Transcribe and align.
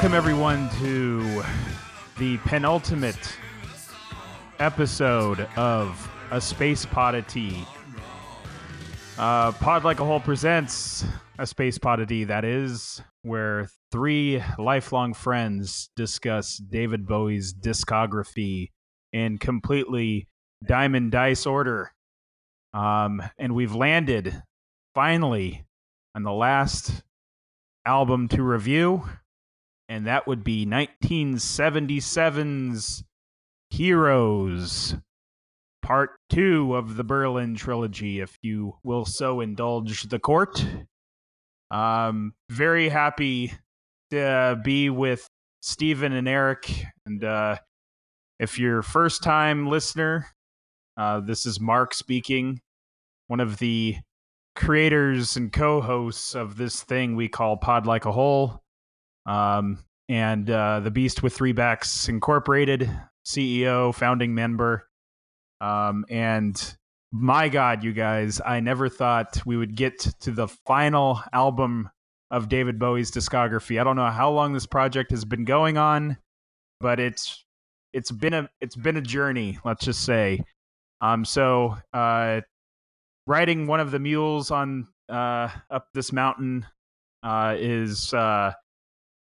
Welcome, 0.00 0.16
everyone, 0.16 0.70
to 0.78 1.42
the 2.16 2.38
penultimate 2.38 3.36
episode 4.58 5.40
of 5.58 6.10
A 6.30 6.40
Space 6.40 6.86
Podity. 6.86 7.66
Uh, 9.18 9.52
Pod 9.52 9.84
Like 9.84 10.00
a 10.00 10.04
Whole 10.06 10.18
presents 10.18 11.04
A 11.38 11.46
Space 11.46 11.76
Podity, 11.76 12.26
that 12.26 12.46
is, 12.46 13.02
where 13.24 13.68
three 13.92 14.42
lifelong 14.58 15.12
friends 15.12 15.90
discuss 15.96 16.56
David 16.56 17.06
Bowie's 17.06 17.52
discography 17.52 18.70
in 19.12 19.36
completely 19.36 20.28
diamond 20.66 21.12
dice 21.12 21.44
order. 21.44 21.92
Um, 22.72 23.22
and 23.38 23.54
we've 23.54 23.74
landed 23.74 24.42
finally 24.94 25.66
on 26.14 26.22
the 26.22 26.32
last 26.32 27.02
album 27.84 28.28
to 28.28 28.42
review, 28.42 29.04
and 29.90 30.06
that 30.06 30.28
would 30.28 30.44
be 30.44 30.64
1977's 30.64 33.02
Heroes, 33.70 34.96
part 35.82 36.10
two 36.28 36.74
of 36.74 36.96
the 36.96 37.04
Berlin 37.04 37.54
trilogy, 37.54 38.20
if 38.20 38.36
you 38.42 38.74
will 38.82 39.04
so 39.04 39.40
indulge 39.40 40.04
the 40.04 40.18
court. 40.18 40.64
Um, 41.70 42.34
very 42.48 42.88
happy 42.88 43.52
to 44.10 44.60
be 44.64 44.90
with 44.90 45.28
Stephen 45.60 46.12
and 46.12 46.28
Eric. 46.28 46.84
And 47.06 47.22
uh, 47.22 47.56
if 48.38 48.58
you're 48.58 48.82
first 48.82 49.22
time 49.22 49.68
listener, 49.68 50.26
uh, 50.96 51.20
this 51.20 51.46
is 51.46 51.60
Mark 51.60 51.94
speaking, 51.94 52.60
one 53.28 53.40
of 53.40 53.58
the 53.58 53.96
creators 54.56 55.36
and 55.36 55.52
co-hosts 55.52 56.34
of 56.34 56.56
this 56.56 56.82
thing 56.82 57.14
we 57.14 57.28
call 57.28 57.56
Pod 57.56 57.86
Like 57.86 58.04
a 58.04 58.12
Whole, 58.12 58.60
um, 59.30 59.78
and 60.08 60.50
uh, 60.50 60.80
the 60.80 60.90
Beast 60.90 61.22
with 61.22 61.34
Three 61.34 61.52
Backs 61.52 62.08
Incorporated, 62.08 62.90
CEO, 63.24 63.94
founding 63.94 64.34
member, 64.34 64.88
um, 65.60 66.04
and 66.10 66.76
my 67.12 67.48
God, 67.48 67.84
you 67.84 67.92
guys, 67.92 68.40
I 68.44 68.58
never 68.60 68.88
thought 68.88 69.40
we 69.46 69.56
would 69.56 69.76
get 69.76 70.00
to 70.20 70.32
the 70.32 70.48
final 70.48 71.20
album 71.32 71.90
of 72.30 72.48
David 72.48 72.78
Bowie's 72.78 73.10
discography. 73.10 73.80
I 73.80 73.84
don't 73.84 73.96
know 73.96 74.06
how 74.06 74.30
long 74.30 74.52
this 74.52 74.66
project 74.66 75.12
has 75.12 75.24
been 75.24 75.44
going 75.44 75.76
on, 75.76 76.16
but 76.80 76.98
it's 76.98 77.44
it's 77.92 78.10
been 78.10 78.34
a 78.34 78.48
it's 78.60 78.76
been 78.76 78.96
a 78.96 79.02
journey, 79.02 79.58
let's 79.64 79.84
just 79.84 80.04
say. 80.04 80.44
Um, 81.00 81.24
so 81.24 81.76
uh, 81.92 82.40
riding 83.26 83.66
one 83.66 83.80
of 83.80 83.90
the 83.90 83.98
mules 83.98 84.50
on 84.50 84.88
uh, 85.08 85.48
up 85.70 85.88
this 85.94 86.12
mountain 86.12 86.66
uh, 87.22 87.54
is 87.58 88.12
uh, 88.12 88.52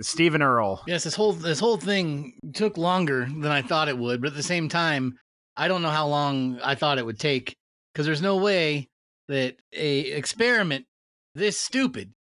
Stephen 0.00 0.42
Earl. 0.42 0.83
Yes, 0.86 1.05
this 1.05 1.14
whole 1.14 1.33
this 1.33 1.61
whole 1.61 1.78
thing 1.78 2.34
took 2.55 2.77
longer 2.77 3.27
than 3.27 3.47
I 3.47 3.62
thought 3.62 3.89
it 3.89 3.97
would, 3.97 4.20
but 4.20 4.28
at 4.28 4.36
the 4.36 4.42
same 4.42 4.69
time, 4.69 5.19
I 5.56 5.69
don't 5.69 5.83
know 5.83 5.91
how 5.91 6.06
long 6.06 6.61
I 6.62 6.74
thought 6.74 6.98
it 6.98 7.07
would 7.07 7.18
take 7.18 7.57
because 7.92 8.07
there's 8.07 8.23
no 8.23 8.36
way 8.36 8.89
that 9.29 9.57
a 9.73 10.01
experiment 10.12 10.86
this 11.34 11.58
stupid 11.58 12.12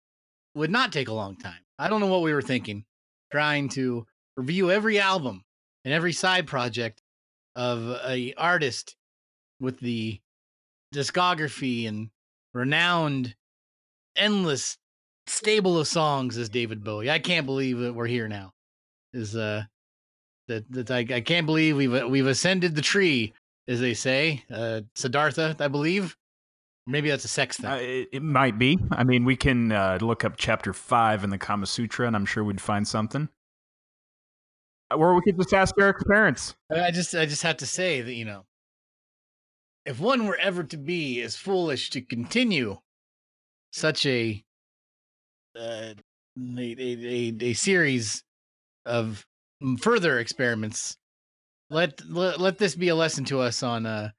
would 0.56 0.72
not 0.72 0.94
take 0.94 1.10
a 1.10 1.14
long 1.14 1.36
time. 1.36 1.60
I 1.78 1.90
don't 1.90 2.00
know 2.00 2.08
what 2.08 2.22
we 2.22 2.34
were 2.34 2.42
thinking, 2.42 2.86
trying 3.32 3.70
to 3.70 4.06
review 4.38 4.72
every 4.72 5.00
album 5.00 5.44
and 5.84 5.94
every 5.94 6.14
side 6.14 6.48
project 6.48 7.02
of 7.56 8.00
a 8.06 8.34
artist 8.38 8.96
with 9.60 9.80
the 9.80 10.20
discography 10.94 11.88
and 11.88 12.10
renowned, 12.54 13.36
endless 14.16 14.78
stable 15.28 15.80
of 15.80 15.88
songs 15.88 16.38
as 16.38 16.50
David 16.50 16.84
Bowie. 16.84 17.10
I 17.10 17.20
can't 17.20 17.46
believe 17.46 17.80
that 17.80 17.94
we're 17.94 18.08
here 18.08 18.28
now. 18.28 18.54
Is 19.14 19.36
uh 19.36 19.64
that 20.48 20.70
that 20.72 20.92
I, 20.92 21.00
I 21.00 21.22
can't 21.22 21.46
believe 21.46 21.78
we've 21.78 22.08
we've 22.10 22.28
ascended 22.28 22.76
the 22.76 22.82
tree, 22.82 23.34
as 23.68 23.80
they 23.80 23.94
say. 23.94 24.44
Uh 24.52 24.82
Siddhartha, 24.96 25.56
I 25.60 25.68
believe. 25.68 26.16
Maybe 26.88 27.10
that's 27.10 27.26
a 27.26 27.30
sex 27.30 27.58
thing. 27.58 27.66
Uh, 27.66 27.78
it, 27.78 28.10
it 28.14 28.22
might 28.22 28.60
be. 28.60 28.78
I 28.92 29.04
mean, 29.04 29.26
we 29.26 29.36
can 29.36 29.72
uh, 29.72 29.98
look 30.02 30.24
up 30.24 30.36
chapter 30.38 30.72
five 30.72 31.24
in 31.24 31.32
the 31.32 31.38
Kama 31.40 31.66
Sutra, 31.66 32.06
and 32.06 32.16
I'm 32.16 32.28
sure 32.28 32.44
we'd 32.44 32.62
find 32.62 32.88
something. 32.88 33.28
Or 34.92 35.16
we 35.16 35.22
could 35.22 35.36
just 35.36 35.52
ask 35.52 35.74
Eric's 35.80 36.04
parents. 36.04 36.54
I 36.72 36.92
just 36.92 37.16
I 37.16 37.26
just 37.26 37.42
have 37.42 37.58
to 37.58 37.66
say 37.66 38.02
that 38.02 38.14
you 38.14 38.24
know, 38.24 38.46
if 39.84 40.00
one 40.00 40.28
were 40.28 40.38
ever 40.38 40.64
to 40.64 40.78
be 40.78 41.22
as 41.24 41.36
foolish 41.36 41.90
to 41.90 42.02
continue 42.02 42.78
such 43.72 44.06
a 44.06 44.45
uh, 45.60 45.94
a, 46.58 46.76
a, 46.78 47.36
a 47.42 47.54
series 47.54 48.24
of 48.86 49.26
further 49.80 50.20
experiments, 50.20 50.98
let, 51.70 52.02
let 52.08 52.40
let 52.40 52.58
this 52.58 52.76
be 52.76 52.90
a 52.90 52.96
lesson 52.96 53.26
to 53.26 53.40
us 53.40 53.64
on 53.64 53.86
uh, 53.86 54.10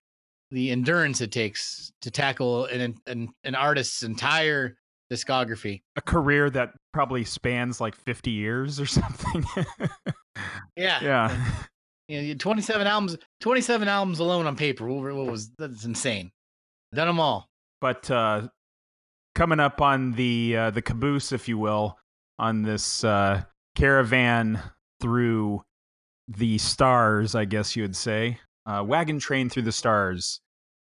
the 0.50 0.70
endurance 0.70 1.20
it 1.20 1.32
takes 1.32 1.92
to 2.02 2.10
tackle 2.10 2.66
an 2.66 2.94
an, 3.06 3.28
an 3.44 3.54
artist's 3.54 4.02
entire 4.02 4.76
discography. 5.12 5.82
A 5.96 6.00
career 6.00 6.50
that 6.50 6.72
probably 6.92 7.24
spans 7.24 7.80
like 7.80 7.94
50 7.94 8.30
years 8.30 8.80
or 8.80 8.86
something. 8.86 9.44
yeah. 10.76 11.00
Yeah. 11.02 11.44
You 12.08 12.22
know, 12.22 12.34
27 12.34 12.86
albums, 12.86 13.16
27 13.40 13.88
albums 13.88 14.20
alone 14.20 14.46
on 14.46 14.56
paper. 14.56 14.86
What, 14.86 15.12
what 15.12 15.26
was 15.26 15.50
that's 15.58 15.84
insane. 15.84 16.30
Done 16.94 17.08
them 17.08 17.20
all. 17.20 17.48
But 17.80 18.10
uh, 18.10 18.48
coming 19.36 19.60
up 19.60 19.80
on 19.80 20.12
the 20.12 20.56
uh, 20.56 20.70
the 20.70 20.82
caboose, 20.82 21.30
if 21.30 21.46
you 21.46 21.58
will, 21.58 21.96
on 22.40 22.62
this 22.62 23.04
uh, 23.04 23.42
caravan 23.76 24.60
through 25.00 25.62
the 26.26 26.58
stars, 26.58 27.36
I 27.36 27.44
guess 27.44 27.76
you 27.76 27.82
would 27.82 27.94
say, 27.94 28.40
uh, 28.64 28.82
wagon 28.84 29.20
train 29.20 29.48
through 29.48 29.62
the 29.62 29.72
stars. 29.72 30.40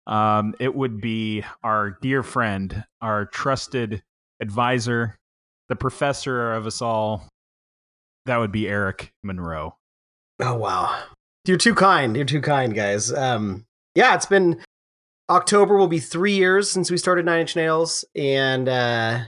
Um, 0.05 0.53
it 0.59 0.75
would 0.75 1.01
be 1.01 1.43
our 1.63 1.97
dear 2.01 2.21
friend, 2.21 2.83
our 3.01 3.25
trusted 3.25 4.03
advisor, 4.41 5.15
the 5.69 5.77
professor 5.77 6.53
of 6.53 6.67
us 6.67 6.81
all. 6.81 7.27
That 8.25 8.37
would 8.37 8.51
be 8.51 8.67
Eric 8.67 9.11
Monroe. 9.23 9.77
Oh 10.39 10.55
wow. 10.55 11.03
You're 11.45 11.57
too 11.57 11.75
kind. 11.75 12.15
You're 12.15 12.25
too 12.25 12.41
kind, 12.41 12.75
guys. 12.75 13.11
Um 13.11 13.65
yeah, 13.95 14.15
it's 14.15 14.25
been 14.25 14.61
October 15.29 15.77
will 15.77 15.87
be 15.87 15.99
3 15.99 16.33
years 16.33 16.69
since 16.69 16.91
we 16.91 16.97
started 16.97 17.25
9 17.25 17.39
Inch 17.39 17.55
Nails 17.55 18.03
and 18.15 18.67
uh 18.67 19.19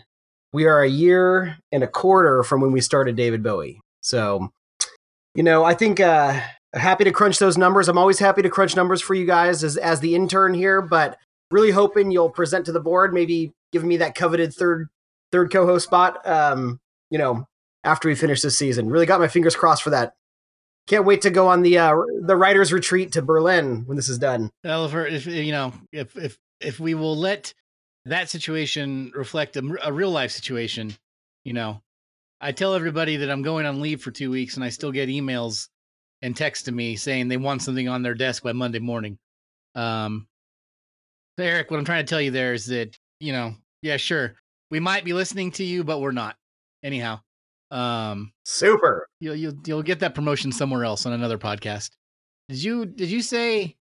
we 0.53 0.65
are 0.65 0.81
a 0.81 0.89
year 0.89 1.57
and 1.71 1.83
a 1.83 1.87
quarter 1.87 2.43
from 2.43 2.61
when 2.61 2.71
we 2.71 2.79
started 2.79 3.17
David 3.17 3.43
Bowie. 3.43 3.81
So, 3.99 4.49
you 5.33 5.43
know, 5.43 5.63
I 5.63 5.73
think 5.73 5.99
uh 5.99 6.39
happy 6.73 7.03
to 7.05 7.11
crunch 7.11 7.39
those 7.39 7.57
numbers. 7.57 7.87
I'm 7.87 7.97
always 7.97 8.19
happy 8.19 8.41
to 8.41 8.49
crunch 8.49 8.75
numbers 8.75 9.01
for 9.01 9.15
you 9.15 9.25
guys 9.25 9.63
as 9.63 9.77
as 9.77 9.99
the 9.99 10.15
intern 10.15 10.53
here, 10.53 10.81
but 10.81 11.17
really 11.51 11.71
hoping 11.71 12.11
you'll 12.11 12.29
present 12.29 12.65
to 12.65 12.71
the 12.71 12.79
board, 12.79 13.13
maybe 13.13 13.53
giving 13.71 13.89
me 13.89 13.97
that 13.97 14.15
coveted 14.15 14.53
third 14.53 14.87
third 15.31 15.51
co-host 15.51 15.85
spot 15.85 16.25
um, 16.27 16.79
you 17.09 17.17
know, 17.17 17.45
after 17.83 18.07
we 18.07 18.15
finish 18.15 18.41
this 18.41 18.57
season. 18.57 18.89
Really 18.89 19.05
got 19.05 19.19
my 19.19 19.27
fingers 19.27 19.55
crossed 19.55 19.83
for 19.83 19.89
that 19.91 20.13
can't 20.87 21.05
wait 21.05 21.21
to 21.21 21.29
go 21.29 21.47
on 21.47 21.61
the 21.61 21.77
uh, 21.77 21.95
the 22.21 22.35
writers 22.35 22.71
retreat 22.71 23.13
to 23.13 23.21
Berlin 23.21 23.83
when 23.85 23.95
this 23.95 24.09
is 24.09 24.19
done. 24.19 24.51
Well, 24.63 24.85
if, 24.85 25.25
you 25.25 25.51
know, 25.51 25.73
if 25.91 26.15
if 26.15 26.37
if 26.59 26.79
we 26.79 26.93
will 26.93 27.17
let 27.17 27.53
that 28.05 28.29
situation 28.29 29.11
reflect 29.15 29.57
a, 29.57 29.77
a, 29.83 29.91
real 29.91 30.11
life 30.11 30.31
situation, 30.31 30.95
you 31.43 31.53
know, 31.53 31.81
I 32.39 32.51
tell 32.51 32.75
everybody 32.75 33.17
that 33.17 33.31
I'm 33.31 33.41
going 33.41 33.65
on 33.65 33.81
leave 33.81 34.01
for 34.01 34.11
two 34.11 34.29
weeks, 34.29 34.55
and 34.55 34.63
I 34.63 34.69
still 34.69 34.91
get 34.91 35.09
emails 35.09 35.69
and 36.21 36.35
texts 36.35 36.65
to 36.65 36.71
me 36.71 36.95
saying 36.95 37.27
they 37.27 37.37
want 37.37 37.63
something 37.63 37.89
on 37.89 38.03
their 38.03 38.13
desk 38.13 38.43
by 38.43 38.53
Monday 38.53 38.79
morning. 38.79 39.17
Um, 39.73 40.27
so 41.37 41.45
Eric, 41.45 41.71
what 41.71 41.77
I'm 41.77 41.85
trying 41.85 42.05
to 42.05 42.09
tell 42.09 42.21
you 42.21 42.31
there 42.31 42.53
is 42.53 42.67
that 42.67 42.95
you 43.19 43.31
know, 43.31 43.55
yeah, 43.81 43.97
sure, 43.97 44.35
we 44.69 44.79
might 44.79 45.03
be 45.03 45.13
listening 45.13 45.51
to 45.53 45.63
you, 45.63 45.83
but 45.83 45.99
we're 45.99 46.11
not. 46.11 46.35
Anyhow, 46.83 47.21
um, 47.75 48.31
super. 48.45 49.07
You'll 49.19 49.35
you'll 49.35 49.55
you'll 49.65 49.83
get 49.83 49.99
that 49.99 50.15
promotion 50.15 50.51
somewhere 50.51 50.85
else 50.85 51.05
on 51.05 51.11
another 51.13 51.37
podcast. 51.37 51.91
Did 52.47 52.63
you 52.63 52.85
did 52.85 53.11
you 53.11 53.21
say 53.21 53.75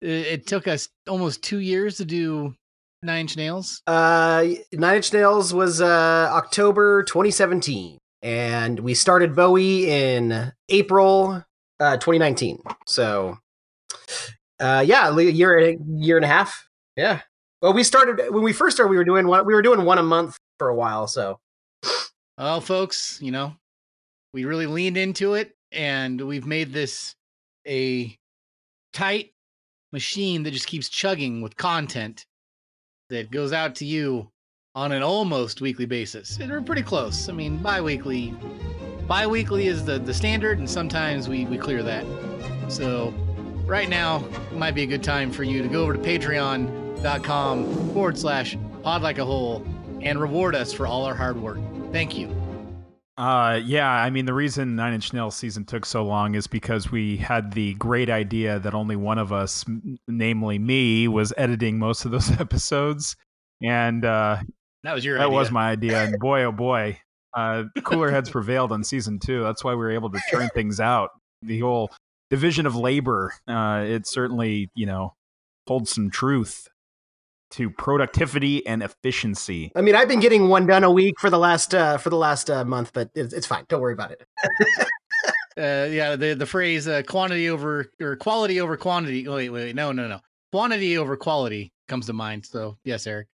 it 0.00 0.46
took 0.46 0.66
us 0.66 0.88
almost 1.08 1.42
two 1.42 1.58
years 1.58 1.98
to 1.98 2.04
do 2.04 2.54
Nine 3.02 3.20
Inch 3.20 3.36
Nails? 3.36 3.80
Uh, 3.86 4.46
Nine 4.72 4.96
Inch 4.96 5.12
Nails 5.12 5.54
was 5.54 5.80
uh 5.80 6.30
October 6.32 7.04
2017, 7.04 7.98
and 8.22 8.80
we 8.80 8.94
started 8.94 9.36
Bowie 9.36 9.88
in 9.88 10.52
April 10.68 11.44
uh 11.78 11.96
2019. 11.98 12.58
So, 12.86 13.38
uh, 14.58 14.82
yeah, 14.84 15.16
a 15.16 15.22
year 15.22 15.76
year 15.86 16.16
and 16.16 16.24
a 16.24 16.28
half. 16.28 16.68
Yeah. 16.96 17.20
Well, 17.62 17.72
we 17.72 17.84
started 17.84 18.32
when 18.32 18.42
we 18.42 18.52
first 18.52 18.76
started. 18.76 18.90
We 18.90 18.96
were 18.96 19.04
doing 19.04 19.28
one. 19.28 19.46
We 19.46 19.54
were 19.54 19.62
doing 19.62 19.84
one 19.84 19.98
a 19.98 20.02
month 20.02 20.36
for 20.58 20.68
a 20.68 20.74
while. 20.74 21.06
So 21.06 21.38
well, 22.38 22.60
folks, 22.60 23.18
you 23.22 23.30
know, 23.30 23.54
we 24.32 24.44
really 24.44 24.66
leaned 24.66 24.96
into 24.96 25.34
it 25.34 25.56
and 25.72 26.20
we've 26.20 26.46
made 26.46 26.72
this 26.72 27.14
a 27.66 28.16
tight 28.92 29.32
machine 29.92 30.42
that 30.42 30.50
just 30.52 30.66
keeps 30.66 30.88
chugging 30.88 31.42
with 31.42 31.56
content 31.56 32.26
that 33.10 33.30
goes 33.30 33.52
out 33.52 33.76
to 33.76 33.84
you 33.84 34.30
on 34.74 34.92
an 34.92 35.02
almost 35.02 35.60
weekly 35.60 35.86
basis. 35.86 36.38
And 36.38 36.50
we're 36.50 36.60
pretty 36.60 36.82
close. 36.82 37.28
I 37.28 37.32
mean, 37.32 37.58
bi 37.58 37.80
weekly, 37.80 38.34
Bi-weekly 39.06 39.68
is 39.68 39.84
the, 39.84 40.00
the 40.00 40.12
standard, 40.12 40.58
and 40.58 40.68
sometimes 40.68 41.28
we, 41.28 41.44
we 41.44 41.56
clear 41.56 41.82
that. 41.84 42.04
So 42.68 43.14
right 43.64 43.88
now 43.88 44.24
might 44.52 44.74
be 44.74 44.82
a 44.82 44.86
good 44.86 45.04
time 45.04 45.30
for 45.30 45.44
you 45.44 45.62
to 45.62 45.68
go 45.68 45.82
over 45.82 45.92
to 45.92 45.98
patreon.com 45.98 47.92
forward 47.92 48.18
slash 48.18 48.56
pod 48.82 49.02
like 49.02 49.18
a 49.18 49.24
hole 49.24 49.64
and 50.02 50.20
reward 50.20 50.56
us 50.56 50.72
for 50.72 50.88
all 50.88 51.04
our 51.04 51.14
hard 51.14 51.40
work. 51.40 51.58
Thank 51.92 52.16
you. 52.18 52.34
Uh, 53.16 53.60
yeah, 53.64 53.90
I 53.90 54.10
mean, 54.10 54.26
the 54.26 54.34
reason 54.34 54.76
Nine 54.76 54.92
Inch 54.92 55.14
Nails 55.14 55.34
season 55.34 55.64
took 55.64 55.86
so 55.86 56.04
long 56.04 56.34
is 56.34 56.46
because 56.46 56.90
we 56.90 57.16
had 57.16 57.52
the 57.52 57.72
great 57.74 58.10
idea 58.10 58.58
that 58.58 58.74
only 58.74 58.96
one 58.96 59.16
of 59.18 59.32
us, 59.32 59.64
namely 60.06 60.58
me, 60.58 61.08
was 61.08 61.32
editing 61.38 61.78
most 61.78 62.04
of 62.04 62.10
those 62.10 62.30
episodes. 62.40 63.16
And 63.62 64.04
uh, 64.04 64.38
That 64.82 64.92
was 64.92 65.04
your 65.04 65.16
that 65.16 65.26
idea. 65.28 65.34
was 65.34 65.50
my 65.50 65.70
idea. 65.70 66.04
And 66.04 66.18
boy, 66.20 66.42
oh 66.44 66.52
boy, 66.52 66.98
uh, 67.34 67.64
cooler 67.84 68.10
heads 68.10 68.28
prevailed 68.28 68.70
on 68.72 68.84
season 68.84 69.18
two. 69.18 69.42
That's 69.42 69.64
why 69.64 69.70
we 69.72 69.76
were 69.78 69.92
able 69.92 70.10
to 70.10 70.20
turn 70.30 70.48
things 70.54 70.78
out. 70.78 71.10
The 71.40 71.60
whole 71.60 71.90
division 72.28 72.66
of 72.66 72.76
labor, 72.76 73.32
uh, 73.48 73.84
it 73.86 74.06
certainly, 74.06 74.68
you 74.74 74.84
know, 74.84 75.14
holds 75.66 75.90
some 75.90 76.10
truth 76.10 76.68
to 77.52 77.70
productivity 77.70 78.66
and 78.66 78.82
efficiency. 78.82 79.72
I 79.76 79.80
mean, 79.80 79.94
I've 79.94 80.08
been 80.08 80.20
getting 80.20 80.48
one 80.48 80.66
done 80.66 80.84
a 80.84 80.90
week 80.90 81.18
for 81.20 81.30
the 81.30 81.38
last 81.38 81.74
uh, 81.74 81.98
for 81.98 82.10
the 82.10 82.16
last 82.16 82.50
uh, 82.50 82.64
month, 82.64 82.92
but 82.92 83.10
it's, 83.14 83.32
it's 83.32 83.46
fine. 83.46 83.64
Don't 83.68 83.80
worry 83.80 83.92
about 83.92 84.12
it. 84.12 84.22
uh, 85.58 85.88
yeah, 85.90 86.16
the 86.16 86.34
the 86.34 86.46
phrase 86.46 86.88
uh, 86.88 87.02
quantity 87.06 87.48
over 87.48 87.90
or 88.00 88.16
quality 88.16 88.60
over 88.60 88.76
quantity. 88.76 89.26
Wait, 89.26 89.50
wait, 89.50 89.66
wait, 89.66 89.76
no, 89.76 89.92
no, 89.92 90.08
no. 90.08 90.20
Quantity 90.52 90.98
over 90.98 91.16
quality 91.16 91.72
comes 91.88 92.06
to 92.06 92.12
mind. 92.12 92.46
So 92.46 92.78
yes, 92.84 93.06
Eric. 93.06 93.28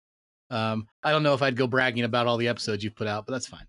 Um, 0.52 0.88
I 1.04 1.12
don't 1.12 1.22
know 1.22 1.36
if 1.36 1.44
I'd 1.44 1.56
go 1.56 1.68
bragging 1.68 2.04
about 2.04 2.26
all 2.26 2.38
the 2.38 2.48
episodes 2.48 2.84
you've 2.84 2.96
put 2.96 3.08
out, 3.08 3.28
but 3.28 3.34
that's 3.34 3.48
fine. 3.48 3.68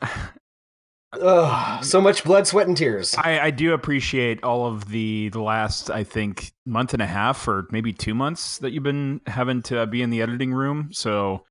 Ugh, 1.12 1.84
so 1.84 2.00
much 2.00 2.22
blood, 2.22 2.46
sweat, 2.46 2.66
and 2.66 2.76
tears. 2.76 3.14
I, 3.16 3.40
I 3.40 3.50
do 3.50 3.72
appreciate 3.72 4.44
all 4.44 4.66
of 4.66 4.90
the 4.90 5.30
the 5.30 5.40
last 5.40 5.90
I 5.90 6.04
think 6.04 6.52
month 6.66 6.92
and 6.92 7.00
a 7.00 7.06
half 7.06 7.48
or 7.48 7.66
maybe 7.70 7.92
two 7.92 8.14
months 8.14 8.58
that 8.58 8.72
you've 8.72 8.82
been 8.82 9.22
having 9.26 9.62
to 9.62 9.86
be 9.86 10.02
in 10.02 10.10
the 10.10 10.20
editing 10.20 10.52
room. 10.52 10.90
So 10.92 11.44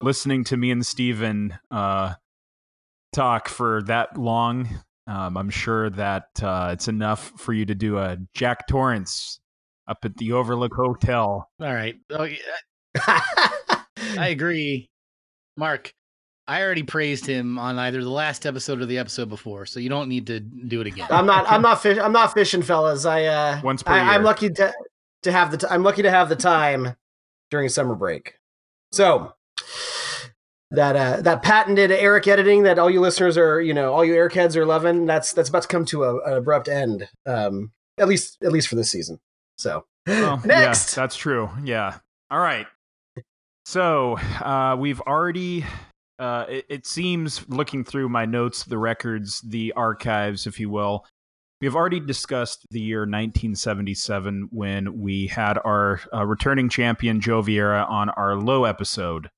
listening 0.00 0.44
to 0.44 0.56
me 0.56 0.70
and 0.70 0.84
Steven 0.84 1.58
uh, 1.70 2.14
talk 3.12 3.48
for 3.48 3.82
that 3.82 4.16
long, 4.16 4.68
um, 5.06 5.36
I'm 5.36 5.50
sure 5.50 5.90
that 5.90 6.28
uh, 6.42 6.70
it's 6.72 6.88
enough 6.88 7.32
for 7.36 7.52
you 7.52 7.66
to 7.66 7.74
do 7.74 7.98
a 7.98 8.16
Jack 8.34 8.66
Torrance 8.66 9.40
up 9.86 9.98
at 10.04 10.16
the 10.16 10.32
Overlook 10.32 10.72
Hotel. 10.74 11.50
All 11.60 11.74
right. 11.74 11.96
Oh, 12.10 12.24
yeah, 12.24 12.38
I 14.16 14.28
agree, 14.28 14.88
Mark. 15.56 15.92
I 16.48 16.62
already 16.62 16.82
praised 16.82 17.26
him 17.26 17.58
on 17.58 17.78
either 17.78 18.02
the 18.02 18.10
last 18.10 18.46
episode 18.46 18.80
or 18.80 18.86
the 18.86 18.98
episode 18.98 19.28
before, 19.28 19.64
so 19.64 19.78
you 19.80 19.88
don't 19.88 20.08
need 20.08 20.26
to 20.26 20.40
do 20.40 20.80
it 20.80 20.86
again. 20.86 21.06
I'm 21.10 21.26
not. 21.26 21.50
I'm 21.50 21.62
not. 21.62 21.80
Fish, 21.80 21.98
I'm 21.98 22.12
not 22.12 22.34
fishing, 22.34 22.62
fellas. 22.62 23.04
I. 23.04 23.24
Uh, 23.24 23.60
Once 23.62 23.82
per 23.82 23.92
I, 23.92 24.14
I'm 24.14 24.24
lucky 24.24 24.50
to 24.50 24.72
to 25.22 25.32
have 25.32 25.50
the. 25.52 25.58
T- 25.58 25.66
I'm 25.70 25.82
lucky 25.82 26.02
to 26.02 26.10
have 26.10 26.28
the 26.28 26.36
time 26.36 26.96
during 27.50 27.68
summer 27.68 27.94
break. 27.94 28.34
So 28.90 29.34
that 30.72 30.96
uh, 30.96 31.20
that 31.22 31.42
patented 31.42 31.90
Eric 31.92 32.26
editing 32.26 32.64
that 32.64 32.78
all 32.78 32.90
you 32.90 33.00
listeners 33.00 33.38
are, 33.38 33.60
you 33.60 33.72
know, 33.74 33.92
all 33.92 34.04
you 34.04 34.14
Eric 34.14 34.32
heads 34.32 34.56
are 34.56 34.66
loving. 34.66 35.06
That's 35.06 35.32
that's 35.32 35.48
about 35.48 35.62
to 35.62 35.68
come 35.68 35.84
to 35.86 36.04
a, 36.04 36.20
an 36.24 36.32
abrupt 36.38 36.68
end. 36.68 37.08
Um, 37.24 37.70
at 37.98 38.08
least 38.08 38.38
at 38.42 38.50
least 38.52 38.68
for 38.68 38.74
this 38.74 38.90
season. 38.90 39.20
So 39.58 39.84
Well, 40.06 40.38
next. 40.44 40.96
yeah, 40.96 41.02
that's 41.02 41.14
true. 41.16 41.50
Yeah. 41.62 41.98
All 42.30 42.40
right. 42.40 42.66
So 43.64 44.18
uh, 44.18 44.76
we've 44.78 45.00
already. 45.02 45.64
Uh, 46.22 46.46
it, 46.48 46.64
it 46.68 46.86
seems, 46.86 47.44
looking 47.48 47.82
through 47.82 48.08
my 48.08 48.24
notes, 48.24 48.62
the 48.62 48.78
records, 48.78 49.40
the 49.40 49.72
archives, 49.72 50.46
if 50.46 50.60
you 50.60 50.70
will, 50.70 51.04
we've 51.60 51.74
already 51.74 51.98
discussed 51.98 52.64
the 52.70 52.78
year 52.78 53.00
1977 53.00 54.48
when 54.52 55.00
we 55.00 55.26
had 55.26 55.58
our 55.64 56.00
uh, 56.14 56.24
returning 56.24 56.68
champion 56.68 57.20
Joe 57.20 57.42
Vieira 57.42 57.90
on 57.90 58.08
our 58.10 58.36
low 58.36 58.66
episode. 58.66 59.30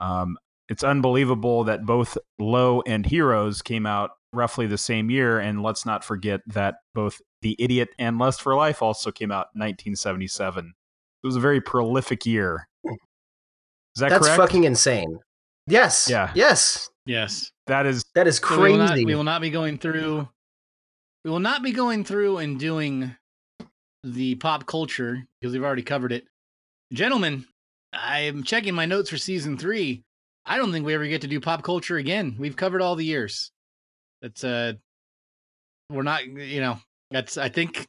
Um, 0.00 0.38
it's 0.70 0.82
unbelievable 0.82 1.64
that 1.64 1.84
both 1.84 2.16
Low 2.38 2.80
and 2.86 3.04
Heroes 3.04 3.60
came 3.60 3.84
out 3.84 4.12
roughly 4.32 4.66
the 4.66 4.78
same 4.78 5.10
year, 5.10 5.38
and 5.38 5.62
let's 5.62 5.84
not 5.84 6.02
forget 6.02 6.40
that 6.46 6.76
both 6.94 7.20
The 7.42 7.56
Idiot 7.58 7.90
and 7.98 8.18
Lust 8.18 8.40
for 8.40 8.56
Life 8.56 8.80
also 8.80 9.12
came 9.12 9.30
out 9.30 9.48
in 9.54 9.60
1977. 9.60 10.72
It 11.22 11.26
was 11.26 11.36
a 11.36 11.40
very 11.40 11.60
prolific 11.60 12.24
year. 12.24 12.68
Is 12.86 14.00
that 14.00 14.08
that's 14.08 14.24
correct? 14.24 14.40
fucking 14.40 14.64
insane. 14.64 15.18
Yes. 15.66 16.08
Yeah. 16.10 16.30
Yes. 16.34 16.90
yes. 17.06 17.50
that 17.66 17.86
is 17.86 18.04
That 18.14 18.26
is 18.26 18.38
So 18.38 18.60
we 18.60 18.72
will, 18.72 18.78
not, 18.78 18.88
crazy. 18.90 19.04
we 19.04 19.14
will 19.14 19.24
not 19.24 19.40
be 19.40 19.50
going 19.50 19.78
through. 19.78 20.28
We 21.24 21.30
will 21.30 21.40
not 21.40 21.62
be 21.62 21.72
going 21.72 22.04
through 22.04 22.38
and 22.38 22.58
doing 22.58 23.14
the 24.02 24.34
pop 24.36 24.66
culture 24.66 25.22
because 25.40 25.52
we've 25.52 25.62
already 25.64 25.82
covered 25.82 26.12
it. 26.12 26.24
Gentlemen, 26.92 27.46
I'm 27.92 28.42
checking 28.42 28.74
my 28.74 28.86
notes 28.86 29.10
for 29.10 29.16
season 29.16 29.56
three. 29.56 30.02
I 30.44 30.56
don't 30.56 30.72
think 30.72 30.84
we 30.84 30.94
ever 30.94 31.06
get 31.06 31.20
to 31.20 31.28
do 31.28 31.40
pop 31.40 31.62
culture 31.62 31.96
again. 31.98 32.34
We've 32.38 32.56
covered 32.56 32.82
all 32.82 32.96
the 32.96 33.04
years. 33.04 33.52
That's 34.20 34.42
uh, 34.42 34.74
we're 35.88 36.02
not. 36.02 36.26
You 36.26 36.60
know, 36.60 36.78
that's. 37.10 37.38
I 37.38 37.48
think. 37.48 37.86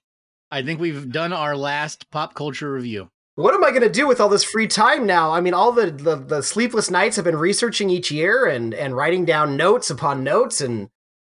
I 0.51 0.61
think 0.61 0.79
we've 0.79 1.11
done 1.11 1.33
our 1.33 1.57
last 1.57 2.09
pop 2.11 2.35
culture 2.35 2.71
review. 2.71 3.09
What 3.35 3.55
am 3.55 3.63
I 3.63 3.69
going 3.71 3.81
to 3.81 3.89
do 3.89 4.07
with 4.07 4.21
all 4.21 4.29
this 4.29 4.43
free 4.43 4.67
time 4.67 5.07
now? 5.07 5.31
I 5.31 5.41
mean, 5.41 5.53
all 5.55 5.71
the, 5.71 5.89
the 5.89 6.15
the 6.15 6.41
sleepless 6.43 6.91
nights 6.91 7.17
I've 7.17 7.23
been 7.23 7.35
researching 7.35 7.89
each 7.89 8.11
year 8.11 8.45
and 8.45 8.73
and 8.73 8.95
writing 8.95 9.25
down 9.25 9.57
notes 9.57 9.89
upon 9.89 10.23
notes 10.23 10.61
and 10.61 10.89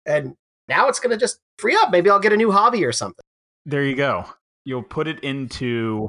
and 0.06 0.34
now 0.66 0.88
it's 0.88 0.98
going 0.98 1.10
to 1.10 1.18
just 1.18 1.40
free 1.58 1.76
up. 1.78 1.90
Maybe 1.90 2.08
I'll 2.08 2.18
get 2.20 2.32
a 2.32 2.36
new 2.38 2.50
hobby 2.52 2.84
or 2.84 2.92
something. 2.92 3.22
there 3.66 3.84
you 3.84 3.94
go. 3.96 4.24
You'll 4.64 4.82
put 4.82 5.08
it 5.08 5.20
into 5.20 6.08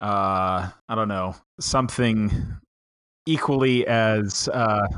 uh 0.00 0.70
I 0.88 0.94
don't 0.94 1.08
know, 1.08 1.36
something 1.60 2.30
equally 3.26 3.86
as 3.86 4.48
uh 4.48 4.88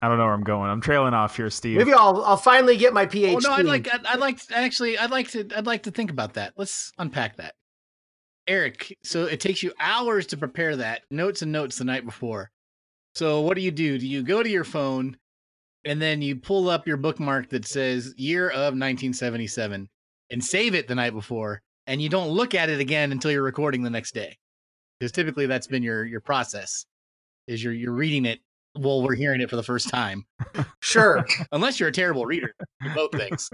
I 0.00 0.06
don't 0.06 0.18
know 0.18 0.24
where 0.26 0.34
I'm 0.34 0.44
going. 0.44 0.70
I'm 0.70 0.80
trailing 0.80 1.14
off 1.14 1.36
here, 1.36 1.50
Steve. 1.50 1.78
Maybe 1.78 1.92
I'll 1.92 2.22
I'll 2.24 2.36
finally 2.36 2.76
get 2.76 2.92
my 2.94 3.06
PhD. 3.06 3.34
Oh 3.34 3.38
no, 3.38 3.50
I'd 3.50 3.64
like. 3.66 3.92
I'd, 3.92 4.06
I'd 4.06 4.20
like. 4.20 4.38
To, 4.46 4.56
actually, 4.56 4.96
I'd 4.96 5.10
like 5.10 5.28
to. 5.32 5.48
I'd 5.56 5.66
like 5.66 5.82
to 5.82 5.90
think 5.90 6.12
about 6.12 6.34
that. 6.34 6.52
Let's 6.56 6.92
unpack 6.98 7.36
that. 7.38 7.54
Eric, 8.48 8.96
so 9.02 9.26
it 9.26 9.40
takes 9.40 9.62
you 9.62 9.72
hours 9.78 10.26
to 10.28 10.36
prepare 10.36 10.74
that 10.76 11.02
notes 11.10 11.42
and 11.42 11.52
notes 11.52 11.76
the 11.78 11.84
night 11.84 12.04
before. 12.04 12.50
So 13.14 13.42
what 13.42 13.54
do 13.56 13.60
you 13.60 13.70
do? 13.70 13.98
Do 13.98 14.06
you 14.06 14.22
go 14.22 14.42
to 14.42 14.48
your 14.48 14.64
phone 14.64 15.16
and 15.84 16.00
then 16.00 16.22
you 16.22 16.34
pull 16.34 16.70
up 16.70 16.86
your 16.86 16.96
bookmark 16.96 17.50
that 17.50 17.66
says 17.66 18.14
year 18.16 18.48
of 18.48 18.74
1977 18.74 19.88
and 20.30 20.44
save 20.44 20.74
it 20.74 20.88
the 20.88 20.94
night 20.94 21.12
before, 21.12 21.60
and 21.86 22.00
you 22.00 22.08
don't 22.08 22.30
look 22.30 22.54
at 22.54 22.70
it 22.70 22.80
again 22.80 23.12
until 23.12 23.30
you're 23.30 23.42
recording 23.42 23.82
the 23.82 23.90
next 23.90 24.14
day? 24.14 24.36
Because 24.98 25.12
typically 25.12 25.46
that's 25.46 25.66
been 25.66 25.82
your 25.82 26.04
your 26.06 26.20
process. 26.20 26.86
Is 27.46 27.62
you're 27.62 27.72
you're 27.72 27.92
reading 27.92 28.24
it 28.24 28.40
while 28.74 29.02
we're 29.02 29.14
hearing 29.14 29.40
it 29.40 29.50
for 29.50 29.56
the 29.56 29.62
first 29.62 29.88
time, 29.88 30.24
sure. 30.80 31.26
unless 31.52 31.78
you're 31.78 31.88
a 31.90 31.92
terrible 31.92 32.26
reader. 32.26 32.54
Both 32.94 33.12
things. 33.12 33.50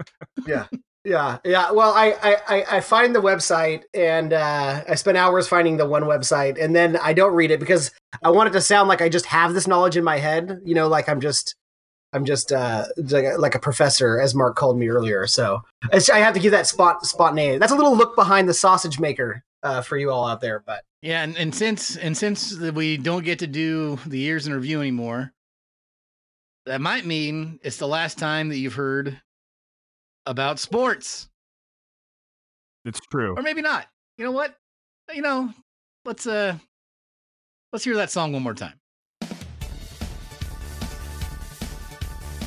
Yeah, 0.47 0.67
yeah. 1.05 1.39
Yeah. 1.45 1.71
Well, 1.71 1.93
I, 1.95 2.15
I, 2.23 2.65
I- 2.77 2.81
find 2.81 3.15
the 3.15 3.21
website 3.21 3.83
and 3.93 4.33
uh, 4.33 4.83
I 4.89 4.95
spend 4.95 5.17
hours 5.19 5.47
finding 5.49 5.77
the 5.77 5.87
one 5.87 6.03
website, 6.05 6.63
and 6.63 6.75
then 6.75 6.97
I 6.97 7.13
don't 7.13 7.35
read 7.35 7.51
it 7.51 7.61
because 7.61 7.91
I 8.23 8.31
want 8.31 8.49
it 8.49 8.53
to 8.53 8.61
sound 8.61 8.89
like 8.89 9.03
I 9.03 9.09
just 9.09 9.27
have 9.27 9.55
this 9.55 9.67
knowledge 9.67 9.97
in 9.97 10.05
my 10.05 10.19
head. 10.19 10.61
You 10.65 10.75
know, 10.75 10.89
like 10.89 11.09
I'm 11.09 11.21
just, 11.21 11.55
I'm 12.13 12.25
just 12.25 12.53
uh, 12.53 12.85
like, 12.97 13.25
a, 13.25 13.37
like 13.39 13.55
a 13.55 13.59
professor, 13.59 14.21
as 14.21 14.35
Mark 14.35 14.57
called 14.57 14.79
me 14.79 14.89
earlier. 14.89 15.27
So 15.27 15.61
I 15.93 16.19
have 16.19 16.35
to 16.35 16.41
give 16.41 16.53
that 16.53 16.67
spot 16.67 17.05
spontaneity. 17.05 17.59
That's 17.59 17.73
a 17.73 17.77
little 17.77 17.97
look 17.97 18.15
behind 18.17 18.49
the 18.49 18.55
sausage 18.55 18.99
maker 19.01 19.43
uh, 19.63 19.83
for 19.83 19.97
you 19.97 20.11
all 20.11 20.27
out 20.27 20.41
there. 20.41 20.63
But 20.65 20.85
Yeah, 21.03 21.23
and, 21.23 21.37
and 21.37 21.55
since 21.55 21.97
and 21.97 22.17
since 22.17 22.57
we 22.59 22.97
don't 22.97 23.25
get 23.25 23.41
to 23.41 23.47
do 23.47 23.99
the 24.07 24.19
years 24.19 24.47
in 24.47 24.55
review 24.55 24.81
anymore, 24.81 25.33
that 26.67 26.81
might 26.81 27.05
mean 27.05 27.59
it's 27.63 27.77
the 27.79 27.89
last 27.89 28.19
time 28.19 28.49
that 28.49 28.59
you've 28.59 28.75
heard 28.75 29.21
about 30.27 30.59
sports, 30.59 31.29
it's 32.85 33.01
true. 33.11 33.35
or 33.37 33.43
maybe 33.43 33.63
not. 33.63 33.87
You 34.19 34.25
know 34.25 34.33
what? 34.33 34.55
You 35.13 35.23
know, 35.23 35.53
let's 36.05 36.27
uh, 36.27 36.57
let's 37.73 37.85
hear 37.85 37.97
that 37.97 38.11
song 38.11 38.33
one 38.33 38.43
more 38.43 38.55
time. 38.55 38.75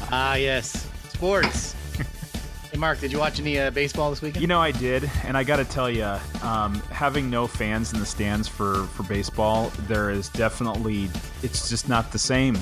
Ah, 0.09 0.35
yes, 0.35 0.87
sports. 1.09 1.75
hey, 2.71 2.77
Mark, 2.77 2.99
did 3.01 3.11
you 3.11 3.19
watch 3.19 3.39
any 3.41 3.59
uh, 3.59 3.71
baseball 3.71 4.09
this 4.09 4.21
weekend? 4.21 4.41
You 4.41 4.47
know, 4.47 4.61
I 4.61 4.71
did, 4.71 5.09
and 5.25 5.35
I 5.37 5.43
got 5.43 5.57
to 5.57 5.65
tell 5.65 5.89
you, 5.89 6.05
um, 6.41 6.75
having 6.91 7.29
no 7.29 7.45
fans 7.45 7.91
in 7.91 7.99
the 7.99 8.05
stands 8.05 8.47
for 8.47 8.85
for 8.87 9.03
baseball, 9.03 9.71
there 9.81 10.09
is 10.09 10.29
definitely 10.29 11.09
it's 11.43 11.69
just 11.69 11.89
not 11.89 12.11
the 12.11 12.19
same. 12.19 12.57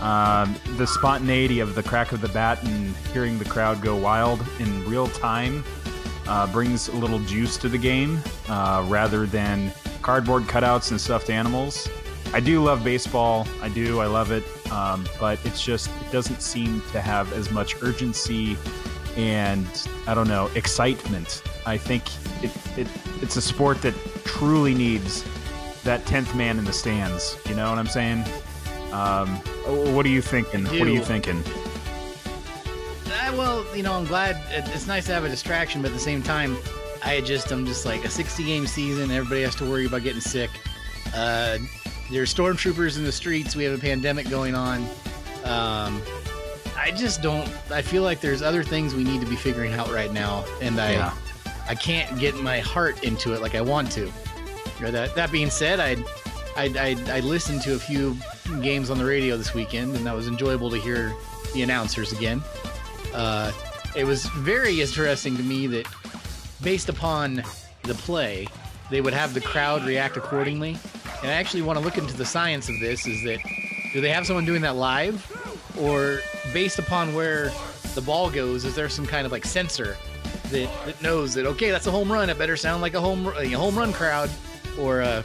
Um, 0.00 0.54
the 0.76 0.86
spontaneity 0.86 1.60
of 1.60 1.74
the 1.74 1.82
crack 1.82 2.12
of 2.12 2.20
the 2.20 2.28
bat 2.28 2.62
and 2.64 2.94
hearing 3.12 3.38
the 3.38 3.44
crowd 3.44 3.82
go 3.82 3.96
wild 3.96 4.44
in 4.60 4.88
real 4.88 5.08
time 5.08 5.64
uh, 6.26 6.50
brings 6.52 6.88
a 6.88 6.96
little 6.96 7.18
juice 7.20 7.56
to 7.58 7.68
the 7.68 7.78
game, 7.78 8.20
uh, 8.48 8.84
rather 8.88 9.26
than 9.26 9.72
cardboard 10.02 10.44
cutouts 10.44 10.90
and 10.90 11.00
stuffed 11.00 11.30
animals. 11.30 11.88
I 12.32 12.40
do 12.40 12.62
love 12.62 12.84
baseball. 12.84 13.46
I 13.62 13.70
do. 13.70 14.00
I 14.00 14.06
love 14.06 14.30
it. 14.30 14.44
Um, 14.70 15.06
but 15.18 15.44
it's 15.46 15.62
just 15.62 15.90
it 16.02 16.12
doesn't 16.12 16.42
seem 16.42 16.82
to 16.92 17.00
have 17.00 17.32
as 17.32 17.50
much 17.50 17.74
urgency 17.82 18.56
and 19.16 19.66
I 20.06 20.14
don't 20.14 20.28
know 20.28 20.50
excitement. 20.54 21.42
I 21.66 21.76
think 21.76 22.04
it, 22.44 22.78
it 22.78 22.86
it's 23.22 23.36
a 23.36 23.42
sport 23.42 23.82
that 23.82 23.94
truly 24.24 24.74
needs 24.74 25.24
that 25.84 26.04
tenth 26.06 26.34
man 26.34 26.58
in 26.58 26.64
the 26.64 26.72
stands. 26.72 27.38
You 27.48 27.54
know 27.54 27.70
what 27.70 27.78
I'm 27.78 27.86
saying? 27.86 28.24
Um, 28.92 29.28
what 29.94 30.06
are 30.06 30.10
you 30.10 30.22
thinking? 30.22 30.64
What 30.64 30.82
are 30.82 30.88
you 30.88 31.02
thinking? 31.04 31.42
Uh, 33.06 33.34
well, 33.36 33.76
you 33.76 33.82
know, 33.82 33.92
I'm 33.92 34.06
glad 34.06 34.40
it's 34.50 34.86
nice 34.86 35.06
to 35.06 35.12
have 35.12 35.24
a 35.24 35.28
distraction, 35.28 35.82
but 35.82 35.88
at 35.88 35.94
the 35.94 36.00
same 36.00 36.22
time, 36.22 36.56
I 37.04 37.20
just 37.20 37.50
I'm 37.52 37.66
just 37.66 37.84
like 37.84 38.04
a 38.04 38.10
60 38.10 38.44
game 38.44 38.66
season. 38.66 39.10
Everybody 39.10 39.42
has 39.42 39.54
to 39.56 39.70
worry 39.70 39.86
about 39.86 40.02
getting 40.02 40.20
sick. 40.20 40.50
Uh, 41.14 41.58
there's 42.10 42.32
stormtroopers 42.34 42.96
in 42.96 43.04
the 43.04 43.12
streets. 43.12 43.54
We 43.54 43.64
have 43.64 43.76
a 43.76 43.80
pandemic 43.80 44.30
going 44.30 44.54
on. 44.54 44.82
Um, 45.44 46.00
I 46.76 46.92
just 46.96 47.22
don't. 47.22 47.48
I 47.70 47.82
feel 47.82 48.02
like 48.02 48.20
there's 48.20 48.40
other 48.40 48.62
things 48.62 48.94
we 48.94 49.04
need 49.04 49.20
to 49.20 49.26
be 49.26 49.36
figuring 49.36 49.74
out 49.74 49.90
right 49.92 50.12
now, 50.12 50.44
and 50.60 50.80
I 50.80 50.92
yeah. 50.92 51.14
I 51.68 51.74
can't 51.74 52.18
get 52.18 52.34
my 52.36 52.60
heart 52.60 53.04
into 53.04 53.34
it 53.34 53.42
like 53.42 53.54
I 53.54 53.60
want 53.60 53.92
to. 53.92 54.10
That 54.80 55.14
that 55.14 55.30
being 55.30 55.50
said, 55.50 55.80
I 55.80 55.96
I 56.56 56.96
I 57.10 57.20
listened 57.20 57.62
to 57.62 57.74
a 57.74 57.78
few 57.78 58.16
games 58.62 58.90
on 58.90 58.98
the 58.98 59.04
radio 59.04 59.36
this 59.36 59.54
weekend, 59.54 59.94
and 59.96 60.06
that 60.06 60.14
was 60.14 60.28
enjoyable 60.28 60.70
to 60.70 60.78
hear 60.78 61.14
the 61.54 61.62
announcers 61.62 62.12
again. 62.12 62.42
Uh, 63.14 63.52
it 63.96 64.04
was 64.04 64.26
very 64.26 64.80
interesting 64.80 65.36
to 65.36 65.42
me 65.42 65.66
that 65.66 65.86
based 66.62 66.88
upon 66.88 67.42
the 67.82 67.94
play, 67.94 68.46
they 68.90 69.00
would 69.00 69.14
have 69.14 69.34
the 69.34 69.40
crowd 69.40 69.84
react 69.84 70.16
accordingly. 70.16 70.76
And 71.22 71.30
I 71.30 71.34
actually 71.34 71.62
want 71.62 71.78
to 71.78 71.84
look 71.84 71.98
into 71.98 72.16
the 72.16 72.24
science 72.24 72.68
of 72.68 72.78
this 72.80 73.06
is 73.06 73.22
that 73.24 73.38
do 73.92 74.00
they 74.00 74.10
have 74.10 74.26
someone 74.26 74.44
doing 74.44 74.62
that 74.62 74.76
live? 74.76 75.24
Or 75.78 76.20
based 76.52 76.78
upon 76.78 77.14
where 77.14 77.50
the 77.94 78.00
ball 78.00 78.30
goes, 78.30 78.64
is 78.64 78.74
there 78.74 78.88
some 78.88 79.06
kind 79.06 79.26
of 79.26 79.32
like 79.32 79.44
sensor 79.44 79.96
that, 80.50 80.68
that 80.84 81.02
knows 81.02 81.34
that, 81.34 81.46
okay, 81.46 81.70
that's 81.70 81.86
a 81.86 81.90
home 81.90 82.10
run. 82.10 82.30
It 82.30 82.38
better 82.38 82.56
sound 82.56 82.82
like 82.82 82.94
a 82.94 83.00
home, 83.00 83.32
a 83.36 83.48
home 83.50 83.76
run 83.76 83.92
crowd. 83.92 84.30
Or, 84.78 85.02
uh, 85.02 85.22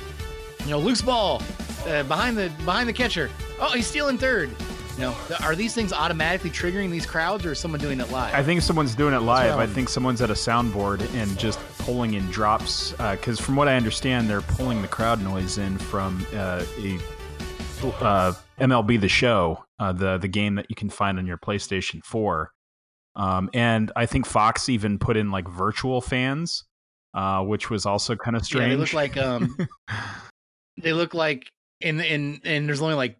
you 0.63 0.71
know, 0.71 0.79
loose 0.79 1.01
ball 1.01 1.41
uh, 1.87 2.03
behind 2.03 2.37
the 2.37 2.51
behind 2.65 2.89
the 2.89 2.93
catcher. 2.93 3.29
Oh, 3.59 3.71
he's 3.73 3.87
stealing 3.87 4.17
third. 4.17 4.49
You 4.95 5.05
know, 5.05 5.15
are 5.41 5.55
these 5.55 5.73
things 5.73 5.91
automatically 5.91 6.51
triggering 6.51 6.91
these 6.91 7.05
crowds, 7.05 7.45
or 7.45 7.53
is 7.53 7.59
someone 7.59 7.79
doing 7.79 7.99
it 7.99 8.11
live? 8.11 8.33
I 8.35 8.43
think 8.43 8.61
someone's 8.61 8.93
doing 8.93 9.15
it 9.15 9.21
live. 9.21 9.57
I 9.57 9.65
think 9.65 9.89
someone's 9.89 10.21
at 10.21 10.29
a 10.29 10.33
soundboard 10.33 11.01
and 11.15 11.37
just 11.39 11.59
pulling 11.79 12.13
in 12.13 12.29
drops. 12.29 12.91
Because 12.91 13.39
uh, 13.39 13.43
from 13.43 13.55
what 13.55 13.67
I 13.67 13.75
understand, 13.75 14.29
they're 14.29 14.41
pulling 14.41 14.83
the 14.83 14.87
crowd 14.87 15.19
noise 15.21 15.57
in 15.57 15.79
from 15.79 16.25
uh, 16.35 16.63
a 16.77 16.99
uh, 17.83 18.33
MLB 18.59 19.01
The 19.01 19.09
Show, 19.09 19.63
uh, 19.79 19.93
the 19.93 20.19
the 20.19 20.27
game 20.27 20.55
that 20.55 20.67
you 20.69 20.75
can 20.75 20.89
find 20.89 21.17
on 21.17 21.25
your 21.25 21.37
PlayStation 21.37 22.03
Four. 22.03 22.51
Um, 23.15 23.49
and 23.53 23.91
I 23.95 24.05
think 24.05 24.25
Fox 24.25 24.69
even 24.69 24.99
put 24.99 25.17
in 25.17 25.31
like 25.31 25.47
virtual 25.47 26.01
fans, 26.01 26.65
uh, 27.13 27.41
which 27.43 27.69
was 27.69 27.85
also 27.85 28.15
kind 28.15 28.35
of 28.35 28.45
strange. 28.45 28.69
Yeah, 28.69 28.75
they 28.75 28.79
look 28.79 28.93
like 28.93 29.17
um, 29.17 29.57
they 30.81 30.93
look 30.93 31.13
like 31.13 31.49
and 31.83 32.01
and 32.01 32.41
and 32.43 32.67
there's 32.67 32.81
only 32.81 32.95
like 32.95 33.17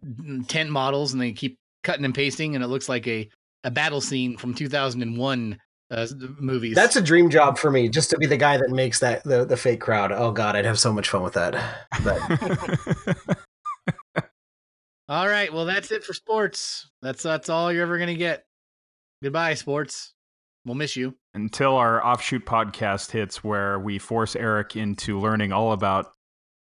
ten 0.48 0.70
models, 0.70 1.12
and 1.12 1.22
they 1.22 1.32
keep 1.32 1.58
cutting 1.82 2.04
and 2.04 2.14
pasting, 2.14 2.54
and 2.54 2.64
it 2.64 2.68
looks 2.68 2.88
like 2.88 3.06
a 3.06 3.28
a 3.64 3.70
battle 3.70 4.00
scene 4.00 4.36
from 4.36 4.54
2001 4.54 5.58
uh, 5.90 6.06
movies. 6.38 6.74
That's 6.74 6.96
a 6.96 7.02
dream 7.02 7.30
job 7.30 7.58
for 7.58 7.70
me, 7.70 7.88
just 7.88 8.10
to 8.10 8.18
be 8.18 8.26
the 8.26 8.36
guy 8.36 8.56
that 8.56 8.70
makes 8.70 9.00
that 9.00 9.24
the 9.24 9.44
the 9.44 9.56
fake 9.56 9.80
crowd. 9.80 10.12
Oh 10.12 10.32
God, 10.32 10.56
I'd 10.56 10.64
have 10.64 10.78
so 10.78 10.92
much 10.92 11.08
fun 11.08 11.22
with 11.22 11.34
that. 11.34 11.54
But. 12.02 13.38
all 15.08 15.28
right, 15.28 15.52
well 15.52 15.64
that's 15.64 15.90
it 15.90 16.04
for 16.04 16.12
sports. 16.12 16.90
That's 17.02 17.22
that's 17.22 17.48
all 17.48 17.72
you're 17.72 17.82
ever 17.82 17.98
gonna 17.98 18.14
get. 18.14 18.44
Goodbye, 19.22 19.54
sports. 19.54 20.12
We'll 20.64 20.74
miss 20.74 20.96
you 20.96 21.14
until 21.34 21.76
our 21.76 22.04
offshoot 22.04 22.46
podcast 22.46 23.10
hits, 23.10 23.44
where 23.44 23.78
we 23.78 23.98
force 23.98 24.34
Eric 24.34 24.76
into 24.76 25.20
learning 25.20 25.52
all 25.52 25.72
about 25.72 26.13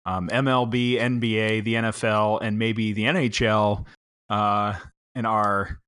um, 0.06 0.28
MLB, 0.28 0.98
NBA, 0.98 1.64
the 1.64 1.75
NFL, 1.75 2.38
and 2.40 2.58
maybe 2.58 2.92
the 2.92 3.02
NHL 3.02 3.84
uh, 4.30 4.75
in 5.14 5.26
our 5.26 5.80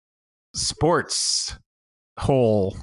sports 0.54 1.56
hole. 2.18 2.76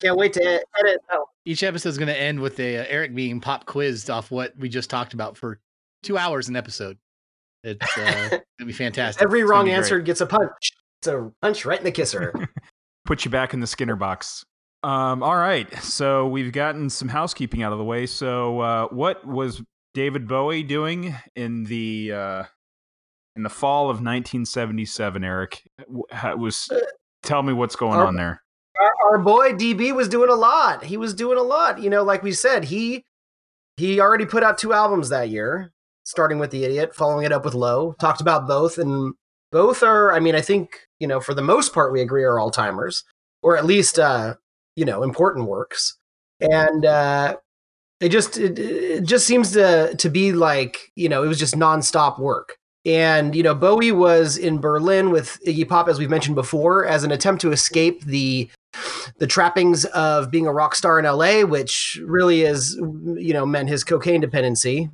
Can't 0.00 0.16
wait 0.16 0.34
to 0.34 0.62
edit. 0.78 1.00
Oh. 1.10 1.24
Each 1.44 1.62
episode 1.62 1.88
is 1.88 1.98
going 1.98 2.08
to 2.08 2.20
end 2.20 2.38
with 2.38 2.60
a 2.60 2.78
uh, 2.78 2.84
Eric 2.88 3.14
being 3.14 3.40
pop 3.40 3.64
quizzed 3.66 4.10
off 4.10 4.30
what 4.30 4.56
we 4.56 4.68
just 4.68 4.90
talked 4.90 5.14
about 5.14 5.36
for 5.36 5.58
two 6.02 6.18
hours 6.18 6.48
an 6.48 6.56
episode. 6.56 6.98
It's 7.64 7.98
uh, 7.98 8.28
gonna 8.58 8.66
be 8.66 8.72
fantastic. 8.72 9.22
Every 9.22 9.42
wrong 9.42 9.68
answer 9.68 9.96
great. 9.96 10.06
gets 10.06 10.20
a 10.20 10.26
punch. 10.26 10.72
It's 11.00 11.08
a 11.08 11.32
punch 11.42 11.64
right 11.64 11.78
in 11.78 11.84
the 11.84 11.90
kisser. 11.90 12.32
Put 13.04 13.24
you 13.24 13.30
back 13.30 13.54
in 13.54 13.60
the 13.60 13.66
Skinner 13.66 13.96
box. 13.96 14.44
Um, 14.82 15.24
all 15.24 15.36
right, 15.36 15.72
so 15.82 16.28
we've 16.28 16.52
gotten 16.52 16.88
some 16.88 17.08
housekeeping 17.08 17.62
out 17.64 17.72
of 17.72 17.78
the 17.78 17.84
way. 17.84 18.06
So, 18.06 18.60
uh, 18.60 18.86
what 18.88 19.26
was 19.26 19.60
David 19.92 20.28
Bowie 20.28 20.62
doing 20.62 21.16
in 21.34 21.64
the 21.64 22.12
uh, 22.12 22.44
in 23.34 23.42
the 23.42 23.48
fall 23.48 23.84
of 23.84 23.96
1977? 23.96 25.24
Eric, 25.24 25.64
was 26.36 26.70
tell 27.24 27.42
me 27.42 27.52
what's 27.52 27.74
going 27.74 27.98
our, 27.98 28.06
on 28.06 28.14
there. 28.14 28.40
Our, 28.80 29.10
our 29.10 29.18
boy 29.18 29.52
DB 29.54 29.92
was 29.92 30.08
doing 30.08 30.30
a 30.30 30.36
lot. 30.36 30.84
He 30.84 30.96
was 30.96 31.12
doing 31.12 31.38
a 31.38 31.42
lot. 31.42 31.82
You 31.82 31.90
know, 31.90 32.04
like 32.04 32.22
we 32.22 32.30
said, 32.30 32.64
he 32.66 33.04
he 33.76 33.98
already 33.98 34.26
put 34.26 34.44
out 34.44 34.58
two 34.58 34.72
albums 34.72 35.08
that 35.08 35.28
year, 35.28 35.72
starting 36.04 36.38
with 36.38 36.52
The 36.52 36.62
Idiot, 36.62 36.94
following 36.94 37.24
it 37.24 37.32
up 37.32 37.44
with 37.44 37.54
Low. 37.54 37.94
Talked 37.98 38.20
about 38.20 38.46
both, 38.46 38.78
and 38.78 39.14
both 39.50 39.82
are. 39.82 40.12
I 40.12 40.20
mean, 40.20 40.36
I 40.36 40.40
think 40.40 40.86
you 41.00 41.08
know, 41.08 41.18
for 41.18 41.34
the 41.34 41.42
most 41.42 41.74
part, 41.74 41.92
we 41.92 42.00
agree 42.00 42.22
are 42.22 42.38
all 42.38 42.52
timers, 42.52 43.02
or 43.42 43.56
at 43.56 43.64
least 43.64 43.98
uh, 43.98 44.34
you 44.78 44.84
know 44.84 45.02
important 45.02 45.48
works. 45.48 45.96
And 46.40 46.84
uh 46.84 47.36
it 48.00 48.10
just 48.10 48.38
it, 48.38 48.58
it 48.58 49.04
just 49.04 49.26
seems 49.26 49.52
to 49.52 49.94
to 49.96 50.08
be 50.08 50.32
like 50.32 50.92
you 50.94 51.08
know 51.08 51.24
it 51.24 51.28
was 51.28 51.38
just 51.38 51.56
nonstop 51.56 52.18
work. 52.20 52.56
And 52.84 53.34
you 53.34 53.42
know 53.42 53.54
bowie 53.54 53.92
was 53.92 54.36
in 54.36 54.60
berlin 54.60 55.10
with 55.10 55.38
iggy 55.44 55.68
pop 55.68 55.88
as 55.88 55.98
we've 55.98 56.08
mentioned 56.08 56.36
before 56.36 56.86
as 56.86 57.02
an 57.02 57.10
attempt 57.10 57.40
to 57.42 57.50
escape 57.50 58.04
the 58.04 58.48
the 59.18 59.26
trappings 59.26 59.84
of 59.86 60.30
being 60.30 60.46
a 60.46 60.52
rock 60.52 60.76
star 60.76 60.98
in 61.00 61.04
la 61.04 61.42
which 61.42 62.00
really 62.04 62.42
is 62.42 62.76
you 63.16 63.32
know 63.32 63.44
meant 63.44 63.68
his 63.68 63.82
cocaine 63.82 64.20
dependency. 64.20 64.90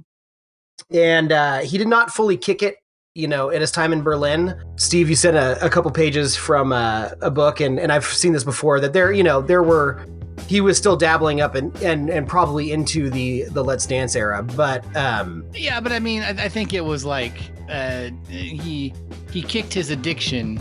And 0.91 1.31
uh, 1.31 1.59
he 1.61 1.79
did 1.79 1.89
not 1.89 2.11
fully 2.11 2.37
kick 2.37 2.63
it 2.63 2.77
you 3.15 3.29
know, 3.29 3.51
in 3.51 3.61
his 3.61 3.71
time 3.71 3.93
in 3.93 4.03
Berlin, 4.03 4.61
Steve, 4.75 5.09
you 5.09 5.15
sent 5.15 5.37
a, 5.37 5.65
a 5.65 5.71
couple 5.71 5.89
pages 5.93 6.35
from 6.35 6.73
uh, 6.73 7.11
a 7.23 7.31
book, 7.31 7.61
and, 7.61 7.79
and 7.79 7.93
I've 7.93 8.05
seen 8.05 8.33
this 8.33 8.43
before 8.43 8.81
that 8.81 8.93
there, 8.93 9.13
you 9.13 9.23
know, 9.23 9.41
there 9.41 9.63
were 9.63 10.05
he 10.49 10.61
was 10.61 10.77
still 10.77 10.97
dabbling 10.97 11.41
up 11.41 11.55
and, 11.55 11.75
and, 11.77 12.11
and 12.11 12.29
probably 12.29 12.73
into 12.73 13.09
the 13.09 13.45
the 13.45 13.63
Let's 13.63 13.87
Dance 13.87 14.17
era, 14.17 14.43
but 14.43 14.85
um, 14.97 15.45
yeah, 15.55 15.81
but 15.81 15.93
I 15.93 16.01
mean, 16.01 16.23
I, 16.23 16.31
I 16.31 16.49
think 16.49 16.75
it 16.75 16.81
was 16.81 17.05
like 17.05 17.35
uh, 17.71 18.11
he 18.29 18.93
he 19.31 19.43
kicked 19.43 19.73
his 19.73 19.91
addiction. 19.91 20.61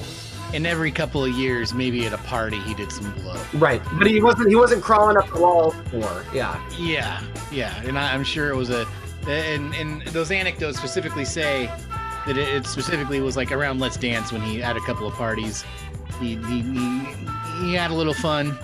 And 0.53 0.67
every 0.67 0.91
couple 0.91 1.25
of 1.25 1.31
years, 1.31 1.73
maybe 1.73 2.05
at 2.05 2.13
a 2.13 2.19
party, 2.19 2.59
he 2.59 2.75
did 2.75 2.91
some 2.91 3.11
blow. 3.13 3.41
Right, 3.55 3.81
but 3.97 4.05
he 4.05 4.21
wasn't 4.21 4.49
he 4.49 4.55
wasn't 4.55 4.83
crawling 4.83 5.17
up 5.17 5.27
the 5.33 5.41
wall 5.41 5.71
for 5.71 6.23
yeah. 6.31 6.63
Yeah, 6.77 7.23
yeah, 7.51 7.81
and 7.87 7.97
I, 7.97 8.13
I'm 8.13 8.23
sure 8.23 8.51
it 8.51 8.55
was 8.55 8.69
a 8.69 8.85
and 9.27 9.73
and 9.73 10.03
those 10.09 10.29
anecdotes 10.29 10.77
specifically 10.77 11.25
say 11.25 11.71
it, 12.27 12.37
it, 12.37 12.65
specifically 12.65 13.19
was 13.21 13.35
like 13.35 13.51
around 13.51 13.79
Let's 13.79 13.97
Dance 13.97 14.31
when 14.31 14.41
he 14.41 14.59
had 14.59 14.77
a 14.77 14.81
couple 14.81 15.07
of 15.07 15.13
parties. 15.13 15.63
He, 16.19 16.35
he, 16.35 16.61
he, 16.61 16.99
he 17.61 17.73
had 17.73 17.91
a 17.91 17.93
little 17.93 18.13
fun. 18.13 18.57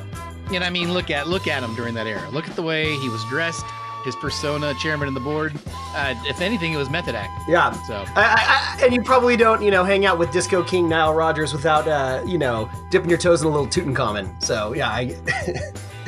And 0.51 0.63
I 0.63 0.69
mean, 0.69 0.93
look 0.93 1.11
at 1.11 1.27
look 1.27 1.47
at 1.47 1.61
him 1.61 1.75
during 1.75 1.93
that 1.93 2.07
era. 2.07 2.27
Look 2.31 2.47
at 2.47 2.55
the 2.55 2.63
way 2.63 2.95
he 2.95 3.09
was 3.09 3.23
dressed, 3.25 3.65
his 4.03 4.15
persona, 4.15 4.73
chairman 4.75 5.07
of 5.07 5.13
the 5.13 5.19
board. 5.19 5.53
Uh, 5.93 6.15
if 6.25 6.41
anything, 6.41 6.73
it 6.73 6.77
was 6.77 6.89
method 6.89 7.15
act. 7.15 7.31
Yeah. 7.47 7.71
So, 7.83 8.03
I, 8.15 8.77
I, 8.79 8.85
and 8.85 8.93
you 8.93 9.03
probably 9.03 9.37
don't, 9.37 9.61
you 9.61 9.69
know, 9.69 9.83
hang 9.83 10.05
out 10.05 10.17
with 10.17 10.31
Disco 10.31 10.63
King 10.63 10.89
Nile 10.89 11.13
Rodgers 11.13 11.53
without, 11.53 11.87
uh, 11.87 12.23
you 12.25 12.37
know, 12.37 12.69
dipping 12.89 13.09
your 13.09 13.19
toes 13.19 13.41
in 13.41 13.47
a 13.47 13.51
little 13.51 13.67
Tutankhamun. 13.67 14.41
So, 14.41 14.73
yeah. 14.73 14.89
I, 14.89 15.15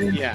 yeah. 0.00 0.34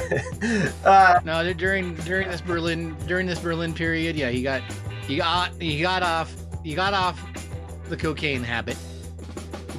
Uh, 0.85 1.19
no, 1.25 1.51
during 1.53 1.95
during 1.95 2.29
this 2.29 2.41
Berlin 2.41 2.95
during 3.07 3.27
this 3.27 3.39
Berlin 3.39 3.73
period, 3.73 4.15
yeah, 4.15 4.29
he 4.29 4.41
got 4.41 4.61
he 5.05 5.17
got 5.17 5.51
he 5.59 5.81
got 5.81 6.03
off 6.03 6.33
he 6.67 6.75
got 6.75 6.93
off 6.93 7.17
the 7.87 7.95
cocaine 7.95 8.43
habit. 8.43 8.77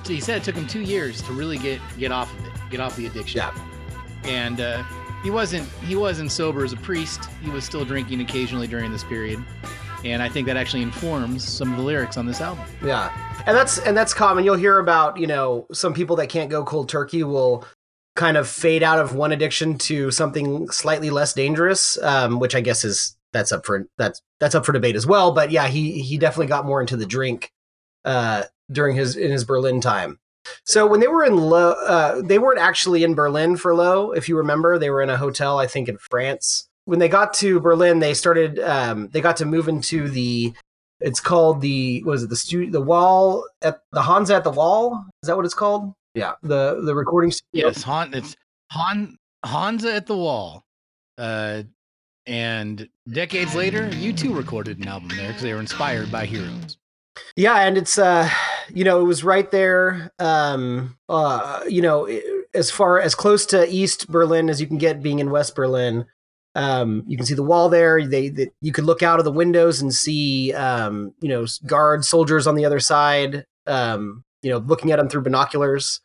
He 0.07 0.21
said 0.21 0.39
it 0.39 0.45
took 0.45 0.55
him 0.55 0.67
two 0.67 0.81
years 0.81 1.21
to 1.23 1.33
really 1.35 1.59
get 1.59 1.83
get 1.99 2.11
off 2.11 2.33
of 2.39 2.47
it, 2.47 2.53
get 2.71 2.81
off 2.81 2.97
the 2.97 3.05
addiction. 3.05 3.41
Yeah. 3.41 3.55
And 4.25 4.59
uh, 4.59 4.83
he 5.23 5.29
wasn't 5.29 5.69
he 5.87 5.97
wasn't 5.97 6.33
sober 6.33 6.65
as 6.65 6.73
a 6.73 6.79
priest. 6.79 7.27
He 7.43 7.51
was 7.51 7.67
still 7.67 7.85
drinking 7.85 8.23
occasionally 8.23 8.67
during 8.67 8.91
this 8.91 9.05
period, 9.05 9.45
and 10.03 10.23
I 10.23 10.31
think 10.31 10.47
that 10.47 10.57
actually 10.57 10.81
informs 10.81 11.47
some 11.47 11.71
of 11.73 11.77
the 11.77 11.85
lyrics 11.85 12.17
on 12.17 12.25
this 12.25 12.41
album. 12.41 12.65
Yeah, 12.83 13.13
and 13.47 13.55
that's 13.55 13.79
and 13.81 13.95
that's 13.95 14.15
common. 14.15 14.47
You'll 14.47 14.57
hear 14.57 14.79
about 14.79 15.19
you 15.19 15.27
know 15.27 15.67
some 15.71 15.93
people 15.93 16.17
that 16.17 16.31
can't 16.31 16.49
go 16.49 16.65
cold 16.65 16.89
turkey 16.89 17.23
will 17.23 17.67
kind 18.17 18.39
of 18.39 18.49
fade 18.49 18.83
out 18.83 18.99
of 18.99 19.15
one 19.15 19.31
addiction 19.31 19.77
to 19.77 20.11
something 20.11 20.71
slightly 20.71 21.11
less 21.11 21.35
dangerous, 21.35 22.03
um, 22.03 22.41
which 22.41 22.55
I 22.55 22.63
guess 22.63 22.83
is 22.83 23.18
that's 23.33 23.53
up 23.53 23.67
for 23.67 23.87
that's 23.99 24.23
that's 24.41 24.55
up 24.55 24.65
for 24.65 24.73
debate 24.73 24.97
as 24.97 25.07
well. 25.07 25.33
But 25.33 25.51
yeah, 25.51 25.69
he 25.69 26.01
he 26.03 26.19
definitely 26.19 26.47
got 26.47 26.67
more 26.67 26.81
into 26.81 26.97
the 26.97 27.07
drink 27.07 27.51
uh, 28.05 28.45
during 28.71 28.97
his 28.97 29.17
in 29.17 29.31
his 29.31 29.45
Berlin 29.45 29.81
time. 29.81 30.19
So 30.65 30.87
when 30.87 31.01
they 31.01 31.09
were 31.09 31.25
in 31.25 31.37
Low, 31.37 31.73
uh, 31.73 32.23
they 32.23 32.39
weren't 32.39 32.61
actually 32.61 33.05
in 33.05 33.15
Berlin 33.15 33.57
for 33.57 33.75
Low. 33.75 34.13
If 34.13 34.29
you 34.29 34.37
remember, 34.37 34.79
they 34.79 34.91
were 34.91 35.03
in 35.03 35.11
a 35.11 35.17
hotel, 35.17 35.59
I 35.59 35.67
think, 35.67 35.89
in 35.89 35.99
France. 35.99 36.69
When 36.85 36.99
they 36.99 37.09
got 37.09 37.35
to 37.35 37.61
Berlin, 37.61 37.99
they 37.99 38.15
started. 38.15 38.59
Um, 38.59 39.09
they 39.09 39.21
got 39.21 39.37
to 39.39 39.45
move 39.45 39.69
into 39.69 40.09
the. 40.09 40.55
It's 41.01 41.21
called 41.21 41.61
the. 41.61 42.03
Was 42.05 42.23
it 42.23 42.31
the 42.31 42.37
studio? 42.37 42.71
The 42.71 42.81
wall 42.81 43.45
at 43.63 43.81
the 43.93 44.03
Hansa 44.03 44.37
at 44.37 44.45
the 44.45 44.51
wall. 44.51 45.05
Is 45.23 45.27
that 45.27 45.37
what 45.37 45.45
it's 45.45 45.55
called? 45.55 45.93
Yeah, 46.15 46.33
the 46.43 46.81
the 46.83 46.95
recording 46.95 47.31
studio. 47.31 47.69
Yes, 47.69 47.83
Han. 47.83 48.15
It's 48.15 48.35
Han 48.73 49.19
Hansa 49.45 49.95
at 49.95 50.07
the 50.07 50.17
wall. 50.17 50.65
Uh, 51.19 51.65
and 52.29 52.89
decades 53.11 53.55
later, 53.55 53.89
U2 53.89 54.37
recorded 54.37 54.79
an 54.79 54.87
album 54.87 55.09
there 55.17 55.29
because 55.29 55.43
they 55.43 55.55
were 55.55 55.61
inspired 55.61 56.13
by 56.13 56.27
Heroes. 56.27 56.77
Yeah, 57.37 57.57
and 57.57 57.77
it's 57.77 57.99
uh, 57.99 58.31
you 58.73 58.85
know, 58.85 59.01
it 59.01 59.05
was 59.05 59.25
right 59.25 59.51
there. 59.51 60.13
Um, 60.19 60.97
uh, 61.09 61.65
you 61.69 61.83
know, 61.83 62.09
as 62.55 62.71
far 62.71 63.01
as 63.01 63.15
close 63.15 63.47
to 63.47 63.69
East 63.69 64.09
Berlin 64.09 64.49
as 64.51 64.61
you 64.61 64.67
can 64.67 64.79
get, 64.79 65.03
being 65.03 65.19
in 65.19 65.31
West 65.31 65.55
Berlin. 65.55 66.07
Um, 66.55 67.05
you 67.07 67.17
can 67.17 67.27
see 67.27 67.35
the 67.35 67.43
wall 67.43 67.69
there. 67.69 68.07
They, 68.07 68.31
they, 68.31 68.51
you 68.61 68.73
could 68.73 68.85
look 68.85 69.03
out 69.03 69.21
of 69.21 69.25
the 69.25 69.33
windows 69.33 69.81
and 69.81 69.95
see, 69.95 70.53
um, 70.55 71.15
you 71.21 71.29
know, 71.29 71.47
guards, 71.67 72.09
soldiers 72.09 72.47
on 72.47 72.57
the 72.57 72.65
other 72.65 72.81
side. 72.81 73.45
Um, 73.67 74.25
you 74.43 74.51
know, 74.51 74.59
looking 74.59 74.91
at 74.91 74.97
them 74.97 75.09
through 75.09 75.23
binoculars, 75.23 76.01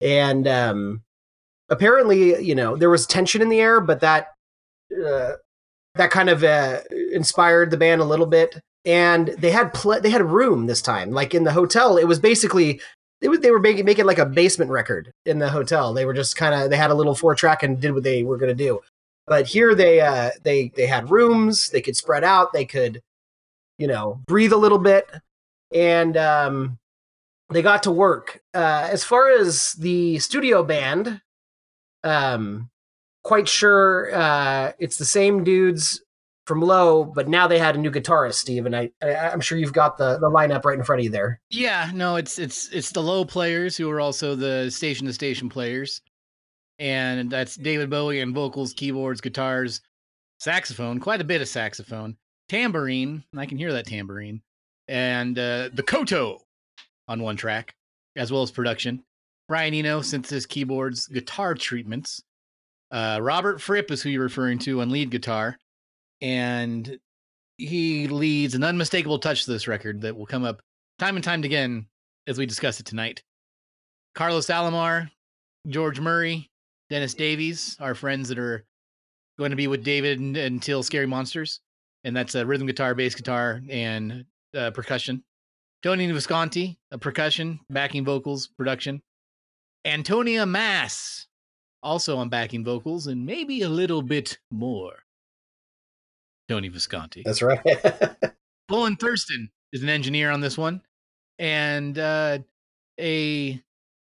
and 0.00 0.46
um, 0.46 1.02
apparently, 1.68 2.42
you 2.42 2.54
know, 2.54 2.76
there 2.76 2.90
was 2.90 3.06
tension 3.06 3.42
in 3.42 3.48
the 3.48 3.60
air, 3.60 3.80
but 3.80 4.00
that 4.00 4.28
uh, 5.04 5.32
that 5.94 6.10
kind 6.10 6.28
of 6.28 6.42
uh, 6.42 6.80
inspired 7.12 7.70
the 7.70 7.76
band 7.76 8.00
a 8.00 8.06
little 8.06 8.26
bit. 8.26 8.60
And 8.84 9.28
they 9.38 9.50
had 9.50 9.72
pl- 9.72 10.00
they 10.00 10.10
had 10.10 10.20
a 10.20 10.24
room 10.24 10.66
this 10.66 10.82
time, 10.82 11.12
like 11.12 11.34
in 11.34 11.44
the 11.44 11.52
hotel. 11.52 11.96
It 11.96 12.08
was 12.08 12.18
basically 12.18 12.80
was, 13.28 13.40
they 13.40 13.50
were 13.50 13.60
making, 13.60 13.84
making 13.84 14.04
like 14.04 14.18
a 14.18 14.26
basement 14.26 14.70
record 14.70 15.12
in 15.26 15.38
the 15.38 15.50
hotel. 15.50 15.92
They 15.92 16.04
were 16.04 16.14
just 16.14 16.36
kind 16.36 16.54
of 16.54 16.70
they 16.70 16.76
had 16.76 16.90
a 16.90 16.94
little 16.94 17.14
four 17.14 17.34
track 17.34 17.62
and 17.62 17.80
did 17.80 17.92
what 17.92 18.02
they 18.02 18.22
were 18.22 18.36
going 18.36 18.56
to 18.56 18.64
do. 18.64 18.80
But 19.26 19.46
here 19.46 19.74
they 19.74 20.00
uh, 20.00 20.30
they 20.42 20.72
they 20.74 20.86
had 20.86 21.10
rooms. 21.10 21.68
They 21.68 21.80
could 21.80 21.96
spread 21.96 22.24
out. 22.24 22.52
They 22.52 22.64
could, 22.64 23.02
you 23.78 23.86
know, 23.86 24.20
breathe 24.26 24.52
a 24.52 24.56
little 24.56 24.78
bit, 24.78 25.08
and 25.72 26.16
um, 26.16 26.78
they 27.50 27.62
got 27.62 27.84
to 27.84 27.92
work. 27.92 28.40
Uh, 28.52 28.88
as 28.90 29.04
far 29.04 29.30
as 29.30 29.72
the 29.74 30.18
studio 30.18 30.64
band, 30.64 31.20
um, 32.02 32.68
quite 33.22 33.48
sure 33.48 34.14
uh, 34.14 34.72
it's 34.78 34.96
the 34.96 35.04
same 35.04 35.44
dudes 35.44 36.02
from 36.46 36.60
Low, 36.60 37.04
but 37.04 37.28
now 37.28 37.46
they 37.46 37.58
had 37.58 37.76
a 37.76 37.78
new 37.78 37.90
guitarist, 37.90 38.34
Steve, 38.34 38.66
and 38.66 38.74
I, 38.74 38.90
I 39.00 39.32
am 39.32 39.40
sure 39.40 39.56
you've 39.58 39.72
got 39.72 39.96
the 39.96 40.18
the 40.18 40.28
lineup 40.28 40.64
right 40.64 40.76
in 40.76 40.84
front 40.84 41.00
of 41.00 41.04
you 41.04 41.10
there. 41.10 41.40
Yeah, 41.50 41.90
no, 41.94 42.16
it's 42.16 42.38
it's 42.38 42.68
it's 42.70 42.90
the 42.90 43.02
Low 43.02 43.24
players 43.24 43.76
who 43.76 43.88
are 43.90 44.00
also 44.00 44.34
the 44.34 44.70
station 44.70 45.06
to 45.06 45.12
station 45.12 45.48
players, 45.48 46.02
and 46.78 47.30
that's 47.30 47.56
David 47.56 47.90
Bowie 47.90 48.20
and 48.20 48.34
vocals, 48.34 48.72
keyboards, 48.72 49.20
guitars, 49.20 49.80
saxophone, 50.40 50.98
quite 50.98 51.20
a 51.20 51.24
bit 51.24 51.42
of 51.42 51.48
saxophone, 51.48 52.16
tambourine. 52.48 53.22
I 53.36 53.46
can 53.46 53.58
hear 53.58 53.72
that 53.72 53.86
tambourine, 53.86 54.42
and 54.88 55.38
uh, 55.38 55.70
the 55.72 55.84
koto 55.84 56.40
on 57.06 57.22
one 57.22 57.36
track, 57.36 57.74
as 58.16 58.32
well 58.32 58.42
as 58.42 58.50
production. 58.50 59.04
Brian 59.48 59.74
Eno, 59.74 60.00
synthesis, 60.00 60.46
keyboards, 60.46 61.06
guitar 61.06 61.54
treatments. 61.54 62.22
Uh, 62.92 63.18
Robert 63.20 63.60
Fripp 63.60 63.90
is 63.90 64.02
who 64.02 64.10
you're 64.10 64.22
referring 64.22 64.58
to 64.60 64.82
on 64.82 64.90
lead 64.90 65.10
guitar 65.10 65.56
and 66.20 66.98
he 67.58 68.06
leads 68.08 68.54
an 68.54 68.64
unmistakable 68.64 69.18
touch 69.18 69.44
to 69.44 69.50
this 69.50 69.68
record 69.68 70.02
that 70.02 70.16
will 70.16 70.26
come 70.26 70.44
up 70.44 70.62
time 70.98 71.16
and 71.16 71.24
time 71.24 71.42
again 71.44 71.86
as 72.26 72.38
we 72.38 72.46
discuss 72.46 72.80
it 72.80 72.86
tonight. 72.86 73.22
Carlos 74.14 74.46
Alomar, 74.46 75.10
George 75.68 76.00
Murray, 76.00 76.50
Dennis 76.90 77.14
Davis, 77.14 77.76
our 77.80 77.94
friends 77.94 78.28
that 78.28 78.38
are 78.38 78.64
going 79.38 79.50
to 79.50 79.56
be 79.56 79.66
with 79.66 79.84
David 79.84 80.20
until 80.20 80.82
Scary 80.82 81.06
Monsters, 81.06 81.60
and 82.04 82.14
that's 82.14 82.34
a 82.34 82.44
rhythm 82.44 82.66
guitar, 82.66 82.94
bass 82.94 83.14
guitar, 83.14 83.62
and 83.68 84.24
uh, 84.56 84.70
percussion. 84.70 85.24
Tony 85.82 86.10
Visconti, 86.10 86.78
a 86.90 86.98
percussion, 86.98 87.58
backing 87.70 88.04
vocals, 88.04 88.48
production. 88.48 89.02
Antonia 89.84 90.44
Maaß, 90.44 91.26
also 91.82 92.16
on 92.18 92.28
backing 92.28 92.64
vocals, 92.64 93.06
and 93.06 93.26
maybe 93.26 93.62
a 93.62 93.68
little 93.68 94.02
bit 94.02 94.38
more. 94.50 95.04
Tony 96.48 96.68
Visconti. 96.68 97.22
That's 97.24 97.42
right. 97.42 97.60
Colin 98.68 98.96
Thurston 98.96 99.50
is 99.72 99.82
an 99.82 99.88
engineer 99.88 100.30
on 100.30 100.40
this 100.40 100.58
one, 100.58 100.82
and 101.38 101.98
uh, 101.98 102.38
a 103.00 103.62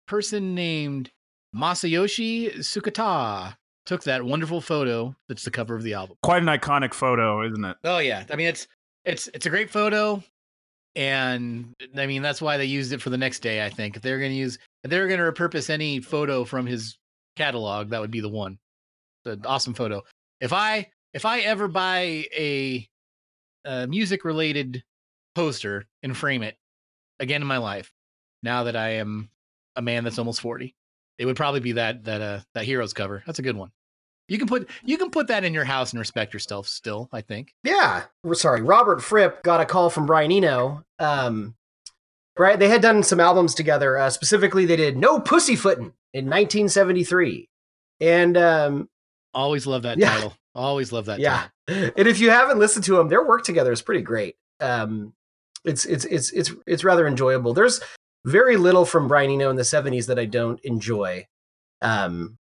person 0.07 0.55
named 0.55 1.11
Masayoshi 1.55 2.59
Sukita 2.59 3.57
took 3.87 4.03
that 4.05 4.25
wonderful 4.25 4.61
photo 4.61 5.15
that's 5.29 5.45
the 5.45 5.51
cover 5.51 5.75
of 5.75 5.83
the 5.83 5.95
album. 5.95 6.17
Quite 6.23 6.43
an 6.43 6.49
iconic 6.49 6.93
photo, 6.93 7.47
isn't 7.47 7.65
it? 7.65 7.77
Oh 7.85 7.99
yeah, 7.99 8.25
I 8.31 8.37
mean 8.37 8.49
it's 8.49 8.67
it's 9.05 9.29
it's 9.29 9.47
a 9.47 9.51
great 9.51 9.71
photo, 9.71 10.23
and 10.95 11.75
I 11.97 12.07
mean 12.07 12.23
that's 12.23 12.43
why 12.43 12.57
they 12.57 12.65
used 12.65 12.93
it 12.93 13.01
for 13.01 13.11
the 13.11 13.19
next 13.19 13.41
day. 13.41 13.65
I 13.65 13.71
think 13.71 13.97
if 13.97 14.03
they're 14.03 14.19
going 14.19 14.33
to 14.33 14.37
use 14.37 14.59
if 14.85 14.91
they're 14.91 15.09
going 15.09 15.21
to 15.21 15.33
repurpose 15.33 15.71
any 15.71 16.01
photo 16.01 16.45
from 16.45 16.67
his 16.67 16.99
catalog, 17.37 17.91
that 17.91 18.01
would 18.01 18.11
be 18.11 18.21
the 18.21 18.29
one. 18.29 18.59
The 19.25 19.41
awesome 19.45 19.75
photo. 19.75 20.03
If 20.41 20.53
I 20.53 20.91
if 21.13 21.25
I 21.25 21.41
ever 21.41 21.69
buy 21.69 22.27
a, 22.37 22.89
a 23.65 23.87
music 23.87 24.25
related 24.25 24.85
poster 25.35 25.87
and 26.03 26.17
frame 26.17 26.43
it 26.43 26.57
again 27.19 27.41
in 27.41 27.49
my 27.49 27.59
life, 27.59 27.93
now 28.43 28.65
that 28.65 28.77
I 28.77 28.95
am 28.97 29.31
a 29.77 29.83
man 29.83 30.05
that's 30.05 30.19
almost 30.19 30.41
40, 30.41 30.75
it 31.19 31.27
would 31.27 31.37
probably 31.37 31.61
be 31.61 31.73
that 31.73 32.05
that 32.05 32.21
uh 32.21 32.41
that 32.55 32.65
heroes 32.65 32.93
cover. 32.93 33.23
That's 33.27 33.39
a 33.39 33.43
good 33.43 33.57
one. 33.57 33.71
You 34.29 34.39
can 34.39 34.49
put 34.49 34.69
you 34.85 34.99
can 34.99 35.11
put 35.11 35.29
that 35.29 35.45
in 35.45 35.55
your 35.55 35.65
house 35.65 35.93
and 35.93 36.01
respect 36.01 36.35
yourself 36.35 36.67
still, 36.69 37.09
I 37.13 37.21
think. 37.21 37.55
Yeah. 37.63 38.03
We're 38.23 38.35
Sorry. 38.35 38.61
Robert 38.61 39.03
Fripp 39.03 39.43
got 39.43 39.61
a 39.61 39.67
call 39.67 39.91
from 39.91 40.07
Brian 40.07 40.33
Eno. 40.33 40.85
Um 40.99 41.55
right 42.39 42.59
they 42.59 42.69
had 42.69 42.83
done 42.83 43.03
some 43.03 43.21
albums 43.21 43.55
together. 43.55 43.97
Uh, 43.97 44.11
specifically 44.11 44.67
they 44.67 44.77
did 44.77 44.97
No 44.97 45.21
Pussyfootin' 45.21 45.93
in 46.17 46.25
1973. 46.25 47.49
And 48.01 48.37
um 48.37 48.89
always 49.35 49.67
love 49.67 49.83
that 49.83 49.99
yeah. 49.99 50.15
title. 50.15 50.35
Always 50.55 50.91
love 50.91 51.05
that. 51.07 51.21
Yeah, 51.21 51.49
title. 51.69 51.91
and 51.97 52.09
if 52.09 52.19
you 52.19 52.31
haven't 52.31 52.59
listened 52.59 52.85
to 52.87 52.97
them, 52.97 53.09
their 53.09 53.25
work 53.25 53.45
together 53.45 53.73
is 53.73 53.83
pretty 53.83 54.01
great. 54.01 54.37
Um, 54.61 55.13
it's 55.65 55.85
it's 55.85 56.07
it's 56.07 56.31
it's 56.33 56.51
it's 56.67 56.83
rather 56.85 57.07
enjoyable. 57.07 57.53
There's 57.53 57.81
very 58.25 58.57
little 58.57 58.87
from 58.87 59.07
Brian 59.07 59.31
Eno 59.31 59.51
in 59.51 59.57
the 59.57 59.63
'70s 59.63 60.07
that 60.07 60.19
I 60.19 60.25
don't 60.25 60.59
enjoy. 60.65 61.27
Um, 61.83 62.39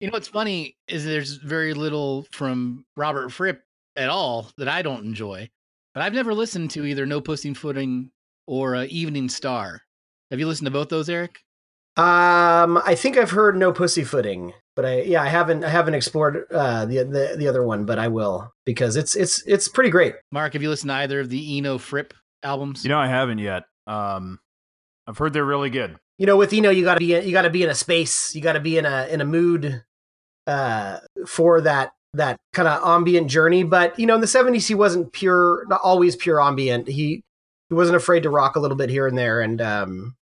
you 0.00 0.08
know 0.08 0.12
what's 0.12 0.28
funny 0.28 0.78
is 0.88 1.04
there's 1.04 1.34
very 1.34 1.74
little 1.74 2.26
from 2.32 2.86
Robert 2.96 3.28
Fripp 3.30 3.62
at 3.96 4.08
all 4.08 4.50
that 4.56 4.68
I 4.68 4.80
don't 4.80 5.04
enjoy. 5.04 5.50
But 5.92 6.02
I've 6.04 6.14
never 6.14 6.32
listened 6.32 6.70
to 6.70 6.86
either 6.86 7.04
No 7.04 7.20
Pussyfooting 7.20 8.10
or 8.46 8.76
uh, 8.76 8.86
Evening 8.88 9.28
Star. 9.28 9.82
Have 10.30 10.40
you 10.40 10.46
listened 10.46 10.66
to 10.66 10.70
both 10.70 10.88
those, 10.88 11.10
Eric? 11.10 11.40
Um, 11.96 12.80
I 12.84 12.94
think 12.94 13.16
I've 13.16 13.30
heard 13.30 13.56
No 13.56 13.72
Pussyfooting 13.72 14.54
but 14.80 14.88
I 14.88 15.02
yeah 15.02 15.22
I 15.22 15.28
haven't 15.28 15.62
I 15.62 15.68
haven't 15.68 15.92
explored 15.92 16.46
uh, 16.50 16.86
the, 16.86 17.02
the 17.04 17.34
the 17.36 17.48
other 17.48 17.62
one, 17.62 17.84
but 17.84 17.98
I 17.98 18.08
will 18.08 18.50
because 18.64 18.96
it's 18.96 19.14
it's 19.14 19.42
it's 19.46 19.68
pretty 19.68 19.90
great. 19.90 20.14
Mark, 20.32 20.54
have 20.54 20.62
you 20.62 20.70
listened 20.70 20.88
to 20.88 20.94
either 20.94 21.20
of 21.20 21.28
the 21.28 21.58
Eno 21.58 21.76
Fripp 21.76 22.14
albums? 22.42 22.82
You 22.82 22.88
know, 22.88 22.98
I 22.98 23.06
haven't 23.06 23.38
yet. 23.38 23.64
Um, 23.86 24.38
I've 25.06 25.18
heard 25.18 25.34
they're 25.34 25.44
really 25.44 25.68
good. 25.68 25.98
You 26.16 26.24
know, 26.24 26.38
with 26.38 26.54
Eno, 26.54 26.70
you 26.70 26.82
got 26.82 26.94
to 26.94 27.00
be 27.00 27.14
you 27.20 27.32
got 27.32 27.42
to 27.42 27.50
be 27.50 27.62
in 27.62 27.68
a 27.68 27.74
space, 27.74 28.34
you 28.34 28.40
got 28.40 28.54
to 28.54 28.60
be 28.60 28.78
in 28.78 28.86
a 28.86 29.06
in 29.08 29.20
a 29.20 29.24
mood 29.26 29.84
uh, 30.46 31.00
for 31.26 31.60
that 31.60 31.92
that 32.14 32.38
kind 32.54 32.66
of 32.66 32.82
ambient 32.82 33.28
journey. 33.28 33.64
But 33.64 33.98
you 33.98 34.06
know, 34.06 34.14
in 34.14 34.22
the 34.22 34.26
'70s, 34.26 34.66
he 34.66 34.74
wasn't 34.74 35.12
pure, 35.12 35.66
not 35.68 35.82
always 35.82 36.16
pure 36.16 36.40
ambient. 36.40 36.88
He 36.88 37.22
he 37.68 37.74
wasn't 37.74 37.96
afraid 37.96 38.22
to 38.22 38.30
rock 38.30 38.56
a 38.56 38.60
little 38.60 38.78
bit 38.78 38.88
here 38.88 39.06
and 39.06 39.18
there, 39.18 39.42
and 39.42 39.60
um, 39.60 40.16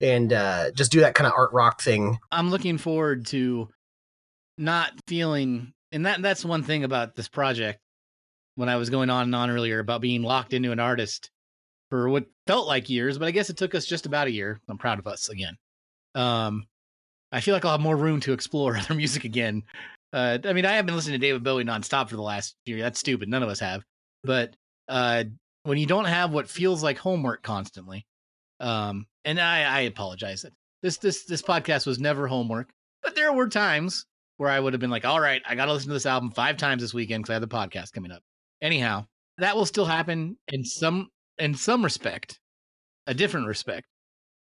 and 0.00 0.32
uh, 0.32 0.70
just 0.72 0.92
do 0.92 1.00
that 1.00 1.14
kind 1.14 1.26
of 1.26 1.34
art 1.36 1.52
rock 1.52 1.80
thing. 1.80 2.18
I'm 2.30 2.50
looking 2.50 2.78
forward 2.78 3.26
to 3.26 3.68
not 4.58 4.92
feeling, 5.06 5.72
and 5.92 6.06
that 6.06 6.22
that's 6.22 6.44
one 6.44 6.62
thing 6.62 6.84
about 6.84 7.14
this 7.14 7.28
project. 7.28 7.80
When 8.56 8.68
I 8.68 8.76
was 8.76 8.88
going 8.88 9.10
on 9.10 9.24
and 9.24 9.34
on 9.34 9.50
earlier 9.50 9.80
about 9.80 10.00
being 10.00 10.22
locked 10.22 10.52
into 10.52 10.70
an 10.70 10.78
artist 10.78 11.30
for 11.90 12.08
what 12.08 12.26
felt 12.46 12.68
like 12.68 12.88
years, 12.88 13.18
but 13.18 13.26
I 13.26 13.32
guess 13.32 13.50
it 13.50 13.56
took 13.56 13.74
us 13.74 13.84
just 13.84 14.06
about 14.06 14.28
a 14.28 14.32
year. 14.32 14.60
I'm 14.68 14.78
proud 14.78 15.00
of 15.00 15.08
us 15.08 15.28
again. 15.28 15.56
Um, 16.14 16.66
I 17.32 17.40
feel 17.40 17.54
like 17.54 17.64
I'll 17.64 17.72
have 17.72 17.80
more 17.80 17.96
room 17.96 18.20
to 18.20 18.32
explore 18.32 18.76
other 18.78 18.94
music 18.94 19.24
again. 19.24 19.64
Uh, 20.12 20.38
I 20.44 20.52
mean, 20.52 20.64
I 20.64 20.74
have 20.74 20.86
been 20.86 20.94
listening 20.94 21.20
to 21.20 21.26
David 21.26 21.42
Bowie 21.42 21.64
nonstop 21.64 22.08
for 22.08 22.14
the 22.14 22.22
last 22.22 22.54
year. 22.64 22.78
That's 22.78 23.00
stupid. 23.00 23.28
None 23.28 23.42
of 23.42 23.48
us 23.48 23.58
have. 23.58 23.82
But 24.22 24.54
uh, 24.88 25.24
when 25.64 25.78
you 25.78 25.86
don't 25.86 26.04
have 26.04 26.32
what 26.32 26.48
feels 26.48 26.82
like 26.82 26.98
homework 26.98 27.42
constantly, 27.42 28.06
um, 28.64 29.06
and 29.24 29.38
I, 29.38 29.62
I 29.62 29.80
apologize. 29.80 30.44
This 30.82 30.96
this 30.98 31.24
this 31.24 31.42
podcast 31.42 31.86
was 31.86 31.98
never 31.98 32.26
homework, 32.26 32.70
but 33.02 33.14
there 33.14 33.32
were 33.32 33.48
times 33.48 34.06
where 34.38 34.50
I 34.50 34.58
would 34.58 34.72
have 34.72 34.80
been 34.80 34.90
like, 34.90 35.04
all 35.04 35.20
right, 35.20 35.42
I 35.46 35.54
got 35.54 35.66
to 35.66 35.72
listen 35.72 35.88
to 35.88 35.94
this 35.94 36.06
album 36.06 36.30
five 36.30 36.56
times 36.56 36.82
this 36.82 36.94
weekend 36.94 37.22
because 37.22 37.30
I 37.30 37.34
have 37.34 37.42
the 37.42 37.48
podcast 37.48 37.92
coming 37.92 38.10
up. 38.10 38.22
Anyhow, 38.62 39.06
that 39.38 39.54
will 39.54 39.66
still 39.66 39.84
happen 39.84 40.36
in 40.48 40.64
some 40.64 41.08
in 41.38 41.54
some 41.54 41.84
respect, 41.84 42.40
a 43.06 43.14
different 43.14 43.46
respect. 43.46 43.86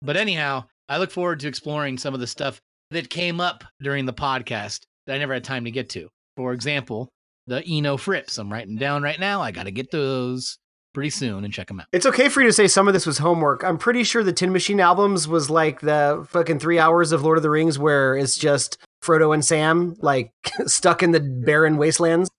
But 0.02 0.16
anyhow, 0.16 0.64
I 0.88 0.98
look 0.98 1.11
forward 1.11 1.40
to 1.40 1.48
exploring 1.48 1.98
some 1.98 2.14
of 2.14 2.20
the 2.20 2.26
stuff 2.26 2.61
that 2.90 3.11
came 3.11 3.40
up 3.40 3.64
during 3.80 4.04
the 4.04 4.12
podcast 4.12 4.80
that 5.06 5.14
I 5.14 5.18
never 5.18 5.35
had 5.35 5.44
time 5.44 5.64
to 5.64 5.70
get 5.70 5.88
to. 5.90 6.09
For 6.37 6.52
example, 6.52 7.09
the 7.46 7.64
Eno 7.66 7.96
Frips. 7.96 8.38
I'm 8.38 8.52
writing 8.52 8.76
down 8.76 9.02
right 9.02 9.18
now. 9.18 9.40
I 9.40 9.50
got 9.50 9.64
to 9.64 9.70
get 9.70 9.90
those 9.90 10.59
pretty 10.92 11.11
soon 11.11 11.44
and 11.44 11.53
check 11.53 11.68
them 11.68 11.81
out. 11.81 11.87
It's 11.92 12.07
okay 12.07 12.29
for 12.29 12.40
you 12.40 12.48
to 12.48 12.53
say 12.53 12.66
some 12.66 12.88
of 12.88 12.94
this 12.94 13.07
was 13.07 13.18
homework. 13.18 13.64
I'm 13.64 13.79
pretty 13.79 14.05
sure 14.05 14.22
the 14.22 14.33
Tin 14.33 14.53
Machine 14.53 14.81
albums 14.81 15.29
was 15.29 15.50
like 15.50 15.81
the 15.81 16.26
fucking 16.29 16.59
three 16.59 16.79
hours 16.79 17.12
of 17.12 17.22
Lord 17.22 17.38
of 17.38 17.42
the 17.42 17.50
Rings 17.50 17.79
where 17.79 18.16
it's 18.16 18.37
just 18.37 18.79
Frodo 19.03 19.33
and 19.33 19.44
Sam 19.44 19.96
like 20.00 20.33
stuck 20.66 21.03
in 21.03 21.12
the 21.12 21.20
barren 21.20 21.76
wastelands. 21.76 22.31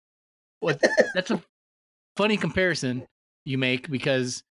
Well, 0.61 0.77
that's 1.13 1.31
a 1.31 1.41
funny 2.17 2.37
comparison 2.37 3.05
you 3.45 3.57
make 3.57 3.89
because 3.89 4.43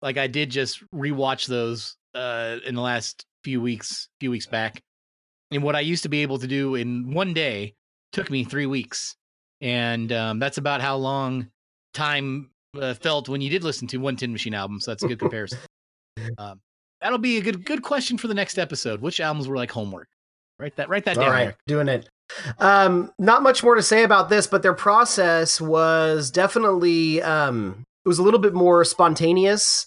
like 0.00 0.16
I 0.16 0.26
did 0.26 0.50
just 0.50 0.82
rewatch 0.90 1.46
those 1.46 1.96
uh 2.14 2.58
in 2.66 2.74
the 2.74 2.80
last 2.80 3.26
few 3.44 3.60
weeks, 3.60 4.08
few 4.20 4.30
weeks 4.30 4.46
back. 4.46 4.82
And 5.50 5.62
what 5.62 5.76
I 5.76 5.80
used 5.80 6.02
to 6.02 6.08
be 6.08 6.22
able 6.22 6.38
to 6.38 6.46
do 6.46 6.74
in 6.74 7.12
one 7.12 7.32
day 7.32 7.74
took 8.12 8.30
me 8.30 8.44
3 8.44 8.66
weeks. 8.66 9.16
And 9.60 10.12
um, 10.12 10.38
that's 10.38 10.58
about 10.58 10.80
how 10.80 10.96
long 10.96 11.50
time 11.94 12.50
uh, 12.80 12.94
felt 12.94 13.28
when 13.28 13.40
you 13.40 13.50
did 13.50 13.64
listen 13.64 13.86
to 13.88 13.98
one 13.98 14.16
Tin 14.16 14.32
Machine 14.32 14.54
album. 14.54 14.80
So 14.80 14.90
that's 14.90 15.02
a 15.02 15.08
good 15.08 15.18
comparison. 15.18 15.58
um, 16.38 16.60
that'll 17.00 17.18
be 17.18 17.36
a 17.38 17.40
good 17.42 17.64
good 17.64 17.82
question 17.82 18.18
for 18.18 18.28
the 18.28 18.34
next 18.34 18.58
episode. 18.58 19.00
Which 19.00 19.20
albums 19.20 19.48
were 19.48 19.56
like 19.56 19.70
homework? 19.70 20.08
Write 20.58 20.76
that 20.76 20.88
write 20.88 21.04
that 21.04 21.16
All 21.16 21.24
down. 21.24 21.32
right, 21.32 21.42
Eric. 21.44 21.56
doing 21.66 21.88
it. 21.88 22.08
Um, 22.58 23.12
not 23.18 23.42
much 23.42 23.62
more 23.62 23.74
to 23.74 23.82
say 23.82 24.02
about 24.02 24.28
this, 24.28 24.46
but 24.46 24.62
their 24.62 24.74
process 24.74 25.60
was 25.60 26.30
definitely 26.30 27.22
um, 27.22 27.84
it 28.04 28.08
was 28.08 28.18
a 28.18 28.22
little 28.22 28.40
bit 28.40 28.54
more 28.54 28.84
spontaneous, 28.84 29.86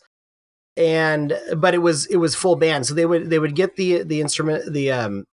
and 0.77 1.37
but 1.57 1.73
it 1.73 1.79
was 1.79 2.05
it 2.07 2.17
was 2.17 2.35
full 2.35 2.55
band. 2.55 2.85
So 2.85 2.93
they 2.93 3.05
would 3.05 3.29
they 3.29 3.39
would 3.39 3.55
get 3.55 3.75
the 3.75 4.03
the 4.03 4.21
instrument 4.21 4.71
the 4.73 4.91
um 4.91 5.25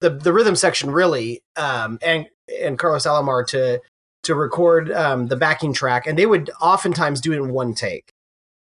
the 0.00 0.10
the 0.10 0.32
rhythm 0.32 0.56
section 0.56 0.90
really 0.90 1.40
um 1.56 1.98
and 2.02 2.26
and 2.62 2.78
Carlos 2.78 3.06
Alomar 3.06 3.46
to 3.48 3.80
to 4.26 4.34
record 4.34 4.92
um 4.92 5.28
the 5.28 5.36
backing 5.36 5.72
track, 5.72 6.06
and 6.06 6.18
they 6.18 6.26
would 6.26 6.50
oftentimes 6.60 7.20
do 7.20 7.32
it 7.32 7.36
in 7.36 7.52
one 7.52 7.74
take. 7.74 8.10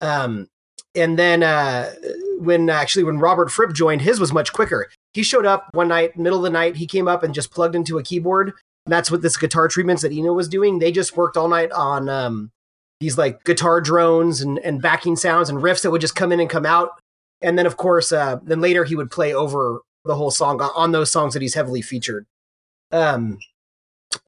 Um, 0.02 0.48
and 0.94 1.20
then 1.20 1.44
uh, 1.44 1.94
when 2.40 2.70
actually 2.70 3.04
when 3.04 3.20
Robert 3.20 3.52
Fripp 3.52 3.74
joined, 3.74 4.02
his 4.02 4.20
was 4.20 4.32
much 4.32 4.54
quicker 4.54 4.90
he 5.16 5.24
showed 5.24 5.46
up 5.46 5.70
one 5.72 5.88
night, 5.88 6.18
middle 6.18 6.40
of 6.40 6.44
the 6.44 6.50
night. 6.50 6.76
He 6.76 6.86
came 6.86 7.08
up 7.08 7.24
and 7.24 7.34
just 7.34 7.50
plugged 7.50 7.74
into 7.74 7.98
a 7.98 8.04
keyboard. 8.04 8.50
And 8.86 8.92
that's 8.92 9.10
what 9.10 9.22
this 9.22 9.38
guitar 9.38 9.70
treatments 9.70 10.02
that 10.02 10.12
Eno 10.12 10.34
was 10.34 10.50
doing. 10.50 10.78
They 10.78 10.92
just 10.92 11.16
worked 11.16 11.38
all 11.38 11.48
night 11.48 11.72
on 11.72 12.10
um, 12.10 12.52
these 13.00 13.18
like 13.18 13.42
guitar 13.46 13.80
drones 13.80 14.42
and, 14.42 14.60
and 14.60 14.82
backing 14.82 15.16
sounds 15.16 15.50
and 15.50 15.60
riffs 15.60 15.84
that 15.84 15.92
would 15.92 16.02
just 16.02 16.18
come 16.18 16.34
in 16.34 16.42
and 16.42 16.50
come 16.50 16.66
out. 16.66 17.00
And 17.42 17.58
then, 17.58 17.66
of 17.66 17.78
course, 17.78 18.12
uh, 18.12 18.40
then 18.44 18.60
later 18.60 18.84
he 18.84 18.98
would 18.98 19.10
play 19.10 19.34
over 19.34 19.80
the 20.04 20.16
whole 20.16 20.32
song 20.32 20.60
on, 20.60 20.70
on 20.76 20.92
those 20.92 21.14
songs 21.14 21.32
that 21.32 21.42
he's 21.42 21.56
heavily 21.56 21.82
featured. 21.82 22.26
Um, 22.92 23.40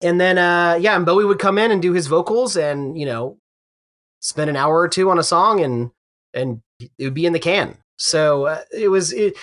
and 0.02 0.20
then, 0.20 0.38
uh, 0.38 0.78
yeah, 0.80 0.96
and 0.96 1.06
Bowie 1.06 1.26
would 1.26 1.40
come 1.40 1.58
in 1.58 1.72
and 1.72 1.82
do 1.82 1.94
his 1.94 2.08
vocals 2.08 2.58
and, 2.58 3.00
you 3.00 3.06
know, 3.06 3.38
spend 4.22 4.50
an 4.50 4.56
hour 4.56 4.80
or 4.80 4.88
two 4.88 5.10
on 5.10 5.20
a 5.20 5.24
song 5.24 5.62
and, 5.62 5.92
and 6.34 6.62
it 6.80 7.04
would 7.04 7.14
be 7.14 7.26
in 7.26 7.34
the 7.34 7.40
can. 7.40 7.78
So 7.98 8.46
uh, 8.46 8.62
it 8.72 8.90
was, 8.90 9.14
it, 9.14 9.38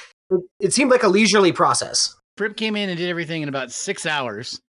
it 0.61 0.73
seemed 0.73 0.91
like 0.91 1.03
a 1.03 1.09
leisurely 1.09 1.53
process. 1.53 2.15
Fripp 2.37 2.57
came 2.57 2.77
in 2.77 2.89
and 2.89 2.99
did 2.99 3.09
everything 3.09 3.43
in 3.43 3.49
about 3.49 3.71
six 3.71 4.07
hours. 4.07 4.61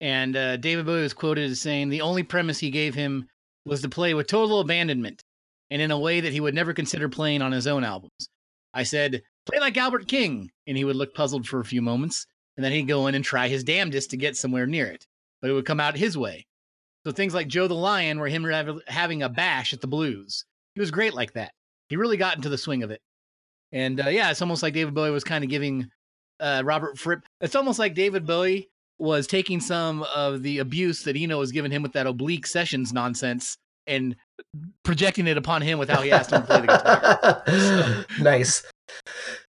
And 0.00 0.36
uh, 0.36 0.56
David 0.58 0.86
Bowie 0.86 1.02
was 1.02 1.14
quoted 1.14 1.50
as 1.50 1.60
saying 1.60 1.88
the 1.88 2.02
only 2.02 2.22
premise 2.22 2.58
he 2.58 2.70
gave 2.70 2.94
him 2.94 3.26
was 3.64 3.82
to 3.82 3.88
play 3.88 4.14
with 4.14 4.26
total 4.26 4.60
abandonment 4.60 5.22
and 5.70 5.80
in 5.80 5.90
a 5.90 5.98
way 5.98 6.20
that 6.20 6.32
he 6.32 6.40
would 6.40 6.54
never 6.54 6.72
consider 6.74 7.08
playing 7.08 7.42
on 7.42 7.52
his 7.52 7.66
own 7.66 7.82
albums. 7.82 8.28
I 8.74 8.82
said, 8.82 9.22
play 9.46 9.58
like 9.58 9.76
Albert 9.76 10.06
King. 10.06 10.50
And 10.66 10.76
he 10.76 10.84
would 10.84 10.96
look 10.96 11.14
puzzled 11.14 11.46
for 11.46 11.60
a 11.60 11.64
few 11.64 11.80
moments. 11.80 12.26
And 12.56 12.64
then 12.64 12.72
he'd 12.72 12.88
go 12.88 13.06
in 13.06 13.14
and 13.14 13.24
try 13.24 13.48
his 13.48 13.64
damnedest 13.64 14.10
to 14.10 14.16
get 14.16 14.36
somewhere 14.36 14.66
near 14.66 14.86
it. 14.86 15.06
But 15.40 15.50
it 15.50 15.54
would 15.54 15.66
come 15.66 15.80
out 15.80 15.96
his 15.96 16.16
way. 16.16 16.46
So 17.04 17.12
things 17.12 17.34
like 17.34 17.48
Joe 17.48 17.68
the 17.68 17.74
Lion 17.74 18.18
were 18.18 18.28
him 18.28 18.80
having 18.88 19.22
a 19.22 19.28
bash 19.28 19.72
at 19.72 19.80
the 19.80 19.86
blues. 19.86 20.44
He 20.74 20.80
was 20.80 20.90
great 20.90 21.14
like 21.14 21.34
that. 21.34 21.52
He 21.88 21.96
really 21.96 22.16
got 22.16 22.36
into 22.36 22.48
the 22.48 22.58
swing 22.58 22.82
of 22.82 22.90
it. 22.90 23.00
And 23.72 24.00
uh, 24.00 24.08
yeah, 24.08 24.30
it's 24.30 24.42
almost 24.42 24.62
like 24.62 24.74
David 24.74 24.94
Bowie 24.94 25.10
was 25.10 25.24
kind 25.24 25.44
of 25.44 25.50
giving 25.50 25.88
uh, 26.40 26.62
Robert 26.64 26.98
Fripp. 26.98 27.20
It's 27.40 27.54
almost 27.54 27.78
like 27.78 27.94
David 27.94 28.26
Bowie 28.26 28.68
was 28.98 29.26
taking 29.26 29.60
some 29.60 30.02
of 30.14 30.42
the 30.42 30.58
abuse 30.58 31.02
that 31.04 31.16
Eno 31.16 31.38
was 31.38 31.52
giving 31.52 31.70
him 31.70 31.82
with 31.82 31.92
that 31.92 32.06
oblique 32.06 32.46
sessions 32.46 32.92
nonsense 32.92 33.58
and 33.86 34.16
projecting 34.82 35.26
it 35.26 35.36
upon 35.36 35.62
him 35.62 35.78
with 35.78 35.88
how 35.88 36.02
he 36.02 36.10
asked 36.10 36.32
him 36.32 36.42
to 36.42 36.46
play 36.46 36.60
the 36.60 36.66
guitar. 36.66 37.42
so, 37.46 38.04
nice. 38.22 38.64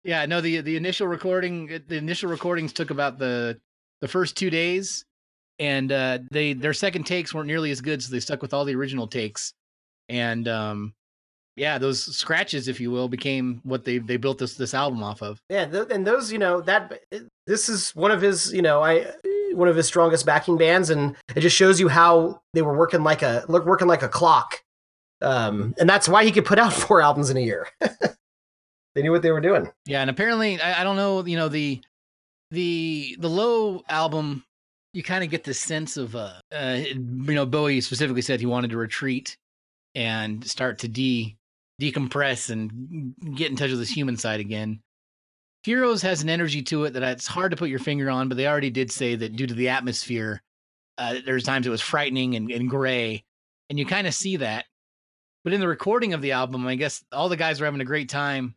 Yeah, 0.02 0.26
no 0.26 0.40
the 0.40 0.60
the 0.60 0.76
initial 0.76 1.06
recording 1.06 1.66
the 1.86 1.96
initial 1.96 2.30
recordings 2.30 2.72
took 2.72 2.90
about 2.90 3.18
the 3.18 3.60
the 4.00 4.08
first 4.08 4.36
2 4.36 4.50
days 4.50 5.04
and 5.58 5.92
uh 5.92 6.18
they 6.30 6.52
their 6.52 6.72
second 6.72 7.04
takes 7.04 7.32
weren't 7.32 7.46
nearly 7.46 7.70
as 7.70 7.80
good 7.80 8.02
so 8.02 8.10
they 8.10 8.20
stuck 8.20 8.42
with 8.42 8.52
all 8.54 8.64
the 8.64 8.74
original 8.74 9.06
takes. 9.06 9.52
And 10.08 10.48
um 10.48 10.94
yeah, 11.56 11.78
those 11.78 12.16
scratches, 12.16 12.66
if 12.66 12.80
you 12.80 12.90
will, 12.90 13.08
became 13.08 13.60
what 13.62 13.84
they 13.84 13.98
they 13.98 14.16
built 14.16 14.38
this 14.38 14.54
this 14.54 14.74
album 14.74 15.02
off 15.02 15.22
of. 15.22 15.40
Yeah, 15.48 15.66
th- 15.66 15.88
and 15.90 16.06
those, 16.06 16.32
you 16.32 16.38
know, 16.38 16.60
that 16.62 17.00
this 17.46 17.68
is 17.68 17.94
one 17.94 18.10
of 18.10 18.20
his, 18.20 18.52
you 18.52 18.62
know, 18.62 18.82
I 18.82 19.12
one 19.52 19.68
of 19.68 19.76
his 19.76 19.86
strongest 19.86 20.26
backing 20.26 20.56
bands, 20.56 20.90
and 20.90 21.14
it 21.36 21.40
just 21.40 21.56
shows 21.56 21.78
you 21.78 21.88
how 21.88 22.40
they 22.54 22.62
were 22.62 22.76
working 22.76 23.04
like 23.04 23.22
a 23.22 23.44
working 23.48 23.86
like 23.86 24.02
a 24.02 24.08
clock, 24.08 24.62
um, 25.22 25.74
and 25.78 25.88
that's 25.88 26.08
why 26.08 26.24
he 26.24 26.32
could 26.32 26.44
put 26.44 26.58
out 26.58 26.72
four 26.72 27.00
albums 27.00 27.30
in 27.30 27.36
a 27.36 27.40
year. 27.40 27.68
they 27.80 29.02
knew 29.02 29.12
what 29.12 29.22
they 29.22 29.30
were 29.30 29.40
doing. 29.40 29.70
Yeah, 29.86 30.00
and 30.00 30.10
apparently, 30.10 30.60
I, 30.60 30.80
I 30.80 30.84
don't 30.84 30.96
know, 30.96 31.24
you 31.24 31.36
know, 31.36 31.48
the 31.48 31.80
the 32.50 33.16
the 33.20 33.30
low 33.30 33.82
album, 33.88 34.44
you 34.94 35.02
kind 35.02 35.24
of 35.24 35.30
get 35.30 35.44
this 35.44 35.60
sense 35.60 35.96
of, 35.96 36.14
uh, 36.14 36.34
uh, 36.52 36.80
you 36.80 37.34
know, 37.34 37.44
Bowie 37.44 37.80
specifically 37.80 38.22
said 38.22 38.40
he 38.40 38.46
wanted 38.46 38.70
to 38.70 38.76
retreat 38.76 39.36
and 39.94 40.44
start 40.48 40.78
to 40.78 40.88
de 40.88 41.36
decompress 41.80 42.50
and 42.50 43.14
get 43.34 43.50
in 43.50 43.56
touch 43.56 43.70
with 43.70 43.80
his 43.80 43.90
human 43.90 44.16
side 44.16 44.38
again. 44.38 44.80
Heroes 45.64 46.02
has 46.02 46.22
an 46.22 46.28
energy 46.28 46.62
to 46.62 46.84
it 46.84 46.92
that 46.92 47.02
it's 47.02 47.26
hard 47.26 47.50
to 47.50 47.56
put 47.56 47.70
your 47.70 47.80
finger 47.80 48.08
on, 48.08 48.28
but 48.28 48.36
they 48.36 48.46
already 48.46 48.70
did 48.70 48.92
say 48.92 49.16
that 49.16 49.34
due 49.34 49.46
to 49.46 49.54
the 49.54 49.70
atmosphere, 49.70 50.40
uh, 50.96 51.16
there's 51.26 51.42
times 51.42 51.66
it 51.66 51.70
was 51.70 51.80
frightening 51.80 52.36
and, 52.36 52.50
and 52.50 52.70
gray, 52.70 53.24
and 53.68 53.78
you 53.78 53.86
kind 53.86 54.06
of 54.06 54.14
see 54.14 54.36
that. 54.36 54.66
But 55.42 55.54
in 55.54 55.60
the 55.60 55.68
recording 55.68 56.14
of 56.14 56.22
the 56.22 56.32
album, 56.32 56.66
I 56.66 56.76
guess 56.76 57.02
all 57.12 57.28
the 57.28 57.36
guys 57.36 57.60
were 57.60 57.66
having 57.66 57.80
a 57.80 57.84
great 57.84 58.08
time, 58.08 58.54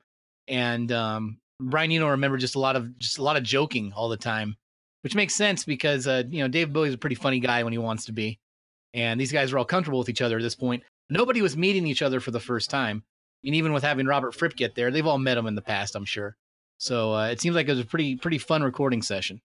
and 0.48 0.92
um, 0.92 1.40
Brian 1.60 1.92
Eno 1.92 2.10
remember 2.10 2.38
just 2.38 2.56
a 2.56 2.60
lot 2.60 2.76
of 2.76 3.00
just 3.00 3.18
a 3.18 3.24
lot 3.24 3.38
of 3.38 3.44
joking 3.44 3.94
all 3.96 4.10
the 4.10 4.18
time, 4.18 4.56
which 5.08 5.16
makes 5.16 5.34
sense 5.34 5.64
because 5.64 6.06
uh, 6.06 6.24
you 6.30 6.40
know 6.42 6.50
Dave 6.50 6.74
Bowie's 6.74 6.94
a 6.94 6.98
pretty 6.98 7.16
funny 7.16 7.40
guy 7.40 7.64
when 7.64 7.72
he 7.72 7.80
wants 7.80 8.04
to 8.08 8.12
be, 8.12 8.42
and 8.94 9.18
these 9.18 9.32
guys 9.32 9.54
are 9.54 9.58
all 9.58 9.64
comfortable 9.64 10.00
with 10.00 10.10
each 10.10 10.22
other 10.22 10.36
at 10.36 10.42
this 10.42 10.54
point. 10.54 10.84
Nobody 11.10 11.42
was 11.42 11.56
meeting 11.56 11.88
each 11.88 12.02
other 12.02 12.20
for 12.20 12.32
the 12.32 12.42
first 12.42 12.70
time. 12.70 13.04
And 13.46 13.56
even 13.56 13.72
with 13.72 13.84
having 13.84 14.06
Robert 14.06 14.36
Fripp 14.36 14.58
get 14.58 14.76
there, 14.76 14.92
they've 14.92 15.08
all 15.08 15.18
met 15.18 15.38
him 15.38 15.48
in 15.48 15.56
the 15.56 15.62
past, 15.62 15.96
I'm 15.96 16.04
sure. 16.04 16.36
So 16.78 17.14
uh, 17.14 17.28
it 17.28 17.40
seems 17.40 17.56
like 17.56 17.70
it 17.70 17.72
was 17.72 17.80
a 17.80 17.86
pretty 17.86 18.18
pretty 18.18 18.38
fun 18.38 18.64
recording 18.64 19.02
session. 19.02 19.40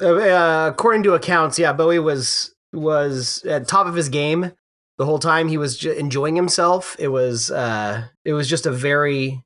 Uh, 0.00 0.14
uh, 0.14 0.68
according 0.72 1.02
to 1.02 1.14
accounts, 1.14 1.58
yeah, 1.58 1.72
Bowie 1.72 1.98
was 1.98 2.54
was 2.72 3.44
at 3.44 3.66
top 3.66 3.88
of 3.88 3.96
his 3.96 4.10
game 4.10 4.52
the 4.96 5.06
whole 5.06 5.18
time. 5.18 5.48
He 5.48 5.58
was 5.58 5.76
j- 5.76 5.98
enjoying 5.98 6.36
himself. 6.36 6.94
It 7.00 7.08
was 7.08 7.50
uh, 7.50 8.04
it 8.24 8.34
was 8.34 8.48
just 8.48 8.64
a 8.64 8.70
very 8.70 9.42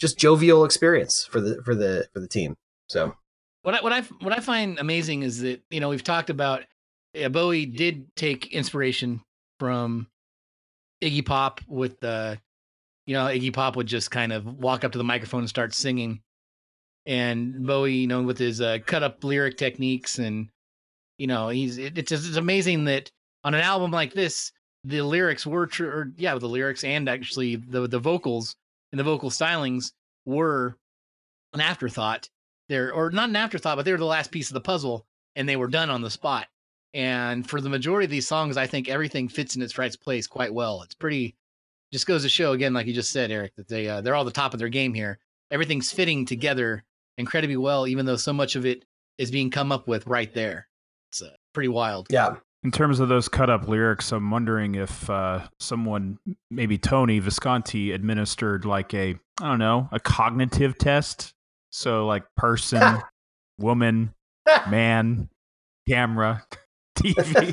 just 0.00 0.18
jovial 0.18 0.64
experience 0.64 1.24
for 1.24 1.40
the 1.40 1.62
for 1.62 1.76
the 1.76 2.08
for 2.12 2.18
the 2.18 2.26
team. 2.26 2.56
So 2.88 3.14
what 3.68 3.74
I, 3.74 3.82
what 3.82 3.92
I 3.92 4.00
what 4.24 4.32
I 4.32 4.40
find 4.40 4.78
amazing 4.78 5.22
is 5.22 5.40
that 5.40 5.62
you 5.70 5.80
know 5.80 5.88
we've 5.88 6.04
talked 6.04 6.30
about 6.30 6.64
yeah, 7.14 7.28
Bowie 7.28 7.66
did 7.66 8.06
take 8.16 8.52
inspiration 8.52 9.20
from 9.60 10.06
Iggy 11.02 11.24
Pop 11.24 11.60
with 11.68 12.00
the 12.00 12.40
you 13.08 13.14
know, 13.14 13.24
Iggy 13.24 13.54
Pop 13.54 13.74
would 13.74 13.86
just 13.86 14.10
kind 14.10 14.34
of 14.34 14.44
walk 14.58 14.84
up 14.84 14.92
to 14.92 14.98
the 14.98 15.02
microphone 15.02 15.40
and 15.40 15.48
start 15.48 15.72
singing. 15.72 16.20
And 17.06 17.66
Bowie, 17.66 17.94
you 17.94 18.06
know, 18.06 18.22
with 18.22 18.36
his 18.36 18.60
uh, 18.60 18.80
cut 18.84 19.02
up 19.02 19.24
lyric 19.24 19.56
techniques 19.56 20.18
and, 20.18 20.50
you 21.16 21.26
know, 21.26 21.48
he's, 21.48 21.78
it, 21.78 21.96
it's 21.96 22.10
just, 22.10 22.28
it's 22.28 22.36
amazing 22.36 22.84
that 22.84 23.10
on 23.44 23.54
an 23.54 23.62
album 23.62 23.92
like 23.92 24.12
this, 24.12 24.52
the 24.84 25.00
lyrics 25.00 25.46
were 25.46 25.66
true, 25.66 25.88
or 25.88 26.12
yeah, 26.18 26.36
the 26.36 26.46
lyrics 26.46 26.84
and 26.84 27.08
actually 27.08 27.56
the, 27.56 27.88
the 27.88 27.98
vocals 27.98 28.54
and 28.92 28.98
the 28.98 29.04
vocal 29.04 29.30
stylings 29.30 29.92
were 30.26 30.76
an 31.54 31.62
afterthought 31.62 32.28
there, 32.68 32.92
or 32.92 33.10
not 33.10 33.28
an 33.28 33.36
afterthought, 33.36 33.76
but 33.76 33.84
they 33.84 33.92
were 33.92 33.98
the 33.98 34.04
last 34.04 34.30
piece 34.30 34.48
of 34.48 34.54
the 34.54 34.60
puzzle 34.60 35.06
and 35.36 35.48
they 35.48 35.56
were 35.56 35.68
done 35.68 35.90
on 35.90 36.02
the 36.02 36.10
spot. 36.10 36.46
And 36.94 37.48
for 37.48 37.60
the 37.60 37.68
majority 37.68 38.04
of 38.06 38.10
these 38.10 38.26
songs, 38.26 38.56
I 38.56 38.66
think 38.66 38.88
everything 38.88 39.28
fits 39.28 39.56
in 39.56 39.62
its 39.62 39.76
right 39.78 39.94
place 40.00 40.26
quite 40.26 40.52
well. 40.52 40.82
It's 40.82 40.94
pretty, 40.94 41.36
just 41.92 42.06
goes 42.06 42.22
to 42.22 42.28
show 42.28 42.52
again, 42.52 42.72
like 42.72 42.86
you 42.86 42.94
just 42.94 43.12
said, 43.12 43.30
Eric, 43.30 43.54
that 43.56 43.68
they 43.68 43.88
uh, 43.88 44.00
they're 44.00 44.14
all 44.14 44.24
the 44.24 44.30
top 44.30 44.54
of 44.54 44.58
their 44.58 44.68
game 44.68 44.94
here. 44.94 45.18
Everything's 45.50 45.92
fitting 45.92 46.24
together 46.24 46.84
incredibly 47.18 47.56
well, 47.56 47.86
even 47.86 48.06
though 48.06 48.16
so 48.16 48.32
much 48.32 48.56
of 48.56 48.64
it 48.64 48.84
is 49.18 49.30
being 49.30 49.50
come 49.50 49.72
up 49.72 49.86
with 49.86 50.06
right 50.06 50.32
there. 50.32 50.68
It's 51.10 51.22
uh, 51.22 51.30
pretty 51.52 51.68
wild. 51.68 52.08
Yeah. 52.10 52.36
In 52.64 52.72
terms 52.72 52.98
of 53.00 53.08
those 53.08 53.28
cut 53.28 53.50
up 53.50 53.68
lyrics, 53.68 54.10
I'm 54.10 54.30
wondering 54.30 54.74
if 54.74 55.08
uh, 55.08 55.46
someone, 55.60 56.18
maybe 56.50 56.76
Tony 56.76 57.20
Visconti, 57.20 57.92
administered 57.92 58.64
like 58.64 58.92
a, 58.94 59.14
I 59.40 59.48
don't 59.48 59.60
know, 59.60 59.88
a 59.92 60.00
cognitive 60.00 60.76
test. 60.76 61.34
So, 61.70 62.06
like 62.06 62.24
person, 62.36 62.98
woman, 63.58 64.14
man, 64.68 65.28
camera, 65.88 66.44
TV. 66.98 67.52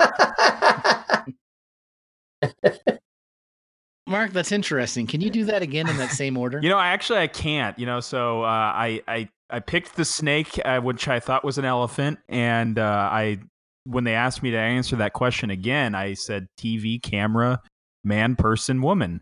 Mark, 4.08 4.34
that's 4.34 4.51
interesting. 4.51 5.08
Can 5.08 5.21
you 5.21 5.32
do 5.32 5.45
that 5.45 5.63
again 5.63 5.89
in 5.89 5.97
that 5.97 6.12
same 6.12 6.38
order? 6.38 6.60
You 6.62 6.69
know, 6.69 6.78
I 6.78 6.89
actually 6.89 7.19
I 7.19 7.28
can't. 7.28 7.78
You 7.80 7.88
know, 7.88 7.99
so 7.99 8.43
uh, 8.43 8.45
I 8.47 9.01
I 9.08 9.30
I 9.49 9.60
picked 9.60 9.95
the 9.95 10.06
snake, 10.06 10.60
uh, 10.63 10.80
which 10.80 11.08
I 11.08 11.19
thought 11.19 11.43
was 11.43 11.58
an 11.58 11.65
elephant, 11.65 12.19
and 12.30 12.78
uh, 12.78 13.10
I 13.12 13.39
when 13.86 14.04
they 14.04 14.13
asked 14.13 14.43
me 14.43 14.51
to 14.51 14.58
answer 14.58 14.95
that 14.97 15.13
question 15.13 15.49
again, 15.49 15.95
I 15.95 16.13
said 16.13 16.47
TV, 16.60 17.01
camera, 17.01 17.62
man, 18.04 18.36
person, 18.36 18.82
woman. 18.82 19.21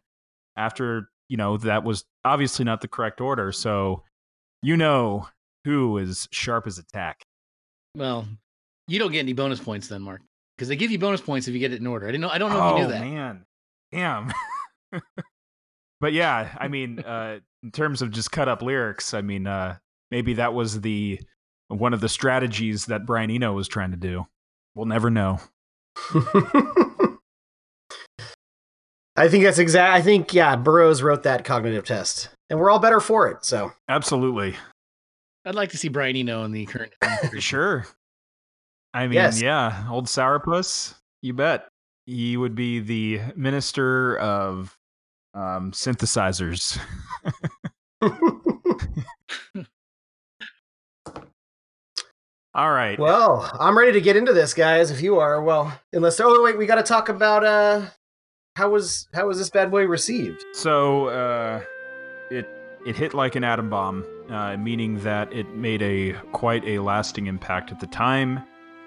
After 0.58 1.10
you 1.30 1.38
know 1.38 1.58
that 1.58 1.84
was 1.84 2.04
obviously 2.26 2.66
not 2.66 2.82
the 2.82 2.88
correct 2.90 3.22
order, 3.22 3.54
so 3.54 4.04
you 4.64 4.78
know 4.78 5.28
who 5.66 5.98
is 5.98 6.28
sharp 6.32 6.66
as 6.66 6.78
a 6.80 6.84
tack. 6.84 7.24
well, 7.96 8.26
you 8.88 9.00
don't 9.00 9.12
get 9.12 9.20
any 9.20 9.34
bonus 9.34 9.60
points 9.60 9.88
then, 9.88 10.02
Mark, 10.02 10.22
because 10.58 10.68
they 10.68 10.76
give 10.76 10.92
you 10.92 11.00
bonus 11.00 11.22
points 11.22 11.48
if 11.48 11.54
you 11.54 11.60
get 11.60 11.74
it 11.74 11.80
in 11.80 11.88
order. 11.88 12.08
I 12.08 12.12
didn't 12.12 12.22
know. 12.22 12.30
I 12.30 12.38
don't 12.38 12.52
know 12.52 12.58
if 12.58 12.64
oh 12.64 12.78
you 12.78 12.84
knew 12.84 12.92
that. 12.92 13.02
man, 13.02 13.46
damn. 13.92 14.34
but 16.02 16.14
yeah, 16.14 16.56
I 16.60 16.68
mean, 16.68 17.00
uh, 17.06 17.40
in 17.62 17.72
terms 17.72 18.02
of 18.02 18.12
just 18.12 18.32
cut 18.32 18.48
up 18.48 18.62
lyrics, 18.62 19.14
I 19.14 19.22
mean, 19.22 19.48
uh, 19.48 19.78
maybe 20.12 20.34
that 20.36 20.54
was 20.54 20.82
the 20.82 21.20
one 21.68 21.94
of 21.94 22.02
the 22.02 22.10
strategies 22.10 22.86
that 22.88 23.06
Brian 23.06 23.32
Eno 23.32 23.54
was 23.54 23.68
trying 23.68 23.92
to 23.92 23.98
do. 23.98 24.26
We'll 24.76 24.86
never 24.86 25.10
know. 25.10 25.40
I 29.16 29.28
think 29.30 29.44
that's 29.44 29.60
exact. 29.60 29.94
I 29.94 30.02
think 30.02 30.34
yeah, 30.34 30.56
Burroughs 30.56 31.04
wrote 31.04 31.24
that 31.24 31.46
cognitive 31.46 31.86
test, 31.86 32.30
and 32.50 32.60
we're 32.60 32.70
all 32.72 32.80
better 32.80 33.00
for 33.00 33.28
it. 33.30 33.46
So 33.46 33.72
Absolutely, 33.88 34.56
I'd 35.46 35.56
like 35.56 35.70
to 35.72 35.78
see 35.78 35.88
Brian 35.90 36.16
Eno 36.16 36.44
in 36.46 36.52
the 36.52 36.66
current. 36.66 36.94
for 37.30 37.40
sure. 37.42 37.86
I 38.94 39.04
mean, 39.08 39.14
Yes. 39.14 39.42
yeah, 39.42 39.88
old 39.90 40.06
sourpuss. 40.08 40.96
You 41.22 41.34
bet. 41.34 41.68
He 42.06 42.36
would 42.38 42.54
be 42.56 42.80
the 42.80 43.22
minister 43.36 44.18
of 44.18 44.76
um, 45.34 45.72
synthesizers. 45.72 46.78
All 52.56 52.72
right. 52.72 53.00
well, 53.00 53.50
I'm 53.60 53.76
ready 53.78 53.94
to 53.94 54.02
get 54.02 54.16
into 54.16 54.32
this, 54.34 54.54
guys. 54.54 54.92
If 54.92 55.02
you 55.02 55.18
are, 55.20 55.42
well, 55.42 55.80
unless 55.92 56.20
oh 56.20 56.44
wait, 56.44 56.58
we 56.58 56.68
got 56.68 56.76
to 56.76 56.84
talk 56.84 57.10
about 57.10 57.44
uh, 57.44 57.82
how 58.56 58.70
was 58.70 59.08
how 59.14 59.28
was 59.28 59.38
this 59.38 59.50
bad 59.50 59.72
boy 59.72 59.86
received? 59.86 60.44
So 60.54 61.08
uh, 61.08 61.62
it 62.30 62.48
it 62.86 62.96
hit 62.96 63.14
like 63.14 63.36
an 63.36 63.44
atom 63.44 63.70
bomb, 63.70 64.06
uh, 64.30 64.58
meaning 64.58 65.00
that 65.04 65.32
it 65.34 65.50
made 65.56 65.82
a 65.82 66.14
quite 66.32 66.64
a 66.66 66.80
lasting 66.80 67.28
impact 67.28 67.72
at 67.72 67.80
the 67.80 67.88
time, 67.88 68.44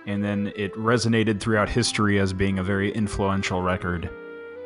and 0.07 0.23
then 0.23 0.53
it 0.55 0.73
resonated 0.75 1.41
throughout 1.41 1.69
history 1.69 2.21
as 2.21 2.33
being 2.33 2.59
a 2.59 2.63
very 2.63 2.93
influential 2.93 3.63
record. 3.63 4.09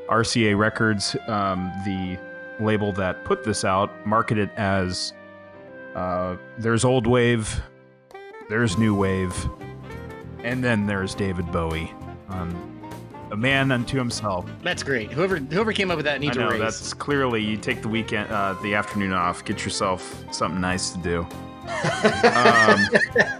RCA 0.08 0.58
Records, 0.58 1.16
um, 1.28 1.70
the 1.84 2.18
label 2.58 2.92
that 2.92 3.24
put 3.24 3.44
this 3.44 3.64
out, 3.64 3.90
marketed 4.06 4.50
it 4.50 4.58
as 4.58 5.12
uh, 5.94 6.36
there's 6.58 6.84
old 6.84 7.06
wave, 7.06 7.62
there's 8.48 8.76
new 8.76 8.94
wave, 8.94 9.48
and 10.42 10.62
then 10.64 10.86
there's 10.86 11.14
David 11.14 11.50
Bowie, 11.52 11.94
um, 12.28 12.79
a 13.30 13.36
man 13.36 13.70
unto 13.72 13.96
himself. 13.96 14.50
That's 14.62 14.82
great. 14.82 15.10
Whoever 15.12 15.36
whoever 15.38 15.72
came 15.72 15.90
up 15.90 15.96
with 15.96 16.06
that 16.06 16.20
needs 16.20 16.36
I 16.36 16.42
know 16.42 16.48
a 16.48 16.52
raise. 16.52 16.60
that's 16.60 16.92
clearly 16.92 17.42
you 17.42 17.56
take 17.56 17.82
the 17.82 17.88
weekend, 17.88 18.30
uh, 18.30 18.54
the 18.62 18.74
afternoon 18.74 19.12
off, 19.12 19.44
get 19.44 19.64
yourself 19.64 20.24
something 20.32 20.60
nice 20.60 20.90
to 20.90 20.98
do. 20.98 21.26
Um, 22.26 22.88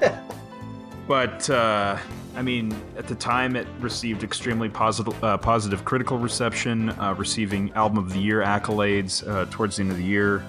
but 1.09 1.49
uh, 1.51 1.99
I 2.37 2.43
mean, 2.43 2.75
at 2.97 3.09
the 3.09 3.15
time, 3.15 3.57
it 3.57 3.67
received 3.81 4.23
extremely 4.23 4.69
positive, 4.69 5.23
uh, 5.25 5.37
positive 5.37 5.85
critical 5.85 6.19
reception, 6.19 6.91
uh, 6.91 7.15
receiving 7.19 7.73
album 7.73 7.99
of 7.99 8.13
the 8.13 8.21
year 8.21 8.41
accolades 8.41 9.27
uh, 9.29 9.47
towards 9.51 9.77
the 9.77 9.83
end 9.83 9.91
of 9.91 9.99
the 9.99 10.05
year. 10.05 10.45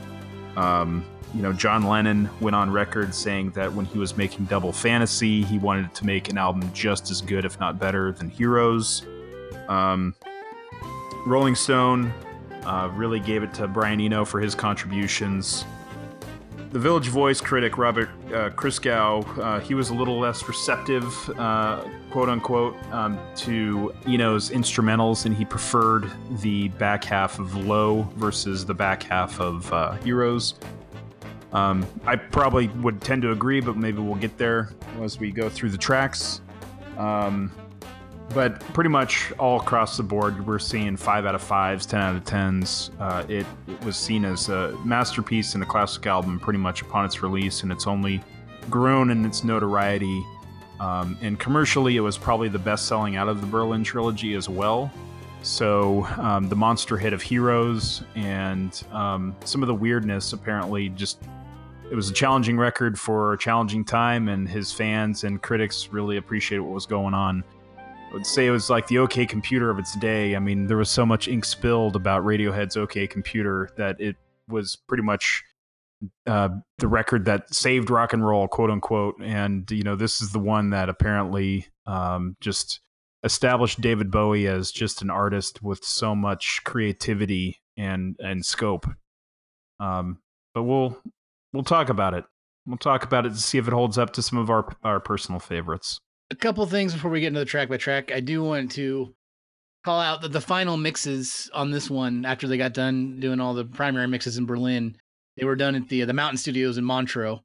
Um, 0.56 1.04
you 1.34 1.41
know, 1.41 1.54
John 1.54 1.84
Lennon 1.84 2.30
went 2.41 2.56
on 2.56 2.69
record 2.69 3.15
saying 3.15 3.51
that 3.51 3.71
when 3.71 3.86
he 3.86 3.97
was 3.97 4.17
making 4.17 4.45
Double 4.45 4.73
Fantasy, 4.73 5.43
he 5.43 5.58
wanted 5.58 5.93
to 5.95 6.06
make 6.06 6.30
an 6.30 6.38
album 6.38 6.69
just 6.73 7.10
as 7.10 7.21
good, 7.21 7.45
if 7.45 7.60
not 7.60 7.80
better, 7.80 8.12
than 8.12 8.30
Heroes. 8.30 9.06
Um, 9.67 10.15
Rolling 11.26 11.56
Stone 11.56 12.13
uh, 12.63 12.89
really 12.93 13.19
gave 13.19 13.43
it 13.43 13.54
to 13.56 13.67
Brian 13.67 14.02
Eno 14.02 14.26
for 14.26 14.39
his 14.39 14.56
contributions. 14.56 15.65
The 16.71 16.80
Village 16.80 17.10
Voice 17.10 17.41
critic 17.41 17.78
Robert 17.78 18.10
uh, 18.28 18.50
Christgau, 18.52 19.38
uh, 19.38 19.60
he 19.60 19.74
was 19.74 19.89
a 19.89 19.93
little 19.93 20.19
less 20.19 20.47
receptive, 20.47 21.30
uh, 21.38 21.84
quote 22.12 22.30
unquote, 22.30 22.78
um, 22.93 23.19
to 23.38 23.93
Eno's 24.08 24.52
instrumentals, 24.52 25.26
and 25.26 25.36
he 25.36 25.43
preferred 25.43 26.10
the 26.39 26.69
back 26.69 27.04
half 27.04 27.39
of 27.39 27.56
Low 27.58 28.04
versus 28.15 28.65
the 28.65 28.74
back 28.74 29.04
half 29.04 29.41
of 29.41 29.71
uh, 29.74 29.93
Heroes. 29.95 30.56
Um, 31.52 31.86
I 32.06 32.15
probably 32.15 32.69
would 32.69 33.02
tend 33.02 33.21
to 33.24 33.32
agree, 33.32 33.60
but 33.60 33.76
maybe 33.76 34.00
we'll 34.00 34.15
get 34.15 34.38
there 34.38 34.69
as 35.02 35.19
we 35.19 35.30
go 35.32 35.50
through 35.50 35.71
the 35.71 35.78
tracks. 35.78 36.39
Um, 36.97 37.52
but 38.34 38.60
pretty 38.74 38.89
much 38.89 39.32
all 39.39 39.60
across 39.60 39.98
the 39.98 40.04
board, 40.04 40.46
we're 40.46 40.60
seeing 40.60 40.98
five 40.98 41.26
out 41.26 41.36
of 41.36 41.41
fives, 41.41 41.86
ten 41.86 42.02
out 42.02 42.15
of 42.15 42.26
tens. 42.26 42.91
Uh, 43.00 43.24
it, 43.28 43.46
it 43.67 43.84
was 43.84 43.98
seen 43.98 44.26
as 44.26 44.50
a 44.50 44.78
masterpiece 44.86 45.54
and 45.54 45.63
a 45.63 45.65
classic 45.65 46.06
album 46.08 46.39
pretty 46.39 46.60
much 46.60 46.82
upon 46.82 47.06
its 47.06 47.22
release, 47.22 47.63
and 47.63 47.72
it's 47.72 47.88
only 47.88 48.22
grown 48.70 49.10
in 49.10 49.26
its 49.26 49.44
notoriety. 49.44 50.26
Um, 50.80 51.17
and 51.22 51.39
commercially, 51.39 51.98
it 51.98 52.02
was 52.02 52.17
probably 52.17 52.50
the 52.50 52.60
best 52.60 52.88
selling 52.88 53.15
out 53.15 53.28
of 53.28 53.41
the 53.41 53.48
Berlin 53.48 53.84
trilogy 53.84 54.34
as 54.34 54.50
well. 54.50 54.91
So 55.44 56.06
um, 56.17 56.50
the 56.50 56.56
monster 56.56 56.98
hit 56.98 57.13
of 57.13 57.22
Heroes 57.22 58.04
and 58.15 58.84
um, 58.91 59.36
some 59.44 59.63
of 59.63 59.67
the 59.67 59.76
weirdness 59.76 60.34
apparently 60.34 60.89
just 60.89 61.24
it 61.91 61.96
was 61.96 62.10
a 62.10 62.13
challenging 62.13 62.58
record 62.58 62.98
for 62.98 63.34
a 63.34 63.38
challenging 63.38 63.84
time, 63.84 64.30
and 64.30 64.48
his 64.48 64.72
fans 64.72 65.26
and 65.26 65.41
critics 65.41 65.89
really 65.91 66.15
appreciated 66.15 66.62
what 66.62 66.74
was 66.74 66.86
going 66.86 67.13
on. 67.13 67.44
Would 68.13 68.26
say 68.26 68.45
it 68.45 68.52
was 68.52 68.69
like 68.69 68.88
the 68.88 68.97
OK 68.97 69.26
Computer 69.26 69.69
of 69.69 69.80
its 69.80 69.95
day. 69.95 70.36
I 70.36 70.39
mean, 70.39 70.67
there 70.67 70.78
was 70.78 70.89
so 70.89 71.06
much 71.06 71.30
ink 71.30 71.45
spilled 71.45 71.95
about 71.95 72.24
Radiohead's 72.24 72.76
OK 72.76 73.08
Computer 73.08 73.69
that 73.78 74.00
it 74.02 74.17
was 74.50 74.76
pretty 74.76 75.04
much 75.04 75.43
uh, 76.28 76.50
the 76.80 76.88
record 76.88 77.26
that 77.26 77.54
saved 77.54 77.89
rock 77.89 78.12
and 78.13 78.26
roll, 78.26 78.47
quote 78.47 78.69
unquote. 78.69 79.15
And 79.21 79.69
you 79.71 79.84
know, 79.84 79.95
this 79.95 80.21
is 80.21 80.32
the 80.32 80.39
one 80.39 80.71
that 80.71 80.89
apparently 80.89 81.67
um, 81.86 82.36
just 82.41 82.82
established 83.24 83.82
David 83.82 84.12
Bowie 84.12 84.47
as 84.47 84.71
just 84.71 85.02
an 85.02 85.10
artist 85.10 85.62
with 85.62 85.84
so 85.84 86.15
much 86.15 86.62
creativity 86.65 87.62
and 87.78 88.15
and 88.19 88.45
scope. 88.45 88.88
Um, 89.80 90.19
but 90.54 90.63
we'll 90.63 90.97
we'll 91.54 91.63
talk 91.63 91.89
about 91.89 92.13
it. 92.13 92.26
We'll 92.65 92.78
talk 92.78 93.04
about 93.04 93.26
it 93.26 93.30
to 93.30 93.39
see 93.39 93.58
if 93.58 93.67
it 93.67 93.74
holds 93.74 93.97
up 93.97 94.13
to 94.13 94.21
some 94.21 94.38
of 94.38 94.50
our 94.50 94.67
our 94.84 95.00
personal 95.00 95.39
favorites. 95.39 96.00
A 96.32 96.36
couple 96.36 96.65
things 96.65 96.94
before 96.94 97.12
we 97.12 97.20
get 97.20 97.28
into 97.28 97.39
the 97.41 97.46
track 97.46 97.70
by 97.70 97.78
track. 97.78 98.12
I 98.12 98.22
do 98.22 98.41
want 98.44 98.72
to 98.72 99.13
call 99.84 100.00
out 100.00 100.22
that 100.22 100.32
the 100.32 100.41
final 100.41 100.78
mixes 100.78 101.50
on 101.54 101.72
this 101.72 101.89
one, 101.89 102.26
after 102.26 102.48
they 102.48 102.58
got 102.58 102.74
done 102.74 103.20
doing 103.20 103.39
all 103.41 103.54
the 103.54 103.65
primary 103.65 104.08
mixes 104.08 104.38
in 104.38 104.46
Berlin, 104.46 104.96
they 105.38 105.46
were 105.46 105.56
done 105.56 105.76
at 105.76 105.89
the 105.89 106.04
the 106.06 106.13
Mountain 106.13 106.38
Studios 106.38 106.78
in 106.78 106.86
Montreux, 106.86 107.39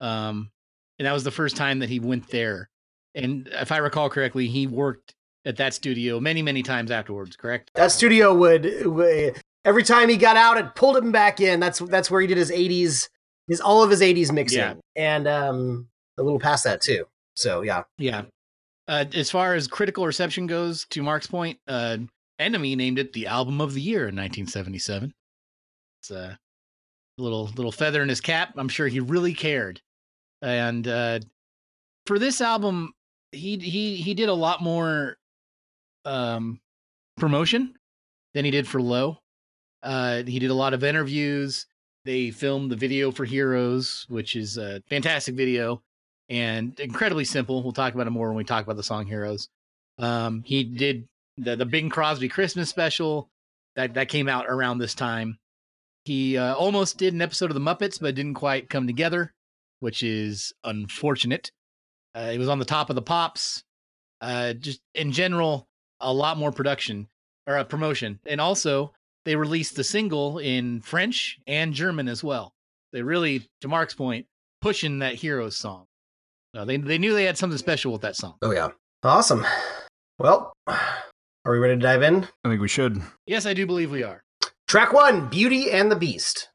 um, 0.00 0.50
and 0.98 1.06
that 1.06 1.12
was 1.12 1.24
the 1.24 1.30
first 1.30 1.56
time 1.56 1.78
that 1.80 1.88
he 1.88 2.00
went 2.00 2.28
there. 2.30 2.68
And 3.14 3.48
if 3.52 3.72
I 3.72 3.78
recall 3.78 4.10
correctly, 4.10 4.46
he 4.48 4.66
worked 4.66 5.14
at 5.44 5.56
that 5.56 5.72
studio 5.74 6.20
many 6.20 6.42
many 6.42 6.62
times 6.62 6.90
afterwards. 6.90 7.36
Correct? 7.36 7.70
That 7.74 7.92
studio 7.92 8.34
would, 8.34 8.86
would 8.86 9.40
every 9.64 9.82
time 9.82 10.08
he 10.08 10.16
got 10.16 10.36
out, 10.36 10.58
it 10.58 10.74
pulled 10.74 10.96
him 10.96 11.12
back 11.12 11.40
in. 11.40 11.60
That's 11.60 11.78
that's 11.78 12.10
where 12.10 12.20
he 12.20 12.26
did 12.26 12.36
his 12.38 12.50
'80s, 12.50 13.08
his 13.46 13.60
all 13.60 13.82
of 13.82 13.90
his 13.90 14.00
'80s 14.02 14.32
mixing, 14.32 14.58
Yeah. 14.58 14.74
and 14.96 15.26
um, 15.28 15.88
a 16.18 16.22
little 16.22 16.40
past 16.40 16.64
that 16.64 16.80
too. 16.80 17.06
So 17.38 17.62
yeah, 17.62 17.84
Yeah. 17.98 18.24
Uh, 18.88 19.04
as 19.14 19.30
far 19.30 19.54
as 19.54 19.68
critical 19.68 20.04
reception 20.04 20.48
goes, 20.48 20.86
to 20.86 21.02
Mark's 21.04 21.26
point, 21.28 21.60
uh, 21.68 21.98
NME 22.40 22.76
named 22.76 22.98
it 22.98 23.12
the 23.12 23.26
album 23.28 23.60
of 23.60 23.74
the 23.74 23.80
year 23.80 24.08
in 24.08 24.16
1977. 24.16 25.14
It's 26.00 26.10
a 26.10 26.36
little 27.16 27.44
little 27.54 27.70
feather 27.70 28.02
in 28.02 28.08
his 28.08 28.20
cap. 28.20 28.54
I'm 28.56 28.68
sure 28.68 28.88
he 28.88 28.98
really 28.98 29.34
cared. 29.34 29.80
And 30.42 30.88
uh, 30.88 31.20
for 32.06 32.18
this 32.18 32.40
album, 32.40 32.92
he 33.30 33.56
he 33.58 33.96
he 33.96 34.14
did 34.14 34.28
a 34.28 34.34
lot 34.34 34.60
more 34.60 35.16
um, 36.04 36.60
promotion 37.18 37.74
than 38.34 38.44
he 38.44 38.50
did 38.50 38.66
for 38.66 38.82
Low. 38.82 39.18
Uh, 39.80 40.24
he 40.24 40.40
did 40.40 40.50
a 40.50 40.54
lot 40.54 40.74
of 40.74 40.82
interviews. 40.82 41.66
They 42.04 42.32
filmed 42.32 42.72
the 42.72 42.76
video 42.76 43.12
for 43.12 43.24
Heroes, 43.24 44.06
which 44.08 44.34
is 44.34 44.56
a 44.56 44.82
fantastic 44.88 45.36
video. 45.36 45.82
And 46.28 46.78
incredibly 46.78 47.24
simple. 47.24 47.62
We'll 47.62 47.72
talk 47.72 47.94
about 47.94 48.06
it 48.06 48.10
more 48.10 48.28
when 48.28 48.36
we 48.36 48.44
talk 48.44 48.64
about 48.64 48.76
the 48.76 48.82
song 48.82 49.06
Heroes. 49.06 49.48
Um, 49.98 50.42
he 50.44 50.64
did 50.64 51.06
the 51.36 51.56
the 51.56 51.66
Bing 51.66 51.90
Crosby 51.90 52.28
Christmas 52.28 52.68
special 52.68 53.28
that 53.76 53.94
that 53.94 54.08
came 54.08 54.28
out 54.28 54.46
around 54.48 54.78
this 54.78 54.94
time. 54.94 55.38
He 56.04 56.38
uh, 56.38 56.54
almost 56.54 56.98
did 56.98 57.14
an 57.14 57.22
episode 57.22 57.50
of 57.50 57.54
the 57.54 57.60
Muppets, 57.60 58.00
but 58.00 58.14
didn't 58.14 58.34
quite 58.34 58.70
come 58.70 58.86
together, 58.86 59.34
which 59.80 60.02
is 60.02 60.52
unfortunate. 60.64 61.50
Uh, 62.14 62.30
it 62.32 62.38
was 62.38 62.48
on 62.48 62.58
the 62.58 62.64
top 62.64 62.90
of 62.90 62.96
the 62.96 63.02
pops. 63.02 63.62
Uh, 64.20 64.52
just 64.52 64.80
in 64.94 65.12
general, 65.12 65.68
a 66.00 66.12
lot 66.12 66.38
more 66.38 66.50
production 66.50 67.08
or 67.46 67.56
a 67.56 67.64
promotion, 67.64 68.18
and 68.26 68.40
also 68.40 68.92
they 69.24 69.36
released 69.36 69.76
the 69.76 69.84
single 69.84 70.38
in 70.38 70.80
French 70.80 71.38
and 71.46 71.74
German 71.74 72.08
as 72.08 72.24
well. 72.24 72.54
They 72.92 73.02
really, 73.02 73.46
to 73.60 73.68
Mark's 73.68 73.94
point, 73.94 74.26
pushing 74.60 75.00
that 75.00 75.14
Heroes 75.14 75.56
song. 75.56 75.86
Uh, 76.56 76.64
they 76.64 76.76
they 76.76 76.98
knew 76.98 77.14
they 77.14 77.24
had 77.24 77.36
something 77.38 77.58
special 77.58 77.92
with 77.92 78.02
that 78.02 78.16
song. 78.16 78.34
Oh 78.42 78.50
yeah, 78.52 78.68
awesome. 79.02 79.44
Well, 80.18 80.52
are 80.66 81.52
we 81.52 81.58
ready 81.58 81.74
to 81.74 81.80
dive 81.80 82.02
in? 82.02 82.26
I 82.44 82.48
think 82.48 82.60
we 82.60 82.68
should. 82.68 83.00
Yes, 83.26 83.46
I 83.46 83.54
do 83.54 83.66
believe 83.66 83.90
we 83.90 84.02
are. 84.02 84.22
Track 84.66 84.92
one: 84.92 85.28
Beauty 85.28 85.70
and 85.70 85.90
the 85.90 85.96
Beast. 85.96 86.48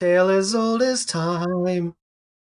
Tale 0.00 0.30
as 0.30 0.54
old 0.54 0.82
as 0.82 1.04
time. 1.04 1.94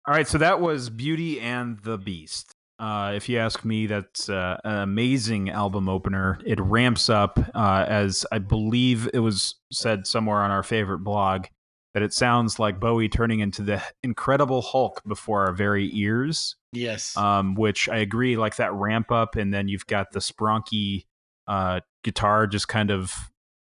All 0.06 0.14
right, 0.14 0.26
so 0.26 0.38
that 0.38 0.60
was 0.60 0.90
Beauty 0.90 1.40
and 1.40 1.78
the 1.80 1.98
Beast. 1.98 2.52
Uh, 2.78 3.12
if 3.14 3.28
you 3.28 3.38
ask 3.38 3.64
me, 3.64 3.86
that's 3.86 4.28
uh, 4.28 4.56
an 4.64 4.78
amazing 4.78 5.50
album 5.50 5.88
opener. 5.88 6.38
It 6.44 6.60
ramps 6.60 7.08
up, 7.08 7.38
uh, 7.54 7.84
as 7.88 8.24
I 8.32 8.38
believe 8.38 9.08
it 9.12 9.18
was 9.18 9.56
said 9.72 10.06
somewhere 10.06 10.38
on 10.38 10.50
our 10.50 10.62
favorite 10.62 11.00
blog, 11.00 11.46
that 11.94 12.02
it 12.02 12.12
sounds 12.12 12.58
like 12.58 12.80
Bowie 12.80 13.08
turning 13.08 13.40
into 13.40 13.62
the 13.62 13.82
Incredible 14.02 14.62
Hulk 14.62 15.02
before 15.06 15.46
our 15.46 15.52
very 15.52 15.90
ears. 15.92 16.56
Yes. 16.72 17.16
um, 17.16 17.54
which 17.54 17.88
I 17.88 17.98
agree, 17.98 18.36
like 18.36 18.56
that 18.56 18.72
ramp 18.74 19.10
up, 19.10 19.36
and 19.36 19.52
then 19.54 19.68
you've 19.68 19.86
got 19.86 20.12
the 20.12 20.20
spronky 20.20 21.06
uh, 21.46 21.80
guitar 22.04 22.46
just 22.46 22.68
kind 22.68 22.90
of 22.90 23.12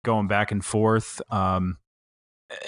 going 0.04 0.28
back 0.28 0.52
and 0.52 0.64
forth. 0.64 1.20
Um, 1.30 1.78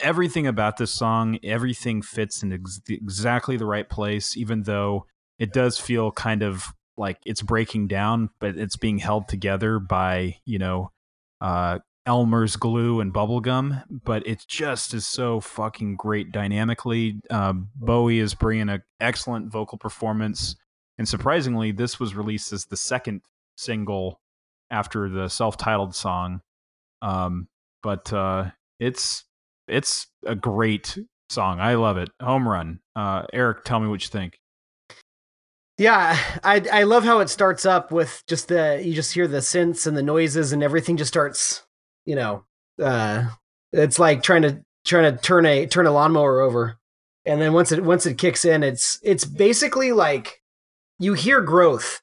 everything 0.02 0.46
about 0.46 0.76
this 0.76 0.90
song, 0.90 1.38
everything 1.42 2.02
fits 2.02 2.42
in 2.42 2.52
ex- 2.52 2.80
exactly 2.88 3.56
the 3.56 3.66
right 3.66 3.88
place, 3.88 4.36
even 4.36 4.62
though 4.62 5.06
it 5.38 5.52
does 5.52 5.78
feel 5.78 6.12
kind 6.12 6.42
of 6.42 6.72
like 6.96 7.18
it's 7.26 7.42
breaking 7.42 7.88
down, 7.88 8.30
but 8.38 8.56
it's 8.56 8.76
being 8.76 8.98
held 8.98 9.28
together 9.28 9.78
by, 9.78 10.36
you 10.44 10.58
know, 10.58 10.90
uh, 11.40 11.78
Elmer's 12.06 12.56
glue 12.56 13.00
and 13.00 13.14
bubblegum, 13.14 13.82
but 13.88 14.26
it 14.26 14.44
just 14.46 14.92
is 14.92 15.06
so 15.06 15.40
fucking 15.40 15.96
great 15.96 16.32
dynamically. 16.32 17.20
Uh, 17.30 17.54
Bowie 17.74 18.18
is 18.18 18.34
bringing 18.34 18.68
an 18.68 18.82
excellent 19.00 19.50
vocal 19.50 19.78
performance, 19.78 20.54
and 20.98 21.08
surprisingly, 21.08 21.72
this 21.72 21.98
was 21.98 22.14
released 22.14 22.52
as 22.52 22.66
the 22.66 22.76
second 22.76 23.22
single 23.56 24.20
after 24.70 25.08
the 25.08 25.28
self-titled 25.28 25.94
song. 25.94 26.42
Um, 27.00 27.48
but 27.82 28.12
uh, 28.12 28.50
it's 28.78 29.24
it's 29.68 30.06
a 30.26 30.34
great 30.34 30.98
song. 31.30 31.60
I 31.60 31.74
love 31.74 31.96
it. 31.96 32.10
Home 32.20 32.48
run. 32.48 32.80
Uh, 32.94 33.24
Eric, 33.32 33.64
tell 33.64 33.80
me 33.80 33.88
what 33.88 34.02
you 34.02 34.08
think. 34.08 34.38
Yeah, 35.76 36.16
I 36.44 36.64
I 36.72 36.82
love 36.84 37.02
how 37.04 37.18
it 37.18 37.28
starts 37.28 37.66
up 37.66 37.90
with 37.90 38.22
just 38.28 38.48
the 38.48 38.80
you 38.84 38.94
just 38.94 39.12
hear 39.12 39.26
the 39.26 39.38
synths 39.38 39.86
and 39.86 39.96
the 39.96 40.02
noises 40.02 40.52
and 40.52 40.62
everything 40.62 40.96
just 40.96 41.08
starts, 41.12 41.64
you 42.06 42.14
know, 42.14 42.44
uh 42.80 43.24
it's 43.72 43.98
like 43.98 44.22
trying 44.22 44.42
to 44.42 44.62
trying 44.84 45.12
to 45.12 45.20
turn 45.20 45.46
a 45.46 45.66
turn 45.66 45.86
a 45.86 45.90
lawnmower 45.90 46.40
over. 46.40 46.76
And 47.26 47.40
then 47.40 47.52
once 47.52 47.72
it 47.72 47.82
once 47.82 48.06
it 48.06 48.18
kicks 48.18 48.44
in, 48.44 48.62
it's 48.62 49.00
it's 49.02 49.24
basically 49.24 49.90
like 49.90 50.40
you 51.00 51.14
hear 51.14 51.40
growth. 51.40 52.00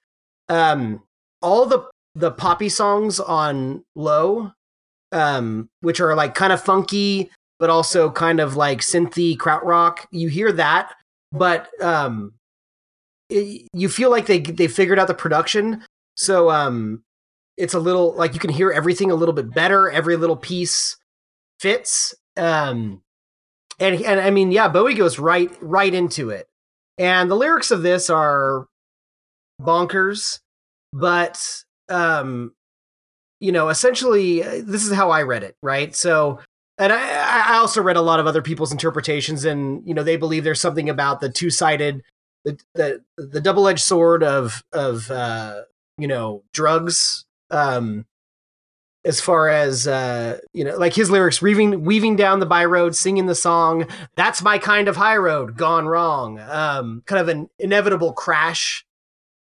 Um 0.49 1.03
all 1.41 1.65
the 1.65 1.89
the 2.13 2.31
poppy 2.31 2.67
songs 2.67 3.21
on 3.21 3.85
low 3.95 4.51
um 5.13 5.69
which 5.79 6.01
are 6.01 6.13
like 6.13 6.35
kind 6.35 6.51
of 6.51 6.61
funky 6.61 7.29
but 7.61 7.69
also 7.69 8.09
kind 8.09 8.39
of 8.39 8.55
like 8.55 8.79
synthy 8.79 9.37
krautrock, 9.37 9.99
you 10.09 10.29
hear 10.29 10.51
that, 10.51 10.95
but 11.31 11.69
um 11.79 12.33
it, 13.29 13.69
you 13.71 13.87
feel 13.87 14.09
like 14.09 14.25
they 14.25 14.39
they 14.39 14.67
figured 14.67 14.97
out 14.97 15.07
the 15.07 15.13
production. 15.13 15.83
So 16.17 16.49
um 16.49 17.03
it's 17.57 17.75
a 17.75 17.79
little 17.79 18.13
like 18.15 18.33
you 18.33 18.39
can 18.39 18.49
hear 18.49 18.71
everything 18.71 19.11
a 19.11 19.15
little 19.15 19.33
bit 19.33 19.53
better. 19.53 19.91
Every 19.91 20.17
little 20.17 20.35
piece 20.35 20.97
fits. 21.59 22.15
Um 22.35 23.03
and 23.79 24.01
and 24.01 24.19
i 24.19 24.31
mean 24.31 24.51
yeah 24.51 24.67
bowie 24.67 24.95
goes 24.95 25.19
right 25.19 25.51
right 25.61 25.93
into 25.93 26.31
it. 26.31 26.47
And 26.97 27.29
the 27.29 27.35
lyrics 27.35 27.69
of 27.69 27.83
this 27.83 28.09
are 28.09 28.65
bonkers 29.61 30.39
but 30.93 31.63
um 31.89 32.53
you 33.39 33.51
know 33.51 33.69
essentially 33.69 34.43
uh, 34.43 34.63
this 34.65 34.83
is 34.83 34.91
how 34.91 35.11
i 35.11 35.21
read 35.21 35.43
it 35.43 35.55
right? 35.61 35.95
So 35.95 36.39
and 36.81 36.91
I, 36.91 37.53
I 37.53 37.57
also 37.57 37.81
read 37.81 37.95
a 37.95 38.01
lot 38.01 38.19
of 38.19 38.25
other 38.25 38.41
people's 38.41 38.71
interpretations 38.71 39.45
and 39.45 39.87
you 39.87 39.93
know 39.93 40.03
they 40.03 40.17
believe 40.17 40.43
there's 40.43 40.59
something 40.59 40.89
about 40.89 41.21
the 41.21 41.29
two-sided 41.29 42.01
the 42.43 42.59
the, 42.73 43.03
the 43.17 43.39
double-edged 43.39 43.79
sword 43.79 44.23
of 44.23 44.63
of 44.73 45.09
uh 45.11 45.61
you 45.97 46.07
know 46.07 46.43
drugs 46.53 47.25
um 47.51 48.05
as 49.05 49.21
far 49.21 49.47
as 49.47 49.87
uh 49.87 50.39
you 50.53 50.63
know 50.63 50.75
like 50.77 50.93
his 50.93 51.11
lyrics 51.11 51.41
weaving 51.41 51.83
weaving 51.83 52.15
down 52.15 52.39
the 52.39 52.45
by 52.45 52.65
road 52.65 52.95
singing 52.95 53.27
the 53.27 53.35
song 53.35 53.85
that's 54.15 54.41
my 54.41 54.57
kind 54.57 54.87
of 54.87 54.95
high 54.95 55.17
road 55.17 55.55
gone 55.55 55.85
wrong 55.85 56.39
um 56.39 57.03
kind 57.05 57.21
of 57.21 57.29
an 57.29 57.49
inevitable 57.59 58.13
crash. 58.13 58.85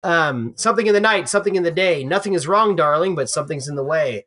Um 0.02 0.54
something 0.56 0.86
in 0.86 0.94
the 0.94 1.00
night 1.00 1.28
something 1.28 1.54
in 1.56 1.62
the 1.62 1.70
day 1.70 2.04
nothing 2.04 2.34
is 2.34 2.48
wrong 2.48 2.74
darling 2.74 3.14
but 3.14 3.30
something's 3.30 3.68
in 3.68 3.76
the 3.76 3.84
way 3.84 4.26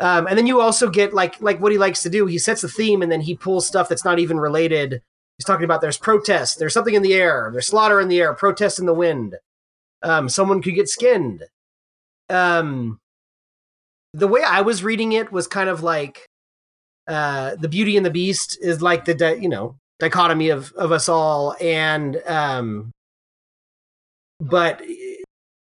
um 0.00 0.26
and 0.26 0.36
then 0.36 0.46
you 0.46 0.60
also 0.60 0.88
get 0.88 1.14
like 1.14 1.40
like 1.40 1.60
what 1.60 1.72
he 1.72 1.78
likes 1.78 2.02
to 2.02 2.10
do 2.10 2.26
he 2.26 2.38
sets 2.38 2.64
a 2.64 2.68
theme 2.68 3.02
and 3.02 3.12
then 3.12 3.20
he 3.20 3.36
pulls 3.36 3.66
stuff 3.66 3.88
that's 3.88 4.04
not 4.04 4.18
even 4.18 4.38
related 4.38 5.00
He's 5.38 5.44
talking 5.44 5.64
about 5.64 5.80
there's 5.80 5.98
protest, 5.98 6.58
there's 6.58 6.72
something 6.72 6.94
in 6.94 7.02
the 7.02 7.14
air, 7.14 7.50
there's 7.52 7.66
slaughter 7.66 8.00
in 8.00 8.08
the 8.08 8.20
air, 8.20 8.34
protest 8.34 8.78
in 8.78 8.86
the 8.86 8.94
wind. 8.94 9.36
Um, 10.02 10.28
someone 10.28 10.62
could 10.62 10.74
get 10.74 10.88
skinned. 10.88 11.44
Um, 12.28 12.98
the 14.12 14.28
way 14.28 14.42
I 14.42 14.60
was 14.60 14.84
reading 14.84 15.12
it 15.12 15.32
was 15.32 15.48
kind 15.48 15.68
of 15.68 15.82
like 15.82 16.26
uh, 17.08 17.56
the 17.56 17.68
Beauty 17.68 17.96
and 17.96 18.06
the 18.06 18.10
Beast 18.10 18.58
is 18.60 18.80
like 18.80 19.04
the 19.04 19.14
di- 19.14 19.34
you 19.34 19.48
know 19.48 19.76
dichotomy 19.98 20.50
of 20.50 20.72
of 20.72 20.92
us 20.92 21.08
all, 21.08 21.56
and 21.60 22.22
um, 22.26 22.92
but 24.38 24.80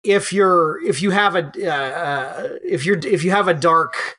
if 0.03 0.33
you're 0.33 0.83
if 0.85 1.01
you 1.01 1.11
have 1.11 1.35
a 1.35 1.51
uh, 1.65 1.69
uh, 1.69 2.49
if 2.63 2.85
you're 2.85 2.97
if 2.99 3.23
you 3.23 3.31
have 3.31 3.47
a 3.47 3.53
dark 3.53 4.17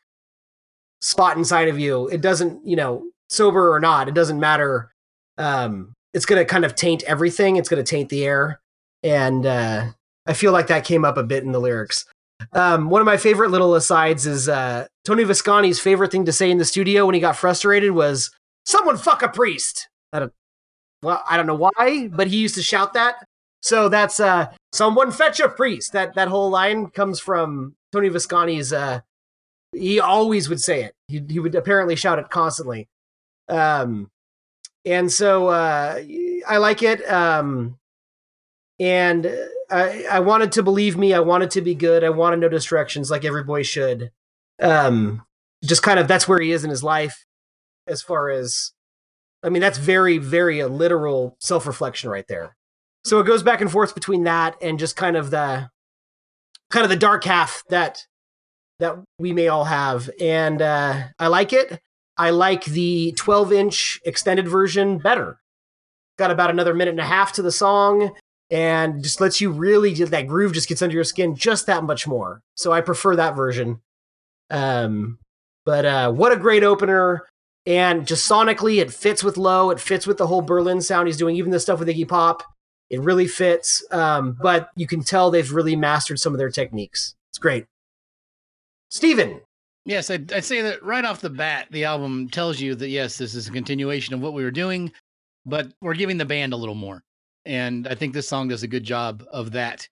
spot 1.00 1.36
inside 1.36 1.68
of 1.68 1.78
you, 1.78 2.08
it 2.08 2.20
doesn't 2.20 2.66
you 2.66 2.76
know 2.76 3.04
sober 3.28 3.72
or 3.72 3.80
not, 3.80 4.08
it 4.08 4.14
doesn't 4.14 4.40
matter 4.40 4.90
um, 5.38 5.94
it's 6.12 6.26
going 6.26 6.40
to 6.40 6.44
kind 6.44 6.64
of 6.64 6.74
taint 6.74 7.02
everything. 7.04 7.56
It's 7.56 7.68
going 7.68 7.84
to 7.84 7.88
taint 7.88 8.08
the 8.08 8.24
air, 8.24 8.60
and 9.02 9.44
uh, 9.44 9.86
I 10.26 10.32
feel 10.32 10.52
like 10.52 10.68
that 10.68 10.84
came 10.84 11.04
up 11.04 11.16
a 11.16 11.22
bit 11.22 11.44
in 11.44 11.52
the 11.52 11.60
lyrics. 11.60 12.04
Um, 12.52 12.90
one 12.90 13.00
of 13.00 13.06
my 13.06 13.16
favorite 13.16 13.50
little 13.50 13.74
asides 13.74 14.26
is 14.26 14.48
uh, 14.48 14.86
Tony 15.04 15.24
Visconti's 15.24 15.80
favorite 15.80 16.12
thing 16.12 16.24
to 16.26 16.32
say 16.32 16.50
in 16.50 16.58
the 16.58 16.64
studio 16.64 17.06
when 17.06 17.14
he 17.14 17.20
got 17.20 17.36
frustrated 17.36 17.92
was 17.92 18.30
"Someone 18.64 18.96
fuck 18.96 19.22
a 19.22 19.28
priest." 19.28 19.88
I 20.12 20.20
don't, 20.20 20.32
well, 21.02 21.22
I 21.28 21.36
don't 21.36 21.46
know 21.46 21.54
why, 21.54 22.08
but 22.12 22.28
he 22.28 22.36
used 22.36 22.54
to 22.54 22.62
shout 22.62 22.92
that. 22.94 23.16
So 23.62 23.88
that's 23.88 24.20
uh, 24.20 24.52
"Someone 24.74 25.10
fetch 25.12 25.40
a 25.40 25.48
priest." 25.48 25.92
That 25.92 26.14
that 26.14 26.28
whole 26.28 26.50
line 26.50 26.88
comes 26.88 27.20
from 27.20 27.76
Tony 27.92 28.08
Visconti's. 28.08 28.72
Uh, 28.72 29.00
he 29.72 30.00
always 30.00 30.48
would 30.48 30.60
say 30.60 30.84
it. 30.84 30.94
He 31.08 31.22
he 31.28 31.38
would 31.38 31.54
apparently 31.54 31.96
shout 31.96 32.18
it 32.18 32.30
constantly. 32.30 32.88
Um, 33.48 34.10
and 34.84 35.10
so 35.10 35.48
uh, 35.48 36.02
I 36.46 36.56
like 36.58 36.82
it. 36.82 37.08
Um, 37.10 37.78
and 38.78 39.26
I, 39.70 40.04
I 40.10 40.20
wanted 40.20 40.52
to 40.52 40.62
believe 40.62 40.96
me. 40.96 41.14
I 41.14 41.20
wanted 41.20 41.50
to 41.52 41.60
be 41.62 41.74
good. 41.74 42.04
I 42.04 42.10
wanted 42.10 42.40
no 42.40 42.48
distractions, 42.48 43.10
like 43.10 43.24
every 43.24 43.44
boy 43.44 43.62
should. 43.62 44.10
Um, 44.60 45.22
just 45.64 45.82
kind 45.82 45.98
of 45.98 46.08
that's 46.08 46.28
where 46.28 46.40
he 46.40 46.52
is 46.52 46.64
in 46.64 46.70
his 46.70 46.82
life, 46.82 47.24
as 47.86 48.02
far 48.02 48.30
as, 48.30 48.72
I 49.42 49.48
mean, 49.48 49.62
that's 49.62 49.78
very, 49.78 50.18
very 50.18 50.60
a 50.60 50.68
literal 50.68 51.36
self 51.40 51.66
reflection 51.66 52.10
right 52.10 52.26
there. 52.28 52.56
So 53.04 53.20
it 53.20 53.26
goes 53.26 53.42
back 53.42 53.60
and 53.60 53.70
forth 53.70 53.94
between 53.94 54.24
that 54.24 54.56
and 54.62 54.78
just 54.78 54.96
kind 54.96 55.16
of 55.16 55.30
the, 55.30 55.68
kind 56.70 56.84
of 56.84 56.90
the 56.90 56.96
dark 56.96 57.24
half 57.24 57.62
that 57.68 58.06
that 58.80 58.96
we 59.20 59.32
may 59.32 59.46
all 59.46 59.64
have, 59.64 60.10
and 60.20 60.60
uh, 60.60 61.04
I 61.18 61.28
like 61.28 61.52
it. 61.52 61.80
I 62.16 62.30
like 62.30 62.64
the 62.64 63.12
12 63.16 63.52
inch 63.52 64.00
extended 64.04 64.48
version 64.48 64.98
better. 64.98 65.38
Got 66.18 66.30
about 66.30 66.50
another 66.50 66.74
minute 66.74 66.92
and 66.92 67.00
a 67.00 67.06
half 67.06 67.32
to 67.32 67.42
the 67.42 67.52
song 67.52 68.14
and 68.50 69.02
just 69.02 69.20
lets 69.20 69.40
you 69.40 69.50
really 69.50 69.94
that 69.94 70.28
groove 70.28 70.52
just 70.52 70.68
gets 70.68 70.82
under 70.82 70.94
your 70.94 71.04
skin 71.04 71.34
just 71.34 71.66
that 71.66 71.84
much 71.84 72.06
more. 72.06 72.40
So 72.56 72.72
I 72.72 72.82
prefer 72.82 73.16
that 73.16 73.34
version. 73.34 73.80
Um, 74.50 75.18
but 75.64 75.84
uh, 75.84 76.12
what 76.12 76.32
a 76.32 76.36
great 76.36 76.62
opener! 76.62 77.26
And 77.66 78.06
just 78.06 78.30
sonically, 78.30 78.80
it 78.80 78.92
fits 78.92 79.24
with 79.24 79.38
Low. 79.38 79.70
It 79.70 79.80
fits 79.80 80.06
with 80.06 80.18
the 80.18 80.26
whole 80.26 80.42
Berlin 80.42 80.82
sound 80.82 81.08
he's 81.08 81.16
doing. 81.16 81.36
Even 81.36 81.50
the 81.50 81.58
stuff 81.58 81.78
with 81.78 81.88
Iggy 81.88 82.06
Pop, 82.06 82.42
it 82.90 83.00
really 83.00 83.26
fits. 83.26 83.84
Um, 83.90 84.36
but 84.40 84.70
you 84.76 84.86
can 84.86 85.02
tell 85.02 85.30
they've 85.30 85.52
really 85.52 85.76
mastered 85.76 86.20
some 86.20 86.32
of 86.32 86.38
their 86.38 86.50
techniques. 86.50 87.14
It's 87.30 87.38
great. 87.38 87.66
Steven. 88.90 89.40
Yes, 89.86 90.10
I'd, 90.10 90.32
I'd 90.32 90.44
say 90.44 90.62
that 90.62 90.82
right 90.82 91.04
off 91.04 91.20
the 91.20 91.28
bat, 91.28 91.66
the 91.70 91.84
album 91.84 92.30
tells 92.30 92.58
you 92.58 92.74
that 92.76 92.88
yes, 92.88 93.18
this 93.18 93.34
is 93.34 93.48
a 93.48 93.52
continuation 93.52 94.14
of 94.14 94.20
what 94.20 94.32
we 94.32 94.42
were 94.42 94.50
doing, 94.50 94.92
but 95.44 95.72
we're 95.82 95.94
giving 95.94 96.16
the 96.16 96.24
band 96.24 96.54
a 96.54 96.56
little 96.56 96.74
more. 96.74 97.02
And 97.44 97.86
I 97.86 97.94
think 97.94 98.14
this 98.14 98.28
song 98.28 98.48
does 98.48 98.62
a 98.62 98.68
good 98.68 98.84
job 98.84 99.24
of 99.30 99.52
that. 99.52 99.86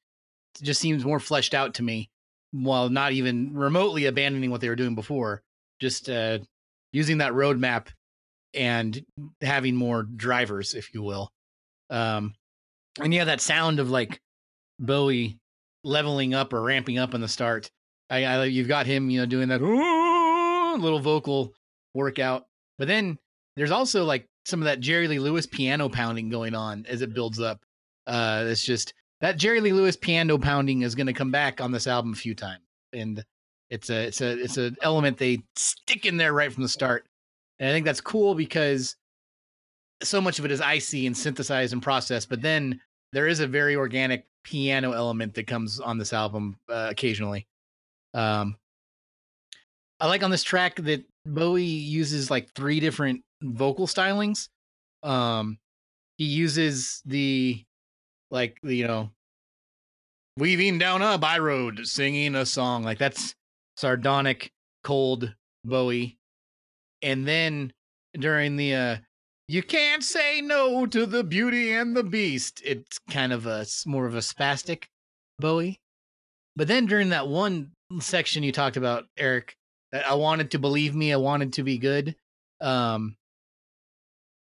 It 0.61 0.65
just 0.65 0.81
seems 0.81 1.05
more 1.05 1.21
fleshed 1.21 1.53
out 1.53 1.75
to 1.75 1.83
me 1.83 2.09
while 2.53 2.89
not 2.89 3.13
even 3.13 3.55
remotely 3.55 4.07
abandoning 4.07 4.51
what 4.51 4.63
they 4.63 4.69
were 4.69 4.77
doing 4.77 4.95
before. 4.95 5.43
Just 5.79 6.09
uh, 6.09 6.39
using 6.93 7.19
that 7.19 7.33
roadmap 7.33 7.89
and 8.55 9.05
having 9.41 9.77
more 9.77 10.03
drivers, 10.03 10.75
if 10.75 10.95
you 10.95 11.03
will. 11.03 11.31
Um, 11.91 12.35
and 13.01 13.13
yeah, 13.13 13.25
that 13.25 13.41
sound 13.41 13.81
of 13.81 13.91
like 13.91 14.21
Bowie 14.79 15.39
leveling 15.85 16.35
up 16.35 16.53
or 16.53 16.63
ramping 16.63 16.99
up 16.99 17.15
in 17.15 17.21
the 17.21 17.29
start. 17.29 17.71
I, 18.11 18.25
I 18.25 18.45
you've 18.45 18.69
got 18.69 18.87
him, 18.87 19.11
you 19.11 19.21
know, 19.21 19.27
doing 19.27 19.49
that 19.49 19.63
little 20.81 21.01
vocal 21.01 21.55
workout, 21.95 22.47
but 22.79 22.89
then 22.89 23.19
there's 23.57 23.71
also 23.71 24.05
like 24.05 24.27
some 24.45 24.61
of 24.61 24.65
that 24.65 24.81
Jerry 24.81 25.09
Lee 25.09 25.19
Lewis 25.19 25.47
piano 25.47 25.89
pounding 25.89 26.29
going 26.29 26.55
on 26.55 26.85
as 26.89 27.03
it 27.03 27.15
builds 27.15 27.41
up. 27.41 27.61
Uh, 28.07 28.45
it's 28.47 28.65
just 28.65 28.95
that 29.21 29.37
Jerry 29.37 29.61
Lee 29.61 29.73
Lewis 29.73 29.97
piano 29.97 30.37
pounding 30.37 30.83
is 30.83 30.95
going 30.95 31.07
to 31.07 31.13
come 31.13 31.31
back 31.31 31.61
on 31.61 31.73
this 31.73 31.87
album 31.87 32.13
a 32.13 32.17
few 32.17 32.35
times, 32.35 32.65
and 32.93 33.25
it's 33.71 33.89
a 33.89 34.07
it's 34.07 34.21
a 34.21 34.39
it's 34.43 34.57
an 34.57 34.77
element 34.83 35.19
they 35.19 35.43
stick 35.57 36.05
in 36.07 36.17
there 36.17 36.33
right 36.33 36.53
from 36.53 36.63
the 36.63 36.69
start, 36.69 37.07
and 37.59 37.69
I 37.69 37.73
think 37.73 37.87
that's 37.87 38.01
cool 38.01 38.35
because 38.35 38.97
so 40.03 40.21
much 40.21 40.39
of 40.39 40.45
it 40.45 40.51
is 40.51 40.61
icy 40.61 41.07
and 41.07 41.17
synthesized 41.17 41.73
and 41.73 41.83
processed, 41.83 42.29
but 42.29 42.43
then 42.43 42.81
there 43.13 43.27
is 43.27 43.41
a 43.41 43.47
very 43.47 43.77
organic 43.77 44.27
piano 44.45 44.93
element 44.93 45.35
that 45.35 45.47
comes 45.47 45.81
on 45.81 45.99
this 45.99 46.13
album 46.13 46.57
uh, 46.69 46.89
occasionally. 46.91 47.47
Um, 48.15 48.57
I 50.01 50.07
like 50.07 50.23
on 50.23 50.31
this 50.31 50.43
track 50.43 50.77
that 50.77 51.05
Bowie 51.25 51.63
uses 51.63 52.31
like 52.31 52.53
three 52.55 52.81
different 52.81 53.23
vocal 53.43 53.87
stylings. 53.87 54.49
Um, 55.03 55.59
he 56.19 56.25
uses 56.25 57.03
the 57.05 57.63
like 58.31 58.59
you 58.63 58.87
know 58.87 59.11
weaving 60.37 60.79
down 60.79 61.03
a 61.03 61.19
by 61.19 61.39
road, 61.39 61.87
singing 61.87 62.35
a 62.35 62.47
song 62.47 62.83
like 62.83 62.99
that's 62.99 63.35
sardonic, 63.77 64.51
cold 64.83 65.35
Bowie, 65.65 66.19
and 67.03 67.27
then 67.27 67.73
during 68.19 68.57
the 68.57 68.75
uh 68.75 68.97
you 69.53 69.63
can't 69.63 70.03
say 70.03 70.41
no 70.41 70.87
to 70.87 71.05
the 71.05 71.23
beauty 71.23 71.73
and 71.73 71.95
the 71.95 72.03
beast. 72.03 72.63
It's 72.65 72.99
kind 73.11 73.35
of 73.35 73.45
a 73.45 73.67
more 73.85 74.07
of 74.07 74.15
a 74.15 74.21
spastic 74.21 74.85
Bowie. 75.39 75.79
But 76.57 76.69
then 76.69 76.87
during 76.87 77.11
that 77.11 77.29
one 77.29 77.73
section 78.01 78.43
you 78.43 78.51
talked 78.51 78.79
about, 78.79 79.05
Eric, 79.19 79.55
I 79.93 80.15
wanted 80.15 80.53
to 80.53 80.59
believe 80.59 80.95
me, 80.95 81.13
I 81.13 81.17
wanted 81.17 81.53
to 81.55 81.63
be 81.63 81.77
good. 81.77 82.17
Um, 82.63 83.17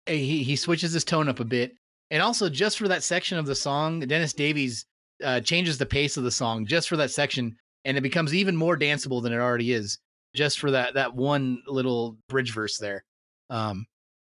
he 0.07 0.43
he 0.43 0.57
switches 0.57 0.95
his 0.95 1.05
tone 1.05 1.29
up 1.29 1.41
a 1.41 1.45
bit, 1.45 1.75
and 2.11 2.23
also 2.23 2.49
just 2.49 2.79
for 2.79 2.89
that 2.89 3.03
section 3.03 3.37
of 3.37 3.45
the 3.45 3.55
song, 3.55 4.01
Dennis 4.01 4.33
Davis 4.33 4.87
uh, 5.23 5.41
changes 5.41 5.77
the 5.77 5.85
pace 5.85 6.17
of 6.17 6.25
the 6.25 6.31
song 6.31 6.65
just 6.65 6.89
for 6.89 6.97
that 6.97 7.11
section, 7.11 7.55
and 7.85 7.99
it 7.99 8.03
becomes 8.03 8.35
even 8.35 8.57
more 8.57 8.79
danceable 8.79 9.23
than 9.23 9.35
it 9.35 9.41
already 9.41 9.73
is, 9.73 9.99
just 10.35 10.59
for 10.59 10.71
that 10.71 10.95
that 10.95 11.15
one 11.15 11.63
little 11.67 12.17
bridge 12.31 12.55
verse 12.55 12.79
there. 12.79 13.05
Um, 13.51 13.87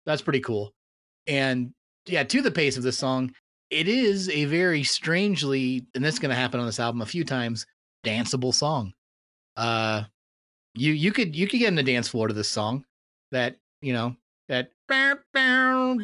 that's 0.06 0.22
pretty 0.22 0.41
cool, 0.41 0.74
and 1.28 1.74
yeah, 2.06 2.24
to 2.24 2.41
the 2.41 2.51
pace 2.51 2.78
of 2.78 2.84
this 2.84 2.97
song, 2.97 3.34
it 3.70 3.88
is 3.88 4.30
a 4.30 4.45
very 4.45 4.84
strangely, 4.84 5.86
and 5.95 6.03
this 6.03 6.16
is 6.16 6.20
going 6.20 6.30
to 6.30 6.36
happen 6.36 6.60
on 6.60 6.66
this 6.66 6.80
album 6.80 7.01
a 7.01 7.06
few 7.06 7.24
times, 7.24 7.66
danceable 8.06 8.53
song. 8.53 8.93
Uh, 9.58 10.03
you 10.76 10.93
you 10.93 11.12
could 11.12 11.36
you 11.36 11.47
could 11.47 11.60
get 11.60 11.70
in 11.70 11.76
the 11.76 11.84
dance 11.84 12.08
floor 12.08 12.28
to 12.28 12.34
this 12.34 12.49
song. 12.49 12.86
That 13.32 13.58
you 13.82 13.93
know 13.93 14.16
that 14.49 14.70
down. 14.88 15.99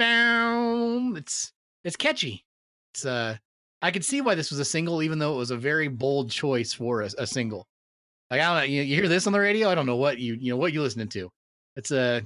It's 1.17 1.53
it's 1.83 1.95
catchy. 1.95 2.45
It's 2.93 3.05
uh 3.05 3.37
I 3.81 3.91
could 3.91 4.05
see 4.05 4.21
why 4.21 4.35
this 4.35 4.51
was 4.51 4.59
a 4.59 4.65
single, 4.65 5.01
even 5.01 5.19
though 5.19 5.33
it 5.33 5.37
was 5.37 5.51
a 5.51 5.57
very 5.57 5.87
bold 5.87 6.29
choice 6.29 6.73
for 6.73 7.01
a, 7.01 7.09
a 7.17 7.27
single. 7.27 7.67
Like 8.29 8.41
I 8.41 8.45
don't 8.45 8.57
know, 8.57 8.63
you, 8.63 8.83
you, 8.83 8.95
hear 8.95 9.07
this 9.07 9.27
on 9.27 9.33
the 9.33 9.39
radio? 9.39 9.69
I 9.69 9.75
don't 9.75 9.85
know 9.85 9.97
what 9.97 10.19
you 10.19 10.37
you 10.39 10.51
know 10.51 10.57
what 10.57 10.73
you 10.73 10.81
listening 10.81 11.09
to. 11.09 11.29
It's 11.75 11.91
a 11.91 12.21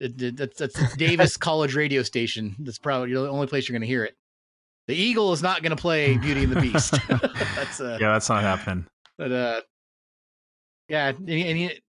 it, 0.00 0.20
it, 0.20 0.36
that's 0.36 0.58
that's 0.58 0.96
Davis 0.96 1.36
College 1.38 1.74
radio 1.74 2.02
station. 2.02 2.54
That's 2.58 2.78
probably 2.78 3.14
the 3.14 3.28
only 3.28 3.46
place 3.46 3.68
you're 3.68 3.74
going 3.74 3.82
to 3.82 3.86
hear 3.86 4.04
it. 4.04 4.14
The 4.86 4.94
Eagle 4.94 5.32
is 5.32 5.42
not 5.42 5.62
going 5.62 5.74
to 5.74 5.80
play 5.80 6.18
Beauty 6.18 6.44
and 6.44 6.52
the 6.52 6.60
Beast. 6.60 6.92
that's 7.08 7.80
uh, 7.80 7.98
yeah, 8.00 8.12
that's 8.12 8.28
not 8.28 8.42
happening. 8.42 8.86
But 9.16 9.32
uh, 9.32 9.60
yeah, 10.88 11.08
and, 11.08 11.28
and 11.28 11.58
he, 11.58 11.80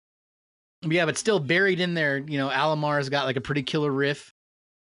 yeah, 0.82 1.06
but 1.06 1.18
still 1.18 1.40
buried 1.40 1.80
in 1.80 1.94
there, 1.94 2.18
you 2.18 2.38
know, 2.38 2.48
Alomar's 2.48 3.08
got 3.08 3.24
like 3.24 3.36
a 3.36 3.40
pretty 3.40 3.62
killer 3.62 3.90
riff. 3.90 4.32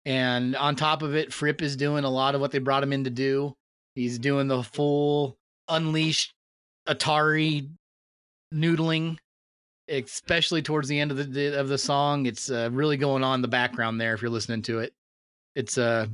And 0.05 0.55
on 0.55 0.75
top 0.75 1.01
of 1.01 1.15
it, 1.15 1.33
Fripp 1.33 1.61
is 1.61 1.75
doing 1.75 2.03
a 2.03 2.09
lot 2.09 2.35
of 2.35 2.41
what 2.41 2.51
they 2.51 2.59
brought 2.59 2.83
him 2.83 2.93
in 2.93 3.03
to 3.03 3.09
do. 3.09 3.55
He's 3.95 4.17
doing 4.17 4.47
the 4.47 4.63
full 4.63 5.37
unleashed 5.67 6.33
Atari 6.87 7.69
noodling, 8.53 9.17
especially 9.89 10.61
towards 10.61 10.87
the 10.87 10.99
end 10.99 11.11
of 11.11 11.33
the 11.33 11.59
of 11.59 11.67
the 11.67 11.77
song. 11.77 12.25
It's 12.25 12.49
uh, 12.49 12.69
really 12.71 12.97
going 12.97 13.23
on 13.23 13.35
in 13.35 13.41
the 13.41 13.47
background 13.47 13.99
there 13.99 14.13
if 14.13 14.21
you're 14.21 14.31
listening 14.31 14.61
to 14.63 14.79
it. 14.79 14.93
It's 15.55 15.77
uh 15.77 16.07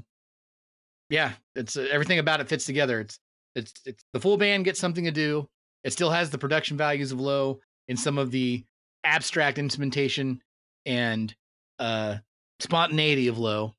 yeah, 1.10 1.34
it's 1.56 1.78
uh, 1.78 1.88
everything 1.92 2.20
about 2.20 2.42
it 2.42 2.48
fits 2.48 2.66
together. 2.66 3.00
It's 3.00 3.20
it's 3.56 3.74
it's 3.86 4.04
the 4.14 4.20
full 4.20 4.38
band 4.38 4.66
gets 4.66 4.80
something 4.80 5.06
to 5.06 5.12
do. 5.12 5.48
It 5.84 5.94
still 5.94 6.10
has 6.10 6.30
the 6.30 6.38
production 6.38 6.78
values 6.78 7.12
of 7.12 7.20
low 7.20 7.60
in 7.88 7.98
some 7.98 8.18
of 8.18 8.32
the 8.32 8.64
abstract 9.04 9.60
instrumentation 9.60 10.42
and 10.86 11.34
uh, 11.78 12.18
spontaneity 12.60 13.28
of 13.28 13.38
low, 13.38 13.76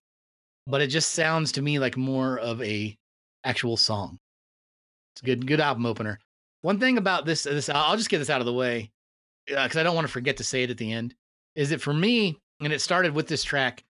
but 0.67 0.81
it 0.81 0.89
just 0.89 1.13
sounds 1.13 1.53
to 1.53 1.63
me 1.63 1.79
like 1.79 1.97
more 1.97 2.39
of 2.39 2.63
a 2.63 2.97
actual 3.45 3.77
song. 3.77 4.19
It's 5.15 5.23
a 5.23 5.27
good 5.27 5.47
good 5.47 5.61
album 5.61 5.87
opener. 5.87 6.21
One 6.63 6.79
thing 6.79 6.99
about 6.99 7.27
this 7.27 7.45
this 7.45 7.69
I'll 7.69 7.97
just 7.97 8.11
get 8.11 8.19
this 8.19 8.31
out 8.31 8.41
of 8.41 8.47
the 8.47 8.53
way 8.53 8.91
because 9.47 9.77
uh, 9.77 9.81
I 9.81 9.83
don't 9.83 9.95
want 9.95 10.07
to 10.07 10.13
forget 10.13 10.39
to 10.39 10.45
say 10.45 10.63
it 10.63 10.71
at 10.71 10.79
the 10.79 10.93
end. 10.93 11.15
Is 11.55 11.71
that 11.71 11.81
for 11.81 11.95
me? 11.95 12.39
And 12.61 12.73
it 12.73 12.81
started 12.81 13.13
with 13.15 13.29
this 13.29 13.45
track. 13.45 13.85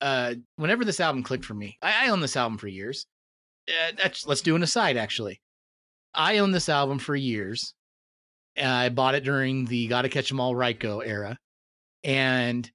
Uh, 0.00 0.34
whenever 0.56 0.84
this 0.84 1.00
album 1.00 1.22
clicked 1.22 1.44
for 1.44 1.54
me, 1.54 1.78
I, 1.82 2.06
I 2.06 2.10
own 2.10 2.20
this 2.20 2.36
album 2.36 2.58
for 2.58 2.68
years. 2.68 3.06
Uh, 3.68 4.08
let's 4.26 4.42
do 4.42 4.56
an 4.56 4.62
aside. 4.62 4.96
Actually, 4.96 5.40
I 6.14 6.38
owned 6.38 6.54
this 6.54 6.68
album 6.68 6.98
for 6.98 7.16
years 7.16 7.74
I 8.56 8.88
bought 8.88 9.14
it 9.14 9.24
during 9.24 9.66
the 9.66 9.88
Gotta 9.88 10.08
Catch 10.08 10.30
'em 10.30 10.40
All 10.40 10.54
Ryko 10.54 11.04
era. 11.04 11.38
And 12.02 12.70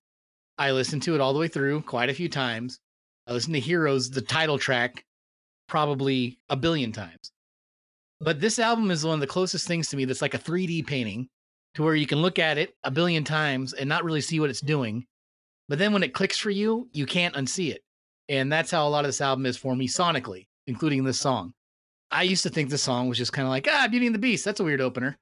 I 0.58 0.72
listened 0.72 1.04
to 1.04 1.16
it 1.16 1.22
all 1.22 1.34
the 1.34 1.40
way 1.40 1.48
through 1.48 1.82
quite 1.84 2.10
a 2.10 2.14
few 2.14 2.28
times. 2.28 2.80
I 3.28 3.34
listened 3.34 3.54
to 3.54 3.60
Heroes, 3.60 4.10
the 4.10 4.22
title 4.22 4.58
track, 4.58 5.06
probably 5.68 6.40
a 6.50 6.56
billion 6.56 6.92
times. 6.92 7.32
But 8.20 8.42
this 8.42 8.60
album 8.60 8.92
is 8.92 9.06
one 9.06 9.16
of 9.16 9.20
the 9.22 9.28
closest 9.28 9.68
things 9.68 9.88
to 9.90 9.98
me 9.98 10.06
that's 10.06 10.22
like 10.22 10.34
a 10.34 10.40
3D 10.40 10.86
painting 10.86 11.30
to 11.76 11.84
where 11.84 11.96
you 11.96 12.08
can 12.08 12.22
look 12.22 12.40
at 12.40 12.58
it 12.58 12.74
a 12.84 12.92
billion 12.92 13.24
times 13.24 13.74
and 13.74 13.88
not 13.88 14.04
really 14.04 14.22
see 14.22 14.40
what 14.40 14.50
it's 14.50 14.62
doing. 14.62 15.06
But 15.68 15.80
then 15.80 15.94
when 15.94 16.04
it 16.04 16.14
clicks 16.14 16.38
for 16.38 16.50
you, 16.50 16.90
you 16.94 17.06
can't 17.06 17.36
unsee 17.36 17.72
it. 17.72 17.82
And 18.28 18.52
that's 18.52 18.72
how 18.72 18.88
a 18.88 18.90
lot 18.90 19.06
of 19.06 19.10
this 19.10 19.22
album 19.22 19.46
is 19.46 19.58
for 19.58 19.76
me 19.76 19.88
sonically, 19.88 20.48
including 20.68 21.04
this 21.04 21.20
song. 21.20 21.54
I 22.12 22.24
used 22.24 22.44
to 22.44 22.50
think 22.50 22.70
this 22.70 22.82
song 22.84 23.08
was 23.08 23.18
just 23.18 23.34
kind 23.34 23.46
of 23.46 23.52
like, 23.52 23.68
ah, 23.70 23.88
Beauty 23.90 24.08
and 24.08 24.16
the 24.16 24.20
Beast. 24.20 24.46
That's 24.46 24.60
a 24.60 24.64
weird 24.64 24.82
opener. 24.82 25.18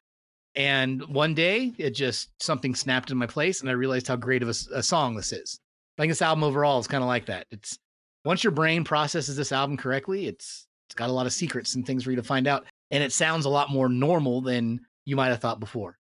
And 0.56 1.04
one 1.04 1.36
day, 1.36 1.74
it 1.78 1.92
just 1.92 2.30
something 2.42 2.74
snapped 2.76 3.12
in 3.12 3.18
my 3.18 3.28
place, 3.28 3.62
and 3.62 3.70
I 3.70 3.74
realized 3.74 4.08
how 4.08 4.16
great 4.16 4.42
of 4.42 4.50
a, 4.50 4.78
a 4.78 4.84
song 4.84 5.16
this 5.16 5.32
is. 5.32 5.60
I 5.98 6.02
think 6.02 6.12
this 6.12 6.22
album 6.22 6.44
overall 6.44 6.80
is 6.80 6.88
kind 6.88 7.04
of 7.04 7.08
like 7.08 7.26
that. 7.28 7.46
It's 7.52 7.78
once 8.26 8.44
your 8.44 8.52
brain 8.52 8.84
processes 8.84 9.36
this 9.36 9.52
album 9.52 9.78
correctly, 9.78 10.28
it's 10.28 10.66
It's 10.88 10.96
got 10.96 11.10
a 11.10 11.14
lot 11.14 11.26
of 11.26 11.34
secrets 11.34 11.76
and 11.76 11.86
things 11.86 12.04
for 12.04 12.12
you 12.12 12.16
to 12.16 12.24
find 12.24 12.48
out, 12.48 12.66
and 12.92 13.04
it 13.04 13.12
sounds 13.12 13.46
a 13.46 13.50
lot 13.50 13.70
more 13.70 13.90
normal 13.90 14.42
than 14.42 14.80
you 15.06 15.16
might 15.16 15.28
have 15.28 15.42
thought 15.42 15.60
before. 15.60 15.98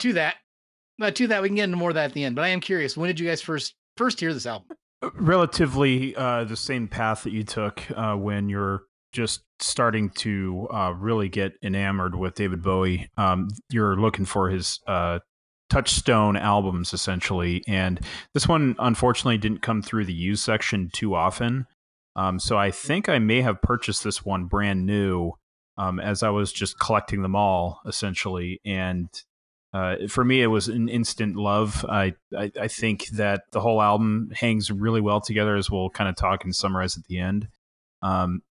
To 0.00 0.12
that, 0.14 0.36
but 0.98 1.16
to 1.16 1.26
that, 1.28 1.42
we 1.42 1.48
can 1.48 1.56
get 1.56 1.64
into 1.64 1.76
more 1.76 1.90
of 1.90 1.94
that 1.94 2.06
at 2.06 2.12
the 2.12 2.24
end. 2.24 2.36
But 2.36 2.44
I 2.44 2.48
am 2.48 2.60
curious, 2.60 2.96
when 2.96 3.08
did 3.08 3.18
you 3.18 3.26
guys 3.26 3.40
first 3.40 3.74
first 3.96 4.20
hear 4.20 4.34
this 4.34 4.46
album? 4.46 4.76
relatively 5.14 6.16
uh, 6.16 6.44
the 6.44 6.56
same 6.56 6.88
path 6.88 7.22
that 7.24 7.32
you 7.32 7.44
took 7.44 7.82
uh, 7.96 8.14
when 8.14 8.48
you're 8.48 8.84
just 9.12 9.42
starting 9.58 10.10
to 10.10 10.68
uh, 10.72 10.92
really 10.92 11.28
get 11.28 11.54
enamored 11.62 12.14
with 12.14 12.34
David 12.34 12.62
Bowie. 12.62 13.08
Um, 13.16 13.48
you're 13.70 13.96
looking 13.96 14.24
for 14.24 14.50
his 14.50 14.80
uh, 14.86 15.20
touchstone 15.70 16.36
albums 16.36 16.92
essentially, 16.92 17.62
and 17.66 18.00
this 18.34 18.48
one 18.48 18.76
unfortunately 18.78 19.38
didn't 19.38 19.62
come 19.62 19.82
through 19.82 20.04
the 20.04 20.14
used 20.14 20.42
section 20.42 20.90
too 20.92 21.14
often. 21.14 21.66
Um, 22.14 22.38
so 22.38 22.56
I 22.56 22.70
think 22.70 23.08
I 23.08 23.18
may 23.18 23.42
have 23.42 23.60
purchased 23.62 24.02
this 24.02 24.24
one 24.24 24.46
brand 24.46 24.86
new 24.86 25.32
um, 25.76 26.00
as 26.00 26.22
I 26.22 26.30
was 26.30 26.52
just 26.52 26.78
collecting 26.78 27.22
them 27.22 27.36
all 27.36 27.80
essentially, 27.86 28.60
and 28.64 29.08
uh, 29.76 30.08
for 30.08 30.24
me, 30.24 30.42
it 30.42 30.46
was 30.46 30.68
an 30.68 30.88
instant 30.88 31.36
love. 31.36 31.84
I, 31.88 32.14
I, 32.36 32.50
I 32.62 32.68
think 32.68 33.08
that 33.08 33.42
the 33.52 33.60
whole 33.60 33.82
album 33.82 34.30
hangs 34.34 34.70
really 34.70 35.00
well 35.02 35.20
together, 35.20 35.54
as 35.56 35.70
we'll 35.70 35.90
kind 35.90 36.08
of 36.08 36.16
talk 36.16 36.44
and 36.44 36.54
summarize 36.54 36.96
at 36.96 37.04
the 37.04 37.18
end. 37.18 37.48
Um, 38.00 38.42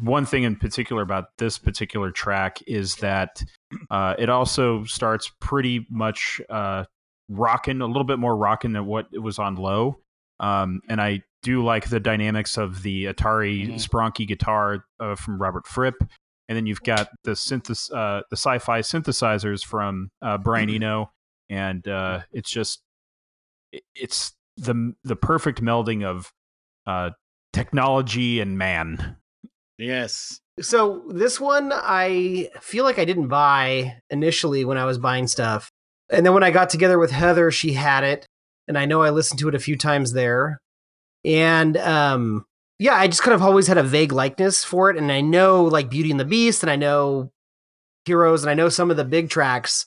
one 0.00 0.26
thing 0.26 0.42
in 0.42 0.56
particular 0.56 1.02
about 1.02 1.26
this 1.38 1.58
particular 1.58 2.10
track 2.10 2.58
is 2.66 2.96
that 2.96 3.42
uh, 3.90 4.14
it 4.18 4.28
also 4.28 4.84
starts 4.84 5.30
pretty 5.40 5.86
much 5.90 6.40
uh, 6.50 6.84
rocking, 7.28 7.80
a 7.80 7.86
little 7.86 8.04
bit 8.04 8.18
more 8.18 8.36
rocking 8.36 8.72
than 8.72 8.86
what 8.86 9.06
it 9.12 9.18
was 9.18 9.38
on 9.38 9.56
low. 9.56 9.98
Um, 10.40 10.80
and 10.88 11.00
I 11.00 11.22
do 11.42 11.64
like 11.64 11.88
the 11.88 12.00
dynamics 12.00 12.58
of 12.58 12.82
the 12.82 13.06
Atari 13.06 13.68
Mhm. 13.68 13.74
Spronky 13.74 14.26
guitar 14.26 14.84
uh, 15.00 15.14
from 15.14 15.40
Robert 15.40 15.66
Fripp 15.66 15.94
and 16.48 16.56
then 16.56 16.66
you've 16.66 16.82
got 16.82 17.08
the 17.24 17.32
synthes- 17.32 17.92
uh, 17.92 18.22
the 18.30 18.36
sci-fi 18.36 18.80
synthesizers 18.80 19.64
from 19.64 20.10
uh, 20.22 20.38
Brian 20.38 20.70
Eno, 20.70 21.10
and 21.48 21.86
uh, 21.88 22.20
it's 22.32 22.50
just 22.50 22.82
it's 23.94 24.32
the 24.56 24.94
the 25.04 25.16
perfect 25.16 25.62
melding 25.62 26.04
of 26.04 26.32
uh, 26.86 27.10
technology 27.52 28.40
and 28.40 28.58
man. 28.58 29.16
Yes. 29.78 30.40
So 30.60 31.02
this 31.08 31.38
one, 31.38 31.70
I 31.74 32.48
feel 32.60 32.84
like 32.84 32.98
I 32.98 33.04
didn't 33.04 33.28
buy 33.28 34.00
initially 34.08 34.64
when 34.64 34.78
I 34.78 34.86
was 34.86 34.98
buying 34.98 35.26
stuff, 35.26 35.70
and 36.08 36.24
then 36.24 36.32
when 36.32 36.44
I 36.44 36.50
got 36.50 36.70
together 36.70 36.98
with 36.98 37.10
Heather, 37.10 37.50
she 37.50 37.72
had 37.72 38.04
it, 38.04 38.26
and 38.68 38.78
I 38.78 38.86
know 38.86 39.02
I 39.02 39.10
listened 39.10 39.40
to 39.40 39.48
it 39.48 39.54
a 39.54 39.60
few 39.60 39.76
times 39.76 40.12
there, 40.12 40.60
and 41.24 41.76
um, 41.76 42.46
yeah, 42.78 42.94
I 42.94 43.06
just 43.06 43.22
kind 43.22 43.34
of 43.34 43.42
always 43.42 43.66
had 43.66 43.78
a 43.78 43.82
vague 43.82 44.12
likeness 44.12 44.64
for 44.64 44.90
it, 44.90 44.96
and 44.96 45.10
I 45.10 45.20
know 45.20 45.64
like 45.64 45.90
Beauty 45.90 46.10
and 46.10 46.20
the 46.20 46.24
Beast, 46.24 46.62
and 46.62 46.70
I 46.70 46.76
know 46.76 47.32
Heroes, 48.04 48.42
and 48.42 48.50
I 48.50 48.54
know 48.54 48.68
some 48.68 48.90
of 48.90 48.96
the 48.96 49.04
big 49.04 49.30
tracks, 49.30 49.86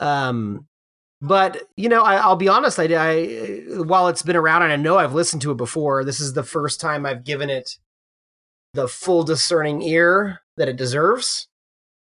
um, 0.00 0.66
but 1.20 1.62
you 1.76 1.88
know, 1.88 2.02
I, 2.02 2.16
I'll 2.16 2.36
be 2.36 2.48
honest, 2.48 2.78
I, 2.78 2.84
I 2.84 3.26
while 3.82 4.08
it's 4.08 4.22
been 4.22 4.36
around 4.36 4.62
and 4.62 4.72
I 4.72 4.76
know 4.76 4.98
I've 4.98 5.14
listened 5.14 5.42
to 5.42 5.50
it 5.50 5.56
before, 5.56 6.04
this 6.04 6.20
is 6.20 6.34
the 6.34 6.42
first 6.42 6.80
time 6.80 7.06
I've 7.06 7.24
given 7.24 7.48
it 7.50 7.78
the 8.74 8.86
full 8.86 9.24
discerning 9.24 9.80
ear 9.82 10.42
that 10.58 10.68
it 10.68 10.76
deserves. 10.76 11.48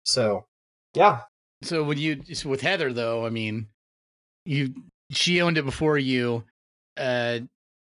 So, 0.05 0.47
yeah. 0.95 1.21
So 1.63 1.85
when 1.85 1.99
you 1.99 2.23
so 2.33 2.49
with 2.49 2.63
Heather 2.63 2.93
though, 2.93 3.27
I 3.27 3.31
mean, 3.31 3.69
you 4.45 4.75
she 5.11 5.41
owned 5.43 5.59
it 5.59 5.65
before 5.65 5.99
you. 5.99 6.45
Uh, 6.97 7.41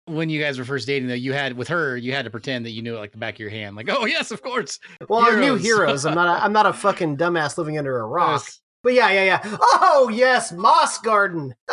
when 0.06 0.30
you 0.30 0.42
guys 0.42 0.60
were 0.60 0.66
first 0.66 0.86
dating 0.88 1.08
though, 1.08 1.14
you 1.14 1.34
had 1.34 1.56
with 1.58 1.68
her, 1.70 1.96
you 1.98 2.12
had 2.14 2.26
to 2.26 2.32
pretend 2.32 2.66
that 2.66 2.72
you 2.72 2.82
knew 2.82 2.96
it 2.96 3.00
like 3.00 3.12
the 3.12 3.18
back 3.18 3.36
of 3.36 3.40
your 3.40 3.50
hand. 3.50 3.76
Like, 3.76 3.90
oh 3.90 4.06
yes, 4.06 4.32
of 4.32 4.42
course. 4.42 4.80
Well, 5.08 5.22
I 5.22 5.32
knew 5.36 5.56
Heroes. 5.56 5.62
heroes. 5.64 6.06
I'm 6.06 6.16
not. 6.16 6.28
A, 6.40 6.44
I'm 6.44 6.54
not 6.54 6.66
a 6.66 6.74
fucking 6.74 7.18
dumbass 7.18 7.58
living 7.58 7.78
under 7.78 8.00
a 8.00 8.06
rock. 8.06 8.42
Yes. 8.46 8.60
But 8.84 8.94
yeah, 8.96 9.10
yeah, 9.12 9.24
yeah. 9.24 9.58
Oh 9.62 10.10
yes, 10.14 10.52
Moss 10.52 11.00
Garden. 11.00 11.56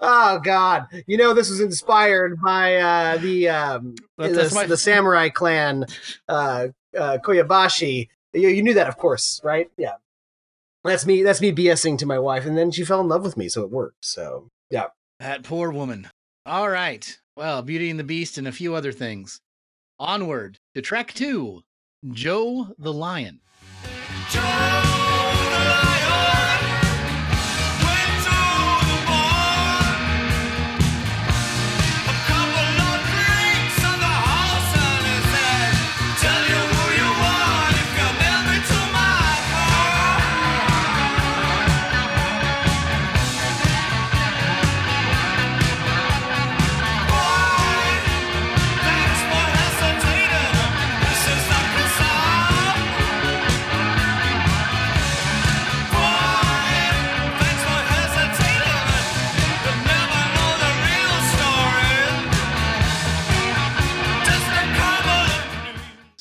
oh 0.00 0.40
God, 0.42 0.86
you 1.06 1.16
know 1.16 1.34
this 1.34 1.48
was 1.50 1.60
inspired 1.60 2.40
by 2.42 2.76
uh, 2.76 3.16
the 3.18 3.48
um, 3.48 3.94
That- 4.18 4.34
the, 4.34 4.52
my- 4.54 4.66
the 4.66 4.76
samurai 4.76 5.28
clan, 5.28 5.84
uh, 6.28 6.68
uh, 6.98 7.18
Koyabashi. 7.24 8.08
You, 8.32 8.48
you 8.48 8.62
knew 8.62 8.74
that, 8.74 8.88
of 8.88 8.96
course, 8.98 9.40
right? 9.44 9.70
Yeah. 9.78 9.94
That's 10.84 11.06
me. 11.06 11.22
That's 11.22 11.40
me 11.40 11.52
BSing 11.52 11.98
to 11.98 12.06
my 12.06 12.18
wife, 12.18 12.44
and 12.44 12.56
then 12.58 12.70
she 12.70 12.84
fell 12.84 13.00
in 13.00 13.08
love 13.08 13.22
with 13.24 13.36
me, 13.36 13.48
so 13.48 13.62
it 13.62 13.70
worked. 13.70 14.04
So 14.04 14.50
yeah. 14.70 14.86
That 15.20 15.42
poor 15.44 15.70
woman. 15.70 16.08
All 16.44 16.68
right. 16.68 17.18
Well, 17.36 17.60
Beauty 17.60 17.90
and 17.90 18.00
the 18.00 18.04
Beast 18.04 18.38
and 18.38 18.48
a 18.48 18.52
few 18.52 18.74
other 18.74 18.92
things. 18.92 19.42
Onward 19.98 20.58
to 20.74 20.80
track 20.80 21.12
two 21.12 21.64
Joe 22.10 22.68
the 22.78 22.94
Lion. 22.94 23.40
Joe 24.30 24.95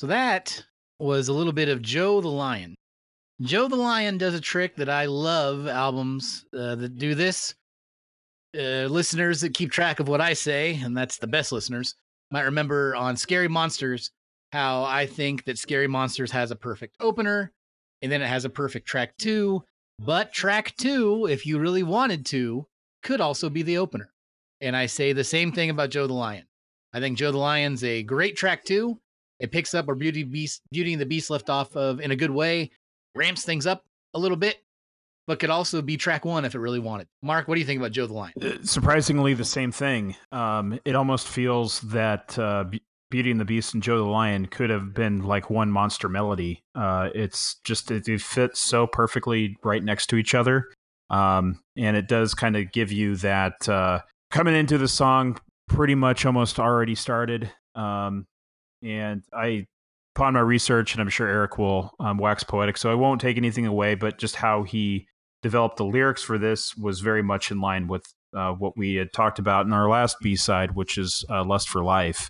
So 0.06 0.10
that 0.10 0.64
was 1.00 1.30
a 1.30 1.34
little 1.34 1.52
bit 1.52 1.68
of 1.68 1.82
Joe 1.82 2.22
the 2.22 2.28
Lion. 2.28 2.76
Joe 3.42 3.68
the 3.68 3.76
Lion 3.76 4.20
does 4.20 4.36
a 4.36 4.40
trick 4.40 4.76
that 4.76 4.88
I 4.88 5.06
love 5.06 5.68
albums 5.68 6.46
uh, 6.56 6.76
that 6.76 7.00
do 7.00 7.16
this. 7.16 7.56
Uh, 8.56 8.86
listeners 8.86 9.42
that 9.42 9.56
keep 9.56 9.72
track 9.72 10.00
of 10.00 10.08
what 10.08 10.22
I 10.22 10.34
say, 10.34 10.76
and 10.76 10.96
that's 10.96 11.18
the 11.18 11.26
best 11.26 11.52
listeners, 11.52 11.96
might 12.30 12.44
remember 12.44 12.96
on 12.96 13.18
Scary 13.18 13.48
Monsters 13.48 14.12
how 14.52 14.84
I 14.84 15.08
think 15.08 15.46
that 15.46 15.58
Scary 15.58 15.88
Monsters 15.88 16.30
has 16.30 16.52
a 16.52 16.56
perfect 16.56 16.98
opener 17.00 17.52
and 18.04 18.12
then 18.12 18.22
it 18.22 18.28
has 18.28 18.46
a 18.46 18.50
perfect 18.52 18.88
track 18.88 19.18
two. 19.18 19.64
But 19.98 20.32
track 20.32 20.76
two, 20.78 21.26
if 21.26 21.48
you 21.48 21.58
really 21.58 21.82
wanted 21.82 22.28
to, 22.28 22.68
could 23.02 23.22
also 23.22 23.50
be 23.50 23.64
the 23.64 23.80
opener. 23.80 24.14
And 24.62 24.76
I 24.76 24.86
say 24.86 25.14
the 25.14 25.24
same 25.24 25.52
thing 25.52 25.72
about 25.72 25.90
Joe 25.90 26.06
the 26.06 26.14
Lion. 26.14 26.46
I 26.94 27.00
think 27.00 27.18
Joe 27.18 27.32
the 27.32 27.40
Lion's 27.40 27.84
a 27.84 28.04
great 28.04 28.38
track 28.38 28.66
two. 28.66 29.00
It 29.40 29.52
picks 29.52 29.74
up 29.74 29.88
where 29.88 29.96
Beauty 29.96 30.24
Beast, 30.24 30.62
Beauty 30.72 30.94
and 30.94 31.02
the 31.02 31.06
Beast 31.06 31.30
left 31.30 31.50
off 31.50 31.76
of 31.76 32.00
in 32.00 32.12
a 32.12 32.16
good 32.16 32.32
way, 32.32 32.72
ramps 33.16 33.44
things 33.44 33.68
up 33.68 33.84
a 34.14 34.20
little 34.20 34.38
bit, 34.38 34.58
but 35.28 35.40
could 35.40 35.50
also 35.50 35.82
be 35.82 35.98
track 35.98 36.26
one 36.26 36.46
if 36.46 36.56
it 36.56 36.60
really 36.60 36.80
wanted. 36.80 37.08
Mark, 37.22 37.48
what 37.48 37.56
do 37.56 37.60
you 37.60 37.66
think 37.66 37.80
about 37.80 37.92
Joe 37.92 38.08
the 38.08 38.14
Lion? 38.14 38.34
Uh, 38.42 38.64
Surprisingly, 38.64 39.34
the 39.34 39.46
same 39.46 39.72
thing. 39.72 40.16
Um, 40.32 40.80
it 40.86 40.96
almost 40.96 41.28
feels 41.28 41.82
that 41.82 42.38
uh, 42.40 42.66
Beauty 43.12 43.32
and 43.32 43.40
the 43.40 43.46
Beast 43.46 43.74
and 43.74 43.84
Joe 43.84 43.98
the 43.98 44.04
Lion 44.10 44.46
could 44.46 44.70
have 44.70 44.94
been 44.94 45.24
like 45.24 45.50
one 45.50 45.72
monster 45.72 46.10
melody. 46.10 46.64
Uh, 46.74 47.10
it's 47.14 47.56
just 47.64 47.92
it, 47.92 48.08
it 48.08 48.22
fits 48.22 48.60
so 48.60 48.88
perfectly 48.88 49.58
right 49.64 49.84
next 49.84 50.08
to 50.08 50.16
each 50.16 50.34
other, 50.34 50.70
um, 51.10 51.60
and 51.78 51.98
it 51.98 52.08
does 52.08 52.34
kind 52.34 52.56
of 52.56 52.72
give 52.72 52.92
you 52.92 53.16
that 53.18 53.68
uh, 53.68 54.00
coming 54.32 54.56
into 54.56 54.78
the 54.78 54.88
song 54.88 55.38
pretty 55.68 55.96
much 55.96 56.26
almost 56.26 56.60
already 56.60 56.96
started. 56.96 57.52
Um, 57.74 58.26
and 58.86 59.24
I, 59.34 59.66
upon 60.16 60.34
my 60.34 60.42
research, 60.42 60.94
and 60.94 61.02
I'm 61.02 61.10
sure 61.10 61.28
Eric 61.28 61.58
will 61.58 61.92
um, 62.00 62.18
wax 62.18 62.44
poetic, 62.44 62.78
so 62.78 62.92
I 62.92 62.96
won't 62.96 63.20
take 63.20 63.38
anything 63.38 63.66
away, 63.66 63.96
but 63.96 64.18
just 64.18 64.36
how 64.36 64.64
he 64.64 65.08
developed 65.42 65.78
the 65.78 65.86
lyrics 65.86 66.24
for 66.24 66.38
this 66.38 66.76
was 66.76 67.00
very 67.02 67.24
much 67.24 67.52
in 67.52 67.62
line 67.62 67.88
with 67.88 68.06
uh, 68.36 68.52
what 68.52 68.78
we 68.78 68.96
had 68.96 69.14
talked 69.14 69.40
about 69.40 69.66
in 69.66 69.74
our 69.74 69.90
last 69.90 70.18
B 70.22 70.36
side, 70.36 70.76
which 70.76 70.98
is 70.98 71.26
uh, 71.30 71.44
"Lust 71.44 71.70
for 71.70 71.84
Life." 71.84 72.30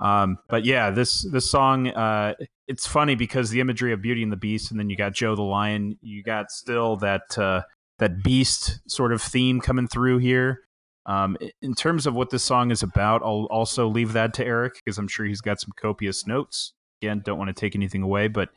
Um, 0.00 0.38
but 0.48 0.64
yeah, 0.64 0.90
this 0.90 1.26
this 1.30 1.50
song 1.50 1.88
uh, 1.88 2.34
it's 2.66 2.86
funny 2.86 3.14
because 3.14 3.50
the 3.50 3.60
imagery 3.60 3.92
of 3.92 4.02
Beauty 4.02 4.22
and 4.22 4.32
the 4.32 4.36
Beast, 4.36 4.70
and 4.70 4.80
then 4.80 4.90
you 4.90 4.96
got 4.96 5.12
Joe 5.12 5.36
the 5.36 5.42
Lion, 5.42 5.98
you 6.00 6.22
got 6.22 6.50
still 6.50 6.96
that 6.96 7.38
uh, 7.38 7.62
that 7.98 8.22
beast 8.22 8.80
sort 8.88 9.12
of 9.12 9.22
theme 9.22 9.60
coming 9.60 9.86
through 9.86 10.18
here. 10.18 10.60
Um, 11.06 11.36
in 11.60 11.74
terms 11.74 12.06
of 12.06 12.14
what 12.14 12.30
this 12.30 12.44
song 12.44 12.70
is 12.70 12.82
about, 12.82 13.22
I'll 13.22 13.48
also 13.50 13.88
leave 13.88 14.12
that 14.12 14.34
to 14.34 14.46
Eric 14.46 14.74
because 14.74 14.98
I'm 14.98 15.08
sure 15.08 15.26
he's 15.26 15.40
got 15.40 15.60
some 15.60 15.72
copious 15.76 16.26
notes. 16.26 16.74
Again, 17.00 17.22
don't 17.24 17.38
want 17.38 17.48
to 17.48 17.60
take 17.60 17.74
anything 17.74 18.02
away, 18.02 18.28
but 18.28 18.50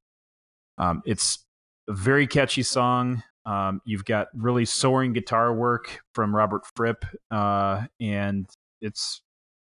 um, 0.77 1.01
it's 1.05 1.43
a 1.89 1.93
very 1.93 2.27
catchy 2.27 2.63
song. 2.63 3.23
Um, 3.45 3.81
you've 3.85 4.05
got 4.05 4.27
really 4.35 4.65
soaring 4.65 5.13
guitar 5.13 5.53
work 5.53 6.01
from 6.13 6.35
Robert 6.35 6.63
Fripp, 6.75 7.05
uh, 7.31 7.85
and 7.99 8.47
it's 8.81 9.21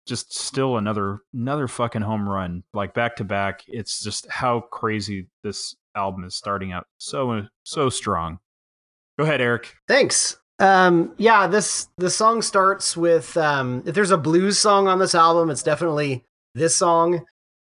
just 0.07 0.37
still 0.37 0.77
another 0.77 1.20
another 1.33 1.66
fucking 1.66 2.03
home 2.03 2.29
run, 2.29 2.62
like 2.72 2.95
back 2.95 3.16
to 3.16 3.25
back. 3.25 3.62
It's 3.66 4.03
just 4.03 4.29
how 4.29 4.61
crazy 4.61 5.27
this 5.43 5.75
album 5.95 6.25
is 6.25 6.35
starting 6.35 6.72
out. 6.72 6.87
So 6.99 7.47
so 7.64 7.89
strong. 7.89 8.39
Go 9.18 9.25
ahead, 9.25 9.41
Eric. 9.41 9.75
Thanks. 9.89 10.37
Um, 10.59 11.15
yeah, 11.19 11.47
this 11.47 11.89
the 11.97 12.11
song 12.11 12.43
starts 12.43 12.97
with 12.97 13.37
um, 13.37 13.83
if 13.87 13.95
there's 13.95 14.13
a 14.13 14.17
blues 14.19 14.59
song 14.59 14.87
on 14.89 14.99
this 14.99 15.15
album, 15.15 15.51
it's 15.51 15.63
definitely 15.63 16.25
this 16.55 16.77
song. 16.77 17.25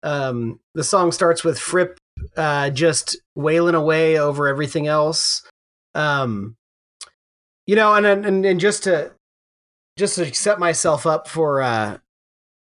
Um, 0.02 0.60
the 0.74 0.84
song 0.84 1.10
starts 1.10 1.42
with 1.42 1.58
Fripp 1.58 1.98
uh, 2.36 2.70
just 2.70 3.16
wailing 3.34 3.74
away 3.74 4.18
over 4.18 4.46
everything 4.48 4.86
else. 4.86 5.42
Um, 5.94 6.56
you 7.66 7.76
know, 7.76 7.94
and 7.94 8.06
and 8.06 8.46
and 8.46 8.60
just 8.60 8.84
to 8.84 9.12
just 9.96 10.14
to 10.16 10.32
set 10.34 10.58
myself 10.58 11.06
up 11.06 11.28
for 11.28 11.60
uh, 11.60 11.98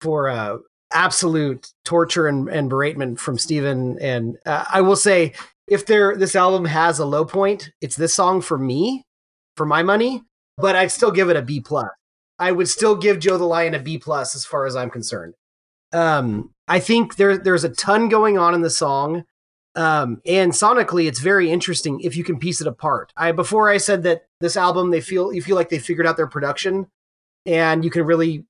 for 0.01 0.29
uh, 0.29 0.57
absolute 0.91 1.71
torture 1.83 2.27
and, 2.27 2.47
and 2.49 2.71
beratement 2.71 3.19
from 3.19 3.37
Steven. 3.37 3.99
And 3.99 4.37
uh, 4.45 4.65
I 4.71 4.81
will 4.81 4.95
say, 4.95 5.33
if 5.67 5.85
there 5.85 6.15
this 6.15 6.35
album 6.35 6.65
has 6.65 6.99
a 6.99 7.05
low 7.05 7.25
point, 7.25 7.71
it's 7.81 7.95
this 7.95 8.13
song 8.13 8.41
for 8.41 8.57
me, 8.57 9.04
for 9.55 9.65
my 9.65 9.83
money. 9.83 10.23
But 10.57 10.75
I'd 10.75 10.91
still 10.91 11.11
give 11.11 11.29
it 11.29 11.35
a 11.35 11.41
B 11.41 11.59
plus. 11.59 11.89
I 12.39 12.51
would 12.51 12.69
still 12.69 12.95
give 12.95 13.19
Joe 13.19 13.37
the 13.37 13.45
Lion 13.45 13.73
a 13.73 13.79
B 13.79 13.97
plus 13.97 14.35
as 14.35 14.45
far 14.45 14.65
as 14.65 14.75
I'm 14.75 14.89
concerned. 14.89 15.33
Um, 15.93 16.51
I 16.67 16.79
think 16.79 17.15
there 17.15 17.37
there's 17.37 17.63
a 17.63 17.69
ton 17.69 18.09
going 18.09 18.37
on 18.37 18.53
in 18.53 18.61
the 18.61 18.69
song. 18.69 19.25
Um, 19.75 20.21
and 20.25 20.53
sonically, 20.53 21.07
it's 21.07 21.19
very 21.19 21.51
interesting 21.51 21.99
if 21.99 22.15
you 22.15 22.23
can 22.23 22.39
piece 22.39 22.61
it 22.61 22.67
apart. 22.67 23.11
I 23.17 23.33
before 23.33 23.69
I 23.69 23.77
said 23.77 24.03
that 24.03 24.25
this 24.39 24.55
album 24.55 24.91
they 24.91 25.01
feel 25.01 25.33
you 25.33 25.41
feel 25.41 25.55
like 25.55 25.69
they 25.69 25.79
figured 25.79 26.07
out 26.07 26.17
their 26.17 26.27
production, 26.27 26.87
and 27.45 27.83
you 27.83 27.91
can 27.91 28.05
really 28.05 28.45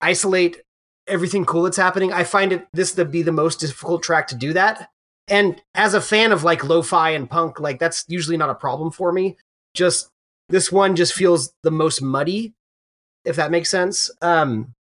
isolate 0.00 0.62
everything 1.06 1.44
cool 1.44 1.62
that's 1.62 1.76
happening. 1.76 2.12
I 2.12 2.24
find 2.24 2.52
it 2.52 2.66
this 2.72 2.92
to 2.92 3.04
be 3.04 3.22
the 3.22 3.32
most 3.32 3.60
difficult 3.60 4.02
track 4.02 4.28
to 4.28 4.34
do 4.34 4.52
that. 4.52 4.90
And 5.28 5.60
as 5.74 5.94
a 5.94 6.00
fan 6.00 6.32
of 6.32 6.44
like 6.44 6.64
lo-fi 6.64 7.10
and 7.10 7.28
punk, 7.30 7.60
like 7.60 7.78
that's 7.78 8.04
usually 8.08 8.36
not 8.36 8.50
a 8.50 8.54
problem 8.54 8.90
for 8.90 9.12
me. 9.12 9.36
Just 9.74 10.09
this 10.50 10.70
one 10.70 10.96
just 10.96 11.14
feels 11.14 11.52
the 11.62 11.70
most 11.70 12.02
muddy, 12.02 12.52
if 13.24 13.36
that 13.36 13.50
makes 13.50 13.70
sense. 13.70 14.10
Um, 14.22 14.74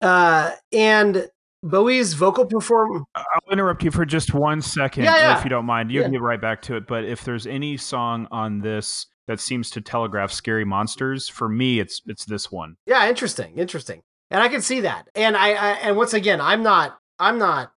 uh, 0.00 0.52
and 0.72 1.28
Bowie's 1.62 2.14
vocal 2.14 2.46
perform. 2.46 3.04
I'll 3.14 3.24
interrupt 3.52 3.82
you 3.82 3.90
for 3.90 4.04
just 4.04 4.32
one 4.32 4.62
second, 4.62 5.04
Yeah, 5.04 5.16
yeah. 5.16 5.38
if 5.38 5.44
you 5.44 5.50
don't 5.50 5.64
mind. 5.66 5.90
You 5.90 6.00
Yeah. 6.00 6.04
can 6.04 6.12
get 6.12 6.20
right 6.22 6.40
back 6.40 6.62
to 6.62 6.76
it. 6.76 6.86
But 6.86 7.04
if 7.04 7.24
there's 7.24 7.46
any 7.46 7.76
song 7.76 8.28
on 8.30 8.60
this 8.60 9.06
that 9.26 9.40
seems 9.40 9.68
to 9.70 9.80
telegraph 9.80 10.30
scary 10.32 10.64
monsters, 10.64 11.28
for 11.28 11.48
me, 11.48 11.80
it's 11.80 12.00
it's 12.06 12.24
this 12.24 12.50
one. 12.52 12.76
Yeah, 12.86 13.08
interesting, 13.08 13.58
interesting, 13.58 14.02
and 14.30 14.40
I 14.42 14.48
can 14.48 14.62
see 14.62 14.80
that. 14.82 15.08
And 15.14 15.36
I, 15.36 15.48
I 15.50 15.70
and 15.82 15.96
once 15.96 16.14
again, 16.14 16.40
I'm 16.40 16.62
not, 16.62 16.98
I'm 17.18 17.38
not 17.38 17.72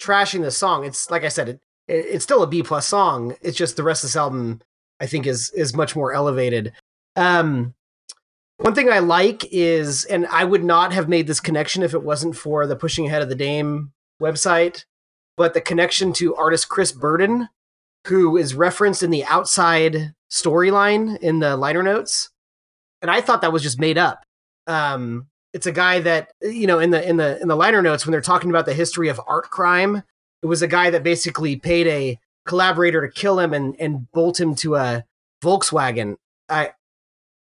trashing 0.00 0.40
the 0.42 0.50
song. 0.50 0.84
It's 0.84 1.10
like 1.10 1.22
I 1.24 1.28
said, 1.28 1.48
it, 1.50 1.60
it 1.86 2.06
it's 2.08 2.24
still 2.24 2.42
a 2.42 2.46
B 2.46 2.62
plus 2.62 2.86
song. 2.86 3.36
It's 3.42 3.56
just 3.58 3.76
the 3.76 3.82
rest 3.84 4.02
of 4.04 4.08
this 4.08 4.16
album, 4.16 4.62
I 5.02 5.06
think, 5.06 5.26
is 5.26 5.50
is 5.50 5.74
much 5.74 5.96
more 5.96 6.12
elevated. 6.12 6.72
Um, 7.16 7.74
one 8.58 8.74
thing 8.74 8.88
I 8.88 9.00
like 9.00 9.44
is, 9.50 10.04
and 10.04 10.26
I 10.26 10.44
would 10.44 10.62
not 10.62 10.92
have 10.92 11.08
made 11.08 11.26
this 11.26 11.40
connection 11.40 11.82
if 11.82 11.92
it 11.92 12.04
wasn't 12.04 12.36
for 12.36 12.66
the 12.66 12.76
Pushing 12.76 13.06
Ahead 13.06 13.20
of 13.20 13.28
the 13.28 13.34
Dame 13.34 13.92
website, 14.22 14.84
but 15.36 15.54
the 15.54 15.60
connection 15.60 16.12
to 16.14 16.36
artist 16.36 16.68
Chris 16.68 16.92
Burden, 16.92 17.48
who 18.06 18.36
is 18.36 18.54
referenced 18.54 19.02
in 19.02 19.10
the 19.10 19.24
outside 19.24 20.14
storyline 20.30 21.18
in 21.18 21.40
the 21.40 21.56
liner 21.56 21.82
notes. 21.82 22.30
And 23.02 23.10
I 23.10 23.20
thought 23.20 23.40
that 23.40 23.52
was 23.52 23.64
just 23.64 23.80
made 23.80 23.98
up. 23.98 24.22
Um, 24.68 25.26
it's 25.52 25.66
a 25.66 25.72
guy 25.72 25.98
that 25.98 26.30
you 26.40 26.68
know 26.68 26.78
in 26.78 26.90
the 26.90 27.06
in 27.06 27.16
the 27.16 27.42
in 27.42 27.48
the 27.48 27.56
liner 27.56 27.82
notes 27.82 28.06
when 28.06 28.12
they're 28.12 28.20
talking 28.20 28.50
about 28.50 28.66
the 28.66 28.74
history 28.74 29.08
of 29.08 29.20
art 29.26 29.50
crime. 29.50 30.04
It 30.42 30.46
was 30.46 30.62
a 30.62 30.68
guy 30.68 30.90
that 30.90 31.02
basically 31.02 31.56
paid 31.56 31.88
a 31.88 32.18
collaborator 32.46 33.06
to 33.06 33.12
kill 33.12 33.38
him 33.38 33.52
and 33.52 33.76
and 33.78 34.10
bolt 34.12 34.40
him 34.40 34.54
to 34.56 34.76
a 34.76 35.04
Volkswagen. 35.42 36.16
I 36.48 36.70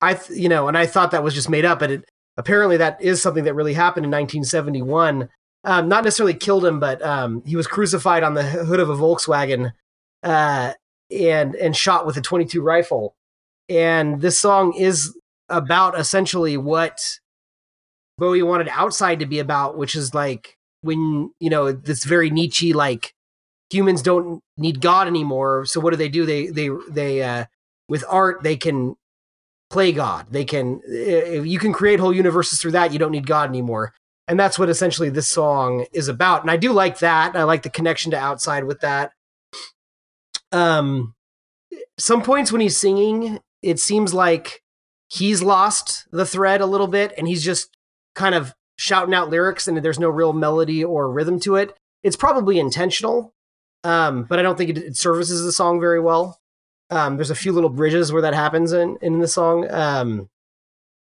I 0.01 0.15
th- 0.15 0.39
you 0.39 0.49
know, 0.49 0.69
and 0.69 0.77
I 0.77 0.87
thought 0.87 1.11
that 1.11 1.23
was 1.23 1.35
just 1.35 1.49
made 1.49 1.65
up, 1.65 1.79
but 1.79 1.91
it, 1.91 2.05
apparently 2.37 2.77
that 2.77 3.01
is 3.01 3.23
something 3.23 3.45
that 3.45 3.55
really 3.55 3.75
happened 3.75 4.05
in 4.05 4.11
1971. 4.11 5.29
Um, 5.65 5.89
not 5.89 6.05
necessarily 6.05 6.35
killed 6.35 6.65
him, 6.65 6.79
but 6.79 7.03
um, 7.03 7.43
he 7.45 7.57
was 7.57 7.67
crucified 7.67 8.23
on 8.23 8.35
the 8.35 8.45
hood 8.45 8.79
of 8.79 8.89
a 8.89 8.95
Volkswagen 8.95 9.73
uh, 10.23 10.75
and 11.11 11.55
and 11.57 11.77
shot 11.77 12.07
with 12.07 12.17
a 12.17 12.21
22 12.21 12.63
rifle. 12.63 13.15
And 13.69 14.21
this 14.21 14.39
song 14.39 14.75
is 14.75 15.17
about 15.49 15.99
essentially 15.99 16.57
what 16.57 17.19
Bowie 18.19 18.43
wanted 18.43 18.69
outside 18.69 19.21
to 19.21 19.27
be 19.27 19.39
about, 19.39 19.77
which 19.77 19.95
is 19.95 20.15
like 20.15 20.57
when 20.83 21.33
you 21.41 21.51
know 21.51 21.73
this 21.73 22.05
very 22.05 22.31
Nietzsche 22.31 22.73
like 22.73 23.13
humans 23.71 24.03
don't 24.03 24.41
need 24.57 24.81
God 24.81 25.07
anymore. 25.07 25.67
So 25.67 25.81
what 25.81 25.91
do 25.91 25.97
they 25.97 26.09
do? 26.09 26.27
They 26.27 26.47
they 26.47 26.71
they 26.89 27.23
uh, 27.23 27.45
with 27.89 28.05
art 28.09 28.43
they 28.43 28.57
can 28.57 28.97
play 29.71 29.93
God. 29.93 30.27
They 30.31 30.45
can 30.45 30.81
if 30.87 31.47
you 31.47 31.59
can 31.59 31.73
create 31.73 32.01
whole 32.01 32.15
universes 32.15 32.61
through 32.61 32.73
that. 32.73 32.93
You 32.93 32.99
don't 32.99 33.13
need 33.13 33.27
God 33.27 33.49
anymore. 33.49 33.93
And 34.29 34.41
that's 34.41 34.59
what 34.59 34.69
essentially 34.69 35.09
this 35.09 35.29
song 35.29 35.87
is 35.93 36.09
about. 36.09 36.43
And 36.43 36.51
I 36.51 36.57
do 36.57 36.73
like 36.73 36.99
that. 36.99 37.37
I 37.37 37.45
like 37.45 37.63
the 37.63 37.71
connection 37.71 38.11
to 38.11 38.19
outside 38.19 38.65
with 38.65 38.81
that. 38.81 39.13
Um, 40.51 41.15
some 41.99 42.23
points 42.23 42.51
when 42.51 42.61
he's 42.61 42.77
singing, 42.77 43.39
it 43.63 43.79
seems 43.79 44.13
like 44.13 44.63
he's 45.09 45.43
lost 45.43 46.07
the 46.11 46.27
thread 46.27 46.61
a 46.61 46.67
little 46.67 46.89
bit, 46.89 47.13
and 47.17 47.29
he's 47.29 47.45
just 47.45 47.77
kind 48.15 48.35
of 48.35 48.55
shouting 48.77 49.15
out 49.15 49.31
lyrics, 49.31 49.69
and 49.69 49.79
there's 49.79 49.99
no 49.99 50.09
real 50.09 50.33
melody 50.33 50.85
or 50.85 51.11
rhythm 51.11 51.39
to 51.41 51.57
it. 51.57 51.77
It's 52.03 52.17
probably 52.17 52.59
intentional, 52.59 53.33
um, 53.87 54.25
but 54.25 54.39
I 54.39 54.43
don't 54.43 54.57
think 54.59 54.71
it, 54.71 54.79
it 54.79 54.97
services 54.97 55.45
the 55.45 55.53
song 55.53 55.81
very 55.81 56.01
well. 56.01 56.41
Um, 56.91 57.17
there's 57.17 57.31
a 57.31 57.35
few 57.35 57.53
little 57.53 57.71
bridges 57.71 58.13
where 58.13 58.23
that 58.23 58.35
happens 58.35 58.73
in 58.73 58.97
in 59.01 59.21
the 59.21 59.29
song, 59.29 59.67
um, 59.71 60.29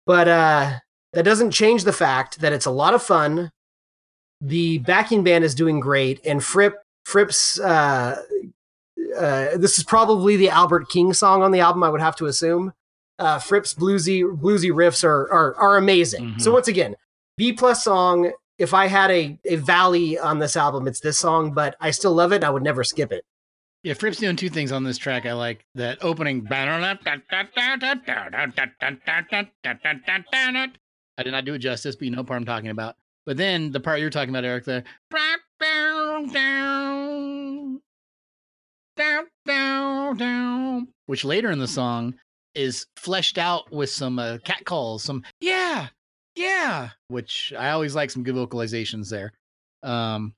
but 0.06 0.28
uh, 0.28 0.72
that 1.12 1.24
doesn't 1.24 1.50
change 1.52 1.84
the 1.84 1.92
fact 1.92 2.40
that 2.40 2.52
it's 2.52 2.66
a 2.66 2.70
lot 2.70 2.94
of 2.94 3.02
fun. 3.02 3.50
The 4.40 4.78
backing 4.78 5.22
band 5.24 5.44
is 5.44 5.54
doing 5.54 5.80
great, 5.80 6.20
and 6.24 6.42
Fripp 6.42 6.74
Fripp's 7.04 7.58
uh, 7.60 8.22
uh, 9.18 9.56
this 9.56 9.78
is 9.78 9.84
probably 9.84 10.36
the 10.36 10.50
Albert 10.50 10.88
King 10.88 11.12
song 11.12 11.42
on 11.42 11.50
the 11.52 11.60
album. 11.60 11.82
I 11.82 11.88
would 11.90 12.00
have 12.00 12.16
to 12.16 12.26
assume. 12.26 12.72
Uh, 13.18 13.38
Fripp's 13.38 13.74
bluesy 13.74 14.22
bluesy 14.22 14.70
riffs 14.70 15.04
are 15.04 15.30
are, 15.32 15.54
are 15.56 15.76
amazing. 15.76 16.34
Mhm. 16.34 16.40
So 16.40 16.52
once 16.52 16.68
again, 16.68 16.94
B 17.36 17.52
plus 17.52 17.84
song. 17.84 18.32
If 18.60 18.74
I 18.74 18.88
had 18.88 19.10
a, 19.10 19.38
a 19.46 19.56
valley 19.56 20.18
on 20.18 20.38
this 20.38 20.54
album, 20.54 20.86
it's 20.86 21.00
this 21.00 21.16
song, 21.16 21.54
but 21.54 21.76
I 21.80 21.92
still 21.92 22.12
love 22.12 22.30
it. 22.30 22.44
I 22.44 22.50
would 22.50 22.62
never 22.62 22.84
skip 22.84 23.10
it. 23.10 23.24
Yeah, 23.82 23.94
Fripp's 23.94 24.18
doing 24.18 24.36
two 24.36 24.50
things 24.50 24.70
on 24.70 24.84
this 24.84 24.98
track. 24.98 25.24
I 25.24 25.32
like 25.32 25.64
that 25.76 26.04
opening. 26.04 26.46
I 31.16 31.22
did 31.22 31.30
not 31.30 31.46
do 31.46 31.54
it 31.54 31.58
justice, 31.60 31.96
but 31.96 32.04
you 32.04 32.10
know 32.10 32.18
what 32.18 32.26
part 32.26 32.36
I'm 32.36 32.44
talking 32.44 32.68
about. 32.68 32.96
But 33.24 33.38
then 33.38 33.72
the 33.72 33.80
part 33.80 34.00
you're 34.00 34.10
talking 34.10 34.28
about, 34.28 34.44
Eric, 34.44 34.66
the 34.66 34.84
which 41.06 41.24
later 41.24 41.50
in 41.50 41.58
the 41.58 41.66
song 41.66 42.14
is 42.54 42.84
fleshed 42.96 43.38
out 43.38 43.72
with 43.72 43.88
some 43.88 44.18
uh, 44.18 44.36
cat 44.44 44.66
calls, 44.66 45.02
some 45.02 45.22
yeah, 45.40 45.88
yeah, 46.34 46.90
which 47.08 47.52
I 47.56 47.70
always 47.70 47.94
like 47.94 48.10
some 48.10 48.22
good 48.22 48.34
vocalizations 48.34 49.10
there. 49.10 49.32
Um, 49.82 50.34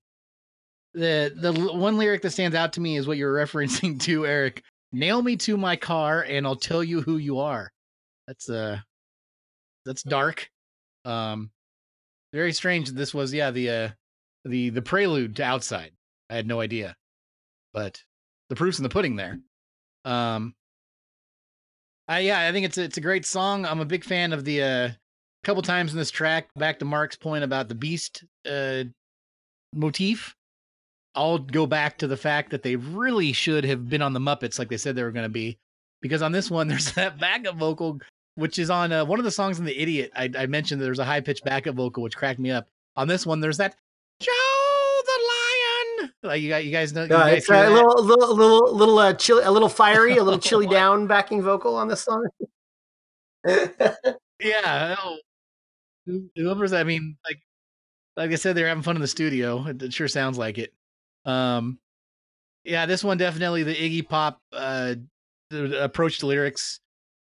the 0.95 1.33
the 1.35 1.53
one 1.53 1.99
lyric 1.99 2.23
that 2.23 2.31
stands 2.31 2.57
out 2.57 2.75
to 2.75 2.81
me 2.81 2.97
is 2.97 3.07
what 3.07 3.17
you're 3.17 3.35
referencing 3.47 4.01
to, 4.03 4.27
Eric. 4.27 4.63
Nail 4.93 5.23
me 5.23 5.37
to 5.37 5.57
my 5.57 5.77
car, 5.77 6.23
and 6.23 6.47
I'll 6.47 6.57
tell 6.57 6.85
you 6.85 7.01
who 7.01 7.17
you 7.17 7.39
are. 7.39 7.73
That's 8.27 8.49
uh, 8.49 8.79
that's 9.85 10.03
dark. 10.03 10.49
Um, 11.05 11.51
very 12.33 12.53
strange. 12.53 12.91
This 12.91 13.15
was 13.15 13.33
yeah 13.33 13.51
the 13.51 13.71
uh, 13.71 13.89
the 14.45 14.71
the 14.71 14.83
prelude 14.83 15.37
to 15.37 15.45
Outside. 15.45 15.93
I 16.31 16.37
had 16.37 16.47
no 16.47 16.61
idea, 16.61 16.97
but 17.73 18.03
the 18.49 18.57
proof's 18.57 18.79
in 18.79 18.83
the 18.83 18.89
pudding 18.89 19.17
there. 19.17 19.39
Um, 20.05 20.55
I 22.09 22.21
yeah, 22.21 22.47
I 22.47 22.53
think 22.53 22.67
it's 22.67 22.79
a, 22.79 22.83
it's 22.83 22.99
a 22.99 23.03
great 23.03 23.25
song. 23.25 23.65
I'm 23.65 23.81
a 23.81 23.87
big 23.87 24.05
fan 24.05 24.33
of 24.33 24.45
the 24.45 24.63
uh, 24.63 24.91
couple 25.45 25.63
times 25.63 25.93
in 25.93 25.99
this 25.99 26.11
track. 26.11 26.49
Back 26.57 26.79
to 26.79 26.85
Mark's 26.85 27.17
point 27.17 27.45
about 27.45 27.69
the 27.69 27.75
beast 27.75 28.25
uh 28.49 28.85
motif. 29.75 30.35
I'll 31.15 31.39
go 31.39 31.67
back 31.67 31.99
to 31.99 32.07
the 32.07 32.17
fact 32.17 32.51
that 32.51 32.63
they 32.63 32.77
really 32.77 33.33
should 33.33 33.65
have 33.65 33.89
been 33.89 34.01
on 34.03 34.13
the 34.15 34.21
Muppets 34.21 34.59
like 34.59 34.69
they 34.69 34.77
said 34.79 34.97
they 34.97 35.03
were 35.03 35.11
going 35.13 35.25
to 35.25 35.29
be, 35.29 35.59
because 36.01 36.23
on 36.23 36.33
this 36.33 36.51
one 36.51 36.69
there's 36.69 36.93
that 36.93 37.19
backup 37.19 37.57
vocal, 37.57 37.99
which 38.37 38.59
is 38.59 38.71
on 38.71 38.93
uh, 38.93 39.05
one 39.05 39.19
of 39.19 39.25
the 39.25 39.31
songs 39.31 39.59
in 39.59 39.65
the 39.65 39.79
Idiot. 39.79 40.11
I, 40.17 40.31
I 40.39 40.47
mentioned 40.47 40.81
that 40.81 40.85
there's 40.85 40.99
a 40.99 41.05
high 41.05 41.21
pitched 41.21 41.45
backup 41.45 41.75
vocal 41.75 42.03
which 42.03 42.17
cracked 42.17 42.39
me 42.41 42.51
up. 42.51 42.67
On 42.97 43.09
this 43.09 43.27
one, 43.27 43.41
there's 43.41 43.59
that 43.59 43.75
Joe 44.21 44.31
the 45.05 45.21
Lion. 46.03 46.13
Like 46.23 46.41
you 46.43 46.49
guys, 46.51 46.65
you 46.65 46.71
guys 46.73 46.93
know. 46.93 47.05
You 47.05 47.15
Uh, 47.15 47.19
guys 47.27 47.39
it's 47.39 47.51
a 47.51 47.69
little, 47.71 48.03
little, 48.05 48.35
little, 48.37 48.75
little, 48.75 48.99
uh, 48.99 49.13
chilly, 49.15 49.43
a 49.45 49.51
little 49.51 49.69
fiery, 49.69 50.17
a 50.17 50.23
little 50.23 50.39
chilly 50.49 50.67
down 50.67 51.07
backing 51.07 51.43
vocal 51.43 51.75
on 51.77 51.89
this 51.89 52.03
song. 52.03 52.27
Yeah. 54.45 54.97
oh. 54.99 55.19
Whoever's, 56.07 56.73
I 56.73 56.85
mean, 56.85 57.17
like, 57.25 57.39
like 58.17 58.31
I 58.31 58.35
said, 58.35 58.57
they're 58.57 58.69
having 58.69 58.83
fun 58.83 58.97
in 58.97 59.03
the 59.03 59.09
studio. 59.09 59.67
It, 59.67 59.83
it 59.83 59.93
sure 59.93 60.09
sounds 60.09 60.39
like 60.39 60.59
it. 60.59 60.73
Um, 61.25 61.79
yeah, 62.65 62.87
this 62.87 63.03
one 63.03 63.19
definitely 63.19 63.63
the 63.63 63.75
Iggy 63.75 64.09
Pop 64.09 64.41
uh, 64.53 64.95
approach 65.51 66.19
to 66.19 66.27
lyrics. 66.27 66.81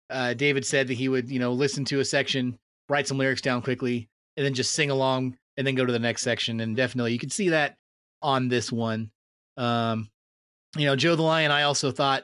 Uh, 0.09 0.33
David 0.33 0.65
said 0.65 0.87
that 0.87 0.95
he 0.95 1.07
would, 1.07 1.29
you 1.29 1.39
know, 1.39 1.53
listen 1.53 1.85
to 1.85 1.99
a 1.99 2.05
section, 2.05 2.57
write 2.89 3.07
some 3.07 3.17
lyrics 3.17 3.41
down 3.41 3.61
quickly, 3.61 4.09
and 4.35 4.45
then 4.45 4.53
just 4.53 4.73
sing 4.73 4.89
along, 4.89 5.37
and 5.57 5.65
then 5.65 5.75
go 5.75 5.85
to 5.85 5.93
the 5.93 5.99
next 5.99 6.23
section. 6.23 6.59
And 6.59 6.75
definitely, 6.75 7.13
you 7.13 7.19
can 7.19 7.29
see 7.29 7.49
that 7.49 7.77
on 8.21 8.49
this 8.49 8.71
one. 8.71 9.11
Um, 9.57 10.09
you 10.77 10.85
know, 10.85 10.95
Joe 10.95 11.15
the 11.15 11.21
Lion. 11.21 11.51
I 11.51 11.63
also 11.63 11.91
thought 11.91 12.23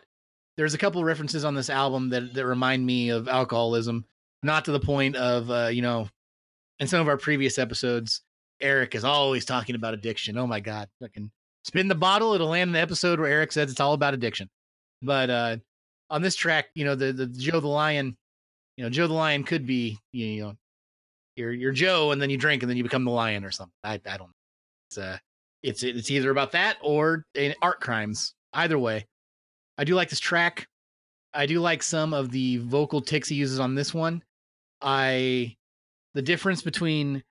there's 0.58 0.74
a 0.74 0.78
couple 0.78 1.04
references 1.04 1.46
on 1.46 1.56
this 1.56 1.70
album 1.70 2.10
that 2.10 2.34
that 2.34 2.46
remind 2.46 2.86
me 2.86 3.10
of 3.10 3.28
alcoholism, 3.28 4.06
not 4.44 4.66
to 4.66 4.72
the 4.72 4.80
point 4.80 5.16
of, 5.16 5.50
uh, 5.50 5.68
you 5.68 5.82
know, 5.82 6.10
in 6.80 6.88
some 6.88 7.02
of 7.02 7.08
our 7.08 7.18
previous 7.18 7.58
episodes, 7.58 8.22
Eric 8.62 8.96
is 8.96 9.04
always 9.04 9.46
talking 9.46 9.76
about 9.76 9.94
addiction. 9.94 10.38
Oh 10.38 10.48
my 10.48 10.60
god, 10.60 10.90
fucking 11.02 11.32
spin 11.64 11.88
the 11.88 11.96
bottle, 11.96 12.34
it'll 12.34 12.48
land 12.48 12.70
in 12.70 12.74
the 12.74 12.80
episode 12.80 13.20
where 13.20 13.32
Eric 13.32 13.52
says 13.52 13.72
it's 13.72 13.80
all 13.80 13.94
about 13.94 14.14
addiction. 14.14 14.50
But 15.02 15.30
uh 15.30 15.58
on 16.10 16.22
this 16.22 16.36
track, 16.36 16.68
you 16.74 16.86
know, 16.86 16.96
the 16.96 17.12
the 17.14 17.28
Joe 17.28 17.60
the 17.60 17.68
Lion, 17.68 18.16
you 18.78 18.84
know, 18.84 18.90
Joe 18.90 19.08
the 19.08 19.14
Lion 19.14 19.44
could 19.44 19.66
be, 19.66 19.98
you 20.12 20.42
know, 20.44 20.54
you're 21.36 21.54
you're 21.54 21.72
Joe 21.72 22.12
and 22.12 22.22
then 22.22 22.30
you 22.30 22.38
drink 22.38 22.64
and 22.64 22.70
then 22.70 22.78
you 22.78 22.84
become 22.84 23.06
the 23.06 23.12
lion 23.12 23.46
or 23.46 23.52
something. 23.52 23.74
I 23.84 23.94
I 23.94 24.18
don't 24.18 24.28
know. 24.28 24.34
It's 24.90 24.98
uh 24.98 25.18
it's 25.64 25.84
it's 25.84 26.12
either 26.12 26.32
about 26.32 26.52
that 26.54 26.78
or 26.82 27.26
art 27.62 27.80
crimes. 27.80 28.34
Either 28.54 28.80
way. 28.80 29.06
I 29.78 29.84
do 29.84 29.94
like 29.94 30.10
this 30.10 30.20
track. 30.20 30.68
I 31.34 31.46
do 31.46 31.60
like 31.60 31.84
some 31.84 32.14
of 32.14 32.32
the 32.32 32.58
vocal 32.58 33.02
ticks 33.02 33.30
he 33.30 33.36
uses 33.36 33.60
on 33.60 33.76
this 33.76 33.94
one. 33.94 34.24
I 34.82 35.56
the 36.18 36.24
difference 36.24 36.64
between 36.64 37.24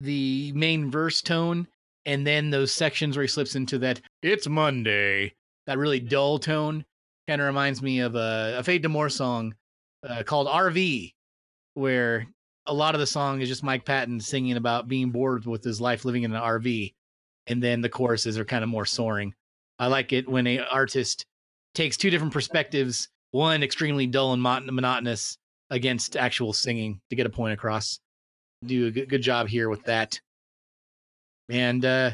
the 0.00 0.50
main 0.56 0.90
verse 0.90 1.22
tone 1.22 1.68
and 2.04 2.26
then 2.26 2.50
those 2.50 2.72
sections 2.72 3.16
where 3.16 3.22
he 3.22 3.28
slips 3.28 3.54
into 3.54 3.78
that 3.78 4.00
it's 4.20 4.48
Monday, 4.48 5.32
that 5.68 5.78
really 5.78 6.00
dull 6.00 6.40
tone 6.40 6.84
kind 7.28 7.40
of 7.40 7.46
reminds 7.46 7.80
me 7.82 8.00
of 8.00 8.16
a, 8.16 8.56
a 8.58 8.64
Faith 8.64 8.82
No 8.82 8.88
More 8.88 9.08
song 9.08 9.54
uh, 10.04 10.24
called 10.24 10.48
RV, 10.48 11.12
where 11.74 12.26
a 12.66 12.74
lot 12.74 12.96
of 12.96 13.00
the 13.00 13.06
song 13.06 13.40
is 13.40 13.48
just 13.48 13.62
Mike 13.62 13.84
Patton 13.84 14.18
singing 14.18 14.56
about 14.56 14.88
being 14.88 15.12
bored 15.12 15.46
with 15.46 15.62
his 15.62 15.80
life 15.80 16.04
living 16.04 16.24
in 16.24 16.34
an 16.34 16.42
RV, 16.42 16.94
and 17.46 17.62
then 17.62 17.80
the 17.80 17.88
choruses 17.88 18.36
are 18.38 18.44
kind 18.44 18.64
of 18.64 18.70
more 18.70 18.86
soaring. 18.86 19.34
I 19.78 19.86
like 19.86 20.12
it 20.12 20.28
when 20.28 20.48
an 20.48 20.64
artist 20.68 21.26
takes 21.76 21.96
two 21.96 22.10
different 22.10 22.32
perspectives, 22.32 23.08
one 23.30 23.62
extremely 23.62 24.08
dull 24.08 24.32
and 24.32 24.42
mon- 24.42 24.66
monotonous 24.74 25.38
against 25.70 26.16
actual 26.16 26.52
singing 26.52 27.00
to 27.08 27.14
get 27.14 27.26
a 27.26 27.30
point 27.30 27.52
across. 27.52 28.00
Do 28.64 28.86
a 28.86 28.90
good, 28.90 29.08
good 29.08 29.22
job 29.22 29.48
here 29.48 29.68
with 29.68 29.84
that. 29.84 30.20
And 31.48 31.84
uh, 31.84 32.12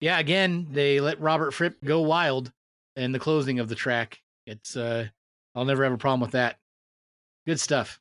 yeah, 0.00 0.18
again, 0.18 0.68
they 0.70 1.00
let 1.00 1.20
Robert 1.20 1.52
Fripp 1.52 1.82
go 1.84 2.00
wild 2.00 2.52
in 2.96 3.12
the 3.12 3.18
closing 3.18 3.58
of 3.58 3.68
the 3.68 3.74
track. 3.74 4.20
It's 4.46 4.76
uh, 4.76 5.08
I'll 5.54 5.64
never 5.64 5.84
have 5.84 5.92
a 5.92 5.98
problem 5.98 6.20
with 6.20 6.32
that. 6.32 6.56
Good 7.46 7.60
stuff. 7.60 8.00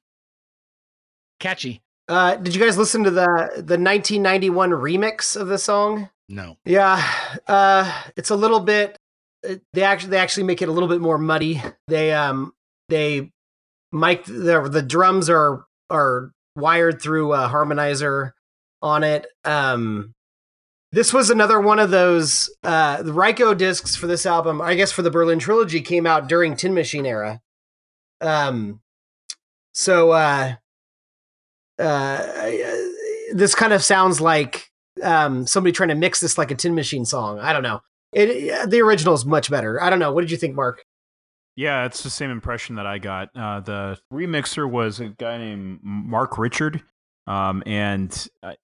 Catchy. 1.40 1.82
Uh, 2.08 2.36
did 2.36 2.56
you 2.56 2.62
guys 2.62 2.78
listen 2.78 3.04
to 3.04 3.12
the 3.12 3.52
the 3.56 3.78
1991 3.78 4.72
remix 4.72 5.40
of 5.40 5.48
the 5.48 5.58
song? 5.58 6.10
No. 6.28 6.58
Yeah, 6.66 7.04
uh, 7.48 8.04
it's 8.16 8.30
a 8.30 8.36
little 8.36 8.60
bit. 8.60 8.98
They 9.74 9.84
actually 9.84 10.12
they 10.12 10.18
actually 10.18 10.44
make 10.44 10.62
it 10.62 10.70
a 10.70 10.72
little 10.72 10.90
bit 10.90 11.02
more 11.02 11.18
muddy. 11.18 11.62
They 11.88 12.14
um 12.14 12.54
they 12.90 13.32
mic 13.92 14.26
the 14.26 14.68
the 14.70 14.82
drums 14.82 15.30
are 15.30 15.66
are 15.90 16.32
wired 16.60 17.02
through 17.02 17.34
a 17.34 17.48
harmonizer 17.50 18.32
on 18.82 19.04
it. 19.04 19.26
Um, 19.44 20.14
this 20.92 21.14
was 21.14 21.30
another 21.30 21.60
one 21.60 21.80
of 21.80 21.92
those 21.92 22.50
uh 22.64 23.04
the 23.04 23.12
Ryko 23.12 23.58
discs 23.58 23.96
for 23.96 24.08
this 24.08 24.26
album. 24.26 24.62
I 24.62 24.76
guess 24.76 24.92
for 24.92 25.02
the 25.02 25.12
Berlin 25.12 25.40
trilogy 25.40 25.82
came 25.82 26.08
out 26.08 26.28
during 26.28 26.56
Tin 26.56 26.74
Machine 26.74 27.06
era. 27.06 27.42
Um, 28.22 28.82
so 29.74 30.12
uh, 30.12 30.56
uh, 31.78 32.18
this 33.34 33.56
kind 33.56 33.74
of 33.74 33.84
sounds 33.84 34.20
like 34.20 34.70
um 35.04 35.48
somebody 35.48 35.72
trying 35.72 35.90
to 35.90 35.96
mix 35.96 36.20
this 36.20 36.38
like 36.38 36.52
a 36.52 36.56
tin 36.56 36.76
machine 36.76 37.06
song 37.06 37.40
i 37.40 37.54
don't 37.54 37.64
know 37.64 37.80
it 38.12 38.70
the 38.70 38.82
original 38.82 39.14
is 39.14 39.26
much 39.26 39.50
better 39.50 39.82
i 39.82 39.90
don't 39.90 40.00
know 40.00 40.12
what 40.12 40.22
did 40.22 40.32
you 40.32 40.36
think 40.36 40.56
mark 40.56 40.84
Yeah, 41.56 41.86
it's 41.86 42.04
the 42.04 42.10
same 42.10 42.30
impression 42.30 42.76
that 42.76 42.86
I 42.86 43.00
got. 43.00 43.30
Uh, 43.36 43.60
the 43.60 44.00
remixer 44.14 44.70
was 44.70 45.00
a 45.00 45.10
guy 45.10 45.38
named 45.38 45.80
Mark 45.84 46.38
Richard, 46.38 46.82
um, 47.28 47.64
and 47.66 48.28
I, 48.42 48.56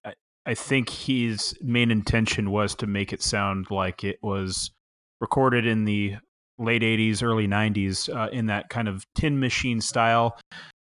I, 0.45 0.53
think 0.53 0.89
his 0.89 1.57
main 1.61 1.91
intention 1.91 2.51
was 2.51 2.73
to 2.75 2.87
make 2.87 3.11
it 3.11 3.21
sound 3.21 3.67
like 3.69 4.03
it 4.03 4.17
was 4.21 4.71
recorded 5.19 5.65
in 5.65 5.85
the 5.85 6.15
late 6.57 6.83
80s, 6.83 7.21
early 7.21 7.47
90s 7.47 8.13
uh, 8.15 8.29
in 8.31 8.45
that 8.47 8.69
kind 8.69 8.87
of 8.87 9.05
tin 9.13 9.39
machine 9.39 9.81
style. 9.81 10.37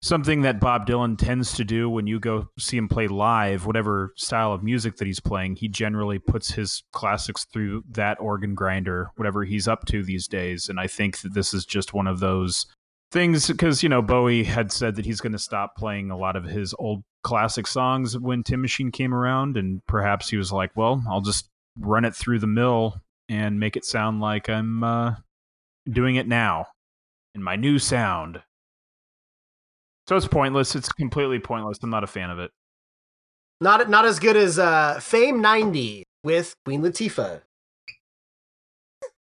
Something 0.06 0.44
that 0.44 0.60
Bob 0.60 0.86
Dylan 0.86 1.18
tends 1.18 1.54
to 1.54 1.64
do 1.64 1.90
when 1.90 2.06
you 2.06 2.20
go 2.20 2.48
see 2.60 2.78
him 2.78 2.88
play 2.88 3.08
live, 3.08 3.66
whatever 3.66 4.14
style 4.16 4.54
of 4.54 4.62
music 4.62 4.98
that 4.98 5.08
he's 5.08 5.20
playing, 5.20 5.56
he 5.56 5.68
generally 5.68 6.20
puts 6.20 6.52
his 6.52 6.84
classics 6.92 7.46
through 7.52 7.84
that 7.90 8.20
organ 8.20 8.54
grinder, 8.54 9.10
whatever 9.16 9.44
he's 9.44 9.68
up 9.68 9.84
to 9.86 10.04
these 10.04 10.28
days. 10.28 10.70
And 10.70 10.80
I 10.80 10.86
think 10.86 11.22
that 11.22 11.34
this 11.34 11.56
is 11.56 11.66
just 11.66 11.96
one 11.96 12.06
of 12.06 12.20
those 12.20 12.68
things 13.12 13.48
because, 13.48 13.82
you 13.82 13.90
know, 13.90 14.04
Bowie 14.04 14.44
had 14.44 14.72
said 14.72 14.96
that 14.96 15.06
he's 15.06 15.22
going 15.22 15.32
to 15.32 15.40
stop 15.40 15.76
playing 15.76 16.12
a 16.12 16.18
lot 16.18 16.36
of 16.36 16.44
his 16.46 16.76
old 16.78 17.04
classic 17.24 17.66
songs 17.66 18.16
when 18.16 18.44
Tin 18.44 18.62
Machine 18.62 18.92
came 18.92 19.12
around. 19.12 19.58
And 19.58 19.84
perhaps 19.88 20.30
he 20.30 20.38
was 20.38 20.52
like, 20.52 20.70
well, 20.76 21.04
I'll 21.10 21.22
just 21.22 21.50
run 21.80 22.06
it 22.06 22.16
through 22.16 22.38
the 22.38 22.46
mill 22.46 23.02
and 23.28 23.60
make 23.60 23.76
it 23.76 23.86
sound 23.86 24.22
like 24.22 24.50
I'm 24.52 24.84
uh, 24.84 25.16
doing 25.92 26.16
it 26.16 26.28
now 26.28 26.68
in 27.34 27.42
my 27.42 27.56
new 27.56 27.80
sound. 27.80 28.44
So 30.08 30.16
it's 30.16 30.28
pointless. 30.28 30.76
It's 30.76 30.90
completely 30.90 31.40
pointless. 31.40 31.80
I'm 31.82 31.90
not 31.90 32.04
a 32.04 32.08
fan 32.08 32.30
of 32.30 32.40
it. 32.40 32.52
not 33.62 33.90
not 33.90 34.06
as 34.06 34.20
good 34.20 34.36
as 34.38 34.60
uh 34.60 35.00
fame 35.02 35.42
90 35.42 36.04
with 36.24 36.56
queen 36.66 36.82
latifah 36.82 37.42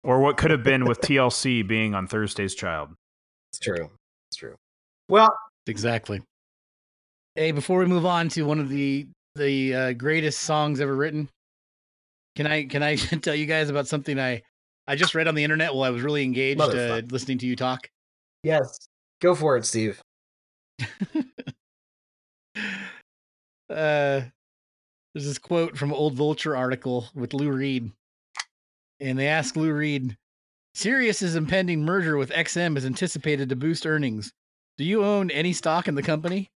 Or 0.03 0.20
what 0.20 0.37
could 0.37 0.51
have 0.51 0.62
been 0.62 0.85
with 0.85 1.01
TLC 1.01 1.62
being 1.66 1.95
on 1.95 2.07
Thursday's 2.07 2.55
Child. 2.55 2.91
it's 3.53 3.59
true 3.61 3.91
it's 4.31 4.37
true 4.37 4.57
well 5.09 5.35
Exactly. 5.66 6.20
Hey, 7.37 7.51
before 7.53 7.79
we 7.79 7.87
move 7.87 8.05
on 8.05 8.29
to 8.31 8.43
one 8.43 8.61
of 8.61 8.68
the 8.68 9.07
the 9.35 9.75
uh, 9.75 9.93
greatest 9.95 10.43
songs 10.43 10.79
ever 10.81 10.95
written, 10.95 11.29
can 12.37 12.47
I 12.47 12.64
can 12.66 12.83
I 12.83 12.97
tell 12.97 13.35
you 13.35 13.47
guys 13.47 13.70
about 13.70 13.87
something 13.89 14.18
I 14.20 14.43
I 14.87 14.95
just 14.97 15.14
read 15.14 15.27
on 15.27 15.35
the 15.35 15.43
internet 15.43 15.72
while 15.75 15.85
I 15.85 15.91
was 15.91 16.03
really 16.03 16.22
engaged 16.22 16.61
uh, 16.61 17.01
listening 17.11 17.39
to 17.39 17.47
you 17.47 17.57
talk. 17.57 17.89
yes 18.43 18.77
go 19.22 19.35
for 19.35 19.57
it 19.57 19.64
steve 19.64 20.01
uh, 23.70 24.20
there's 25.14 25.27
this 25.27 25.39
quote 25.39 25.77
from 25.77 25.91
an 25.91 25.97
old 25.97 26.14
Vulture 26.14 26.57
article 26.57 27.09
with 27.14 27.35
Lou 27.35 27.51
Reed, 27.51 27.91
and 29.01 29.18
they 29.18 29.29
ask 29.29 29.57
Lou 29.57 29.72
Reed, 29.72 30.16
"Sirius's 30.75 31.37
impending 31.37 31.85
merger 31.85 32.16
with 32.16 32.31
XM 32.31 32.77
is 32.77 32.85
anticipated 32.85 33.49
to 33.49 33.57
boost 33.57 33.87
earnings. 33.87 34.33
Do 34.77 34.85
you 34.85 35.05
own 35.05 35.31
any 35.31 35.53
stock 35.53 35.89
in 35.89 35.95
the 35.95 36.03
company?" 36.03 36.51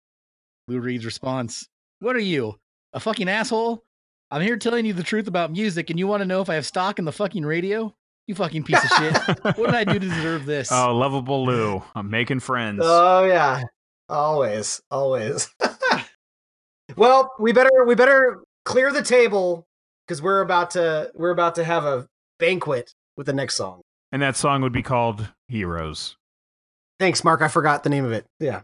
Lou 0.69 0.81
Reed's 0.81 1.05
response: 1.05 1.69
"What 2.01 2.17
are 2.17 2.21
you, 2.21 2.59
a 2.93 3.01
fucking 3.01 3.29
asshole? 3.29 3.85
I'm 4.31 4.43
here 4.43 4.57
telling 4.57 4.85
you 4.87 4.93
the 4.93 5.03
truth 5.05 5.29
about 5.29 5.53
music, 5.53 5.91
and 5.91 5.99
you 5.99 6.09
want 6.09 6.21
to 6.23 6.27
know 6.27 6.41
if 6.41 6.51
I 6.51 6.55
have 6.55 6.67
stock 6.67 6.99
in 6.99 7.05
the 7.05 7.13
fucking 7.13 7.45
radio? 7.47 7.95
You 8.27 8.35
fucking 8.35 8.65
piece 8.65 8.83
of 8.83 8.91
shit! 8.91 9.17
What 9.57 9.67
did 9.67 9.75
I 9.75 9.85
do 9.85 9.99
to 10.01 10.09
deserve 10.09 10.47
this?" 10.47 10.73
Oh, 10.73 10.97
lovable 10.97 11.45
Lou. 11.45 11.83
I'm 11.95 12.11
making 12.11 12.41
friends. 12.41 12.81
oh 12.83 13.25
yeah 13.25 13.63
always 14.09 14.81
always. 14.91 15.49
Well 16.97 17.33
we 17.39 17.53
better 17.53 17.85
we 17.85 17.95
better 17.95 18.43
clear 18.65 18.91
the 18.91 19.03
table 19.03 19.67
because 20.07 20.23
we're 20.23 20.41
about 20.41 20.71
to 20.71 21.11
we're 21.15 21.31
about 21.31 21.57
to 21.57 21.65
have 21.65 21.85
a 21.85 22.07
banquet 22.39 22.95
with 23.17 23.27
the 23.27 23.33
next 23.35 23.57
song. 23.57 23.83
And 24.13 24.23
that 24.23 24.37
song 24.37 24.63
would 24.63 24.73
be 24.73 24.83
called 24.83 25.29
Heroes. 25.49 26.17
thanks 26.99 27.23
mark. 27.23 27.43
I 27.43 27.49
forgot 27.49 27.83
the 27.83 27.91
name 27.91 28.05
of 28.05 28.13
it. 28.13 28.25
Yeah 28.41 28.63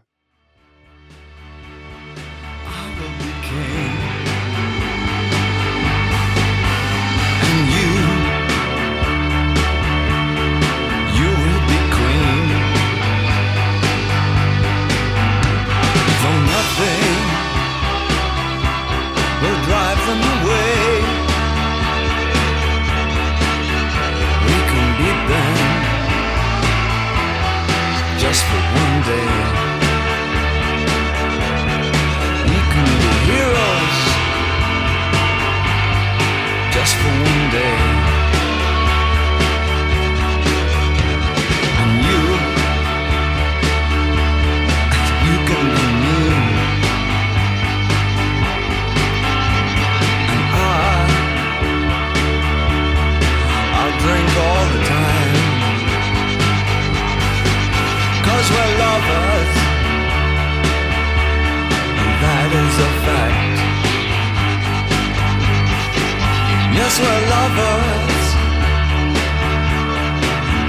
us 66.93 66.99
were 66.99 67.05
lovers. 67.05 68.23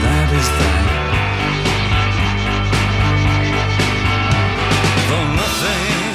That 0.02 0.28
is 0.32 0.48
that. 0.58 0.84
For 5.08 5.24
nothing 5.36 6.14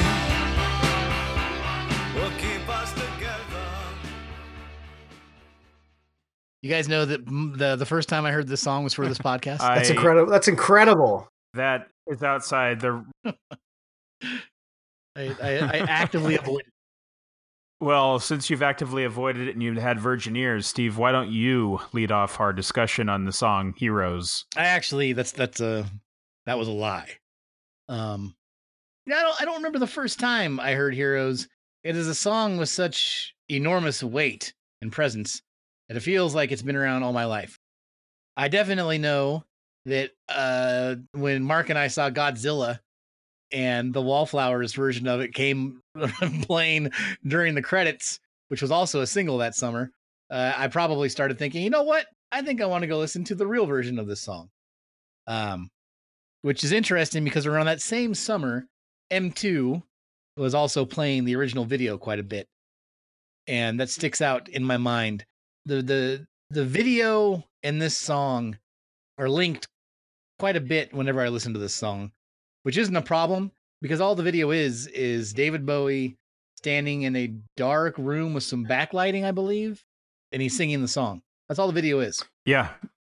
will 2.16 2.34
keep 2.38 2.68
us 2.68 2.92
together. 2.92 3.66
You 6.62 6.70
guys 6.70 6.88
know 6.88 7.04
that 7.04 7.24
the 7.26 7.76
the 7.76 7.86
first 7.86 8.08
time 8.08 8.26
I 8.26 8.32
heard 8.32 8.48
this 8.48 8.60
song 8.60 8.82
was 8.84 8.94
for 8.94 9.06
this 9.06 9.18
podcast. 9.30 9.58
That's 9.58 9.90
incredible. 9.90 10.30
That's 10.30 10.48
incredible. 10.48 11.28
That 11.54 11.88
is 12.06 12.22
outside 12.22 12.80
the. 12.80 13.04
I, 15.16 15.34
I, 15.42 15.58
I 15.58 15.78
actively 15.88 16.36
avoid. 16.38 16.62
Well, 17.80 18.18
since 18.18 18.50
you've 18.50 18.62
actively 18.62 19.04
avoided 19.04 19.48
it 19.48 19.54
and 19.54 19.62
you've 19.62 19.78
had 19.78 19.98
virgin 19.98 20.36
ears, 20.36 20.66
Steve, 20.66 20.98
why 20.98 21.12
don't 21.12 21.30
you 21.30 21.80
lead 21.92 22.12
off 22.12 22.38
our 22.38 22.52
discussion 22.52 23.08
on 23.08 23.24
the 23.24 23.32
song 23.32 23.72
"Heroes"? 23.76 24.44
I 24.54 24.66
actually 24.66 25.14
that's 25.14 25.32
that's 25.32 25.60
a 25.60 25.86
that 26.44 26.58
was 26.58 26.68
a 26.68 26.72
lie. 26.72 27.08
Um, 27.88 28.34
I 29.08 29.22
don't 29.22 29.42
I 29.42 29.44
don't 29.46 29.56
remember 29.56 29.78
the 29.78 29.86
first 29.86 30.20
time 30.20 30.60
I 30.60 30.74
heard 30.74 30.94
Heroes. 30.94 31.48
It 31.82 31.96
is 31.96 32.06
a 32.06 32.14
song 32.14 32.58
with 32.58 32.68
such 32.68 33.34
enormous 33.48 34.02
weight 34.02 34.52
and 34.82 34.92
presence 34.92 35.40
that 35.88 35.96
it 35.96 36.00
feels 36.00 36.34
like 36.34 36.52
it's 36.52 36.62
been 36.62 36.76
around 36.76 37.02
all 37.02 37.14
my 37.14 37.24
life. 37.24 37.58
I 38.36 38.48
definitely 38.48 38.98
know 38.98 39.44
that 39.86 40.10
uh, 40.28 40.96
when 41.12 41.42
Mark 41.42 41.70
and 41.70 41.78
I 41.78 41.88
saw 41.88 42.10
Godzilla 42.10 42.80
and 43.52 43.92
the 43.92 44.02
Wallflowers 44.02 44.74
version 44.74 45.06
of 45.06 45.20
it 45.20 45.34
came 45.34 45.80
playing 46.42 46.90
during 47.26 47.54
the 47.54 47.62
credits, 47.62 48.20
which 48.48 48.62
was 48.62 48.70
also 48.70 49.00
a 49.00 49.06
single 49.06 49.38
that 49.38 49.54
summer, 49.54 49.90
uh, 50.30 50.52
I 50.56 50.68
probably 50.68 51.08
started 51.08 51.38
thinking, 51.38 51.62
you 51.62 51.70
know 51.70 51.82
what? 51.82 52.06
I 52.32 52.42
think 52.42 52.60
I 52.60 52.66
want 52.66 52.82
to 52.82 52.88
go 52.88 52.98
listen 52.98 53.24
to 53.24 53.34
the 53.34 53.46
real 53.46 53.66
version 53.66 53.98
of 53.98 54.06
this 54.06 54.20
song. 54.20 54.50
Um, 55.26 55.70
which 56.42 56.64
is 56.64 56.72
interesting 56.72 57.24
because 57.24 57.46
around 57.46 57.66
that 57.66 57.82
same 57.82 58.14
summer, 58.14 58.66
M2 59.10 59.82
was 60.36 60.54
also 60.54 60.84
playing 60.84 61.24
the 61.24 61.36
original 61.36 61.64
video 61.64 61.98
quite 61.98 62.18
a 62.18 62.24
bit. 62.24 62.48
And 63.46 63.80
that 63.80 63.90
sticks 63.90 64.20
out 64.20 64.48
in 64.48 64.64
my 64.64 64.76
mind. 64.76 65.24
The 65.66 65.82
the 65.82 66.26
the 66.50 66.64
video 66.64 67.44
and 67.62 67.80
this 67.80 67.98
song 67.98 68.58
are 69.18 69.28
linked 69.28 69.68
quite 70.38 70.56
a 70.56 70.60
bit 70.60 70.94
whenever 70.94 71.20
I 71.20 71.28
listen 71.28 71.52
to 71.52 71.58
this 71.58 71.74
song, 71.74 72.12
which 72.62 72.76
isn't 72.76 72.96
a 72.96 73.02
problem 73.02 73.50
because 73.82 74.00
all 74.00 74.14
the 74.14 74.22
video 74.22 74.50
is 74.50 74.86
is 74.88 75.32
David 75.32 75.64
Bowie 75.66 76.16
standing 76.56 77.02
in 77.02 77.16
a 77.16 77.32
dark 77.56 77.96
room 77.96 78.34
with 78.34 78.42
some 78.44 78.66
backlighting, 78.66 79.24
I 79.24 79.30
believe, 79.30 79.82
and 80.32 80.42
he's 80.42 80.56
singing 80.56 80.82
the 80.82 80.88
song. 80.88 81.22
That's 81.48 81.58
all 81.58 81.66
the 81.66 81.72
video 81.72 82.00
is. 82.00 82.22
Yeah, 82.44 82.68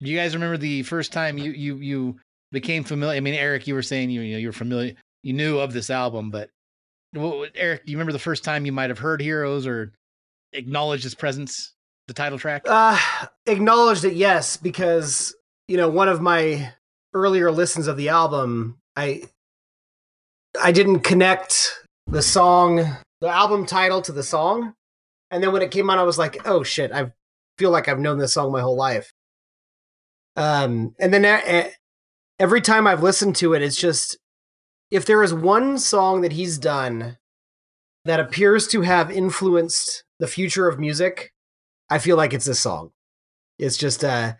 Do 0.01 0.09
you 0.09 0.17
guys 0.17 0.33
remember 0.33 0.57
the 0.57 0.83
first 0.83 1.11
time 1.11 1.37
you 1.37 1.51
you 1.51 1.75
you 1.77 2.19
became 2.51 2.83
familiar? 2.83 3.17
I 3.17 3.19
mean, 3.21 3.33
Eric, 3.33 3.67
you 3.67 3.73
were 3.73 3.81
saying 3.81 4.09
you 4.09 4.21
you 4.21 4.33
know 4.33 4.39
you 4.39 4.47
were 4.47 4.53
familiar, 4.53 4.93
you 5.23 5.33
knew 5.33 5.57
of 5.59 5.73
this 5.73 5.89
album, 5.89 6.29
but 6.31 6.49
what, 7.13 7.37
what- 7.37 7.51
Eric, 7.55 7.85
do 7.85 7.91
you 7.91 7.97
remember 7.97 8.13
the 8.13 8.19
first 8.19 8.43
time 8.43 8.65
you 8.65 8.71
might 8.71 8.89
have 8.89 8.99
heard 8.99 9.21
Heroes 9.21 9.65
or 9.67 9.91
acknowledged 10.53 11.03
his 11.03 11.15
presence, 11.15 11.73
the 12.07 12.13
title 12.13 12.37
track? 12.39 12.63
Uh, 12.67 12.97
acknowledged 13.47 14.05
it, 14.05 14.13
yes, 14.13 14.55
because 14.57 15.35
you 15.67 15.77
know 15.77 15.89
one 15.89 16.07
of 16.09 16.21
my 16.21 16.71
earlier 17.13 17.51
listens 17.51 17.87
of 17.87 17.97
the 17.97 18.09
album, 18.09 18.77
I 18.95 19.23
I 20.61 20.71
didn't 20.71 21.01
connect 21.01 21.83
the 22.07 22.21
song, 22.21 22.97
the 23.21 23.29
album 23.29 23.65
title 23.65 24.01
to 24.01 24.11
the 24.11 24.23
song, 24.23 24.73
and 25.29 25.41
then 25.41 25.51
when 25.51 25.61
it 25.61 25.71
came 25.71 25.89
on, 25.89 25.97
I 25.97 26.03
was 26.03 26.17
like, 26.17 26.45
oh 26.45 26.63
shit, 26.63 26.91
I 26.91 27.11
feel 27.57 27.71
like 27.71 27.87
I've 27.87 27.99
known 27.99 28.17
this 28.17 28.33
song 28.33 28.51
my 28.51 28.61
whole 28.61 28.75
life. 28.75 29.11
Um, 30.35 30.95
and 30.99 31.13
then 31.13 31.71
every 32.39 32.61
time 32.61 32.87
I've 32.87 33.03
listened 33.03 33.35
to 33.37 33.53
it, 33.53 33.61
it's 33.61 33.77
just 33.77 34.17
if 34.89 35.05
there 35.05 35.23
is 35.23 35.33
one 35.33 35.77
song 35.77 36.21
that 36.21 36.33
he's 36.33 36.57
done 36.57 37.17
that 38.05 38.19
appears 38.19 38.67
to 38.69 38.81
have 38.81 39.11
influenced 39.11 40.03
the 40.19 40.27
future 40.27 40.67
of 40.67 40.79
music, 40.79 41.31
I 41.89 41.99
feel 41.99 42.17
like 42.17 42.33
it's 42.33 42.45
this 42.45 42.59
song. 42.59 42.91
It's 43.59 43.77
just 43.77 44.03
uh 44.03 44.33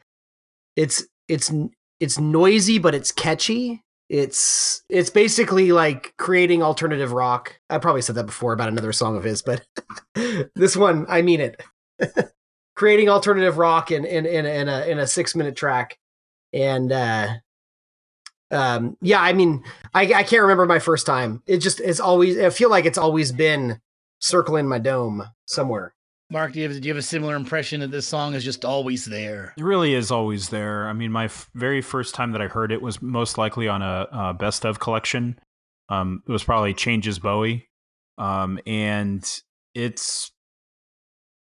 it's 0.76 1.06
it's 1.28 1.52
it's 2.00 2.20
noisy 2.20 2.80
but 2.80 2.96
it's 2.96 3.12
catchy. 3.12 3.82
It's 4.12 4.84
it's 4.90 5.10
basically 5.10 5.72
like 5.72 6.14
creating 6.18 6.62
alternative 6.62 7.14
rock. 7.14 7.58
I 7.70 7.78
probably 7.78 8.02
said 8.02 8.16
that 8.16 8.26
before 8.26 8.52
about 8.52 8.68
another 8.68 8.92
song 8.92 9.16
of 9.16 9.24
his, 9.24 9.42
but 9.42 9.66
this 10.54 10.76
one, 10.76 11.06
I 11.08 11.22
mean 11.22 11.40
it. 11.40 11.64
creating 12.76 13.08
alternative 13.08 13.58
rock 13.58 13.90
in 13.90 14.04
in 14.04 14.26
in, 14.26 14.46
in 14.46 14.68
a 14.68 14.82
in 14.82 15.00
a 15.00 15.04
6-minute 15.04 15.56
track. 15.56 15.98
And 16.52 16.92
uh 16.92 17.36
um 18.52 18.98
yeah, 19.02 19.22
I 19.22 19.32
mean 19.32 19.64
I 19.94 20.02
I 20.14 20.24
can't 20.24 20.42
remember 20.42 20.66
my 20.66 20.80
first 20.80 21.06
time. 21.06 21.42
It 21.48 21.60
just 21.60 21.80
it's 21.80 22.02
always 22.02 22.38
I 22.38 22.50
feel 22.50 22.70
like 22.70 22.84
it's 22.84 22.98
always 22.98 23.32
been 23.32 23.80
circling 24.20 24.68
my 24.68 24.80
dome 24.80 25.24
somewhere. 25.46 25.94
Mark, 26.32 26.54
do 26.54 26.62
you 26.62 26.70
have 26.70 26.80
do 26.80 26.88
you 26.88 26.94
have 26.94 27.00
a 27.00 27.06
similar 27.06 27.36
impression 27.36 27.82
that 27.82 27.92
this 27.92 28.08
song 28.08 28.36
is 28.36 28.44
just 28.46 28.64
always 28.64 29.04
there? 29.04 29.54
it 29.58 29.64
really 29.64 29.94
is 29.94 30.12
always 30.12 30.48
there. 30.48 30.88
I 30.88 30.94
mean, 30.94 31.12
my 31.12 31.26
f- 31.26 31.50
very 31.56 31.82
first 31.82 32.16
time 32.16 32.32
that 32.32 32.42
I 32.42 32.48
heard 32.48 32.72
it 32.72 32.82
was 32.82 33.02
most 33.02 33.38
likely 33.38 33.68
on 33.68 33.82
a, 33.82 34.08
a 34.12 34.34
best 34.34 34.66
of 34.66 34.80
collection. 34.80 35.38
Um, 35.90 36.24
it 36.26 36.32
was 36.32 36.46
probably 36.46 36.74
Changes 36.74 37.20
Bowie, 37.20 37.68
um, 38.18 38.60
and 38.66 39.30
it's 39.76 40.32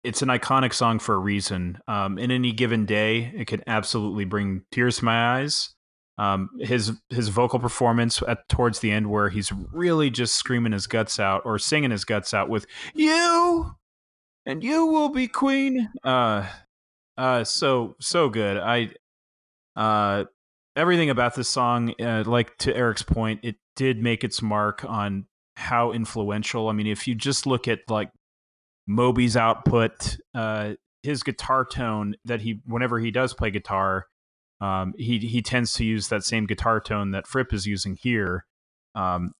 it's 0.06 0.22
an 0.22 0.30
iconic 0.30 0.74
song 0.74 1.00
for 1.00 1.16
a 1.16 1.20
reason. 1.20 1.80
Um, 1.90 2.18
in 2.18 2.32
any 2.32 2.54
given 2.54 2.86
day, 2.86 3.34
it 3.36 3.46
could 3.46 3.64
absolutely 3.68 4.24
bring 4.24 4.64
tears 4.72 5.00
to 5.00 5.06
my 5.06 5.40
eyes. 5.40 5.76
Um, 6.18 6.50
his 6.62 6.94
his 7.10 7.28
vocal 7.28 7.60
performance 7.60 8.24
at 8.26 8.48
towards 8.48 8.80
the 8.80 8.92
end, 8.92 9.12
where 9.12 9.28
he's 9.28 9.52
really 9.52 10.10
just 10.10 10.36
screaming 10.36 10.72
his 10.72 10.88
guts 10.88 11.20
out 11.20 11.42
or 11.44 11.60
singing 11.60 11.92
his 11.92 12.06
guts 12.06 12.34
out 12.34 12.48
with 12.48 12.66
"You 12.96 13.76
and 14.48 14.64
you 14.64 14.88
will 14.88 15.10
be 15.10 15.28
queen." 15.28 15.90
Uh, 16.04 16.48
uh, 17.18 17.44
so 17.44 17.96
so 18.00 18.30
good. 18.30 18.58
I 18.58 18.90
uh, 19.76 20.26
everything 20.76 21.10
about 21.10 21.36
this 21.36 21.50
song, 21.50 21.94
uh, 22.02 22.24
like 22.26 22.58
to 22.60 22.76
Eric's 22.76 23.04
point, 23.04 23.42
it 23.44 23.58
did 23.76 24.02
make 24.02 24.24
its 24.24 24.42
mark 24.42 24.84
on 24.86 25.26
how 25.56 25.92
influential. 25.92 26.70
I 26.70 26.74
mean, 26.74 26.88
if 26.88 27.08
you 27.08 27.16
just 27.16 27.46
look 27.46 27.68
at 27.68 27.80
like 27.90 28.10
Moby's 28.88 29.36
output, 29.36 30.18
uh, 30.34 30.74
his 31.04 31.24
guitar 31.24 31.66
tone 31.66 32.16
that 32.26 32.42
he 32.42 32.62
whenever 32.66 33.00
he 33.00 33.12
does 33.12 33.34
play 33.34 33.52
guitar, 33.52 34.06
um, 34.62 34.94
he 34.98 35.18
he 35.20 35.42
tends 35.42 35.74
to 35.74 35.86
use 35.86 36.08
that 36.10 36.24
same 36.24 36.46
guitar 36.46 36.80
tone 36.80 37.12
that 37.12 37.28
Fripp 37.28 37.54
is 37.54 37.66
using 37.66 37.98
here. 38.00 38.46
Um, 38.96 39.34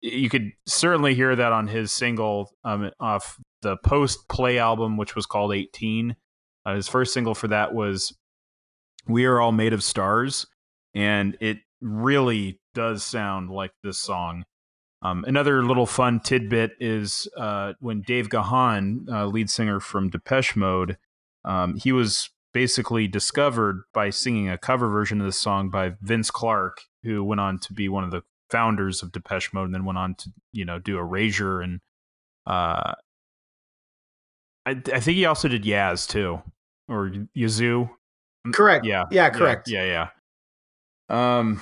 you 0.00 0.28
could 0.28 0.50
certainly 0.66 1.14
hear 1.14 1.36
that 1.36 1.52
on 1.52 1.68
his 1.68 1.92
single 1.92 2.50
um, 2.64 2.90
off 2.98 3.38
the 3.64 3.76
post 3.78 4.28
play 4.28 4.58
album, 4.58 4.96
which 4.96 5.16
was 5.16 5.26
called 5.26 5.52
18. 5.52 6.14
Uh, 6.64 6.74
his 6.76 6.86
first 6.86 7.12
single 7.12 7.34
for 7.34 7.48
that 7.48 7.74
was 7.74 8.16
"We 9.08 9.24
Are 9.24 9.40
All 9.40 9.52
Made 9.52 9.72
of 9.72 9.82
Stars," 9.82 10.46
and 10.94 11.36
it 11.40 11.58
really 11.80 12.60
does 12.74 13.02
sound 13.02 13.50
like 13.50 13.72
this 13.82 13.98
song. 13.98 14.44
Um, 15.02 15.24
another 15.26 15.64
little 15.64 15.86
fun 15.86 16.20
tidbit 16.20 16.72
is 16.80 17.28
uh, 17.36 17.74
when 17.80 18.00
Dave 18.00 18.28
Gahan, 18.28 19.06
uh, 19.10 19.26
lead 19.26 19.50
singer 19.50 19.80
from 19.80 20.08
Depeche 20.08 20.56
Mode, 20.56 20.96
um, 21.44 21.76
he 21.76 21.92
was 21.92 22.30
basically 22.54 23.06
discovered 23.06 23.82
by 23.92 24.08
singing 24.10 24.48
a 24.48 24.56
cover 24.56 24.88
version 24.88 25.20
of 25.20 25.26
this 25.26 25.38
song 25.38 25.68
by 25.68 25.92
Vince 26.00 26.30
Clarke, 26.30 26.82
who 27.02 27.22
went 27.22 27.40
on 27.40 27.58
to 27.58 27.72
be 27.74 27.88
one 27.88 28.04
of 28.04 28.12
the 28.12 28.22
founders 28.50 29.02
of 29.02 29.12
Depeche 29.12 29.52
Mode, 29.52 29.66
and 29.66 29.74
then 29.74 29.84
went 29.84 29.98
on 29.98 30.14
to 30.14 30.30
you 30.52 30.64
know 30.64 30.78
do 30.78 30.98
Erasure 30.98 31.60
and 31.60 31.80
uh, 32.46 32.94
I, 34.66 34.70
I 34.70 35.00
think 35.00 35.16
he 35.16 35.26
also 35.26 35.48
did 35.48 35.64
Yaz 35.64 36.08
too, 36.08 36.40
or 36.88 37.12
Yazoo. 37.34 37.88
Correct. 38.52 38.84
Yeah, 38.84 39.04
Yeah, 39.10 39.30
correct. 39.30 39.68
Yeah, 39.68 39.84
yeah. 39.84 41.38
Um, 41.38 41.60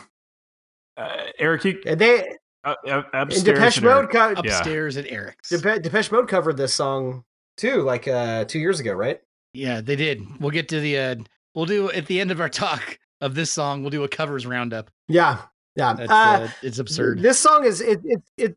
uh, 0.97 1.17
Eric, 1.39 1.65
you, 1.65 1.81
they 1.85 2.37
uh, 2.65 2.75
uh, 2.87 3.03
in 3.15 3.21
upstairs 3.21 3.45
Depeche 3.45 3.79
in 3.79 3.85
Eric- 3.87 4.03
Mode 4.03 4.11
co- 4.11 4.43
Yeah. 4.45 4.57
Upstairs 4.59 4.97
at 4.97 5.11
Eric's. 5.11 5.51
Depe- 5.51 5.83
Depeche 5.83 6.13
Mode 6.13 6.29
covered 6.29 6.57
this 6.57 6.75
song 6.75 7.25
too, 7.57 7.83
like 7.83 8.07
uh, 8.09 8.45
two 8.45 8.59
years 8.59 8.81
ago, 8.81 8.93
right? 8.93 9.21
Yeah, 9.55 9.81
they 9.81 9.97
did. 9.97 10.23
We'll 10.41 10.51
get 10.51 10.69
to 10.71 10.81
the 10.81 10.99
uh 10.99 11.15
we'll 11.55 11.67
do 11.67 11.91
at 11.91 12.07
the 12.07 12.21
end 12.21 12.31
of 12.31 12.41
our 12.41 12.49
talk 12.49 12.99
of 13.21 13.35
this 13.35 13.51
song, 13.51 13.83
we'll 13.83 13.91
do 13.91 14.05
a 14.05 14.09
covers 14.09 14.47
roundup. 14.47 14.91
Yeah, 15.09 15.39
yeah. 15.77 15.93
That's 15.95 16.11
Uh, 16.11 16.15
uh, 16.15 16.49
it's 16.63 16.79
absurd. 16.79 17.21
This 17.21 17.39
song 17.39 17.65
is 17.65 17.81
it 17.81 18.01
it 18.05 18.23
it. 18.37 18.57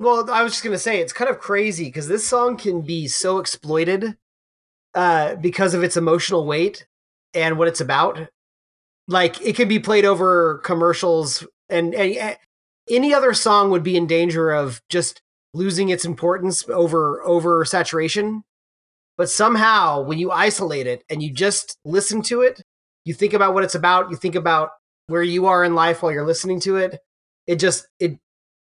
Well, 0.00 0.30
I 0.30 0.42
was 0.42 0.52
just 0.52 0.64
gonna 0.64 0.78
say 0.78 1.00
it's 1.00 1.12
kind 1.12 1.30
of 1.30 1.38
crazy 1.38 1.84
because 1.84 2.08
this 2.08 2.26
song 2.26 2.56
can 2.56 2.80
be 2.80 3.06
so 3.06 3.38
exploited, 3.38 4.16
uh, 4.94 5.34
because 5.36 5.74
of 5.74 5.82
its 5.82 5.96
emotional 5.96 6.46
weight 6.46 6.86
and 7.34 7.58
what 7.58 7.68
it's 7.68 7.82
about. 7.82 8.18
Like 9.08 9.40
it 9.42 9.56
can 9.56 9.68
be 9.68 9.78
played 9.78 10.06
over 10.06 10.58
commercials, 10.64 11.46
and, 11.68 11.94
and, 11.94 12.38
any 12.88 13.14
other 13.14 13.34
song 13.34 13.70
would 13.70 13.82
be 13.82 13.96
in 13.96 14.06
danger 14.06 14.50
of 14.50 14.80
just 14.88 15.20
losing 15.54 15.90
its 15.90 16.06
importance 16.06 16.66
over 16.70 17.22
over 17.24 17.64
saturation. 17.66 18.42
but 19.18 19.28
somehow 19.28 20.00
when 20.00 20.18
you 20.18 20.30
isolate 20.30 20.86
it 20.86 21.04
and 21.10 21.22
you 21.22 21.30
just 21.30 21.76
listen 21.84 22.22
to 22.22 22.40
it, 22.40 22.62
you 23.04 23.12
think 23.14 23.34
about 23.34 23.52
what 23.54 23.64
it's 23.64 23.74
about, 23.74 24.10
you 24.10 24.16
think 24.16 24.34
about 24.34 24.70
where 25.08 25.22
you 25.22 25.46
are 25.46 25.62
in 25.64 25.74
life 25.74 26.02
while 26.02 26.12
you're 26.12 26.26
listening 26.26 26.60
to 26.60 26.76
it, 26.76 27.00
it 27.46 27.56
just 27.56 27.86
it 27.98 28.18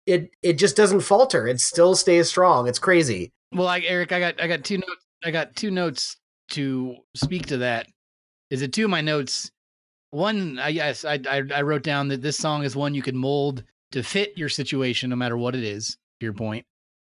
it 0.07 0.31
it 0.43 0.55
just 0.55 0.77
doesn't 0.77 1.01
falter. 1.01 1.47
It 1.47 1.61
still 1.61 1.95
stays 1.95 2.29
strong. 2.29 2.69
It's 2.69 2.79
crazy. 2.79 3.33
Well, 3.53 3.65
like 3.65 3.85
Eric, 3.87 4.13
I 4.13 4.21
got 4.21 4.41
I 4.41 4.47
got 4.47 4.65
two 4.65 4.79
notes. 4.79 5.07
I 5.25 5.31
got 5.31 5.57
two 5.57 5.71
notes 5.71 6.17
to 6.51 6.97
speak 7.15 7.47
to 7.47 7.59
that. 7.59 7.89
Is 8.51 8.63
it 8.63 8.73
two 8.73 8.85
of 8.85 8.91
my 8.91 9.01
notes? 9.01 9.51
One, 10.11 10.59
I 10.59 10.69
yes, 10.69 11.05
I, 11.05 11.19
I 11.29 11.43
I 11.55 11.63
wrote 11.63 11.83
down 11.83 12.09
that 12.09 12.23
this 12.23 12.39
song 12.39 12.63
is 12.63 12.77
one 12.77 12.95
you 12.95 13.03
can 13.03 13.17
mold 13.17 13.65
to 13.93 14.03
fit 14.03 14.39
your 14.39 14.49
situation, 14.49 15.11
no 15.11 15.17
matter 15.17 15.37
what 15.37 15.55
it 15.57 15.65
is. 15.65 15.99
To 16.21 16.25
your 16.25 16.33
point, 16.33 16.65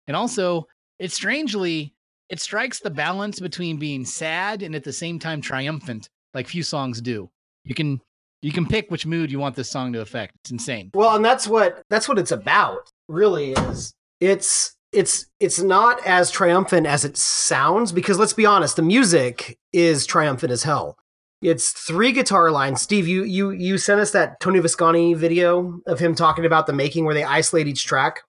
and 0.08 0.16
also 0.16 0.68
it 1.00 1.12
strangely 1.12 1.96
it 2.30 2.40
strikes 2.40 2.80
the 2.80 2.90
balance 2.90 3.40
between 3.40 3.78
being 3.78 4.06
sad 4.06 4.62
and 4.62 4.76
at 4.76 4.84
the 4.84 4.94
same 4.94 5.18
time 5.18 5.42
triumphant, 5.42 6.10
like 6.34 6.48
few 6.48 6.64
songs 6.64 7.02
do. 7.02 7.30
You 7.64 7.74
can 7.76 8.00
you 8.42 8.52
can 8.52 8.66
pick 8.66 8.90
which 8.90 9.06
mood 9.06 9.32
you 9.32 9.40
want 9.40 9.56
this 9.56 9.70
song 9.70 9.94
to 9.94 10.02
affect. 10.02 10.36
It's 10.44 10.52
insane. 10.52 10.92
Well, 10.94 11.16
and 11.16 11.24
that's 11.24 11.48
what 11.48 11.84
that's 11.90 12.08
what 12.08 12.20
it's 12.20 12.32
about. 12.32 12.92
Really 13.08 13.54
is. 13.54 13.94
It's 14.20 14.76
it's 14.92 15.28
it's 15.40 15.60
not 15.60 16.06
as 16.06 16.32
triumphant 16.32 16.88
as 16.88 17.06
it 17.06 17.18
sounds 17.18 17.92
because 17.92 18.20
let's 18.20 18.34
be 18.34 18.46
honest, 18.46 18.76
the 18.76 18.82
music 18.82 19.58
is 19.72 20.06
triumphant 20.06 20.52
as 20.52 20.64
hell. 20.64 20.98
It's 21.42 21.72
three 21.72 22.12
guitar 22.12 22.52
lines. 22.52 22.82
Steve, 22.82 23.08
you 23.08 23.24
you 23.24 23.52
you 23.52 23.78
sent 23.78 24.02
us 24.02 24.12
that 24.12 24.40
Tony 24.40 24.60
Visconti 24.60 25.14
video 25.14 25.80
of 25.88 26.00
him 26.00 26.14
talking 26.14 26.46
about 26.46 26.68
the 26.68 26.74
making 26.74 27.06
where 27.06 27.16
they 27.16 27.24
isolate 27.24 27.68
each 27.68 27.86
track. 27.86 28.22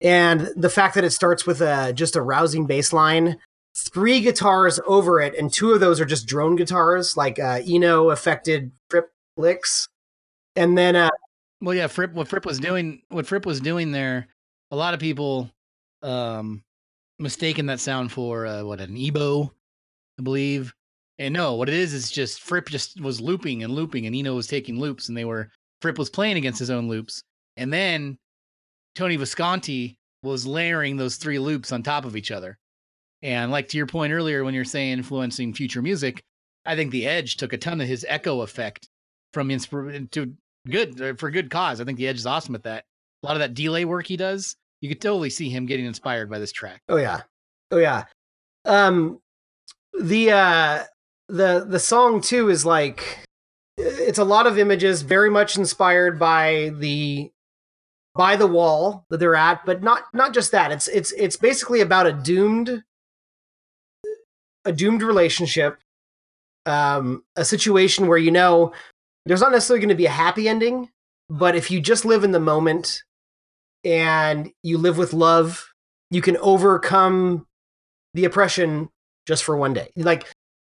And 0.00 0.48
the 0.56 0.70
fact 0.70 0.96
that 0.96 1.04
it 1.04 1.10
starts 1.10 1.46
with 1.46 1.60
a 1.60 1.92
just 1.92 2.16
a 2.16 2.22
rousing 2.22 2.66
bass 2.66 2.92
line, 2.92 3.38
three 3.76 4.20
guitars 4.20 4.80
over 4.86 5.20
it, 5.20 5.36
and 5.36 5.52
two 5.52 5.72
of 5.72 5.80
those 5.80 6.00
are 6.00 6.04
just 6.04 6.26
drone 6.26 6.56
guitars, 6.56 7.16
like 7.16 7.38
uh, 7.38 7.60
Eno 7.66 8.10
affected 8.10 8.72
Fripp 8.90 9.10
licks. 9.36 9.88
And 10.56 10.76
then 10.76 10.96
uh, 10.96 11.10
Well, 11.60 11.74
yeah, 11.74 11.86
Fripp. 11.86 12.12
What 12.12 12.28
Fripp 12.28 12.44
was 12.44 12.58
doing, 12.58 13.02
what 13.08 13.26
Fripp 13.26 13.46
was 13.46 13.60
doing 13.60 13.92
there, 13.92 14.28
a 14.70 14.76
lot 14.76 14.94
of 14.94 15.00
people 15.00 15.50
um 16.02 16.62
mistaken 17.18 17.66
that 17.66 17.78
sound 17.80 18.10
for 18.10 18.46
uh, 18.46 18.64
what 18.64 18.80
an 18.80 18.96
EBow, 18.96 19.50
I 20.18 20.22
believe. 20.22 20.74
And 21.18 21.34
no, 21.34 21.54
what 21.54 21.68
it 21.68 21.74
is 21.74 21.94
is 21.94 22.10
just 22.10 22.40
Fripp 22.40 22.68
just 22.68 23.00
was 23.00 23.20
looping 23.20 23.62
and 23.62 23.74
looping, 23.74 24.06
and 24.06 24.16
Eno 24.16 24.34
was 24.34 24.46
taking 24.46 24.78
loops, 24.78 25.08
and 25.08 25.16
they 25.16 25.24
were 25.24 25.50
Fripp 25.80 25.98
was 25.98 26.10
playing 26.10 26.36
against 26.36 26.58
his 26.58 26.70
own 26.70 26.88
loops, 26.88 27.22
and 27.56 27.72
then 27.72 28.18
Tony 28.94 29.16
Visconti 29.16 29.98
was 30.22 30.46
layering 30.46 30.96
those 30.96 31.16
three 31.16 31.38
loops 31.38 31.72
on 31.72 31.82
top 31.82 32.04
of 32.04 32.16
each 32.16 32.30
other. 32.30 32.58
And 33.22 33.50
like 33.52 33.68
to 33.68 33.76
your 33.76 33.86
point 33.86 34.12
earlier, 34.12 34.44
when 34.44 34.54
you're 34.54 34.64
saying 34.64 34.92
influencing 34.92 35.54
future 35.54 35.82
music, 35.82 36.22
I 36.64 36.76
think 36.76 36.90
the 36.90 37.06
Edge 37.06 37.36
took 37.36 37.52
a 37.52 37.58
ton 37.58 37.80
of 37.80 37.88
his 37.88 38.04
echo 38.08 38.40
effect 38.42 38.88
from 39.32 39.48
inspir 39.48 40.10
to 40.10 40.34
good 40.68 41.00
uh, 41.00 41.14
for 41.14 41.30
good 41.30 41.50
cause. 41.50 41.80
I 41.80 41.84
think 41.84 41.98
the 41.98 42.08
Edge 42.08 42.18
is 42.18 42.26
awesome 42.26 42.54
at 42.54 42.64
that. 42.64 42.84
A 43.22 43.26
lot 43.26 43.36
of 43.36 43.40
that 43.40 43.54
delay 43.54 43.84
work 43.84 44.06
he 44.06 44.16
does, 44.16 44.56
you 44.82 44.88
could 44.88 45.00
totally 45.00 45.30
see 45.30 45.48
him 45.48 45.64
getting 45.64 45.86
inspired 45.86 46.28
by 46.28 46.38
this 46.38 46.52
track. 46.52 46.82
Oh 46.88 46.96
yeah. 46.96 47.22
Oh 47.70 47.78
yeah. 47.78 48.04
Um 48.64 49.20
the 49.98 50.32
uh 50.32 50.82
the 51.28 51.64
the 51.66 51.78
song 51.78 52.20
too 52.20 52.50
is 52.50 52.66
like 52.66 53.24
it's 53.78 54.18
a 54.18 54.24
lot 54.24 54.46
of 54.46 54.58
images 54.58 55.02
very 55.02 55.30
much 55.30 55.56
inspired 55.56 56.18
by 56.18 56.72
the 56.78 57.30
by 58.14 58.36
the 58.36 58.46
wall 58.46 59.06
that 59.08 59.18
they're 59.18 59.36
at, 59.36 59.64
but 59.64 59.82
not 59.82 60.02
not 60.12 60.34
just 60.34 60.50
that. 60.52 60.72
It's 60.72 60.88
it's 60.88 61.12
it's 61.12 61.36
basically 61.36 61.80
about 61.80 62.06
a 62.06 62.12
doomed 62.12 62.82
a 64.64 64.72
doomed 64.72 65.02
relationship. 65.02 65.78
Um 66.66 67.22
a 67.36 67.44
situation 67.44 68.08
where 68.08 68.18
you 68.18 68.30
know 68.32 68.72
there's 69.26 69.40
not 69.40 69.52
necessarily 69.52 69.80
going 69.80 69.88
to 69.90 69.94
be 69.94 70.06
a 70.06 70.10
happy 70.10 70.48
ending, 70.48 70.88
but 71.28 71.54
if 71.54 71.70
you 71.70 71.80
just 71.80 72.04
live 72.04 72.24
in 72.24 72.32
the 72.32 72.40
moment 72.40 73.02
and 73.84 74.50
you 74.62 74.78
live 74.78 74.98
with 74.98 75.12
love, 75.12 75.72
you 76.10 76.20
can 76.22 76.36
overcome 76.38 77.46
the 78.14 78.24
oppression 78.24 78.88
just 79.26 79.44
for 79.44 79.56
one 79.56 79.72
day. 79.72 79.90
Like 79.96 80.26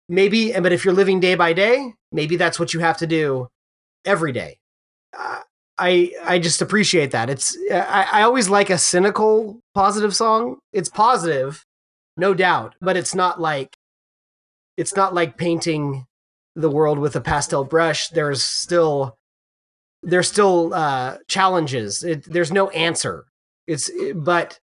maybe, 0.08 0.52
but 0.54 0.72
if 0.72 0.86
you're 0.86 0.94
living 0.94 1.20
day 1.20 1.36
by 1.36 1.54
day, 1.54 1.94
maybe 2.12 2.36
that's 2.36 2.60
what 2.60 2.74
you 2.74 2.80
have 2.80 2.98
to 2.98 3.08
do 3.08 3.48
every 4.06 4.32
day. 4.32 4.58
I 5.78 6.12
I 6.24 6.40
just 6.40 6.62
appreciate 6.62 7.12
that. 7.12 7.30
It's 7.30 7.58
I, 7.72 8.08
I 8.12 8.22
always 8.22 8.48
like 8.50 8.70
a 8.70 8.78
cynical 8.78 9.60
positive 9.74 10.16
song. 10.16 10.60
It's 10.72 10.90
positive, 10.90 11.66
no 12.16 12.34
doubt, 12.34 12.76
but 12.80 12.96
it's 12.96 13.16
not 13.16 13.42
like 13.42 13.76
it's 14.78 14.96
not 14.96 15.14
like 15.14 15.38
painting 15.38 16.06
the 16.56 16.70
world 16.70 17.00
with 17.00 17.16
a 17.16 17.22
pastel 17.22 17.64
brush. 17.64 18.10
There's 18.10 18.44
still 18.44 19.18
there's 20.02 20.28
still 20.28 20.74
uh, 20.74 21.18
challenges. 21.28 22.04
It, 22.04 22.26
there's 22.26 22.52
no 22.52 22.70
answer. 22.70 23.26
It's 23.68 23.90
but 24.16 24.60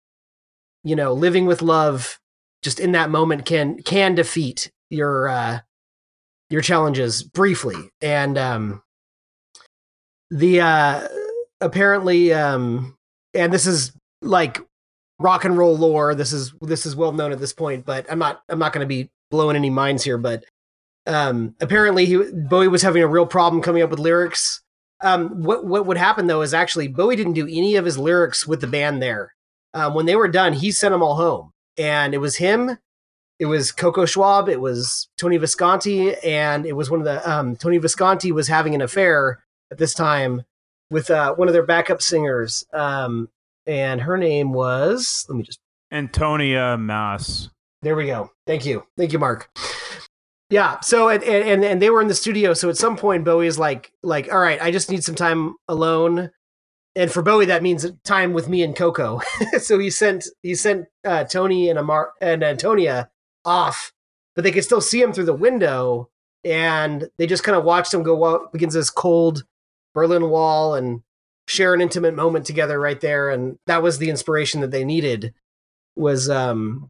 you 0.83 0.95
know, 0.95 1.13
living 1.13 1.45
with 1.45 1.61
love 1.61 2.19
just 2.61 2.79
in 2.79 2.93
that 2.93 3.09
moment 3.09 3.45
can 3.45 3.81
can 3.83 4.15
defeat 4.15 4.71
your 4.89 5.27
uh, 5.27 5.59
your 6.49 6.61
challenges 6.61 7.23
briefly. 7.23 7.75
And 8.01 8.38
um, 8.38 8.81
the 10.29 10.61
uh, 10.61 11.07
apparently, 11.61 12.33
um, 12.33 12.97
and 13.33 13.51
this 13.51 13.67
is 13.67 13.91
like 14.21 14.59
rock 15.19 15.45
and 15.45 15.57
roll 15.57 15.77
lore. 15.77 16.15
This 16.15 16.33
is 16.33 16.53
this 16.61 16.86
is 16.86 16.95
well 16.95 17.11
known 17.11 17.31
at 17.31 17.39
this 17.39 17.53
point, 17.53 17.86
but 17.86 18.05
I'm 18.09 18.19
not 18.19 18.41
I'm 18.49 18.59
not 18.59 18.73
going 18.73 18.83
to 18.83 18.88
be 18.88 19.09
blowing 19.31 19.55
any 19.55 19.69
minds 19.69 20.03
here. 20.03 20.17
But 20.17 20.45
um, 21.07 21.55
apparently, 21.61 22.05
he 22.05 22.17
Bowie 22.33 22.67
was 22.67 22.81
having 22.81 23.03
a 23.03 23.07
real 23.07 23.25
problem 23.25 23.61
coming 23.61 23.83
up 23.83 23.89
with 23.89 23.99
lyrics. 23.99 24.61
Um, 25.01 25.43
what 25.43 25.65
what 25.65 25.85
would 25.85 25.97
happen 25.97 26.27
though 26.27 26.41
is 26.41 26.53
actually 26.53 26.87
Bowie 26.87 27.15
didn't 27.15 27.33
do 27.33 27.47
any 27.47 27.75
of 27.75 27.85
his 27.85 27.97
lyrics 27.97 28.47
with 28.47 28.61
the 28.61 28.67
band 28.67 29.01
there. 29.01 29.33
Um, 29.73 29.93
when 29.93 30.05
they 30.05 30.15
were 30.15 30.29
done, 30.29 30.53
he 30.53 30.71
sent 30.71 30.93
them 30.93 31.03
all 31.03 31.15
home, 31.15 31.51
and 31.77 32.13
it 32.13 32.19
was 32.19 32.37
him. 32.37 32.77
It 33.37 33.45
was 33.45 33.73
Coco 33.73 34.05
Schwab. 34.05 34.47
It 34.47 34.61
was 34.61 35.09
Tony 35.17 35.37
Visconti, 35.37 36.15
and 36.23 36.65
it 36.65 36.73
was 36.73 36.89
one 36.89 37.01
of 37.01 37.05
the 37.05 37.29
um, 37.29 37.55
Tony 37.57 37.77
Visconti 37.77 38.31
was 38.31 38.47
having 38.47 38.73
an 38.73 38.81
affair 38.81 39.43
at 39.71 39.77
this 39.77 39.93
time 39.93 40.43
with 40.89 41.11
uh, 41.11 41.35
one 41.35 41.47
of 41.47 41.53
their 41.53 41.65
backup 41.65 42.01
singers, 42.01 42.65
um, 42.73 43.29
and 43.67 44.01
her 44.01 44.17
name 44.17 44.53
was. 44.53 45.25
Let 45.27 45.35
me 45.35 45.43
just 45.43 45.59
Antonia 45.91 46.77
Maaß. 46.77 47.49
there 47.81 47.95
we 47.95 48.07
go. 48.07 48.31
Thank 48.47 48.65
you. 48.65 48.87
Thank 48.97 49.11
you, 49.11 49.19
Mark. 49.19 49.49
Yeah. 50.49 50.79
So 50.81 51.09
and 51.09 51.23
and 51.23 51.63
and 51.63 51.81
they 51.81 51.89
were 51.89 52.01
in 52.01 52.07
the 52.07 52.13
studio. 52.13 52.53
So 52.53 52.69
at 52.69 52.77
some 52.77 52.97
point, 52.97 53.25
Bowie 53.25 53.47
is 53.47 53.57
like 53.57 53.91
like, 54.03 54.31
all 54.31 54.39
right, 54.39 54.61
I 54.61 54.71
just 54.71 54.91
need 54.91 55.03
some 55.03 55.15
time 55.15 55.55
alone. 55.67 56.31
And 56.95 57.11
for 57.11 57.21
Bowie, 57.21 57.45
that 57.45 57.63
means 57.63 57.85
time 58.03 58.31
with 58.33 58.47
me 58.47 58.63
and 58.63 58.75
Coco. 58.75 59.21
so 59.59 59.79
he 59.79 59.89
sent 59.89 60.25
he 60.43 60.55
sent 60.55 60.85
uh, 61.03 61.23
Tony 61.25 61.69
and 61.69 61.79
Amar 61.79 62.13
and 62.21 62.43
Antonia 62.43 63.09
off, 63.43 63.91
but 64.35 64.43
they 64.43 64.51
could 64.51 64.63
still 64.63 64.81
see 64.81 65.01
him 65.01 65.13
through 65.13 65.25
the 65.25 65.33
window, 65.33 66.09
and 66.43 67.09
they 67.17 67.25
just 67.27 67.43
kind 67.43 67.57
of 67.57 67.65
watched 67.65 67.93
him 67.93 68.03
go 68.03 68.23
up 68.23 68.53
against 68.53 68.75
this 68.75 68.89
cold 68.89 69.43
Berlin 69.93 70.29
Wall 70.29 70.75
and 70.75 71.01
share 71.47 71.73
an 71.73 71.81
intimate 71.81 72.15
moment 72.15 72.45
together 72.45 72.79
right 72.79 73.01
there. 73.01 73.29
And 73.29 73.57
that 73.67 73.83
was 73.83 73.97
the 73.97 74.09
inspiration 74.09 74.61
that 74.61 74.71
they 74.71 74.85
needed. 74.85 75.33
Was 75.95 76.29
um 76.29 76.89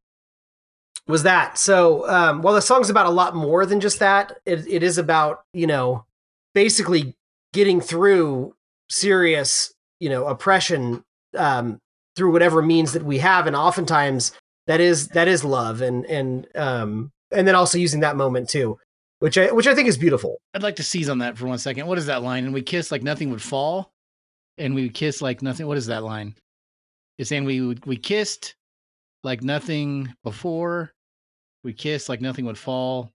was 1.08 1.24
that. 1.24 1.58
So 1.58 2.08
um, 2.10 2.42
while 2.42 2.54
the 2.54 2.62
song's 2.62 2.90
about 2.90 3.06
a 3.06 3.12
lot 3.12 3.36
more 3.36 3.66
than 3.66 3.80
just 3.80 4.00
that, 4.00 4.38
it, 4.46 4.68
it 4.68 4.84
is 4.84 4.98
about 4.98 5.44
you 5.54 5.68
know 5.68 6.06
basically 6.54 7.16
getting 7.54 7.80
through 7.82 8.56
serious 8.90 9.74
you 10.00 10.10
know 10.10 10.26
oppression 10.28 11.04
um, 11.38 11.80
through 12.16 12.32
whatever 12.32 12.62
means 12.62 12.94
that 12.94 13.04
we 13.04 13.20
have, 13.20 13.48
and 13.48 13.56
oftentimes 13.56 14.32
that 14.68 14.80
is 14.80 15.10
that 15.10 15.28
is 15.28 15.44
love, 15.44 15.82
and 15.82 16.06
and 16.06 16.48
um, 16.56 17.12
and 17.32 17.48
then 17.48 17.56
also 17.56 17.78
using 17.78 18.00
that 18.00 18.16
moment 18.16 18.50
too, 18.50 18.78
which 19.20 19.38
I 19.38 19.52
which 19.52 19.68
I 19.68 19.76
think 19.76 19.88
is 19.88 19.98
beautiful. 19.98 20.38
I'd 20.54 20.64
like 20.64 20.78
to 20.78 20.84
seize 20.84 21.10
on 21.10 21.20
that 21.20 21.38
for 21.38 21.48
one 21.48 21.58
second. 21.58 21.88
What 21.88 21.98
is 21.98 22.08
that 22.08 22.24
line? 22.24 22.46
And 22.46 22.54
we 22.54 22.62
kiss 22.62 22.92
like 22.92 23.04
nothing 23.04 23.30
would 23.30 23.42
fall, 23.42 23.92
and 24.58 24.74
we 24.74 24.90
kiss 24.90 25.22
like 25.22 25.42
nothing. 25.42 25.68
What 25.68 25.78
is 25.78 25.88
that 25.88 26.04
line? 26.04 26.36
It's 27.18 27.30
saying 27.30 27.46
we 27.46 27.76
we 27.86 27.98
kissed 27.98 28.56
like 29.24 29.42
nothing 29.42 30.14
before. 30.24 30.92
We 31.66 31.74
kissed 31.74 32.08
like 32.10 32.22
nothing 32.22 32.46
would 32.46 32.58
fall, 32.60 33.12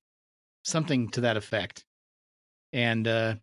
something 0.65 1.09
to 1.11 1.21
that 1.23 1.37
effect. 1.37 1.85
And 2.73 3.07
uh, 3.07 3.37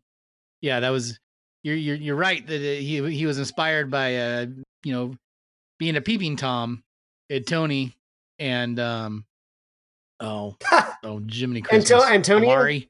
yeah, 0.62 0.82
that 0.82 0.90
was 0.90 1.18
you're 1.64 1.76
you're 1.78 1.96
you're 1.96 2.16
right 2.16 2.46
that 2.46 2.56
uh, 2.58 2.80
he 2.82 3.02
he 3.12 3.26
was 3.26 3.40
inspired 3.40 3.90
by 3.90 4.16
uh 4.18 4.46
you 4.84 4.94
know 4.94 5.16
being 5.80 5.96
a 5.96 6.02
peeping 6.02 6.36
tom 6.36 6.84
at 7.32 7.48
Tony 7.48 7.96
and 8.38 8.80
um 8.80 9.26
oh 10.20 10.58
oh 11.04 11.22
Jiminy 11.30 11.62
Christmas 11.62 12.04
Antonia? 12.04 12.50
Amari. 12.50 12.90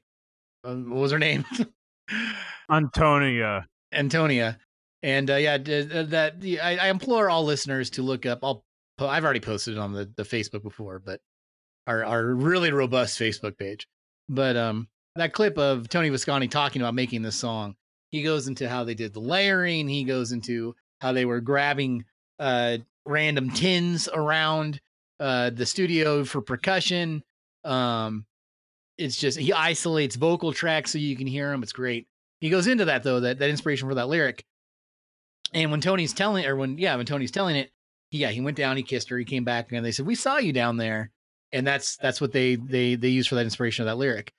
Uh, 0.64 0.74
what 0.74 1.00
was 1.00 1.12
her 1.12 1.18
name? 1.20 1.44
Antonia. 2.70 3.66
Antonia. 3.92 4.58
And 5.02 5.30
uh, 5.30 5.36
yeah, 5.36 5.58
d- 5.58 5.88
uh, 5.92 6.02
that 6.04 6.40
the- 6.40 6.60
I, 6.60 6.86
I 6.86 6.90
implore 6.90 7.30
all 7.30 7.44
listeners 7.44 7.90
to 7.90 8.02
look 8.02 8.26
up. 8.26 8.40
I'll 8.42 8.64
po- 8.98 9.06
I've 9.08 9.24
already 9.24 9.40
posted 9.40 9.76
it 9.76 9.78
on 9.80 9.92
the, 9.92 10.10
the 10.16 10.24
Facebook 10.24 10.62
before, 10.62 10.98
but 10.98 11.20
our 11.88 12.04
our 12.04 12.24
really 12.24 12.70
robust 12.70 13.18
Facebook 13.18 13.58
page. 13.58 13.88
But 14.28 14.56
um, 14.56 14.88
that 15.16 15.32
clip 15.32 15.58
of 15.58 15.88
Tony 15.88 16.10
Visconti 16.10 16.46
talking 16.46 16.82
about 16.82 16.94
making 16.94 17.22
this 17.22 17.36
song, 17.36 17.74
he 18.10 18.22
goes 18.22 18.46
into 18.46 18.68
how 18.68 18.84
they 18.84 18.94
did 18.94 19.14
the 19.14 19.20
layering. 19.20 19.88
He 19.88 20.04
goes 20.04 20.32
into 20.32 20.76
how 21.00 21.12
they 21.12 21.24
were 21.24 21.40
grabbing 21.40 22.04
uh, 22.38 22.78
random 23.04 23.50
tins 23.50 24.08
around 24.12 24.80
uh, 25.18 25.50
the 25.50 25.66
studio 25.66 26.24
for 26.24 26.42
percussion. 26.42 27.24
Um, 27.64 28.26
it's 28.98 29.16
just 29.16 29.38
he 29.38 29.52
isolates 29.52 30.16
vocal 30.16 30.52
tracks 30.52 30.92
so 30.92 30.98
you 30.98 31.16
can 31.16 31.26
hear 31.26 31.50
them. 31.50 31.62
It's 31.62 31.72
great. 31.72 32.06
He 32.40 32.50
goes 32.50 32.66
into 32.66 32.84
that 32.84 33.02
though, 33.02 33.20
that 33.20 33.38
that 33.38 33.50
inspiration 33.50 33.88
for 33.88 33.94
that 33.94 34.08
lyric. 34.08 34.44
And 35.54 35.70
when 35.70 35.80
Tony's 35.80 36.12
telling, 36.12 36.44
or 36.44 36.56
when 36.56 36.76
yeah, 36.76 36.96
when 36.96 37.06
Tony's 37.06 37.30
telling 37.30 37.56
it, 37.56 37.72
he, 38.10 38.18
yeah, 38.18 38.28
he 38.30 38.42
went 38.42 38.56
down, 38.56 38.76
he 38.76 38.82
kissed 38.82 39.08
her, 39.08 39.18
he 39.18 39.24
came 39.24 39.44
back, 39.44 39.72
and 39.72 39.84
they 39.84 39.92
said, 39.92 40.06
"We 40.06 40.14
saw 40.14 40.36
you 40.36 40.52
down 40.52 40.76
there," 40.76 41.10
and 41.52 41.66
that's 41.66 41.96
that's 41.96 42.20
what 42.20 42.32
they 42.32 42.56
they 42.56 42.94
they 42.94 43.08
used 43.08 43.28
for 43.28 43.34
that 43.36 43.44
inspiration 43.44 43.82
of 43.82 43.86
that 43.86 43.98
lyric. 43.98 44.32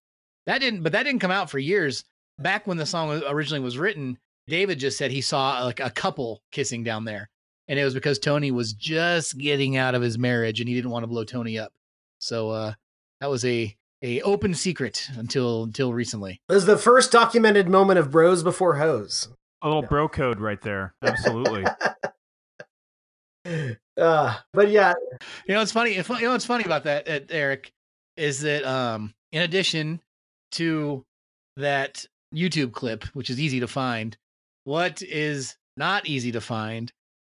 That 0.45 0.60
didn't, 0.62 0.82
but 0.82 0.93
that 0.93 1.03
didn't 1.03 1.22
come 1.22 1.32
out 1.32 1.49
for 1.49 1.60
years. 1.60 2.03
Back 2.39 2.66
when 2.66 2.78
the 2.78 2.86
song 2.86 3.22
originally 3.28 3.64
was 3.64 3.78
written, 3.78 4.18
David 4.47 4.80
just 4.80 4.97
said 4.97 5.12
he 5.12 5.22
saw 5.22 5.64
like 5.64 5.80
a 5.80 5.89
couple 5.89 6.41
kissing 6.51 6.84
down 6.84 7.05
there, 7.05 7.30
and 7.68 7.78
it 7.78 7.84
was 7.84 7.93
because 7.93 8.20
Tony 8.20 8.51
was 8.51 8.74
just 8.74 9.38
getting 9.38 9.78
out 9.78 9.95
of 9.95 10.01
his 10.01 10.18
marriage 10.18 10.60
and 10.60 10.70
he 10.70 10.76
didn't 10.76 10.91
want 10.91 11.03
to 11.03 11.07
blow 11.07 11.24
Tony 11.24 11.60
up. 11.60 11.72
So 12.20 12.49
uh, 12.49 12.74
that 13.22 13.30
was 13.30 13.45
a 13.45 13.76
a 14.01 14.22
open 14.22 14.53
secret 14.53 15.07
until 15.18 15.64
until 15.64 15.93
recently. 15.93 16.41
It 16.49 16.53
was 16.53 16.66
the 16.66 16.78
first 16.78 17.12
documented 17.12 17.68
moment 17.68 17.99
of 17.99 18.12
bros 18.12 18.43
before 18.43 18.76
hoes. 18.76 19.28
A 19.62 19.68
little 19.68 19.84
bro 19.84 20.07
code 20.07 20.39
right 20.39 20.62
there. 20.62 20.93
Absolutely. 21.01 21.66
Uh, 23.97 24.38
but 24.54 24.70
yeah, 24.70 24.93
You 25.45 25.56
know, 25.56 25.62
it's 25.62 25.74
funny. 25.74 25.95
You 25.95 26.04
know, 26.04 26.32
what's 26.32 26.45
funny 26.45 26.64
about 26.64 26.86
that, 26.86 27.26
Eric, 27.30 27.72
is 28.16 28.39
that 28.41 28.64
um, 28.64 29.14
in 29.32 29.41
addition 29.41 30.02
to 30.54 31.06
that 31.58 32.06
YouTube 32.34 32.72
clip, 32.72 33.04
which 33.08 33.30
is 33.30 33.39
easy 33.39 33.60
to 33.60 33.68
find, 33.68 34.16
what 34.64 35.02
is 35.02 35.58
not 35.76 36.08
easy 36.08 36.32
to 36.32 36.41
find, 36.41 36.91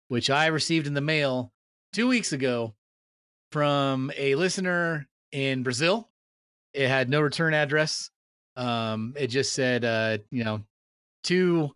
which 0.08 0.30
I 0.30 0.46
received 0.46 0.86
in 0.86 0.94
the 0.94 1.00
mail 1.00 1.52
two 1.92 2.08
weeks 2.08 2.32
ago 2.32 2.74
from 3.52 4.10
a 4.16 4.34
listener 4.34 5.06
in 5.32 5.62
Brazil. 5.62 6.08
It 6.72 6.88
had 6.88 7.08
no 7.08 7.20
return 7.20 7.54
address. 7.54 8.10
Um, 8.56 9.14
it 9.16 9.28
just 9.28 9.52
said, 9.52 9.84
uh, 9.84 10.18
you 10.30 10.44
know, 10.44 10.64
to 11.24 11.70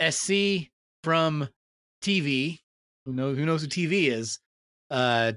SC 0.00 0.70
from 1.02 1.48
TV. 2.02 2.60
Who 3.06 3.12
knows? 3.12 3.38
Who 3.38 3.46
knows 3.46 3.62
who 3.62 3.68
TV 3.68 4.08
is? 4.08 4.40
Uh, 4.90 5.32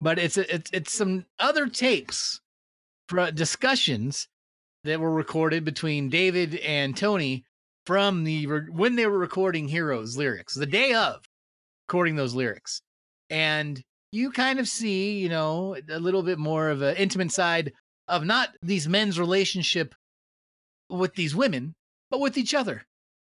but 0.00 0.18
it's 0.18 0.38
it's 0.38 0.70
it's 0.72 0.92
some 0.92 1.26
other 1.38 1.66
tapes 1.66 2.40
for 3.08 3.30
discussions 3.32 4.28
that 4.84 5.00
were 5.00 5.12
recorded 5.12 5.64
between 5.64 6.08
David 6.08 6.54
and 6.56 6.96
Tony 6.96 7.44
from 7.86 8.24
the 8.24 8.46
when 8.70 8.94
they 8.94 9.06
were 9.06 9.18
recording 9.18 9.68
Heroes 9.68 10.16
lyrics, 10.16 10.54
the 10.54 10.66
day 10.66 10.94
of 10.94 11.24
recording 11.88 12.16
those 12.16 12.34
lyrics, 12.34 12.82
and 13.28 13.82
you 14.12 14.30
kind 14.30 14.60
of 14.60 14.68
see, 14.68 15.18
you 15.18 15.28
know, 15.28 15.76
a 15.90 15.98
little 15.98 16.22
bit 16.22 16.38
more 16.38 16.70
of 16.70 16.82
an 16.82 16.96
intimate 16.96 17.32
side 17.32 17.72
of 18.06 18.24
not 18.24 18.50
these 18.62 18.88
men's 18.88 19.18
relationship 19.18 19.94
with 20.88 21.14
these 21.14 21.34
women, 21.34 21.74
but 22.10 22.20
with 22.20 22.38
each 22.38 22.54
other. 22.54 22.86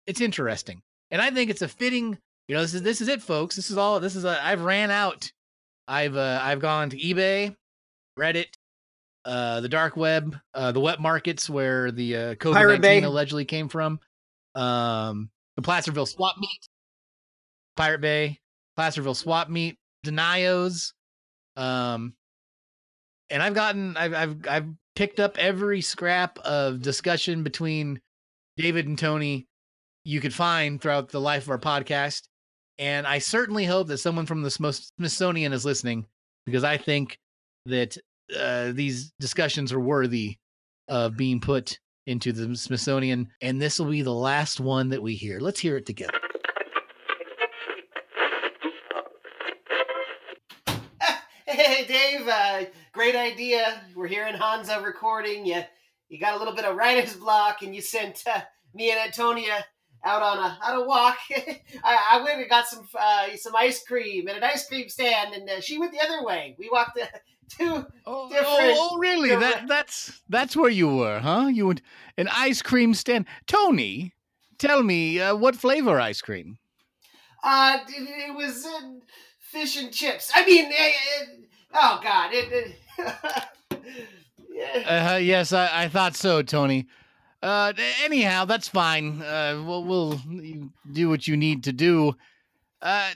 It's 0.07 0.21
interesting, 0.21 0.83
and 1.11 1.21
I 1.21 1.31
think 1.31 1.51
it's 1.51 1.63
a 1.63 1.69
fitting. 1.69 2.19
You 2.53 2.59
know, 2.59 2.65
this 2.65 2.75
is 2.75 2.83
this 2.83 3.01
is 3.01 3.09
it, 3.09 3.23
folks. 3.23 3.57
This 3.57 3.71
is 3.71 3.79
all. 3.79 3.99
This 3.99 4.15
is 4.15 4.27
a. 4.27 4.39
I've 4.45 4.61
ran 4.61 4.91
out. 4.91 5.33
I've 5.89 6.15
uh, 6.19 6.39
I've 6.43 6.61
gone 6.61 6.91
to 6.91 6.99
eBay, 6.99 7.57
Reddit, 8.19 8.49
uh, 9.25 9.63
the 9.63 9.71
dark 9.71 9.97
web, 9.97 10.37
uh, 10.53 10.71
the 10.71 10.79
wet 10.79 11.01
markets 11.01 11.49
where 11.49 11.91
the 11.91 12.15
uh, 12.15 12.35
COVID 12.35 12.53
Pirate 12.53 12.83
Bay. 12.83 12.97
nineteen 12.97 13.05
allegedly 13.09 13.47
came 13.47 13.71
from, 13.71 14.01
um, 14.55 15.31
the 15.57 15.63
Placerville 15.63 16.05
swap 16.05 16.37
meet, 16.39 16.69
Pirate 17.75 18.03
Bay, 18.03 18.39
Placerville 18.77 19.15
swap 19.15 19.49
meet, 19.49 19.79
Denios, 20.05 20.93
um, 21.57 22.13
and 23.31 23.43
I've 23.43 23.55
gotten 23.55 23.97
I've 23.97 24.13
I've 24.13 24.47
I've 24.47 24.67
picked 24.95 25.21
up 25.21 25.39
every 25.39 25.81
scrap 25.81 26.39
of 26.41 26.83
discussion 26.83 27.45
between 27.45 28.03
David 28.59 28.89
and 28.89 28.99
Tony 28.99 29.47
you 30.05 30.21
could 30.21 30.35
find 30.35 30.83
throughout 30.83 31.09
the 31.09 31.21
life 31.21 31.45
of 31.45 31.51
our 31.51 31.59
podcast. 31.59 32.29
And 32.83 33.07
I 33.07 33.19
certainly 33.21 33.65
hope 33.65 33.87
that 33.87 33.99
someone 33.99 34.27
from 34.27 34.43
the 34.43 34.51
Smithsonian 34.51 35.53
is 35.53 35.65
listening 35.65 36.05
because 36.45 36.65
I 36.65 36.79
think 36.79 37.17
that 37.67 37.97
uh, 38.37 38.73
these 38.73 39.13
discussions 39.21 39.73
are 39.73 39.79
worthy 39.79 40.39
of 40.89 41.17
being 41.17 41.39
put 41.39 41.79
into 42.09 42.33
the 42.33 42.57
Smithsonian. 42.57 43.29
And 43.41 43.63
this 43.63 43.79
will 43.79 43.87
be 43.87 44.03
the 44.03 44.13
last 44.13 44.59
one 44.59 44.89
that 44.89 45.01
we 45.01 45.15
hear. 45.15 45.39
Let's 45.39 45.61
hear 45.61 45.77
it 45.77 45.87
together. 45.87 46.19
Hey, 51.47 51.85
Dave, 51.85 52.27
uh, 52.27 52.65
great 52.93 53.15
idea. 53.15 53.83
We're 53.95 54.07
here 54.07 54.27
in 54.27 54.35
Hansa 54.35 54.81
recording. 54.81 55.45
You, 55.45 55.63
you 56.09 56.19
got 56.19 56.35
a 56.35 56.39
little 56.39 56.55
bit 56.55 56.65
of 56.65 56.77
writer's 56.77 57.15
block, 57.15 57.61
and 57.61 57.75
you 57.75 57.83
sent 57.83 58.23
uh, 58.27 58.41
me 58.75 58.91
and 58.91 58.99
Antonia 58.99 59.65
out 60.05 60.23
on 60.23 60.39
a 60.39 60.59
on 60.65 60.83
a 60.83 60.87
walk. 60.87 61.17
I, 61.85 61.99
I 62.13 62.23
went 62.23 62.41
and 62.41 62.49
got 62.49 62.67
some 62.67 62.87
uh, 62.99 63.29
some 63.37 63.55
ice 63.57 63.85
cream 63.85 64.29
at 64.29 64.37
an 64.37 64.45
ice 64.45 64.69
cream 64.69 64.89
stand, 64.89 65.35
and 65.35 65.49
uh, 65.49 65.61
she 65.61 65.79
went 65.79 65.93
the 65.93 66.01
other 66.01 66.25
way. 66.25 66.57
We 66.59 66.69
walked 66.71 66.99
uh, 66.99 67.07
two. 67.49 67.87
Oh, 68.07 68.29
Different- 68.29 68.49
oh, 68.49 68.91
oh, 68.93 68.99
really? 68.99 69.31
That 69.31 69.67
that's 69.69 70.21
that's 70.29 70.57
where 70.57 70.71
you 70.71 70.89
were, 70.89 71.21
huh? 71.21 71.49
You 71.53 71.69
went 71.69 71.83
an 72.17 72.29
ice 72.33 72.63
cream 72.63 72.95
stand. 72.95 73.27
Tony, 73.47 74.13
tell 74.59 74.83
me 74.83 75.21
uh, 75.21 75.35
what 75.37 75.57
flavor 75.57 76.01
ice 76.01 76.21
cream? 76.21 76.59
Uh, 77.43 77.79
it, 77.89 78.31
it 78.31 78.35
was 78.35 78.65
uh, 78.65 78.81
fish 79.41 79.81
and 79.81 79.93
chips. 79.93 80.31
I 80.35 80.47
mean, 80.47 80.67
uh, 80.67 80.77
uh, 80.77 81.27
oh 81.75 82.01
God, 82.03 82.31
it. 82.33 82.53
it 82.53 82.77
yeah. 82.99 83.45
Uh, 85.15 85.17
yes, 85.17 85.53
I, 85.53 85.85
I 85.85 85.89
thought 85.89 86.15
so, 86.15 86.43
Tony. 86.43 86.87
Uh, 87.43 87.73
anyhow, 88.05 88.45
that's 88.45 88.69
fine. 88.69 89.21
Uh, 89.21 89.61
we'll, 89.67 89.85
we'll 89.85 90.21
do 90.93 91.09
what 91.09 91.27
you 91.27 91.37
need 91.37 91.65
to 91.65 91.73
do. 91.73 92.15
Uh, 92.81 93.11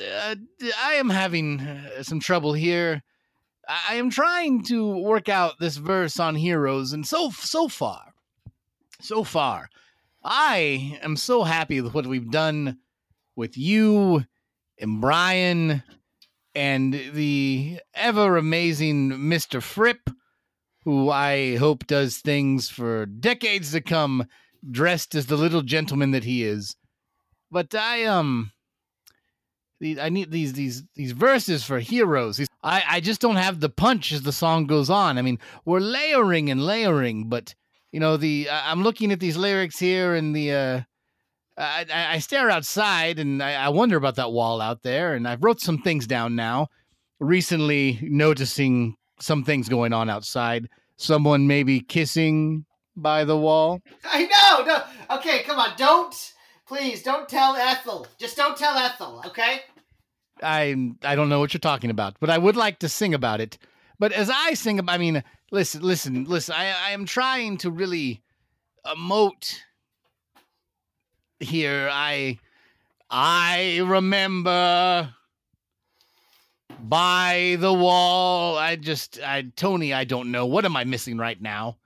uh, 0.00 0.34
I 0.82 0.94
am 0.94 1.10
having 1.10 1.60
uh, 1.60 2.02
some 2.02 2.20
trouble 2.20 2.52
here. 2.52 3.02
I 3.68 3.78
I 3.90 3.94
am 3.94 4.10
trying 4.10 4.62
to 4.64 4.96
work 4.96 5.28
out 5.28 5.60
this 5.60 5.76
verse 5.76 6.18
on 6.18 6.34
heroes, 6.34 6.92
and 6.92 7.06
so 7.06 7.30
so 7.30 7.68
far, 7.68 8.14
so 9.00 9.24
far, 9.24 9.68
I 10.24 10.98
am 11.02 11.16
so 11.16 11.44
happy 11.44 11.80
with 11.80 11.94
what 11.94 12.06
we've 12.06 12.30
done 12.30 12.78
with 13.36 13.58
you 13.58 14.24
and 14.78 15.00
Brian 15.00 15.82
and 16.54 16.94
the 17.12 17.80
ever 17.94 18.36
amazing 18.36 19.28
Mister 19.28 19.60
Fripp 19.60 20.10
who 20.88 21.10
I 21.10 21.56
hope 21.56 21.86
does 21.86 22.16
things 22.16 22.70
for 22.70 23.04
decades 23.04 23.72
to 23.72 23.82
come, 23.82 24.26
dressed 24.70 25.14
as 25.14 25.26
the 25.26 25.36
little 25.36 25.60
gentleman 25.60 26.12
that 26.12 26.24
he 26.24 26.42
is. 26.42 26.76
But 27.50 27.74
I 27.74 28.06
um, 28.06 28.52
I 29.82 30.08
need 30.08 30.30
these 30.30 30.54
these 30.54 30.84
these 30.94 31.12
verses 31.12 31.62
for 31.62 31.78
heroes. 31.78 32.40
I 32.62 32.82
I 32.88 33.00
just 33.00 33.20
don't 33.20 33.36
have 33.36 33.60
the 33.60 33.68
punch 33.68 34.12
as 34.12 34.22
the 34.22 34.32
song 34.32 34.66
goes 34.66 34.88
on. 34.88 35.18
I 35.18 35.22
mean, 35.22 35.38
we're 35.66 35.80
layering 35.80 36.50
and 36.50 36.64
layering, 36.64 37.28
but 37.28 37.54
you 37.92 38.00
know 38.00 38.16
the 38.16 38.48
I'm 38.50 38.82
looking 38.82 39.12
at 39.12 39.20
these 39.20 39.36
lyrics 39.36 39.78
here 39.78 40.14
and 40.14 40.34
the 40.34 40.52
uh. 40.52 40.80
I 41.58 41.84
I 42.14 42.18
stare 42.20 42.48
outside 42.48 43.18
and 43.18 43.42
I, 43.42 43.66
I 43.66 43.68
wonder 43.68 43.98
about 43.98 44.14
that 44.14 44.32
wall 44.32 44.62
out 44.62 44.82
there, 44.84 45.12
and 45.12 45.28
I've 45.28 45.44
wrote 45.44 45.60
some 45.60 45.82
things 45.82 46.06
down 46.06 46.34
now. 46.34 46.68
Recently, 47.20 47.98
noticing 48.00 48.96
some 49.20 49.44
things 49.44 49.68
going 49.68 49.92
on 49.92 50.08
outside. 50.08 50.68
Someone 50.96 51.46
maybe 51.46 51.80
kissing 51.80 52.64
by 52.96 53.24
the 53.24 53.36
wall. 53.36 53.80
I 54.04 54.24
know. 54.26 54.64
No. 54.64 55.16
Okay, 55.16 55.42
come 55.44 55.58
on. 55.58 55.76
Don't. 55.76 56.32
Please 56.66 57.02
don't 57.02 57.28
tell 57.28 57.56
Ethel. 57.56 58.06
Just 58.18 58.36
don't 58.36 58.56
tell 58.56 58.76
Ethel, 58.76 59.22
okay? 59.26 59.60
I 60.42 60.92
I 61.02 61.14
don't 61.14 61.28
know 61.28 61.40
what 61.40 61.54
you're 61.54 61.60
talking 61.60 61.90
about, 61.90 62.16
but 62.20 62.30
I 62.30 62.38
would 62.38 62.56
like 62.56 62.78
to 62.80 62.88
sing 62.88 63.14
about 63.14 63.40
it. 63.40 63.58
But 63.98 64.12
as 64.12 64.30
I 64.30 64.54
sing, 64.54 64.78
ab- 64.78 64.90
I 64.90 64.98
mean, 64.98 65.24
listen, 65.50 65.82
listen, 65.82 66.24
listen. 66.24 66.54
I 66.56 66.66
I 66.66 66.90
am 66.90 67.06
trying 67.06 67.56
to 67.58 67.70
really 67.70 68.22
emote 68.86 69.56
here. 71.40 71.88
I 71.90 72.38
I 73.10 73.80
remember 73.84 75.14
by 76.78 77.56
the 77.58 77.72
wall. 77.72 78.56
I 78.56 78.76
just 78.76 79.20
I 79.20 79.50
Tony. 79.56 79.92
I 79.92 80.04
don't 80.04 80.30
know. 80.30 80.46
What 80.46 80.64
am 80.64 80.76
I 80.76 80.84
missing 80.84 81.18
right 81.18 81.40
now? 81.40 81.76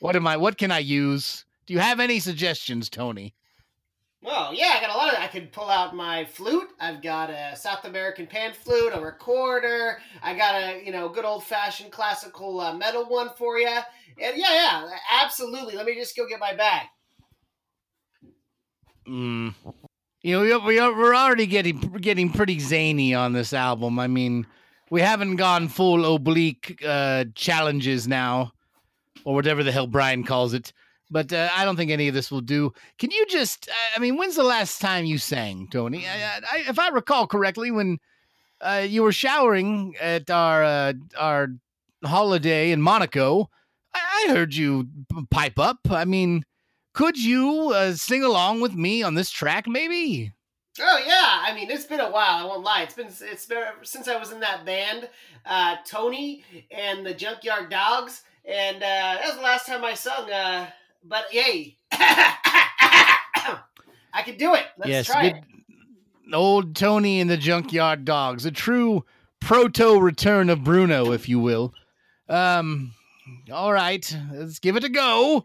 What 0.00 0.16
am 0.16 0.26
I? 0.26 0.36
What 0.36 0.58
can 0.58 0.70
I 0.70 0.78
use? 0.78 1.44
Do 1.66 1.74
you 1.74 1.80
have 1.80 2.00
any 2.00 2.20
suggestions, 2.20 2.88
Tony? 2.88 3.34
Oh 4.24 4.50
yeah, 4.52 4.74
I 4.76 4.80
got 4.80 4.94
a 4.94 4.98
lot 4.98 5.12
of. 5.12 5.20
I 5.20 5.28
could 5.28 5.52
pull 5.52 5.68
out 5.68 5.94
my 5.94 6.24
flute. 6.24 6.68
I've 6.80 7.00
got 7.00 7.30
a 7.30 7.54
South 7.54 7.84
American 7.84 8.26
pan 8.26 8.52
flute, 8.52 8.92
a 8.92 9.00
recorder. 9.00 9.98
I 10.22 10.34
got 10.34 10.54
a 10.54 10.84
you 10.84 10.90
know 10.92 11.08
good 11.08 11.24
old 11.24 11.44
fashioned 11.44 11.92
classical 11.92 12.60
uh, 12.60 12.74
metal 12.74 13.04
one 13.04 13.30
for 13.36 13.58
you. 13.58 13.68
And 13.68 14.36
yeah, 14.36 14.52
yeah, 14.52 14.88
absolutely. 15.22 15.76
Let 15.76 15.86
me 15.86 15.94
just 15.94 16.16
go 16.16 16.26
get 16.28 16.40
my 16.40 16.54
bag. 16.54 16.86
Mm. 19.08 19.54
You 20.26 20.48
know, 20.48 20.58
we- 20.58 20.80
are, 20.80 20.92
we're 20.92 21.14
already 21.14 21.46
getting 21.46 21.78
getting 22.00 22.30
pretty 22.30 22.58
zany 22.58 23.14
on 23.14 23.32
this 23.32 23.52
album. 23.52 24.00
I 24.00 24.08
mean, 24.08 24.44
we 24.90 25.00
haven't 25.00 25.36
gone 25.36 25.68
full 25.68 26.16
oblique 26.16 26.82
uh, 26.84 27.26
challenges 27.36 28.08
now, 28.08 28.50
or 29.24 29.36
whatever 29.36 29.62
the 29.62 29.70
hell 29.70 29.86
Brian 29.86 30.24
calls 30.24 30.52
it. 30.52 30.72
But 31.12 31.32
uh, 31.32 31.48
I 31.54 31.64
don't 31.64 31.76
think 31.76 31.92
any 31.92 32.08
of 32.08 32.14
this 32.14 32.32
will 32.32 32.40
do. 32.40 32.72
Can 32.98 33.12
you 33.12 33.24
just? 33.26 33.68
I 33.94 34.00
mean, 34.00 34.16
when's 34.16 34.34
the 34.34 34.42
last 34.42 34.80
time 34.80 35.04
you 35.04 35.18
sang, 35.18 35.68
Tony? 35.70 36.04
I, 36.08 36.38
I, 36.38 36.64
if 36.68 36.80
I 36.80 36.88
recall 36.88 37.28
correctly, 37.28 37.70
when 37.70 37.98
uh, 38.60 38.84
you 38.84 39.04
were 39.04 39.12
showering 39.12 39.94
at 40.00 40.28
our 40.28 40.64
uh, 40.64 40.92
our 41.16 41.50
holiday 42.04 42.72
in 42.72 42.82
Monaco, 42.82 43.48
I, 43.94 44.26
I 44.28 44.32
heard 44.32 44.56
you 44.56 44.88
pipe 45.30 45.60
up. 45.60 45.78
I 45.88 46.04
mean, 46.04 46.44
could 46.96 47.22
you 47.22 47.72
uh, 47.74 47.92
sing 47.92 48.24
along 48.24 48.62
with 48.62 48.72
me 48.74 49.02
on 49.02 49.14
this 49.14 49.30
track, 49.30 49.68
maybe? 49.68 50.32
Oh 50.80 51.02
yeah, 51.06 51.42
I 51.44 51.54
mean 51.54 51.70
it's 51.70 51.84
been 51.84 52.00
a 52.00 52.10
while. 52.10 52.38
I 52.38 52.44
won't 52.44 52.64
lie. 52.64 52.82
It's 52.84 52.94
been 52.94 53.08
it's 53.20 53.44
been 53.44 53.64
since 53.82 54.08
I 54.08 54.18
was 54.18 54.32
in 54.32 54.40
that 54.40 54.64
band, 54.64 55.10
uh, 55.44 55.76
Tony 55.86 56.42
and 56.70 57.04
the 57.04 57.12
Junkyard 57.12 57.68
Dogs, 57.68 58.22
and 58.46 58.78
uh, 58.78 58.80
that 58.80 59.26
was 59.26 59.36
the 59.36 59.42
last 59.42 59.66
time 59.66 59.84
I 59.84 59.92
sung. 59.92 60.30
Uh, 60.30 60.70
but 61.04 61.26
yay, 61.34 61.76
I 61.92 63.18
can 64.24 64.38
do 64.38 64.54
it. 64.54 64.64
Let's 64.78 64.88
yes, 64.88 65.06
try 65.06 65.30
good. 65.30 65.42
Old 66.32 66.74
Tony 66.74 67.20
and 67.20 67.28
the 67.28 67.36
Junkyard 67.36 68.06
Dogs, 68.06 68.46
a 68.46 68.50
true 68.50 69.04
proto 69.40 70.00
return 70.00 70.48
of 70.48 70.64
Bruno, 70.64 71.12
if 71.12 71.28
you 71.28 71.40
will. 71.40 71.74
Um, 72.26 72.92
all 73.52 73.72
right, 73.72 74.16
let's 74.32 74.60
give 74.60 74.76
it 74.76 74.84
a 74.84 74.88
go. 74.88 75.44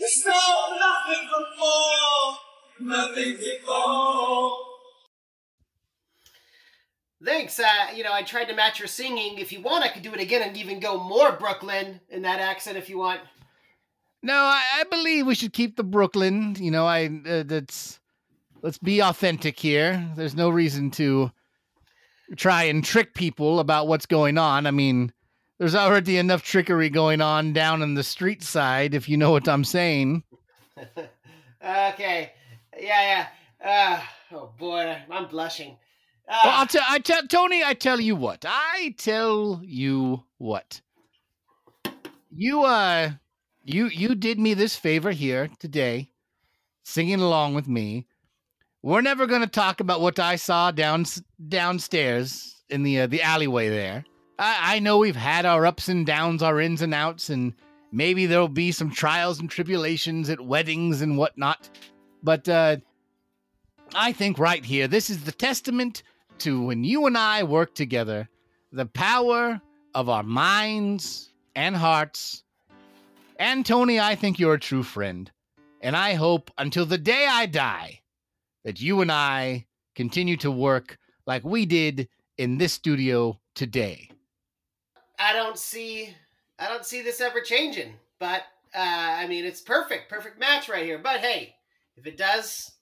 There's 0.00 0.24
no 0.24 0.78
nothing 0.78 1.28
before, 1.28 2.38
nothing 2.80 3.36
before. 3.36 4.56
Thanks. 7.22 7.60
Uh, 7.60 7.64
you 7.94 8.02
know, 8.02 8.12
I 8.12 8.22
tried 8.22 8.46
to 8.46 8.54
match 8.54 8.78
your 8.78 8.88
singing. 8.88 9.38
If 9.38 9.52
you 9.52 9.60
want, 9.60 9.84
I 9.84 9.88
could 9.88 10.02
do 10.02 10.14
it 10.14 10.20
again 10.20 10.40
and 10.40 10.56
even 10.56 10.80
go 10.80 10.98
more 10.98 11.32
Brooklyn 11.32 12.00
in 12.08 12.22
that 12.22 12.40
accent 12.40 12.78
if 12.78 12.88
you 12.88 12.96
want. 12.96 13.20
No, 14.22 14.34
I, 14.34 14.62
I 14.76 14.84
believe 14.84 15.26
we 15.26 15.34
should 15.34 15.52
keep 15.52 15.76
the 15.76 15.84
Brooklyn. 15.84 16.56
You 16.58 16.70
know, 16.70 16.86
I 16.86 17.10
uh, 17.28 17.42
that's 17.42 18.00
let's 18.62 18.78
be 18.78 19.00
authentic 19.00 19.58
here. 19.58 20.02
There's 20.16 20.34
no 20.34 20.48
reason 20.48 20.90
to 20.92 21.30
try 22.36 22.64
and 22.64 22.82
trick 22.82 23.12
people 23.12 23.60
about 23.60 23.86
what's 23.86 24.06
going 24.06 24.38
on. 24.38 24.66
I 24.66 24.70
mean, 24.70 25.12
there's 25.60 25.74
already 25.74 26.16
enough 26.16 26.42
trickery 26.42 26.88
going 26.88 27.20
on 27.20 27.52
down 27.52 27.82
in 27.82 27.92
the 27.92 28.02
street 28.02 28.42
side, 28.42 28.94
if 28.94 29.10
you 29.10 29.18
know 29.18 29.30
what 29.30 29.46
I'm 29.46 29.62
saying. 29.62 30.24
okay. 31.62 32.32
Yeah, 32.80 33.26
yeah. 33.62 34.00
Uh, 34.32 34.36
oh 34.36 34.52
boy, 34.58 34.96
I'm 35.10 35.28
blushing. 35.28 35.76
Uh, 36.26 36.40
Well, 36.44 36.54
I'll 36.60 36.66
tell, 36.66 36.82
I 36.88 36.98
tell 36.98 37.26
Tony. 37.26 37.62
I 37.62 37.74
tell 37.74 38.00
you 38.00 38.16
what. 38.16 38.46
I 38.48 38.94
tell 38.96 39.60
you 39.62 40.24
what. 40.38 40.80
You 42.34 42.62
uh, 42.62 43.10
you 43.62 43.88
you 43.88 44.14
did 44.14 44.40
me 44.40 44.54
this 44.54 44.76
favor 44.76 45.10
here 45.10 45.50
today, 45.58 46.10
singing 46.84 47.20
along 47.20 47.52
with 47.52 47.68
me. 47.68 48.06
We're 48.80 49.02
never 49.02 49.26
gonna 49.26 49.46
talk 49.46 49.80
about 49.80 50.00
what 50.00 50.18
I 50.18 50.36
saw 50.36 50.70
down 50.70 51.04
downstairs 51.48 52.62
in 52.70 52.82
the 52.82 53.00
uh, 53.00 53.06
the 53.08 53.20
alleyway 53.20 53.68
there. 53.68 54.06
I, 54.40 54.76
I 54.76 54.78
know 54.78 54.96
we've 54.96 55.14
had 55.14 55.44
our 55.44 55.66
ups 55.66 55.88
and 55.88 56.06
downs, 56.06 56.42
our 56.42 56.60
ins 56.60 56.80
and 56.80 56.94
outs, 56.94 57.28
and 57.28 57.52
maybe 57.92 58.24
there'll 58.24 58.48
be 58.48 58.72
some 58.72 58.90
trials 58.90 59.38
and 59.38 59.50
tribulations 59.50 60.30
at 60.30 60.40
weddings 60.40 61.02
and 61.02 61.18
whatnot. 61.18 61.68
But 62.22 62.48
uh, 62.48 62.78
I 63.94 64.12
think 64.12 64.38
right 64.38 64.64
here, 64.64 64.88
this 64.88 65.10
is 65.10 65.24
the 65.24 65.32
testament 65.32 66.02
to 66.38 66.62
when 66.62 66.84
you 66.84 67.06
and 67.06 67.18
I 67.18 67.42
work 67.42 67.74
together, 67.74 68.30
the 68.72 68.86
power 68.86 69.60
of 69.94 70.08
our 70.08 70.22
minds 70.22 71.28
and 71.54 71.76
hearts. 71.76 72.42
And 73.38 73.64
Tony, 73.64 74.00
I 74.00 74.14
think 74.14 74.38
you're 74.38 74.54
a 74.54 74.60
true 74.60 74.82
friend. 74.82 75.30
And 75.82 75.94
I 75.94 76.14
hope 76.14 76.50
until 76.56 76.86
the 76.86 76.98
day 76.98 77.26
I 77.28 77.44
die 77.44 78.00
that 78.64 78.80
you 78.80 79.02
and 79.02 79.12
I 79.12 79.66
continue 79.94 80.36
to 80.38 80.50
work 80.50 80.98
like 81.26 81.44
we 81.44 81.66
did 81.66 82.08
in 82.38 82.56
this 82.56 82.72
studio 82.72 83.38
today. 83.54 84.09
I 85.20 85.32
don't 85.34 85.58
see 85.58 86.14
I 86.58 86.68
don't 86.68 86.84
see 86.84 87.02
this 87.02 87.20
ever 87.20 87.40
changing. 87.40 87.94
But 88.18 88.42
uh, 88.74 88.78
I 88.78 89.26
mean, 89.26 89.44
it's 89.44 89.60
perfect, 89.60 90.08
perfect 90.08 90.38
match 90.38 90.68
right 90.68 90.84
here. 90.84 90.98
But 90.98 91.20
hey, 91.20 91.54
if 91.96 92.06
it 92.06 92.16
does, 92.16 92.72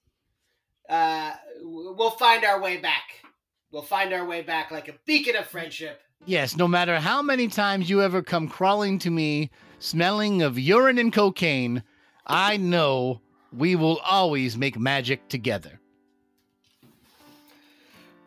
uh, 0.89 1.33
we'll 1.63 2.11
find 2.11 2.45
our 2.45 2.61
way 2.61 2.79
back. 2.79 3.23
We'll 3.71 3.83
find 3.83 4.13
our 4.13 4.25
way 4.25 4.43
back 4.43 4.71
like 4.71 4.89
a 4.89 4.95
beacon 5.05 5.37
of 5.37 5.47
friendship. 5.47 6.01
Yes, 6.25 6.57
no 6.57 6.67
matter 6.67 6.99
how 6.99 7.23
many 7.23 7.49
times 7.49 7.89
you 7.89 8.03
ever 8.03 8.23
come 8.23 8.49
crawling 8.49 8.99
to 9.01 9.11
me 9.11 9.51
smelling 9.79 10.43
of 10.43 10.59
urine 10.59 10.99
and 10.99 11.13
cocaine, 11.13 11.83
I 12.27 12.57
know 12.57 13.21
we 13.53 13.77
will 13.77 13.99
always 13.99 14.57
make 14.57 14.79
magic 14.79 15.29
together. 15.29 15.81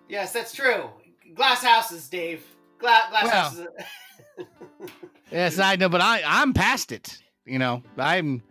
Yes, 0.08 0.34
that's 0.34 0.54
true. 0.54 0.90
Glass 1.36 1.64
houses, 1.64 2.08
Dave. 2.08 2.44
Glass 2.82 3.56
Well. 3.58 3.68
Yes, 5.32 5.60
I 5.60 5.78
know, 5.78 5.88
but 5.88 6.02
I 6.02 6.22
I'm 6.26 6.54
past 6.54 6.92
it. 6.92 7.18
You 7.46 7.58
know, 7.58 7.84
I'm 7.98 8.44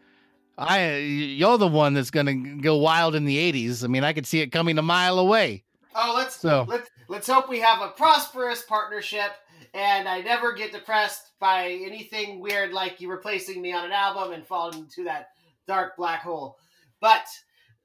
I 0.56 0.96
you're 0.96 1.58
the 1.58 1.68
one 1.68 1.92
that's 1.92 2.10
gonna 2.10 2.34
go 2.34 2.76
wild 2.78 3.14
in 3.14 3.26
the 3.26 3.36
'80s. 3.52 3.84
I 3.84 3.86
mean, 3.88 4.02
I 4.02 4.14
could 4.14 4.26
see 4.26 4.40
it 4.40 4.46
coming 4.48 4.78
a 4.78 4.82
mile 4.82 5.18
away. 5.18 5.64
Oh, 5.94 6.14
let's 6.16 6.36
So- 6.36 6.64
let's 6.68 6.88
let's 7.08 7.26
hope 7.28 7.48
we 7.50 7.60
have 7.60 7.82
a 7.82 7.88
prosperous 7.88 8.62
partnership, 8.62 9.32
and 9.74 10.08
I 10.08 10.22
never 10.22 10.52
get 10.54 10.72
depressed 10.72 11.32
by 11.38 11.68
anything 11.68 12.40
weird 12.40 12.72
like 12.72 13.00
you 13.00 13.10
replacing 13.10 13.60
me 13.60 13.72
on 13.74 13.84
an 13.84 13.92
album 13.92 14.32
and 14.32 14.46
falling 14.46 14.78
into 14.78 15.04
that 15.04 15.28
dark 15.66 15.96
black 15.98 16.22
hole. 16.22 16.56
But 17.00 17.26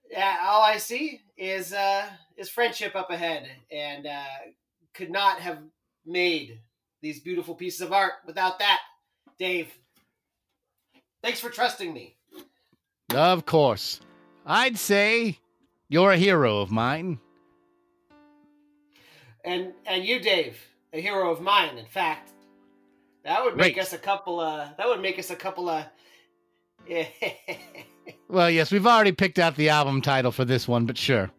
yeah, 0.10 0.38
all 0.46 0.62
I 0.62 0.78
see 0.78 1.20
is 1.38 1.74
uh, 1.74 2.06
is 2.38 2.50
friendship 2.50 2.96
up 2.96 3.10
ahead, 3.12 3.50
and 3.72 4.08
uh, 4.08 4.24
could 4.94 5.12
not 5.12 5.40
have 5.40 5.60
made 6.06 6.60
these 7.02 7.20
beautiful 7.20 7.56
pieces 7.56 7.82
of 7.82 7.92
art 7.94 8.14
without 8.26 8.60
that, 8.60 8.80
Dave. 9.38 9.72
Thanks 11.22 11.40
for 11.40 11.50
trusting 11.50 11.94
me. 11.94 12.16
Of 13.14 13.46
course, 13.46 14.00
I'd 14.46 14.78
say 14.78 15.40
you're 15.90 16.12
a 16.12 16.18
hero 16.18 16.60
of 16.60 16.72
mine. 16.72 17.20
and 19.44 19.74
and 19.86 20.04
you, 20.04 20.20
Dave, 20.20 20.58
a 20.94 21.00
hero 21.02 21.32
of 21.32 21.42
mine. 21.42 21.78
In 21.78 21.86
fact, 21.86 22.32
that 23.24 23.44
would 23.44 23.56
make 23.56 23.76
Great. 23.76 23.84
us 23.86 23.94
a 23.94 23.98
couple. 23.98 24.40
Uh, 24.40 24.70
that 24.78 24.88
would 24.88 25.02
make 25.02 25.20
us 25.20 25.30
a 25.30 25.36
couple 25.36 25.70
of. 25.70 25.86
Well, 28.28 28.50
yes, 28.52 28.72
we've 28.72 28.86
already 28.86 29.12
picked 29.12 29.40
out 29.40 29.56
the 29.56 29.70
album 29.70 30.02
title 30.02 30.32
for 30.32 30.46
this 30.46 30.68
one, 30.68 30.86
but 30.86 30.98
sure. 30.98 31.32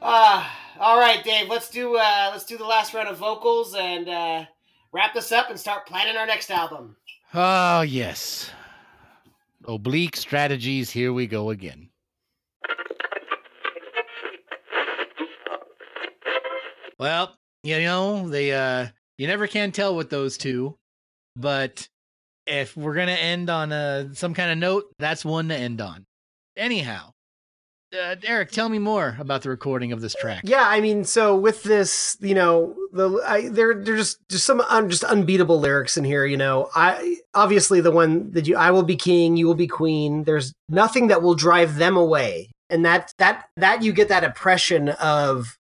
Ah, 0.00 0.52
all 0.80 0.98
right, 0.98 1.22
Dave. 1.24 1.48
Let's 1.48 1.70
do 1.70 1.96
uh, 1.96 2.30
let's 2.32 2.44
do 2.44 2.56
the 2.58 2.64
last 2.64 2.94
round 2.94 3.08
of 3.08 3.18
vocals 3.18 3.74
and 3.74 4.08
uh, 4.08 4.44
wrap 4.92 5.14
this 5.14 5.32
up 5.32 5.50
and 5.50 5.58
start 5.58 5.86
planning 5.86 6.16
our 6.16 6.26
next 6.26 6.50
album. 6.50 6.96
Oh 7.34 7.82
yes, 7.82 8.50
oblique 9.64 10.16
strategies. 10.16 10.90
Here 10.90 11.12
we 11.12 11.26
go 11.26 11.50
again. 11.50 11.90
Well, 16.98 17.36
you 17.62 17.78
know, 17.80 18.28
they 18.28 18.52
uh 18.52 18.86
you 19.18 19.26
never 19.26 19.46
can 19.46 19.72
tell 19.72 19.96
with 19.96 20.10
those 20.10 20.38
two, 20.38 20.76
but 21.36 21.88
if 22.46 22.76
we're 22.76 22.94
to 22.94 23.12
end 23.12 23.50
on 23.50 23.72
a 23.72 24.14
some 24.14 24.34
kind 24.34 24.50
of 24.50 24.58
note, 24.58 24.84
that's 24.98 25.24
one 25.24 25.48
to 25.48 25.56
end 25.56 25.80
on. 25.80 26.06
Anyhow, 26.56 27.12
uh, 27.94 28.16
Eric, 28.24 28.50
tell 28.50 28.68
me 28.68 28.78
more 28.78 29.16
about 29.18 29.42
the 29.42 29.48
recording 29.48 29.92
of 29.92 30.00
this 30.00 30.14
track. 30.14 30.42
Yeah, 30.44 30.64
I 30.66 30.80
mean, 30.80 31.04
so 31.04 31.36
with 31.36 31.62
this, 31.62 32.16
you 32.20 32.34
know, 32.34 32.74
the 32.92 33.22
I, 33.26 33.48
there 33.48 33.74
there 33.74 33.96
just 33.96 34.18
just 34.28 34.44
some 34.44 34.60
un, 34.60 34.90
just 34.90 35.04
unbeatable 35.04 35.60
lyrics 35.60 35.96
in 35.96 36.04
here. 36.04 36.26
You 36.26 36.36
know, 36.36 36.68
I 36.74 37.18
obviously 37.34 37.80
the 37.80 37.92
one 37.92 38.32
that 38.32 38.46
you 38.46 38.56
I 38.56 38.70
will 38.70 38.82
be 38.82 38.96
king, 38.96 39.36
you 39.36 39.46
will 39.46 39.54
be 39.54 39.68
queen. 39.68 40.24
There's 40.24 40.52
nothing 40.68 41.08
that 41.08 41.22
will 41.22 41.34
drive 41.34 41.76
them 41.76 41.96
away, 41.96 42.50
and 42.70 42.84
that 42.84 43.12
that 43.18 43.48
that 43.56 43.82
you 43.82 43.92
get 43.92 44.08
that 44.08 44.24
impression 44.24 44.88
of 44.88 45.56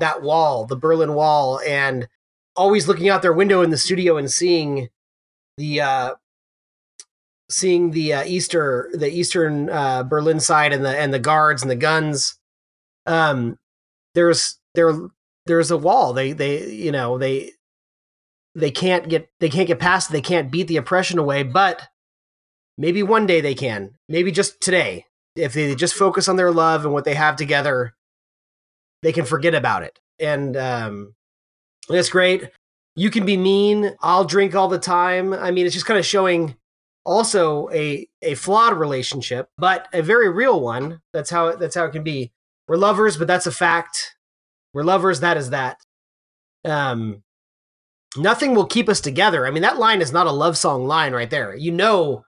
that 0.00 0.22
wall, 0.22 0.66
the 0.66 0.76
Berlin 0.76 1.14
Wall, 1.14 1.60
and 1.66 2.08
always 2.56 2.88
looking 2.88 3.08
out 3.08 3.22
their 3.22 3.32
window 3.32 3.62
in 3.62 3.70
the 3.70 3.78
studio 3.78 4.16
and 4.16 4.30
seeing 4.30 4.88
the 5.56 5.80
uh 5.80 6.14
seeing 7.50 7.90
the 7.90 8.14
uh, 8.14 8.24
Easter, 8.24 8.90
the 8.92 9.10
Eastern 9.10 9.70
uh, 9.70 10.02
Berlin 10.02 10.40
side, 10.40 10.72
and 10.72 10.84
the 10.84 10.96
and 10.96 11.12
the 11.12 11.18
guards 11.18 11.62
and 11.62 11.70
the 11.70 11.76
guns. 11.76 12.38
Um, 13.06 13.58
there's 14.14 14.58
there 14.74 14.92
there's 15.46 15.70
a 15.70 15.78
wall. 15.78 16.12
They 16.12 16.32
they 16.32 16.70
you 16.70 16.92
know 16.92 17.18
they 17.18 17.52
they 18.54 18.70
can't 18.70 19.08
get 19.08 19.30
they 19.40 19.48
can't 19.48 19.68
get 19.68 19.78
past. 19.78 20.12
They 20.12 20.20
can't 20.20 20.50
beat 20.50 20.68
the 20.68 20.76
oppression 20.76 21.18
away. 21.18 21.42
But 21.42 21.88
maybe 22.76 23.02
one 23.02 23.26
day 23.26 23.40
they 23.40 23.54
can. 23.54 23.94
Maybe 24.08 24.30
just 24.30 24.60
today, 24.60 25.06
if 25.36 25.52
they 25.52 25.74
just 25.74 25.94
focus 25.94 26.28
on 26.28 26.36
their 26.36 26.50
love 26.50 26.84
and 26.84 26.92
what 26.92 27.04
they 27.04 27.14
have 27.14 27.36
together, 27.36 27.94
they 29.02 29.12
can 29.12 29.24
forget 29.24 29.54
about 29.54 29.82
it. 29.82 29.98
And 30.18 30.56
um, 30.56 31.14
that's 31.88 32.10
great. 32.10 32.50
You 32.96 33.10
can 33.10 33.24
be 33.24 33.36
mean. 33.36 33.94
I'll 34.00 34.24
drink 34.24 34.54
all 34.54 34.68
the 34.68 34.78
time. 34.78 35.32
I 35.32 35.52
mean, 35.52 35.66
it's 35.66 35.74
just 35.74 35.86
kind 35.86 35.98
of 35.98 36.04
showing 36.06 36.56
also 37.08 37.70
a 37.70 38.06
a 38.20 38.34
flawed 38.34 38.74
relationship, 38.74 39.48
but 39.56 39.88
a 39.94 40.02
very 40.02 40.28
real 40.28 40.60
one. 40.60 41.00
That's 41.14 41.30
how 41.30 41.56
that's 41.56 41.74
how 41.74 41.86
it 41.86 41.92
can 41.92 42.04
be. 42.04 42.32
We're 42.68 42.76
lovers, 42.76 43.16
but 43.16 43.26
that's 43.26 43.46
a 43.46 43.50
fact. 43.50 44.14
We're 44.74 44.84
lovers. 44.84 45.20
That 45.20 45.38
is 45.38 45.50
that. 45.50 45.78
Um, 46.66 47.22
nothing 48.16 48.54
will 48.54 48.66
keep 48.66 48.90
us 48.90 49.00
together. 49.00 49.46
I 49.46 49.50
mean, 49.50 49.62
that 49.62 49.78
line 49.78 50.02
is 50.02 50.12
not 50.12 50.26
a 50.26 50.32
love 50.32 50.58
song 50.58 50.86
line 50.86 51.14
right 51.14 51.30
there. 51.30 51.54
You 51.56 51.72
know 51.72 52.26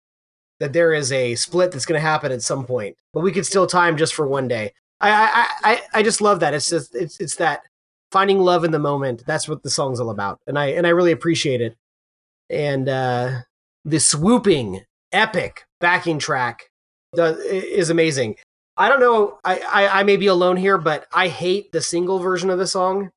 that 0.60 0.72
there 0.72 0.92
is 0.92 1.10
a 1.10 1.34
split 1.34 1.72
that's 1.72 1.86
going 1.86 2.00
to 2.00 2.08
happen 2.08 2.30
at 2.30 2.42
some 2.42 2.64
point, 2.64 2.96
but 3.12 3.20
we 3.20 3.32
could 3.32 3.46
still 3.46 3.66
time 3.66 3.96
just 3.96 4.14
for 4.14 4.28
one 4.28 4.46
day. 4.46 4.72
I 5.00 5.10
I 5.10 5.70
I, 5.70 5.82
I 5.94 6.02
just 6.04 6.20
love 6.20 6.38
that. 6.40 6.54
It's 6.54 6.70
just 6.70 6.94
it's 6.94 7.18
it's 7.18 7.34
that 7.36 7.62
finding 8.12 8.38
love 8.38 8.62
in 8.62 8.70
the 8.70 8.78
moment. 8.78 9.24
That's 9.26 9.48
what 9.48 9.64
the 9.64 9.70
song's 9.70 9.98
all 9.98 10.10
about, 10.10 10.38
and 10.46 10.56
I 10.56 10.66
and 10.66 10.86
I 10.86 10.90
really 10.90 11.12
appreciate 11.12 11.60
it. 11.60 11.76
And 12.48 12.88
uh, 12.88 13.40
the 13.88 14.00
swooping, 14.00 14.82
epic 15.12 15.64
backing 15.80 16.18
track 16.18 16.68
is 17.14 17.90
amazing. 17.90 18.36
I 18.76 18.88
don't 18.88 19.00
know. 19.00 19.38
I, 19.44 19.58
I, 19.60 20.00
I 20.00 20.02
may 20.02 20.16
be 20.16 20.26
alone 20.26 20.56
here, 20.56 20.78
but 20.78 21.06
I 21.12 21.28
hate 21.28 21.72
the 21.72 21.80
single 21.80 22.18
version 22.18 22.50
of 22.50 22.58
the 22.58 22.66
song. 22.66 23.10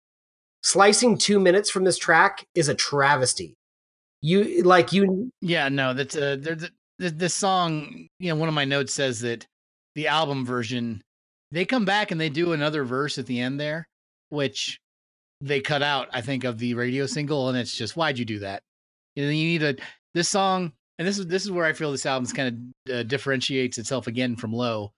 Slicing 0.63 1.17
two 1.17 1.39
minutes 1.39 1.69
from 1.69 1.83
this 1.83 1.97
track 1.97 2.45
is 2.55 2.69
a 2.69 2.75
travesty. 2.75 3.55
You 4.21 4.63
like 4.63 4.93
you. 4.93 5.31
Yeah, 5.41 5.69
no, 5.69 5.93
that's 5.93 6.15
uh, 6.15 6.37
the, 6.39 6.69
the, 6.99 7.09
this 7.09 7.33
song. 7.33 8.07
You 8.19 8.29
know, 8.29 8.35
one 8.35 8.47
of 8.47 8.55
my 8.55 8.65
notes 8.65 8.93
says 8.93 9.19
that 9.21 9.45
the 9.95 10.07
album 10.07 10.45
version. 10.45 11.01
They 11.53 11.65
come 11.65 11.83
back 11.83 12.11
and 12.11 12.21
they 12.21 12.29
do 12.29 12.53
another 12.53 12.85
verse 12.85 13.17
at 13.17 13.25
the 13.25 13.41
end 13.41 13.59
there, 13.59 13.85
which 14.29 14.79
they 15.41 15.59
cut 15.59 15.83
out. 15.83 16.07
I 16.13 16.21
think 16.21 16.45
of 16.45 16.59
the 16.59 16.75
radio 16.75 17.05
single, 17.07 17.49
and 17.49 17.57
it's 17.57 17.75
just 17.75 17.97
why'd 17.97 18.17
you 18.17 18.23
do 18.23 18.39
that? 18.39 18.61
You, 19.15 19.25
know, 19.25 19.31
you 19.31 19.59
need 19.59 19.63
a 19.63 19.75
this 20.13 20.29
song, 20.29 20.71
and 20.99 21.07
this 21.07 21.17
is 21.17 21.27
this 21.27 21.43
is 21.43 21.51
where 21.51 21.65
I 21.65 21.73
feel 21.73 21.91
this 21.91 22.05
album's 22.05 22.33
kind 22.33 22.73
of 22.87 22.93
uh, 22.93 23.03
differentiates 23.03 23.77
itself 23.77 24.07
again 24.07 24.35
from 24.35 24.53
Low. 24.53 24.91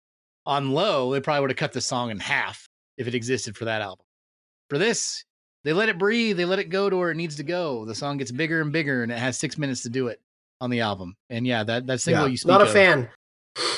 On 0.46 0.72
Low, 0.72 1.12
they 1.12 1.20
probably 1.20 1.40
would 1.42 1.50
have 1.50 1.56
cut 1.56 1.72
the 1.72 1.80
song 1.80 2.10
in 2.10 2.18
half 2.18 2.66
if 2.98 3.06
it 3.06 3.14
existed 3.14 3.56
for 3.56 3.64
that 3.66 3.82
album. 3.82 4.04
For 4.70 4.78
this, 4.78 5.24
they 5.64 5.72
let 5.72 5.88
it 5.88 5.98
breathe, 5.98 6.36
they 6.36 6.44
let 6.44 6.58
it 6.58 6.70
go 6.70 6.90
to 6.90 6.96
where 6.96 7.10
it 7.10 7.16
needs 7.16 7.36
to 7.36 7.44
go. 7.44 7.84
The 7.84 7.94
song 7.94 8.16
gets 8.16 8.32
bigger 8.32 8.60
and 8.60 8.72
bigger, 8.72 9.02
and 9.02 9.12
it 9.12 9.18
has 9.18 9.38
six 9.38 9.58
minutes 9.58 9.82
to 9.82 9.90
do 9.90 10.08
it 10.08 10.20
on 10.60 10.70
the 10.70 10.80
album. 10.80 11.14
And 11.30 11.46
yeah, 11.46 11.62
that 11.64 11.86
that 11.86 12.00
single 12.00 12.24
Yeah, 12.24 12.30
you 12.30 12.36
speak 12.36 12.48
not 12.48 12.62
a 12.62 12.64
of, 12.64 12.72
fan. 12.72 13.08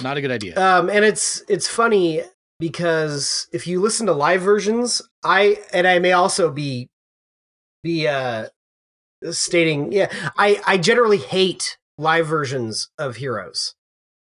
not 0.03 0.17
a 0.17 0.21
good 0.21 0.31
idea. 0.31 0.57
Um, 0.57 0.89
and 0.89 1.05
it's 1.05 1.43
it's 1.49 1.69
funny 1.69 2.23
because 2.61 3.49
if 3.53 3.67
you 3.67 3.81
listen 3.81 4.07
to 4.07 4.13
live 4.13 4.41
versions, 4.41 5.03
I 5.25 5.59
and 5.73 5.87
I 5.87 5.99
may 5.99 6.13
also 6.13 6.51
be 6.51 6.89
be 7.83 8.07
uh 8.09 8.47
stating, 9.33 9.93
yeah, 9.93 10.11
I 10.37 10.61
I 10.67 10.79
generally 10.79 11.19
hate 11.19 11.77
live 11.99 12.27
versions 12.27 12.89
of 12.99 13.17
Heroes 13.17 13.75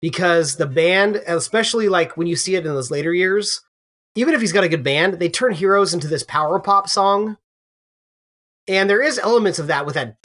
because 0.01 0.57
the 0.57 0.67
band, 0.67 1.17
especially 1.27 1.89
like 1.89 2.17
when 2.17 2.27
you 2.27 2.37
see 2.37 2.55
it 2.55 2.67
in 2.67 2.73
those 2.73 2.91
later 2.91 3.13
years, 3.13 3.61
even 4.15 4.35
if 4.35 4.41
he's 4.41 4.53
got 4.53 4.65
a 4.65 4.69
good 4.69 4.83
band, 4.83 5.15
they 5.15 5.29
turn 5.29 5.53
Heroes 5.53 5.95
into 5.95 6.09
this 6.09 6.23
power 6.23 6.59
pop 6.59 6.89
song. 6.89 7.37
And 8.69 8.89
there 8.89 9.03
is 9.03 9.19
elements 9.19 9.59
of 9.59 9.67
that 9.67 9.85
with 9.87 9.95
that 9.95 10.17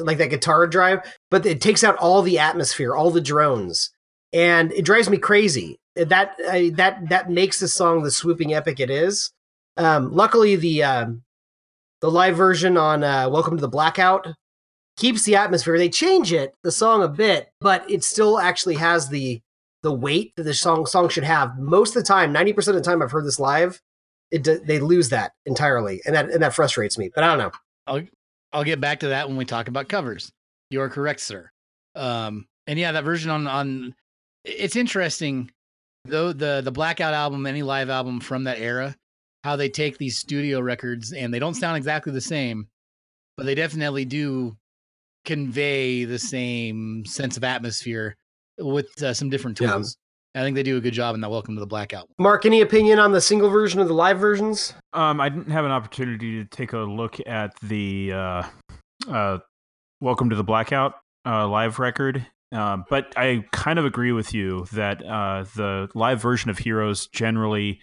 like 0.00 0.18
that 0.18 0.30
guitar 0.30 0.66
drive, 0.66 1.00
but 1.30 1.44
it 1.44 1.60
takes 1.60 1.84
out 1.84 1.96
all 1.96 2.22
the 2.22 2.38
atmosphere, 2.38 2.94
all 2.94 3.10
the 3.10 3.20
drones, 3.20 3.90
and 4.32 4.72
it 4.72 4.84
drives 4.84 5.10
me 5.10 5.18
crazy. 5.18 5.78
That 5.96 6.36
I, 6.48 6.70
that 6.76 7.08
that 7.10 7.28
makes 7.28 7.60
the 7.60 7.68
song 7.68 8.02
the 8.02 8.10
swooping 8.10 8.54
epic 8.54 8.80
it 8.80 8.88
is. 8.88 9.32
Um, 9.76 10.14
luckily, 10.14 10.56
the 10.56 10.82
um, 10.84 11.22
the 12.00 12.10
live 12.10 12.36
version 12.36 12.76
on 12.76 13.04
uh, 13.04 13.28
Welcome 13.28 13.56
to 13.56 13.60
the 13.60 13.68
Blackout 13.68 14.26
keeps 14.96 15.24
the 15.24 15.36
atmosphere. 15.36 15.78
They 15.78 15.88
change 15.88 16.32
it, 16.32 16.54
the 16.62 16.72
song 16.72 17.02
a 17.02 17.08
bit, 17.08 17.50
but 17.60 17.88
it 17.90 18.04
still 18.04 18.38
actually 18.38 18.76
has 18.76 19.08
the 19.08 19.40
the 19.82 19.92
weight 19.92 20.32
that 20.36 20.42
the 20.42 20.54
song 20.54 20.86
song 20.86 21.08
should 21.08 21.24
have. 21.24 21.58
Most 21.58 21.96
of 21.96 22.02
the 22.02 22.06
time, 22.06 22.32
ninety 22.32 22.52
percent 22.52 22.76
of 22.76 22.82
the 22.82 22.90
time 22.90 23.02
I've 23.02 23.10
heard 23.10 23.26
this 23.26 23.40
live, 23.40 23.80
it 24.30 24.44
they 24.66 24.78
lose 24.78 25.10
that 25.10 25.32
entirely, 25.46 26.00
and 26.06 26.14
that 26.14 26.30
and 26.30 26.42
that 26.42 26.54
frustrates 26.54 26.98
me. 26.98 27.10
But 27.14 27.24
I 27.24 27.28
don't 27.28 27.38
know. 27.38 27.52
I'll 27.86 28.02
I'll 28.52 28.64
get 28.64 28.80
back 28.80 29.00
to 29.00 29.08
that 29.08 29.28
when 29.28 29.36
we 29.36 29.44
talk 29.44 29.68
about 29.68 29.88
covers. 29.88 30.30
You 30.70 30.80
are 30.82 30.88
correct, 30.88 31.20
sir. 31.20 31.50
Um, 31.94 32.46
and 32.66 32.78
yeah, 32.78 32.92
that 32.92 33.04
version 33.04 33.30
on 33.30 33.46
on 33.46 33.94
it's 34.44 34.76
interesting 34.76 35.50
though 36.04 36.32
the 36.32 36.62
the 36.64 36.72
Blackout 36.72 37.14
album, 37.14 37.46
any 37.46 37.62
live 37.62 37.90
album 37.90 38.20
from 38.20 38.44
that 38.44 38.58
era, 38.58 38.96
how 39.44 39.56
they 39.56 39.68
take 39.68 39.98
these 39.98 40.18
studio 40.18 40.60
records 40.60 41.12
and 41.12 41.32
they 41.32 41.38
don't 41.38 41.54
sound 41.54 41.76
exactly 41.76 42.12
the 42.12 42.20
same, 42.20 42.68
but 43.36 43.46
they 43.46 43.54
definitely 43.54 44.04
do 44.04 44.56
convey 45.24 46.04
the 46.04 46.18
same 46.18 47.04
sense 47.06 47.36
of 47.36 47.44
atmosphere 47.44 48.16
with 48.58 49.02
uh, 49.02 49.12
some 49.14 49.30
different 49.30 49.58
Yeah. 49.60 49.72
tools. 49.72 49.96
I 50.34 50.42
think 50.42 50.54
they 50.54 50.62
do 50.62 50.76
a 50.76 50.80
good 50.80 50.92
job 50.94 51.16
in 51.16 51.20
that 51.22 51.30
Welcome 51.30 51.56
to 51.56 51.60
the 51.60 51.66
Blackout. 51.66 52.08
Mark, 52.18 52.46
any 52.46 52.60
opinion 52.60 53.00
on 53.00 53.10
the 53.10 53.20
single 53.20 53.50
version 53.50 53.80
of 53.80 53.88
the 53.88 53.94
live 53.94 54.18
versions? 54.18 54.74
Um, 54.92 55.20
I 55.20 55.28
didn't 55.28 55.50
have 55.50 55.64
an 55.64 55.72
opportunity 55.72 56.38
to 56.38 56.44
take 56.48 56.72
a 56.72 56.78
look 56.78 57.16
at 57.26 57.58
the 57.62 58.12
uh, 58.12 58.42
uh, 59.08 59.38
"Welcome 60.00 60.30
to 60.30 60.36
the 60.36 60.44
Blackout" 60.44 60.94
uh, 61.26 61.48
live 61.48 61.80
record, 61.80 62.24
um, 62.52 62.84
but 62.88 63.12
I 63.16 63.44
kind 63.50 63.80
of 63.80 63.84
agree 63.84 64.12
with 64.12 64.32
you 64.32 64.66
that 64.72 65.04
uh, 65.04 65.46
the 65.56 65.88
live 65.96 66.22
version 66.22 66.48
of 66.48 66.58
Heroes 66.58 67.08
generally, 67.08 67.80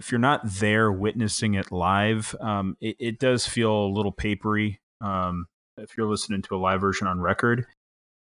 if 0.00 0.10
you're 0.10 0.18
not 0.18 0.40
there 0.44 0.90
witnessing 0.90 1.54
it 1.54 1.70
live, 1.70 2.34
um, 2.40 2.74
it, 2.80 2.96
it 2.98 3.18
does 3.18 3.46
feel 3.46 3.70
a 3.70 3.92
little 3.94 4.10
papery. 4.10 4.80
Um, 5.02 5.44
if 5.76 5.94
you're 5.94 6.08
listening 6.08 6.40
to 6.42 6.56
a 6.56 6.58
live 6.58 6.80
version 6.80 7.06
on 7.06 7.20
record, 7.20 7.66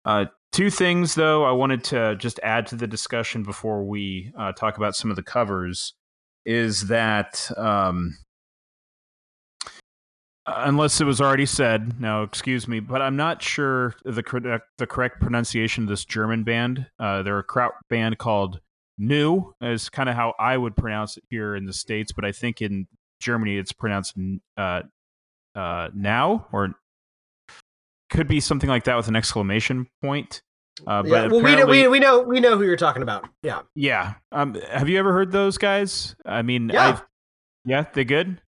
uh, 0.03 0.25
two 0.51 0.69
things 0.69 1.15
though 1.15 1.45
I 1.45 1.51
wanted 1.53 1.85
to 1.85 2.17
just 2.17 2.41
add 2.43 2.67
to 2.67 2.75
the 2.75 2.87
discussion 2.87 3.43
before 3.43 3.85
we 3.85 4.33
uh, 4.37 4.51
talk 4.51 4.75
about 4.75 4.97
some 4.97 5.09
of 5.09 5.15
the 5.15 5.23
covers 5.23 5.93
is 6.45 6.87
that 6.87 7.49
um, 7.57 8.17
unless 10.45 10.99
it 10.99 11.05
was 11.05 11.21
already 11.21 11.45
said, 11.45 12.01
now 12.01 12.23
excuse 12.23 12.67
me, 12.67 12.81
but 12.81 13.01
I'm 13.01 13.15
not 13.15 13.41
sure 13.41 13.95
the 14.03 14.23
correct 14.23 14.65
the 14.77 14.87
correct 14.87 15.21
pronunciation 15.21 15.83
of 15.83 15.89
this 15.89 16.03
German 16.03 16.43
band. 16.43 16.87
Uh, 16.99 17.23
they're 17.23 17.39
a 17.39 17.43
kraut 17.43 17.73
band 17.89 18.17
called 18.17 18.59
New, 19.01 19.53
is 19.61 19.89
kind 19.89 20.07
of 20.07 20.15
how 20.15 20.33
I 20.39 20.55
would 20.55 20.75
pronounce 20.75 21.17
it 21.17 21.23
here 21.29 21.55
in 21.55 21.65
the 21.65 21.73
states, 21.73 22.11
but 22.11 22.23
I 22.23 22.31
think 22.31 22.61
in 22.61 22.87
Germany 23.19 23.57
it's 23.57 23.71
pronounced 23.71 24.15
uh, 24.57 24.81
uh, 25.55 25.89
now 25.93 26.47
or 26.51 26.75
could 28.09 28.27
be 28.27 28.39
something 28.39 28.69
like 28.69 28.83
that 28.83 28.95
with 28.95 29.07
an 29.07 29.15
exclamation 29.15 29.87
point. 30.03 30.41
Uh, 30.85 31.01
but 31.03 31.09
yeah, 31.09 31.27
well, 31.27 31.41
we 31.41 31.55
know, 31.55 31.65
we, 31.65 31.87
we 31.87 31.99
know 31.99 32.21
we 32.21 32.39
know 32.39 32.57
who 32.57 32.63
you're 32.63 32.77
talking 32.77 33.01
about. 33.03 33.27
Yeah, 33.43 33.61
yeah. 33.75 34.13
Um, 34.31 34.55
have 34.71 34.87
you 34.87 34.97
ever 34.99 35.13
heard 35.13 35.31
those 35.31 35.57
guys? 35.57 36.15
I 36.25 36.41
mean, 36.41 36.69
Yeah. 36.69 36.87
I've, 36.89 37.03
yeah, 37.65 37.85
they 37.93 38.05
good. 38.05 38.41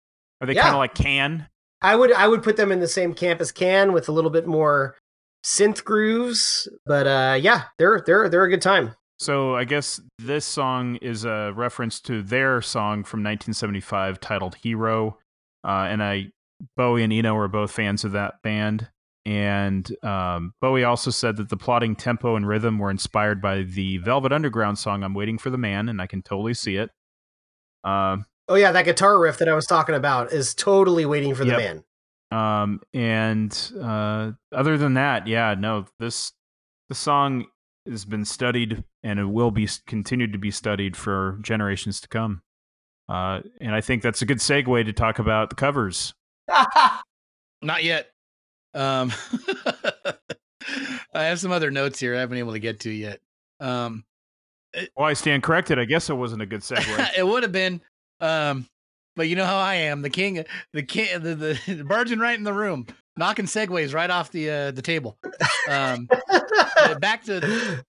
Are 0.40 0.46
they 0.46 0.54
Yeah. 0.54 0.62
kind 0.62 0.74
of 0.74 0.78
like 0.78 0.94
Can? 0.94 1.48
I 1.82 1.96
would 1.96 2.12
I 2.12 2.28
would 2.28 2.42
put 2.42 2.56
them 2.56 2.72
in 2.72 2.80
the 2.80 2.88
same 2.88 3.14
camp 3.14 3.40
as 3.40 3.52
Can 3.52 3.92
with 3.92 4.08
a 4.08 4.12
little 4.12 4.30
bit 4.30 4.46
more 4.46 4.96
synth 5.44 5.82
grooves, 5.84 6.68
but 6.86 7.06
uh, 7.06 7.38
yeah, 7.40 7.64
they're 7.78 8.02
they're 8.06 8.28
they're 8.28 8.44
a 8.44 8.50
good 8.50 8.62
time. 8.62 8.94
So 9.20 9.54
I 9.54 9.64
guess 9.64 10.00
this 10.18 10.46
song 10.46 10.96
is 10.96 11.26
a 11.26 11.52
reference 11.54 12.00
to 12.00 12.22
their 12.22 12.62
song 12.62 13.04
from 13.04 13.20
1975 13.20 14.18
titled 14.18 14.54
"Hero," 14.54 15.18
uh, 15.62 15.86
and 15.90 16.02
I 16.02 16.32
Bowie 16.74 17.04
and 17.04 17.12
Eno 17.12 17.34
were 17.34 17.46
both 17.46 17.70
fans 17.70 18.02
of 18.02 18.12
that 18.12 18.42
band. 18.42 18.88
And 19.26 19.86
um, 20.02 20.54
Bowie 20.62 20.84
also 20.84 21.10
said 21.10 21.36
that 21.36 21.50
the 21.50 21.58
plotting 21.58 21.96
tempo 21.96 22.34
and 22.34 22.48
rhythm 22.48 22.78
were 22.78 22.90
inspired 22.90 23.42
by 23.42 23.62
the 23.62 23.98
Velvet 23.98 24.32
Underground 24.32 24.78
song 24.78 25.04
"I'm 25.04 25.12
Waiting 25.12 25.36
for 25.36 25.50
the 25.50 25.58
Man," 25.58 25.90
and 25.90 26.00
I 26.00 26.06
can 26.06 26.22
totally 26.22 26.54
see 26.54 26.76
it. 26.76 26.90
Um, 27.84 28.24
Oh 28.48 28.54
yeah, 28.56 28.72
that 28.72 28.86
guitar 28.86 29.20
riff 29.20 29.36
that 29.38 29.48
I 29.48 29.54
was 29.54 29.66
talking 29.66 29.94
about 29.94 30.32
is 30.32 30.54
totally 30.54 31.04
waiting 31.04 31.34
for 31.34 31.44
the 31.44 31.52
Yep. 31.52 31.58
man. 31.58 31.84
Um, 32.32 32.80
and 32.94 33.72
uh, 33.80 34.32
other 34.50 34.78
than 34.78 34.94
that, 34.94 35.26
yeah, 35.26 35.54
no, 35.58 35.84
this 35.98 36.32
the 36.88 36.94
song 36.94 37.46
has 37.90 38.04
been 38.04 38.24
studied 38.24 38.84
and 39.02 39.18
it 39.18 39.24
will 39.24 39.50
be 39.50 39.68
continued 39.86 40.32
to 40.32 40.38
be 40.38 40.50
studied 40.50 40.96
for 40.96 41.38
generations 41.42 42.00
to 42.00 42.08
come. 42.08 42.42
Uh, 43.08 43.40
and 43.60 43.74
I 43.74 43.80
think 43.80 44.02
that's 44.02 44.22
a 44.22 44.26
good 44.26 44.38
segue 44.38 44.84
to 44.84 44.92
talk 44.92 45.18
about 45.18 45.50
the 45.50 45.56
covers. 45.56 46.14
Not 47.62 47.82
yet. 47.84 48.08
Um, 48.72 49.12
I 51.14 51.24
have 51.24 51.40
some 51.40 51.50
other 51.50 51.70
notes 51.70 51.98
here 51.98 52.14
I 52.14 52.20
haven't 52.20 52.30
been 52.30 52.38
able 52.38 52.52
to 52.52 52.60
get 52.60 52.80
to 52.80 52.90
yet. 52.90 53.20
Um, 53.58 54.04
Well, 54.96 55.08
I 55.08 55.14
stand 55.14 55.42
corrected. 55.42 55.78
I 55.78 55.84
guess 55.84 56.08
it 56.08 56.14
wasn't 56.14 56.42
a 56.42 56.46
good 56.46 56.60
segue. 56.60 57.10
it 57.18 57.26
would 57.26 57.42
have 57.42 57.52
been, 57.52 57.80
um, 58.20 58.66
but 59.16 59.28
you 59.28 59.34
know 59.34 59.44
how 59.44 59.58
I 59.58 59.74
am, 59.74 60.02
the 60.02 60.10
king, 60.10 60.44
the 60.72 60.82
king, 60.82 61.20
the, 61.20 61.34
the, 61.34 61.60
the 61.66 61.84
barging 61.84 62.20
right 62.20 62.38
in 62.38 62.44
the 62.44 62.52
room, 62.52 62.86
knocking 63.16 63.46
segues 63.46 63.94
right 63.94 64.10
off 64.10 64.30
the 64.30 64.50
uh, 64.50 64.70
the 64.70 64.82
table. 64.82 65.18
Um, 65.68 66.08
back 67.00 67.24
to 67.24 67.40
the, 67.40 67.84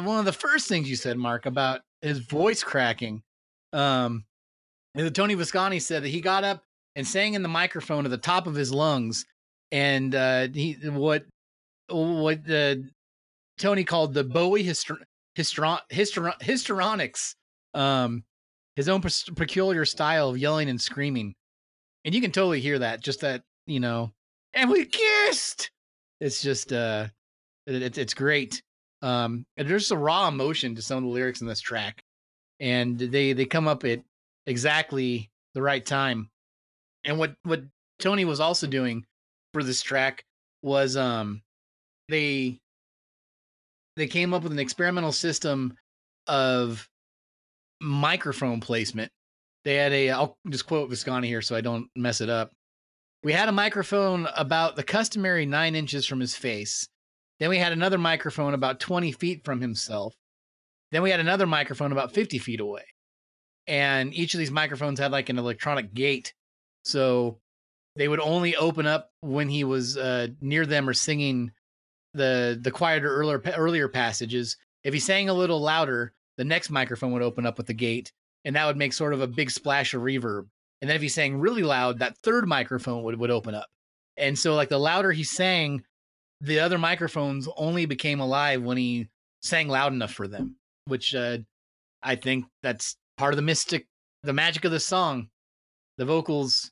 one 0.00 0.18
of 0.18 0.24
the 0.24 0.32
first 0.32 0.68
things 0.68 0.88
you 0.88 0.96
said, 0.96 1.16
Mark, 1.16 1.46
about 1.46 1.80
his 2.02 2.18
voice 2.18 2.62
cracking. 2.62 3.22
Um, 3.72 4.24
and 4.94 5.12
Tony 5.14 5.34
Visconti 5.34 5.80
said 5.80 6.04
that 6.04 6.08
he 6.08 6.20
got 6.20 6.44
up 6.44 6.62
and 6.96 7.06
sang 7.06 7.34
in 7.34 7.42
the 7.42 7.48
microphone 7.48 8.04
at 8.04 8.10
the 8.10 8.18
top 8.18 8.46
of 8.46 8.54
his 8.54 8.72
lungs, 8.72 9.24
and 9.72 10.14
uh, 10.14 10.48
he 10.52 10.74
what 10.84 11.24
what 11.88 12.48
uh, 12.48 12.76
Tony 13.58 13.84
called 13.84 14.14
the 14.14 14.24
Bowie 14.24 14.64
hyster- 14.64 15.02
hysteron- 15.36 15.80
hysteron- 15.90 16.40
histrionics, 16.40 17.34
um, 17.74 18.22
his 18.76 18.88
own 18.88 19.02
peculiar 19.36 19.84
style 19.84 20.30
of 20.30 20.38
yelling 20.38 20.68
and 20.68 20.80
screaming, 20.80 21.34
and 22.04 22.14
you 22.14 22.20
can 22.20 22.30
totally 22.30 22.60
hear 22.60 22.78
that. 22.78 23.00
Just 23.00 23.20
that 23.22 23.42
you 23.66 23.80
know, 23.80 24.12
and 24.54 24.70
we 24.70 24.84
kissed. 24.86 25.70
It's 26.20 26.42
just 26.42 26.72
uh, 26.72 27.08
it, 27.66 27.98
it's 27.98 28.14
great. 28.14 28.62
Um, 29.02 29.44
and 29.56 29.68
there's 29.68 29.90
a 29.90 29.98
raw 29.98 30.28
emotion 30.28 30.74
to 30.76 30.82
some 30.82 30.98
of 30.98 31.02
the 31.04 31.10
lyrics 31.10 31.40
in 31.40 31.46
this 31.46 31.60
track, 31.60 32.02
and 32.60 32.98
they 32.98 33.32
they 33.32 33.44
come 33.44 33.68
up 33.68 33.84
at 33.84 34.02
exactly 34.46 35.30
the 35.54 35.62
right 35.62 35.84
time. 35.84 36.30
And 37.04 37.18
what 37.18 37.34
what 37.42 37.62
Tony 37.98 38.24
was 38.24 38.40
also 38.40 38.66
doing 38.66 39.04
for 39.52 39.62
this 39.62 39.82
track 39.82 40.24
was 40.62 40.96
um 40.96 41.42
they 42.08 42.58
they 43.96 44.06
came 44.06 44.34
up 44.34 44.42
with 44.42 44.52
an 44.52 44.58
experimental 44.58 45.12
system 45.12 45.76
of 46.26 46.88
microphone 47.80 48.60
placement. 48.60 49.12
They 49.64 49.76
had 49.76 49.92
a 49.92 50.10
I'll 50.10 50.36
just 50.48 50.66
quote 50.66 50.90
Visconti 50.90 51.28
here 51.28 51.42
so 51.42 51.56
I 51.56 51.60
don't 51.60 51.88
mess 51.96 52.20
it 52.20 52.30
up. 52.30 52.52
We 53.24 53.32
had 53.32 53.48
a 53.48 53.52
microphone 53.52 54.28
about 54.36 54.76
the 54.76 54.82
customary 54.82 55.46
nine 55.46 55.74
inches 55.74 56.04
from 56.04 56.20
his 56.20 56.36
face. 56.36 56.86
Then 57.40 57.48
we 57.48 57.56
had 57.56 57.72
another 57.72 57.96
microphone 57.96 58.52
about 58.52 58.80
20 58.80 59.12
feet 59.12 59.46
from 59.46 59.62
himself. 59.62 60.14
Then 60.92 61.00
we 61.00 61.10
had 61.10 61.20
another 61.20 61.46
microphone 61.46 61.90
about 61.90 62.12
50 62.12 62.36
feet 62.36 62.60
away. 62.60 62.84
And 63.66 64.12
each 64.12 64.34
of 64.34 64.38
these 64.38 64.50
microphones 64.50 64.98
had 64.98 65.10
like 65.10 65.30
an 65.30 65.38
electronic 65.38 65.94
gate. 65.94 66.34
So 66.84 67.38
they 67.96 68.08
would 68.08 68.20
only 68.20 68.56
open 68.56 68.86
up 68.86 69.10
when 69.22 69.48
he 69.48 69.64
was 69.64 69.96
uh, 69.96 70.28
near 70.42 70.66
them 70.66 70.86
or 70.86 70.92
singing 70.92 71.50
the 72.12 72.58
the 72.60 72.70
quieter 72.70 73.08
earlier 73.08 73.40
earlier 73.56 73.88
passages. 73.88 74.58
If 74.84 74.92
he 74.92 75.00
sang 75.00 75.30
a 75.30 75.34
little 75.34 75.62
louder, 75.62 76.12
the 76.36 76.44
next 76.44 76.68
microphone 76.68 77.12
would 77.12 77.22
open 77.22 77.46
up 77.46 77.56
with 77.56 77.68
the 77.68 77.74
gate, 77.74 78.12
and 78.44 78.54
that 78.54 78.66
would 78.66 78.76
make 78.76 78.92
sort 78.92 79.14
of 79.14 79.22
a 79.22 79.26
big 79.26 79.50
splash 79.50 79.94
of 79.94 80.02
reverb. 80.02 80.48
And 80.84 80.90
then 80.90 80.96
if 80.96 81.00
he 81.02 81.08
sang 81.08 81.40
really 81.40 81.62
loud, 81.62 82.00
that 82.00 82.18
third 82.18 82.46
microphone 82.46 83.04
would, 83.04 83.18
would 83.18 83.30
open 83.30 83.54
up. 83.54 83.70
And 84.18 84.38
so 84.38 84.54
like 84.54 84.68
the 84.68 84.78
louder 84.78 85.12
he 85.12 85.24
sang, 85.24 85.82
the 86.42 86.60
other 86.60 86.76
microphones 86.76 87.48
only 87.56 87.86
became 87.86 88.20
alive 88.20 88.62
when 88.62 88.76
he 88.76 89.08
sang 89.40 89.68
loud 89.68 89.94
enough 89.94 90.12
for 90.12 90.28
them, 90.28 90.56
which 90.84 91.14
uh, 91.14 91.38
I 92.02 92.16
think 92.16 92.44
that's 92.62 92.98
part 93.16 93.32
of 93.32 93.36
the 93.36 93.42
mystic, 93.42 93.86
the 94.24 94.34
magic 94.34 94.66
of 94.66 94.72
the 94.72 94.78
song. 94.78 95.30
The 95.96 96.04
vocals 96.04 96.70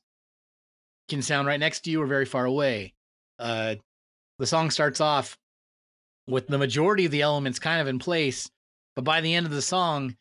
can 1.09 1.23
sound 1.23 1.47
right 1.47 1.59
next 1.59 1.81
to 1.85 1.91
you 1.91 2.03
or 2.03 2.07
very 2.07 2.27
far 2.27 2.45
away. 2.45 2.93
Uh, 3.39 3.77
the 4.39 4.47
song 4.47 4.71
starts 4.71 5.01
off 5.01 5.39
with 6.27 6.49
the 6.49 6.59
majority 6.59 7.07
of 7.07 7.13
the 7.13 7.23
elements 7.23 7.59
kind 7.59 7.81
of 7.81 7.89
in 7.89 7.99
place, 7.99 8.51
but 8.95 9.05
by 9.05 9.23
the 9.23 9.35
end 9.35 9.47
of 9.47 9.53
the 9.53 9.63
song, 9.63 10.17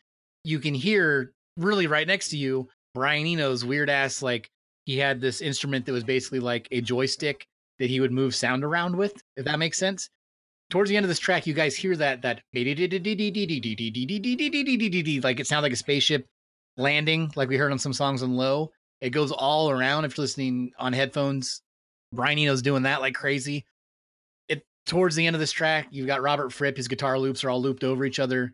you 0.46 0.60
can 0.60 0.76
hear 0.76 1.34
really 1.58 1.88
right 1.88 2.08
next 2.08 2.30
to 2.30 2.38
you 2.38 2.70
Brian 2.94 3.26
Eno's 3.26 3.64
weird 3.64 3.90
ass 3.90 4.22
like 4.22 4.50
he 4.86 4.98
had 4.98 5.22
this 5.22 5.42
instrument 5.42 5.86
that 5.86 5.94
was 5.94 6.04
basically 6.04 6.40
like 6.40 6.68
a 6.72 6.82
joystick 6.82 7.48
that 7.80 7.90
he 7.90 8.00
would 8.00 8.12
move 8.12 8.36
sound 8.36 8.64
around 8.64 8.96
with, 8.96 9.14
if 9.38 9.46
that 9.46 9.60
makes 9.60 9.78
sense. 9.78 10.10
Towards 10.70 10.90
the 10.90 10.98
end 10.98 11.04
of 11.04 11.10
this 11.10 11.20
track, 11.20 11.48
you 11.48 11.54
guys 11.54 11.76
hear 11.76 11.96
that 11.98 12.22
that 12.22 12.42
like 15.24 15.40
it 15.40 15.48
sounds 15.48 15.64
like 15.64 15.74
a 15.74 15.78
spaceship 15.78 16.28
landing, 16.78 17.32
like 17.36 17.50
we 17.50 17.58
heard 17.58 17.72
on 17.72 17.80
some 17.80 17.94
songs 17.94 18.24
on 18.24 18.36
low. 18.36 18.72
It 19.02 19.10
goes 19.10 19.32
all 19.32 19.70
around 19.70 20.06
if 20.06 20.18
you're 20.18 20.24
listening 20.24 20.72
on 20.78 20.94
headphones. 20.94 21.62
Brian 22.14 22.38
Eno's 22.38 22.62
doing 22.62 22.84
that 22.84 23.02
like 23.02 23.16
crazy. 23.16 23.66
It 24.48 24.64
towards 24.86 25.16
the 25.16 25.26
end 25.28 25.36
of 25.36 25.40
this 25.40 25.52
track, 25.52 25.88
you've 25.92 26.08
got 26.08 26.22
Robert 26.22 26.52
Fripp, 26.52 26.78
his 26.78 26.88
guitar 26.88 27.18
loops 27.18 27.44
are 27.44 27.50
all 27.50 27.62
looped 27.62 27.84
over 27.84 28.06
each 28.06 28.20
other 28.20 28.54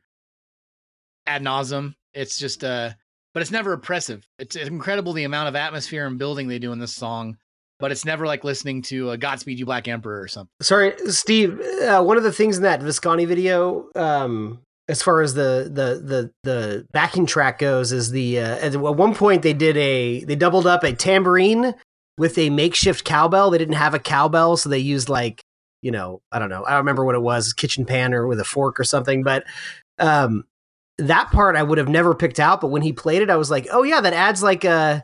ad 1.27 1.43
nauseum. 1.43 1.93
It's 2.13 2.39
just 2.39 2.63
uh 2.63 2.91
but 3.37 3.43
it's 3.43 3.51
never 3.51 3.73
oppressive. 3.73 4.27
It's 4.39 4.55
incredible 4.55 5.13
the 5.13 5.23
amount 5.23 5.47
of 5.47 5.55
atmosphere 5.55 6.07
and 6.07 6.17
building 6.17 6.47
they 6.47 6.57
do 6.57 6.71
in 6.71 6.79
this 6.79 6.95
song, 6.95 7.37
but 7.77 7.91
it's 7.91 8.03
never 8.03 8.25
like 8.25 8.43
listening 8.43 8.81
to 8.81 9.11
a 9.11 9.17
Godspeed 9.19 9.59
You 9.59 9.65
Black 9.67 9.87
Emperor 9.87 10.19
or 10.19 10.27
something. 10.27 10.49
Sorry, 10.59 10.95
Steve. 11.09 11.61
Uh, 11.61 12.01
one 12.01 12.17
of 12.17 12.23
the 12.23 12.31
things 12.31 12.57
in 12.57 12.63
that 12.63 12.81
Visconti 12.81 13.25
video, 13.25 13.89
um, 13.93 14.61
as 14.87 15.03
far 15.03 15.21
as 15.21 15.35
the 15.35 15.69
the 15.71 16.01
the 16.03 16.31
the 16.41 16.87
backing 16.91 17.27
track 17.27 17.59
goes, 17.59 17.91
is 17.91 18.09
the 18.09 18.39
uh, 18.39 18.57
at 18.57 18.75
one 18.75 19.13
point 19.13 19.43
they 19.43 19.53
did 19.53 19.77
a 19.77 20.23
they 20.23 20.35
doubled 20.35 20.65
up 20.65 20.83
a 20.83 20.93
tambourine 20.93 21.75
with 22.17 22.39
a 22.39 22.49
makeshift 22.49 23.05
cowbell. 23.05 23.51
They 23.51 23.59
didn't 23.59 23.75
have 23.75 23.93
a 23.93 23.99
cowbell, 23.99 24.57
so 24.57 24.67
they 24.67 24.79
used 24.79 25.09
like 25.09 25.43
you 25.83 25.91
know 25.91 26.21
I 26.31 26.39
don't 26.39 26.49
know 26.49 26.65
I 26.65 26.71
don't 26.71 26.79
remember 26.79 27.05
what 27.05 27.13
it 27.13 27.21
was, 27.21 27.53
kitchen 27.53 27.85
pan 27.85 28.15
or 28.15 28.25
with 28.25 28.39
a 28.39 28.45
fork 28.45 28.79
or 28.79 28.83
something, 28.83 29.21
but. 29.21 29.43
Um, 29.99 30.43
that 30.97 31.29
part 31.31 31.55
I 31.55 31.63
would 31.63 31.77
have 31.77 31.89
never 31.89 32.15
picked 32.15 32.39
out, 32.39 32.61
but 32.61 32.67
when 32.67 32.81
he 32.81 32.91
played 32.93 33.21
it, 33.21 33.29
I 33.29 33.35
was 33.35 33.51
like, 33.51 33.67
"Oh 33.71 33.83
yeah, 33.83 34.01
that 34.01 34.13
adds 34.13 34.41
like 34.43 34.63
a 34.63 35.03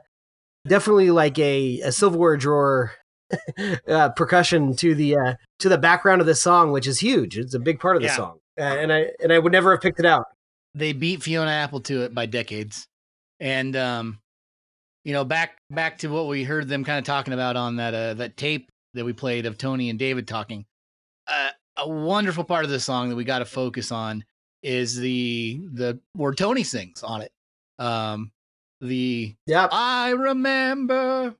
definitely 0.67 1.11
like 1.11 1.37
a, 1.39 1.79
a 1.81 1.91
silverware 1.91 2.37
drawer 2.37 2.91
uh, 3.87 4.09
percussion 4.09 4.75
to 4.77 4.95
the 4.95 5.15
uh, 5.15 5.33
to 5.59 5.69
the 5.69 5.77
background 5.77 6.21
of 6.21 6.27
the 6.27 6.35
song, 6.35 6.71
which 6.71 6.87
is 6.87 6.99
huge. 6.99 7.37
It's 7.37 7.53
a 7.53 7.59
big 7.59 7.79
part 7.79 7.95
of 7.95 8.01
the 8.01 8.07
Yeah. 8.07 8.15
song, 8.15 8.39
uh, 8.59 8.63
and 8.63 8.91
I 8.91 9.07
and 9.21 9.31
I 9.31 9.39
would 9.39 9.51
never 9.51 9.71
have 9.71 9.81
picked 9.81 9.99
it 9.99 10.05
out. 10.05 10.25
They 10.75 10.93
beat 10.93 11.21
Fiona 11.21 11.51
Apple 11.51 11.81
to 11.81 12.01
it 12.03 12.15
by 12.15 12.25
decades. 12.25 12.87
And 13.39 13.75
um 13.75 14.19
you 15.03 15.11
know, 15.13 15.25
back 15.25 15.57
back 15.69 15.97
to 15.99 16.07
what 16.07 16.27
we 16.27 16.43
heard 16.45 16.69
them 16.69 16.83
kind 16.85 16.97
of 16.97 17.03
talking 17.03 17.33
about 17.33 17.55
on 17.57 17.75
that 17.75 17.93
uh 17.93 18.13
that 18.15 18.37
tape 18.37 18.69
that 18.93 19.05
we 19.05 19.13
played 19.13 19.45
of 19.45 19.57
Tony 19.57 19.89
and 19.89 19.99
David 19.99 20.27
talking. 20.27 20.65
Uh, 21.27 21.49
a 21.77 21.89
wonderful 21.89 22.43
part 22.43 22.63
of 22.63 22.69
the 22.71 22.79
song 22.79 23.09
that 23.09 23.15
we 23.15 23.23
got 23.23 23.39
to 23.39 23.45
focus 23.45 23.91
on 23.91 24.23
is 24.63 24.95
the 24.95 25.61
the 25.73 25.99
where 26.13 26.33
Tony 26.33 26.63
sings 26.63 27.03
on 27.03 27.21
it. 27.21 27.31
Um 27.79 28.31
the 28.81 29.35
Yep. 29.47 29.69
I 29.71 30.11
remember 30.11 31.35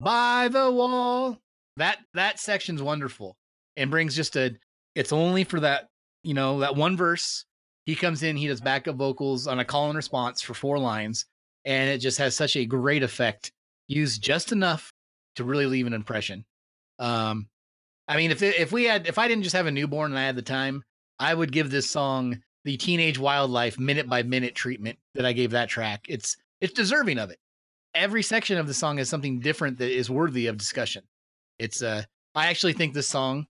by 0.00 0.48
the 0.48 0.70
wall. 0.70 1.38
That 1.76 1.98
that 2.14 2.40
section's 2.40 2.82
wonderful 2.82 3.36
and 3.76 3.90
brings 3.90 4.16
just 4.16 4.36
a 4.36 4.56
it's 4.94 5.12
only 5.12 5.44
for 5.44 5.60
that, 5.60 5.88
you 6.22 6.34
know, 6.34 6.60
that 6.60 6.76
one 6.76 6.96
verse. 6.96 7.44
He 7.86 7.94
comes 7.94 8.22
in, 8.22 8.36
he 8.36 8.48
does 8.48 8.60
backup 8.60 8.96
vocals 8.96 9.46
on 9.46 9.60
a 9.60 9.64
call 9.64 9.88
and 9.88 9.96
response 9.96 10.42
for 10.42 10.52
four 10.54 10.78
lines, 10.78 11.24
and 11.64 11.88
it 11.88 11.98
just 11.98 12.18
has 12.18 12.36
such 12.36 12.54
a 12.56 12.66
great 12.66 13.02
effect. 13.02 13.52
Used 13.86 14.22
just 14.22 14.52
enough 14.52 14.92
to 15.36 15.44
really 15.44 15.66
leave 15.66 15.86
an 15.86 15.94
impression. 15.94 16.44
Um 16.98 17.48
I 18.08 18.16
mean, 18.16 18.30
if 18.30 18.42
if 18.42 18.72
we 18.72 18.84
had 18.84 19.06
if 19.06 19.18
I 19.18 19.28
didn't 19.28 19.44
just 19.44 19.56
have 19.56 19.66
a 19.66 19.70
newborn 19.70 20.12
and 20.12 20.18
I 20.18 20.24
had 20.24 20.36
the 20.36 20.42
time, 20.42 20.82
I 21.18 21.34
would 21.34 21.52
give 21.52 21.70
this 21.70 21.90
song 21.90 22.42
the 22.64 22.76
teenage 22.76 23.18
wildlife 23.18 23.78
minute 23.78 24.08
by 24.08 24.22
minute 24.22 24.54
treatment 24.54 24.98
that 25.14 25.24
I 25.24 25.32
gave 25.32 25.50
that 25.52 25.68
track. 25.68 26.04
It's 26.08 26.36
it's 26.60 26.72
deserving 26.72 27.18
of 27.18 27.30
it. 27.30 27.38
Every 27.94 28.22
section 28.22 28.58
of 28.58 28.66
the 28.66 28.74
song 28.74 28.98
is 28.98 29.08
something 29.08 29.40
different 29.40 29.78
that 29.78 29.90
is 29.90 30.10
worthy 30.10 30.46
of 30.46 30.58
discussion. 30.58 31.02
It's 31.58 31.82
uh 31.82 32.02
I 32.34 32.46
actually 32.46 32.74
think 32.74 32.94
this 32.94 33.08
song 33.08 33.46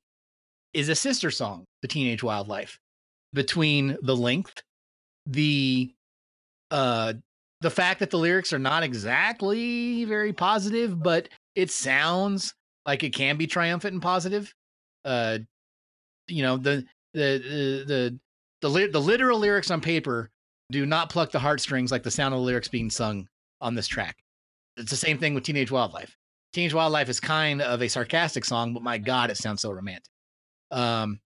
is 0.72 0.88
a 0.88 0.94
sister 0.94 1.30
song, 1.30 1.64
The 1.82 1.88
Teenage 1.88 2.22
Wildlife, 2.22 2.78
between 3.32 3.96
the 4.02 4.16
length, 4.16 4.62
the 5.26 5.92
uh 6.70 7.14
the 7.60 7.70
fact 7.70 8.00
that 8.00 8.10
the 8.10 8.18
lyrics 8.18 8.52
are 8.52 8.58
not 8.58 8.82
exactly 8.82 10.04
very 10.04 10.32
positive, 10.32 11.02
but 11.02 11.28
it 11.56 11.70
sounds 11.70 12.54
like 12.86 13.02
it 13.02 13.10
can 13.10 13.36
be 13.36 13.48
triumphant 13.48 13.94
and 13.94 14.02
positive. 14.02 14.54
Uh, 15.04 15.38
you 16.28 16.42
know 16.42 16.56
the 16.56 16.84
the 17.18 17.84
the 17.88 18.18
the 18.60 18.68
the, 18.68 18.88
the 18.88 19.00
literal 19.00 19.38
lyrics 19.38 19.70
on 19.70 19.80
paper 19.80 20.30
do 20.70 20.84
not 20.84 21.10
pluck 21.10 21.30
the 21.30 21.38
heartstrings 21.38 21.90
like 21.90 22.02
the 22.02 22.10
sound 22.10 22.34
of 22.34 22.40
the 22.40 22.44
lyrics 22.44 22.68
being 22.68 22.90
sung 22.90 23.28
on 23.60 23.74
this 23.74 23.86
track. 23.86 24.16
It's 24.76 24.90
the 24.90 24.96
same 24.96 25.18
thing 25.18 25.34
with 25.34 25.44
Teenage 25.44 25.70
Wildlife. 25.70 26.16
Teenage 26.52 26.74
Wildlife 26.74 27.08
is 27.08 27.20
kind 27.20 27.62
of 27.62 27.82
a 27.82 27.88
sarcastic 27.88 28.44
song, 28.44 28.74
but 28.74 28.82
my 28.82 28.98
God, 28.98 29.30
it 29.30 29.36
sounds 29.36 29.62
so 29.62 29.70
romantic. 29.70 30.10
Um, 30.70 31.20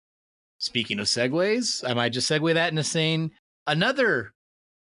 speaking 0.60 1.00
of 1.00 1.08
segues, 1.08 1.88
I 1.88 1.94
might 1.94 2.14
just 2.14 2.30
segue 2.30 2.54
that 2.54 2.72
into 2.72 2.84
saying 2.84 3.32
another 3.68 4.34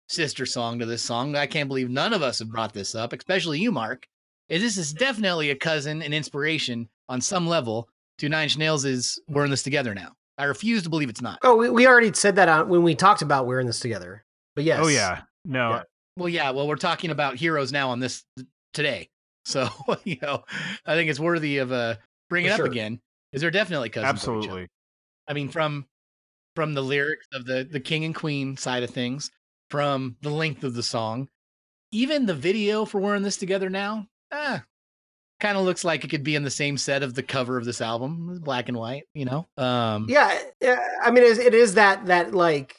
sister 0.08 0.46
song 0.46 0.78
to 0.78 0.86
this 0.86 1.02
song. 1.02 1.34
I 1.36 1.46
can't 1.46 1.68
believe 1.68 1.90
none 1.90 2.12
of 2.12 2.22
us 2.22 2.38
have 2.38 2.50
brought 2.50 2.72
this 2.72 2.94
up, 2.94 3.12
especially 3.12 3.60
you, 3.60 3.72
Mark. 3.72 4.06
Is 4.48 4.62
this 4.62 4.76
is 4.76 4.92
definitely 4.92 5.50
a 5.50 5.56
cousin 5.56 6.02
and 6.02 6.12
inspiration 6.12 6.88
on 7.08 7.20
some 7.20 7.46
level 7.46 7.88
to 8.18 8.28
Nine 8.28 8.44
Inch 8.44 8.58
Nails' 8.58 9.18
"We're 9.28 9.44
in 9.44 9.50
This 9.50 9.62
Together 9.62 9.94
Now." 9.94 10.12
I 10.38 10.44
refuse 10.44 10.82
to 10.82 10.90
believe 10.90 11.08
it's 11.08 11.22
not. 11.22 11.38
Oh, 11.42 11.56
we, 11.56 11.70
we 11.70 11.86
already 11.86 12.12
said 12.12 12.36
that 12.36 12.48
out 12.48 12.68
when 12.68 12.82
we 12.82 12.94
talked 12.94 13.22
about 13.22 13.46
We're 13.46 13.60
in 13.60 13.66
This 13.66 13.80
Together. 13.80 14.24
But 14.56 14.64
yes. 14.64 14.80
Oh 14.82 14.88
yeah. 14.88 15.22
No. 15.44 15.70
Yeah. 15.70 15.82
Well, 16.16 16.28
yeah. 16.28 16.50
Well, 16.50 16.66
we're 16.68 16.76
talking 16.76 17.10
about 17.10 17.36
heroes 17.36 17.72
now 17.72 17.90
on 17.90 18.00
this 18.00 18.24
today, 18.72 19.08
so 19.44 19.68
you 20.04 20.16
know, 20.22 20.44
I 20.86 20.94
think 20.94 21.10
it's 21.10 21.20
worthy 21.20 21.58
of 21.58 21.72
uh 21.72 21.96
bringing 22.28 22.54
For 22.56 22.64
up 22.64 22.70
again. 22.70 23.00
Is 23.32 23.40
there 23.40 23.50
definitely 23.50 23.90
cousins? 23.90 24.10
of 24.10 24.16
each 24.16 24.28
other. 24.28 24.36
absolutely. 24.38 24.68
I 25.28 25.32
mean, 25.32 25.48
from 25.48 25.86
from 26.56 26.74
the 26.74 26.82
lyrics 26.82 27.26
of 27.32 27.46
the 27.46 27.66
the 27.68 27.80
king 27.80 28.04
and 28.04 28.14
queen 28.14 28.56
side 28.56 28.82
of 28.82 28.90
things, 28.90 29.30
from 29.70 30.16
the 30.22 30.30
length 30.30 30.64
of 30.64 30.74
the 30.74 30.82
song, 30.82 31.28
even 31.92 32.26
the 32.26 32.34
video 32.34 32.84
for 32.84 33.00
We're 33.00 33.16
in 33.16 33.22
This 33.22 33.36
Together 33.36 33.70
now, 33.70 34.06
ah, 34.32 34.62
kind 35.40 35.56
of 35.56 35.64
looks 35.64 35.84
like 35.84 36.04
it 36.04 36.08
could 36.08 36.24
be 36.24 36.34
in 36.34 36.42
the 36.42 36.50
same 36.50 36.76
set 36.76 37.02
of 37.02 37.14
the 37.14 37.22
cover 37.22 37.56
of 37.56 37.64
this 37.64 37.80
album, 37.80 38.40
black 38.42 38.68
and 38.68 38.78
white. 38.78 39.04
You 39.14 39.26
know, 39.26 39.46
um, 39.56 40.06
Yeah, 40.08 40.38
yeah, 40.60 40.80
I 41.02 41.10
mean, 41.10 41.24
it 41.24 41.54
is, 41.54 41.74
that 41.74 42.06
that 42.06 42.34
like 42.34 42.76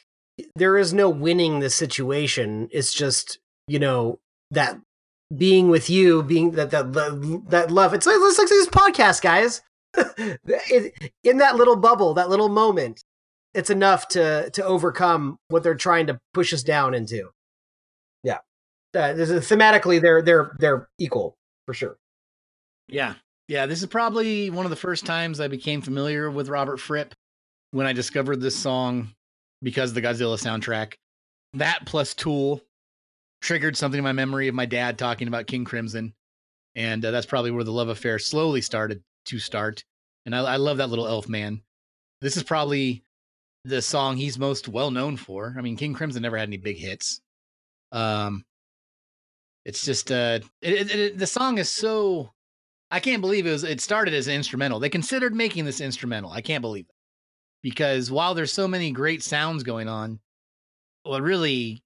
there 0.54 0.78
is 0.78 0.92
no 0.92 1.08
winning 1.08 1.60
the 1.60 1.70
situation. 1.70 2.68
It's 2.72 2.92
just 2.92 3.38
you 3.68 3.78
know 3.78 4.18
that 4.50 4.78
being 5.36 5.68
with 5.70 5.90
you, 5.90 6.22
being 6.22 6.52
that 6.52 6.70
that 6.70 6.92
that, 7.48 7.70
love. 7.70 7.94
It's 7.94 8.06
like 8.06 8.16
it's 8.18 8.38
like 8.38 8.48
this 8.48 8.68
podcast, 8.68 9.22
guys. 9.22 9.62
In 11.24 11.38
that 11.38 11.56
little 11.56 11.76
bubble, 11.76 12.14
that 12.14 12.28
little 12.28 12.50
moment, 12.50 13.02
it's 13.54 13.70
enough 13.70 14.08
to 14.08 14.50
to 14.50 14.64
overcome 14.64 15.38
what 15.48 15.62
they're 15.62 15.74
trying 15.74 16.06
to 16.08 16.18
push 16.34 16.52
us 16.52 16.62
down 16.62 16.92
into. 16.92 17.30
Yeah, 18.22 18.38
uh, 18.94 19.14
thematically, 19.14 20.00
they're 20.00 20.20
they're 20.20 20.54
they're 20.58 20.88
equal 20.98 21.34
for 21.66 21.72
sure. 21.72 21.96
Yeah. 22.88 23.14
Yeah. 23.48 23.66
This 23.66 23.80
is 23.80 23.88
probably 23.88 24.50
one 24.50 24.66
of 24.66 24.70
the 24.70 24.76
first 24.76 25.06
times 25.06 25.40
I 25.40 25.48
became 25.48 25.80
familiar 25.82 26.30
with 26.30 26.48
Robert 26.48 26.78
Fripp 26.78 27.14
when 27.70 27.86
I 27.86 27.92
discovered 27.92 28.40
this 28.40 28.56
song 28.56 29.08
because 29.62 29.90
of 29.90 29.94
the 29.94 30.02
Godzilla 30.02 30.36
soundtrack. 30.38 30.94
That 31.54 31.80
plus 31.86 32.14
Tool 32.14 32.60
triggered 33.40 33.76
something 33.76 33.98
in 33.98 34.04
my 34.04 34.12
memory 34.12 34.48
of 34.48 34.54
my 34.54 34.66
dad 34.66 34.98
talking 34.98 35.28
about 35.28 35.46
King 35.46 35.64
Crimson. 35.64 36.14
And 36.74 37.04
uh, 37.04 37.10
that's 37.10 37.26
probably 37.26 37.50
where 37.50 37.64
the 37.64 37.72
love 37.72 37.88
affair 37.88 38.18
slowly 38.18 38.60
started 38.60 39.02
to 39.26 39.38
start. 39.38 39.84
And 40.24 40.34
I, 40.34 40.40
I 40.40 40.56
love 40.56 40.78
that 40.78 40.90
little 40.90 41.06
elf 41.06 41.28
man. 41.28 41.62
This 42.20 42.36
is 42.36 42.42
probably 42.42 43.02
the 43.64 43.82
song 43.82 44.16
he's 44.16 44.38
most 44.38 44.68
well 44.68 44.90
known 44.90 45.16
for. 45.16 45.54
I 45.56 45.60
mean, 45.60 45.76
King 45.76 45.94
Crimson 45.94 46.22
never 46.22 46.36
had 46.36 46.48
any 46.48 46.56
big 46.56 46.76
hits. 46.76 47.20
Um, 47.92 48.44
it's 49.64 49.84
just 49.84 50.12
uh, 50.12 50.40
it, 50.62 50.72
it, 50.72 50.90
it, 50.90 51.18
the 51.18 51.26
song 51.26 51.58
is 51.58 51.68
so 51.68 52.32
I 52.90 53.00
can't 53.00 53.20
believe 53.20 53.46
it 53.46 53.52
was 53.52 53.64
it 53.64 53.80
started 53.80 54.14
as 54.14 54.28
an 54.28 54.34
instrumental. 54.34 54.78
They 54.78 54.88
considered 54.88 55.34
making 55.34 55.64
this 55.64 55.80
instrumental. 55.80 56.30
I 56.30 56.40
can't 56.40 56.62
believe 56.62 56.86
it. 56.88 56.94
Because 57.62 58.10
while 58.10 58.34
there's 58.34 58.52
so 58.52 58.68
many 58.68 58.92
great 58.92 59.22
sounds 59.22 59.62
going 59.62 59.88
on, 59.88 60.20
what 61.02 61.22
really 61.22 61.82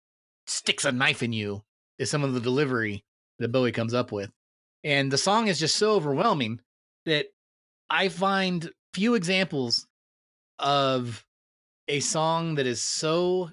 sticks 0.47 0.85
a 0.85 0.93
knife 0.93 1.23
in 1.23 1.33
you 1.33 1.63
is 1.99 2.11
some 2.11 2.25
of 2.25 2.35
the 2.35 2.41
delivery 2.41 3.05
that 3.39 3.53
Bowie 3.53 3.73
comes 3.73 3.95
up 3.95 4.13
with. 4.13 4.31
And 4.85 5.11
the 5.11 5.19
song 5.19 5.49
is 5.49 5.59
just 5.59 5.77
so 5.77 5.93
overwhelming 5.93 6.61
that 7.07 7.27
I 7.89 8.09
find 8.09 8.71
few 8.93 9.15
examples 9.15 9.87
of 10.59 11.25
a 11.89 12.01
song 12.01 12.57
that 12.57 12.67
is 12.67 12.81
so 12.83 13.51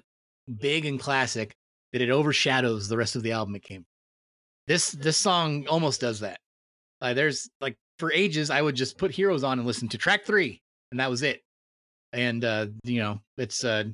big 0.60 0.86
and 0.86 1.00
classic 1.00 1.54
that 1.92 2.02
it 2.02 2.10
overshadows 2.10 2.88
the 2.88 2.96
rest 2.96 3.16
of 3.16 3.22
the 3.22 3.32
album 3.32 3.56
it 3.56 3.62
came. 3.62 3.84
This 4.66 4.90
this 4.90 5.16
song 5.16 5.66
almost 5.66 6.00
does 6.00 6.20
that. 6.20 6.40
Uh, 7.00 7.14
there's 7.14 7.48
like 7.60 7.76
for 7.98 8.12
ages, 8.12 8.50
I 8.50 8.62
would 8.62 8.74
just 8.74 8.98
put 8.98 9.10
Heroes 9.10 9.44
on 9.44 9.58
and 9.58 9.66
listen 9.66 9.88
to 9.88 9.98
track 9.98 10.24
three, 10.24 10.60
and 10.90 11.00
that 11.00 11.10
was 11.10 11.22
it. 11.22 11.42
And 12.12 12.44
uh, 12.44 12.66
you 12.84 13.00
know, 13.00 13.20
it's 13.36 13.64
uh, 13.64 13.84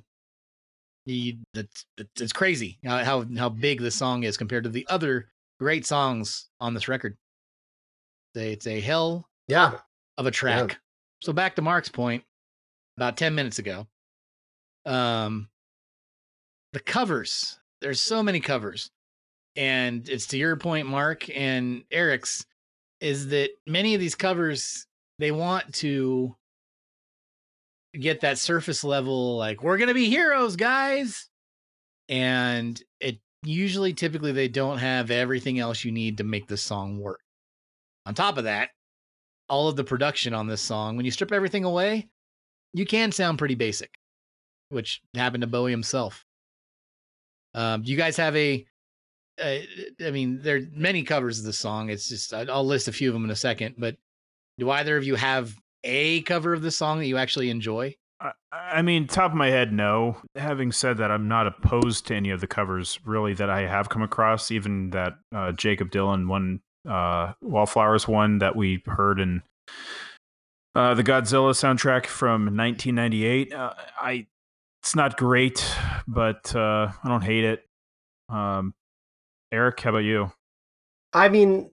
the 1.06 1.36
it's 1.54 1.84
it's 2.18 2.32
crazy 2.32 2.78
how 2.84 3.24
how 3.36 3.48
big 3.48 3.80
this 3.80 3.96
song 3.96 4.22
is 4.22 4.36
compared 4.36 4.64
to 4.64 4.70
the 4.70 4.86
other 4.88 5.28
great 5.60 5.86
songs 5.86 6.48
on 6.60 6.74
this 6.74 6.88
record. 6.88 7.16
It's 8.34 8.42
a, 8.42 8.52
it's 8.52 8.66
a 8.66 8.80
hell 8.80 9.28
Yeah, 9.48 9.78
of 10.18 10.26
a 10.26 10.30
track. 10.30 10.78
So 11.22 11.32
back 11.32 11.56
to 11.56 11.62
Mark's 11.62 11.88
point 11.88 12.24
about 12.96 13.16
10 13.16 13.34
minutes 13.34 13.58
ago. 13.58 13.86
Um 14.86 15.48
the 16.72 16.80
covers. 16.80 17.58
There's 17.80 18.00
so 18.00 18.22
many 18.22 18.40
covers. 18.40 18.90
And 19.56 20.08
it's 20.08 20.26
to 20.28 20.38
your 20.38 20.56
point 20.56 20.88
Mark 20.88 21.28
and 21.34 21.84
Eric's 21.90 22.44
is 23.04 23.28
that 23.28 23.50
many 23.66 23.94
of 23.94 24.00
these 24.00 24.14
covers 24.14 24.86
they 25.18 25.30
want 25.30 25.74
to 25.74 26.34
get 28.00 28.22
that 28.22 28.38
surface 28.38 28.82
level 28.82 29.36
like 29.36 29.62
we're 29.62 29.76
going 29.76 29.88
to 29.88 29.94
be 29.94 30.08
heroes 30.08 30.56
guys. 30.56 31.28
And 32.08 32.80
it 33.00 33.18
usually 33.44 33.92
typically 33.92 34.32
they 34.32 34.48
don't 34.48 34.78
have 34.78 35.10
everything 35.10 35.58
else 35.58 35.84
you 35.84 35.92
need 35.92 36.16
to 36.18 36.24
make 36.24 36.48
the 36.48 36.56
song 36.56 36.98
work. 36.98 37.20
On 38.06 38.14
top 38.14 38.38
of 38.38 38.44
that, 38.44 38.70
all 39.50 39.68
of 39.68 39.76
the 39.76 39.84
production 39.84 40.32
on 40.32 40.46
this 40.46 40.62
song, 40.62 40.96
when 40.96 41.04
you 41.04 41.10
strip 41.10 41.30
everything 41.30 41.64
away, 41.64 42.08
you 42.72 42.86
can 42.86 43.12
sound 43.12 43.38
pretty 43.38 43.54
basic, 43.54 43.90
which 44.70 45.02
happened 45.14 45.42
to 45.42 45.46
Bowie 45.46 45.70
himself. 45.70 46.24
Um, 47.52 47.82
do 47.82 47.92
you 47.92 47.98
guys 47.98 48.16
have 48.16 48.34
a? 48.34 48.64
Uh, 49.42 49.58
I 50.04 50.10
mean, 50.10 50.40
there 50.42 50.56
are 50.56 50.60
many 50.72 51.02
covers 51.02 51.38
of 51.38 51.44
the 51.44 51.52
song. 51.52 51.90
It's 51.90 52.08
just 52.08 52.32
I- 52.32 52.42
I'll 52.42 52.66
list 52.66 52.88
a 52.88 52.92
few 52.92 53.08
of 53.08 53.14
them 53.14 53.24
in 53.24 53.30
a 53.30 53.36
second. 53.36 53.74
But 53.78 53.96
do 54.58 54.70
either 54.70 54.96
of 54.96 55.04
you 55.04 55.16
have 55.16 55.56
a 55.82 56.22
cover 56.22 56.52
of 56.52 56.62
the 56.62 56.70
song 56.70 56.98
that 56.98 57.06
you 57.06 57.16
actually 57.16 57.50
enjoy? 57.50 57.94
I, 58.20 58.32
I 58.52 58.82
mean, 58.82 59.06
top 59.06 59.32
of 59.32 59.36
my 59.36 59.50
head, 59.50 59.72
no. 59.72 60.16
Having 60.36 60.72
said 60.72 60.98
that, 60.98 61.10
I'm 61.10 61.28
not 61.28 61.46
opposed 61.46 62.06
to 62.06 62.14
any 62.14 62.30
of 62.30 62.40
the 62.40 62.46
covers 62.46 62.98
really 63.04 63.34
that 63.34 63.50
I 63.50 63.66
have 63.66 63.88
come 63.88 64.02
across. 64.02 64.50
Even 64.50 64.90
that 64.90 65.18
uh, 65.34 65.52
Jakob 65.52 65.90
Dylan 65.90 66.28
one, 66.28 66.60
uh, 66.88 67.32
Wallflowers 67.42 68.06
one 68.06 68.38
that 68.38 68.54
we 68.56 68.82
heard 68.86 69.18
in 69.18 69.42
uh, 70.74 70.94
the 70.94 71.04
Godzilla 71.04 71.52
soundtrack 71.52 72.06
from 72.06 72.56
1998. 72.56 73.52
Uh, 73.52 73.74
I, 74.00 74.26
it's 74.82 74.94
not 74.94 75.16
great, 75.16 75.64
but 76.06 76.54
uh, 76.54 76.90
I 77.02 77.08
don't 77.08 77.22
hate 77.22 77.44
it. 77.44 77.64
Um, 78.28 78.74
Eric, 79.54 79.80
how 79.80 79.90
about 79.90 79.98
you? 79.98 80.32
I 81.12 81.28
mean, 81.28 81.70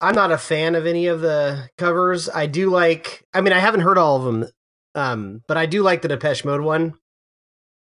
I'm 0.00 0.14
not 0.14 0.30
a 0.30 0.38
fan 0.38 0.74
of 0.74 0.86
any 0.86 1.06
of 1.06 1.20
the 1.20 1.70
covers. 1.78 2.28
I 2.28 2.46
do 2.46 2.68
like. 2.68 3.24
I 3.32 3.40
mean, 3.40 3.52
I 3.52 3.58
haven't 3.58 3.80
heard 3.80 3.98
all 3.98 4.16
of 4.18 4.24
them, 4.24 4.50
um, 4.94 5.42
but 5.48 5.56
I 5.56 5.66
do 5.66 5.82
like 5.82 6.02
the 6.02 6.08
Depeche 6.08 6.44
Mode 6.44 6.60
one. 6.60 6.94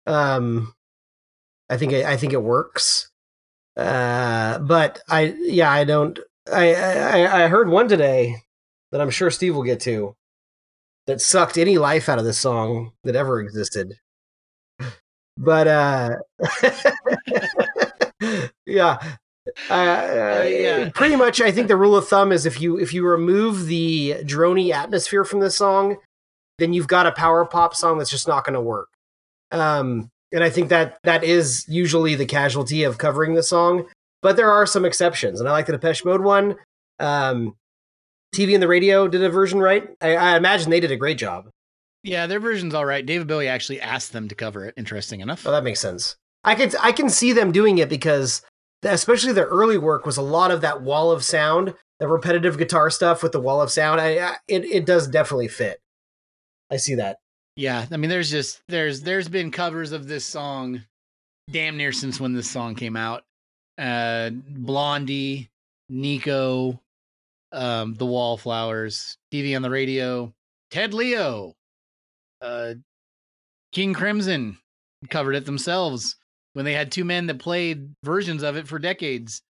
Um, 0.06 0.74
I 1.70 1.78
think 1.78 1.92
it, 1.92 2.06
I 2.06 2.18
think 2.18 2.34
it 2.34 2.44
works. 2.44 3.10
Uh, 3.76 4.60
but 4.60 5.02
I 5.10 5.34
yeah, 5.40 5.72
I 5.72 5.86
don't. 5.86 6.20
I, 6.52 6.74
I 6.76 7.46
I 7.46 7.48
heard 7.48 7.70
one 7.70 7.88
today 7.88 8.36
that 8.92 9.02
I'm 9.02 9.10
sure 9.10 9.32
Steve 9.32 9.56
will 9.56 9.64
get 9.64 9.80
to 9.82 10.16
that 11.08 11.22
sucked 11.22 11.58
any 11.58 11.78
life 11.78 12.10
out 12.10 12.20
of 12.20 12.26
this 12.26 12.40
song 12.40 12.92
that 13.04 13.16
ever 13.16 13.40
existed. 13.40 13.96
But 15.38 15.68
uh, 15.68 16.16
yeah, 18.66 18.98
uh, 19.70 20.44
yeah. 20.46 20.90
pretty 20.94 21.16
much. 21.16 21.42
I 21.42 21.52
think 21.52 21.68
the 21.70 21.78
rule 21.78 21.96
of 21.96 22.08
thumb 22.08 22.32
is 22.32 22.46
if 22.46 22.62
you 22.62 22.78
if 22.78 22.94
you 22.94 23.06
remove 23.06 23.66
the 23.66 24.18
drony 24.22 24.72
atmosphere 24.72 25.24
from 25.24 25.40
the 25.40 25.52
song, 25.52 25.98
then 26.58 26.74
you've 26.74 26.88
got 26.88 27.08
a 27.08 27.12
power 27.12 27.46
pop 27.46 27.76
song 27.76 27.98
that's 27.98 28.12
just 28.12 28.28
not 28.28 28.44
going 28.44 28.54
to 28.54 28.62
work. 28.62 28.90
Um, 29.52 30.10
and 30.32 30.44
I 30.44 30.50
think 30.50 30.70
that 30.70 31.00
that 31.04 31.24
is 31.24 31.66
usually 31.68 32.16
the 32.16 32.26
casualty 32.26 32.84
of 32.84 32.98
covering 32.98 33.34
the 33.34 33.44
song. 33.44 33.86
But 34.22 34.36
there 34.36 34.52
are 34.52 34.66
some 34.66 34.84
exceptions, 34.84 35.40
and 35.40 35.48
I 35.48 35.54
like 35.54 35.66
the 35.66 35.72
Depeche 35.72 36.04
Mode 36.04 36.22
one. 36.22 36.56
Um, 37.00 37.56
TV 38.36 38.54
on 38.54 38.60
the 38.60 38.68
Radio 38.68 39.08
did 39.08 39.24
a 39.24 39.30
version 39.30 39.60
right. 39.60 39.90
I, 40.02 40.16
I 40.16 40.38
imagine 40.38 40.70
they 40.70 40.82
did 40.82 40.92
a 40.92 40.98
great 40.98 41.18
job. 41.18 41.50
Yeah, 42.04 42.28
their 42.28 42.40
version's 42.40 42.74
all 42.74 42.86
right. 42.86 43.06
David 43.06 43.28
Bowie 43.28 43.48
actually 43.48 43.82
asked 43.82 44.14
them 44.14 44.28
to 44.28 44.36
cover 44.36 44.66
it. 44.66 44.74
Interesting 44.78 45.22
enough. 45.22 45.48
Oh, 45.48 45.52
that 45.52 45.64
makes 45.64 45.80
sense. 45.80 46.16
I 46.50 46.56
could 46.56 46.76
I 46.82 46.92
can 46.92 47.10
see 47.10 47.32
them 47.32 47.52
doing 47.52 47.78
it 47.78 47.90
because 47.90 48.42
especially 48.82 49.34
their 49.34 49.46
early 49.46 49.78
work 49.78 50.08
was 50.08 50.18
a 50.18 50.24
lot 50.24 50.50
of 50.50 50.62
that 50.62 50.82
wall 50.82 51.12
of 51.12 51.24
sound 51.24 51.76
the 52.00 52.08
repetitive 52.08 52.58
guitar 52.58 52.90
stuff 52.90 53.22
with 53.22 53.34
the 53.34 53.40
wall 53.40 53.62
of 53.62 53.70
sound. 53.70 54.02
I, 54.02 54.18
I 54.18 54.36
it 54.48 54.66
it 54.66 54.86
does 54.88 55.08
definitely 55.08 55.50
fit. 55.50 55.80
I 56.72 56.78
see 56.78 56.96
that. 56.96 57.18
Yeah, 57.56 57.86
I 57.92 57.98
mean, 57.98 58.10
there's 58.10 58.32
just 58.32 58.62
there's 58.68 59.02
there's 59.02 59.30
been 59.30 59.52
covers 59.52 59.92
of 59.92 60.08
this 60.08 60.26
song, 60.26 60.82
damn 61.52 61.78
near 61.78 61.92
since 61.92 62.20
when 62.20 62.34
this 62.34 62.50
song 62.50 62.74
came 62.74 62.96
out. 62.96 63.24
Uh, 63.78 64.32
Blondie, 64.32 65.52
Nico, 65.88 66.82
um, 67.52 67.94
The 67.94 68.08
Wallflowers, 68.08 69.18
TV 69.32 69.56
on 69.56 69.62
the 69.62 69.70
radio, 69.70 70.34
Ted 70.72 70.96
Leo, 70.96 71.54
uh, 72.42 72.74
King 73.72 73.94
Crimson 73.94 74.58
covered 75.10 75.36
it 75.36 75.46
themselves 75.46 76.16
when 76.54 76.66
they 76.66 76.74
had 76.74 76.92
two 76.92 77.06
men 77.06 77.28
that 77.28 77.40
played 77.40 77.94
versions 78.04 78.44
of 78.44 78.56
it 78.58 78.68
for 78.68 78.80
decades. 78.80 79.42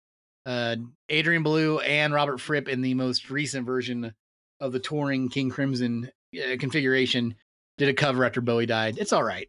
Uh, 0.47 0.77
Adrian 1.09 1.43
Belew 1.43 1.79
and 1.81 2.13
Robert 2.13 2.41
Fripp 2.41 2.69
in 2.69 2.81
the 2.81 2.95
most 2.95 3.31
recent 3.31 3.67
version 3.67 4.15
of 4.61 4.73
the 4.73 4.79
touring 4.79 5.29
King 5.29 5.51
Crimson 5.51 6.11
uh, 6.37 6.57
configuration 6.59 7.35
did 7.77 7.89
a 7.89 7.95
cover 7.95 8.25
after 8.25 8.41
Bowie 8.41 8.67
died. 8.67 8.99
It's 8.99 9.13
all 9.13 9.23
right. 9.23 9.49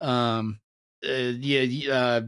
Um, 0.00 0.58
uh, 1.04 1.32
yeah, 1.38 1.92
uh, 1.92 2.20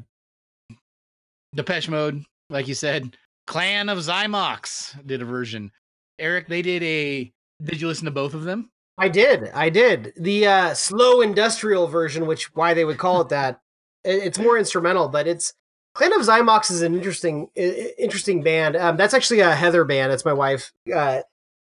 Depeche 1.55 1.89
Mode, 1.89 2.25
like 2.51 2.69
you 2.69 2.75
said, 2.75 3.17
Clan 3.47 3.89
of 3.89 3.99
Xymox 3.99 5.07
did 5.07 5.23
a 5.23 5.25
version. 5.25 5.73
Eric, 6.19 6.49
they 6.49 6.63
did 6.63 6.83
a. 6.83 7.33
Did 7.63 7.81
you 7.81 7.89
listen 7.89 8.05
to 8.05 8.11
both 8.11 8.35
of 8.35 8.45
them? 8.45 8.71
I 8.99 9.09
did. 9.09 9.51
I 9.55 9.71
did. 9.71 10.13
The 10.17 10.47
uh, 10.47 10.75
slow 10.75 11.21
industrial 11.21 11.87
version, 11.87 12.27
which 12.27 12.55
why 12.55 12.75
they 12.75 12.85
would 12.85 12.99
call 12.99 13.21
it 13.23 13.31
that. 13.31 13.61
It- 14.05 14.23
it's 14.25 14.39
more 14.39 14.59
instrumental, 14.59 15.09
but 15.09 15.27
it's 15.27 15.53
Clan 15.95 16.13
of 16.13 16.21
Xymox 16.23 16.71
is 16.71 16.83
an 16.83 16.95
interesting 16.95 17.49
interesting 17.57 18.43
band. 18.43 18.77
Um, 18.77 18.97
that's 18.97 19.13
actually 19.15 19.41
a 19.41 19.55
Heather 19.55 19.85
band. 19.85 20.13
That's 20.13 20.25
my 20.25 20.33
wife. 20.33 20.73
Uh, 20.93 21.21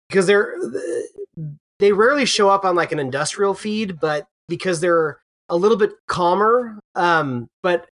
because 0.09 0.25
they're 0.25 0.55
they 1.79 1.91
rarely 1.91 2.25
show 2.25 2.49
up 2.49 2.65
on 2.65 2.75
like 2.75 2.91
an 2.91 2.99
industrial 2.99 3.53
feed, 3.53 3.99
but 3.99 4.25
because 4.47 4.79
they're 4.79 5.19
a 5.49 5.55
little 5.55 5.77
bit 5.77 5.91
calmer. 6.07 6.79
Um, 6.95 7.47
but 7.61 7.87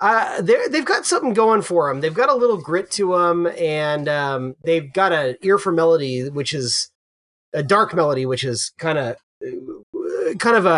uh, 0.00 0.42
they 0.42 0.68
they've 0.68 0.84
got 0.84 1.06
something 1.06 1.32
going 1.32 1.62
for 1.62 1.88
them. 1.88 2.00
They've 2.00 2.12
got 2.12 2.28
a 2.28 2.34
little 2.34 2.58
grit 2.58 2.90
to 2.92 3.12
them, 3.16 3.46
and 3.58 4.08
um, 4.08 4.56
they've 4.64 4.92
got 4.92 5.12
an 5.12 5.36
ear 5.42 5.56
for 5.58 5.72
melody, 5.72 6.28
which 6.28 6.52
is 6.52 6.90
a 7.54 7.62
dark 7.62 7.94
melody, 7.94 8.26
which 8.26 8.44
is 8.44 8.72
kind 8.78 8.98
of 8.98 9.16
kind 10.38 10.56
of 10.56 10.66
a 10.66 10.68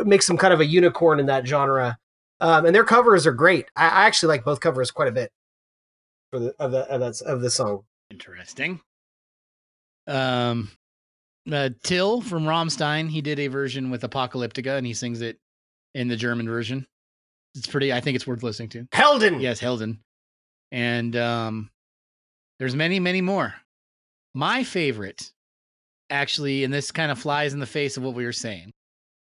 uh, 0.00 0.04
makes 0.04 0.26
them 0.26 0.36
kind 0.36 0.52
of 0.52 0.60
a 0.60 0.66
unicorn 0.66 1.18
in 1.20 1.26
that 1.26 1.46
genre. 1.46 1.96
Um, 2.44 2.66
and 2.66 2.74
their 2.74 2.84
covers 2.84 3.26
are 3.26 3.32
great. 3.32 3.66
I, 3.74 3.84
I 3.84 4.06
actually 4.06 4.28
like 4.28 4.44
both 4.44 4.60
covers 4.60 4.90
quite 4.90 5.08
a 5.08 5.12
bit 5.12 5.32
for 6.30 6.38
the 6.38 6.54
of 6.58 6.72
the 6.72 6.80
of 6.92 7.00
that 7.00 7.22
of 7.22 7.40
the 7.40 7.48
song. 7.48 7.84
Interesting. 8.10 8.82
Um, 10.06 10.70
uh, 11.50 11.70
Till 11.82 12.20
from 12.20 12.44
Rammstein, 12.44 13.08
he 13.08 13.22
did 13.22 13.38
a 13.38 13.46
version 13.46 13.90
with 13.90 14.02
Apocalyptica, 14.02 14.76
and 14.76 14.86
he 14.86 14.92
sings 14.92 15.22
it 15.22 15.38
in 15.94 16.08
the 16.08 16.16
German 16.16 16.46
version. 16.46 16.86
It's 17.54 17.66
pretty. 17.66 17.94
I 17.94 18.00
think 18.00 18.14
it's 18.14 18.26
worth 18.26 18.42
listening 18.42 18.68
to. 18.70 18.88
Helden. 18.92 19.40
Yes, 19.40 19.58
Helden. 19.58 20.00
And 20.70 21.16
um, 21.16 21.70
there's 22.58 22.76
many, 22.76 23.00
many 23.00 23.22
more. 23.22 23.54
My 24.34 24.64
favorite, 24.64 25.32
actually, 26.10 26.62
and 26.62 26.74
this 26.74 26.90
kind 26.90 27.10
of 27.10 27.18
flies 27.18 27.54
in 27.54 27.60
the 27.60 27.66
face 27.66 27.96
of 27.96 28.02
what 28.02 28.14
we 28.14 28.26
were 28.26 28.32
saying. 28.32 28.74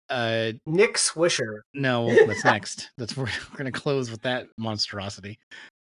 Uh, 0.10 0.54
Nick 0.66 0.96
Swisher. 0.96 1.62
no, 1.74 2.14
that's 2.28 2.46
next. 2.46 2.92
That's 2.98 3.18
we're, 3.18 3.26
we're 3.52 3.58
gonna 3.58 3.72
close 3.72 4.12
with 4.12 4.22
that 4.22 4.48
monstrosity. 4.58 5.40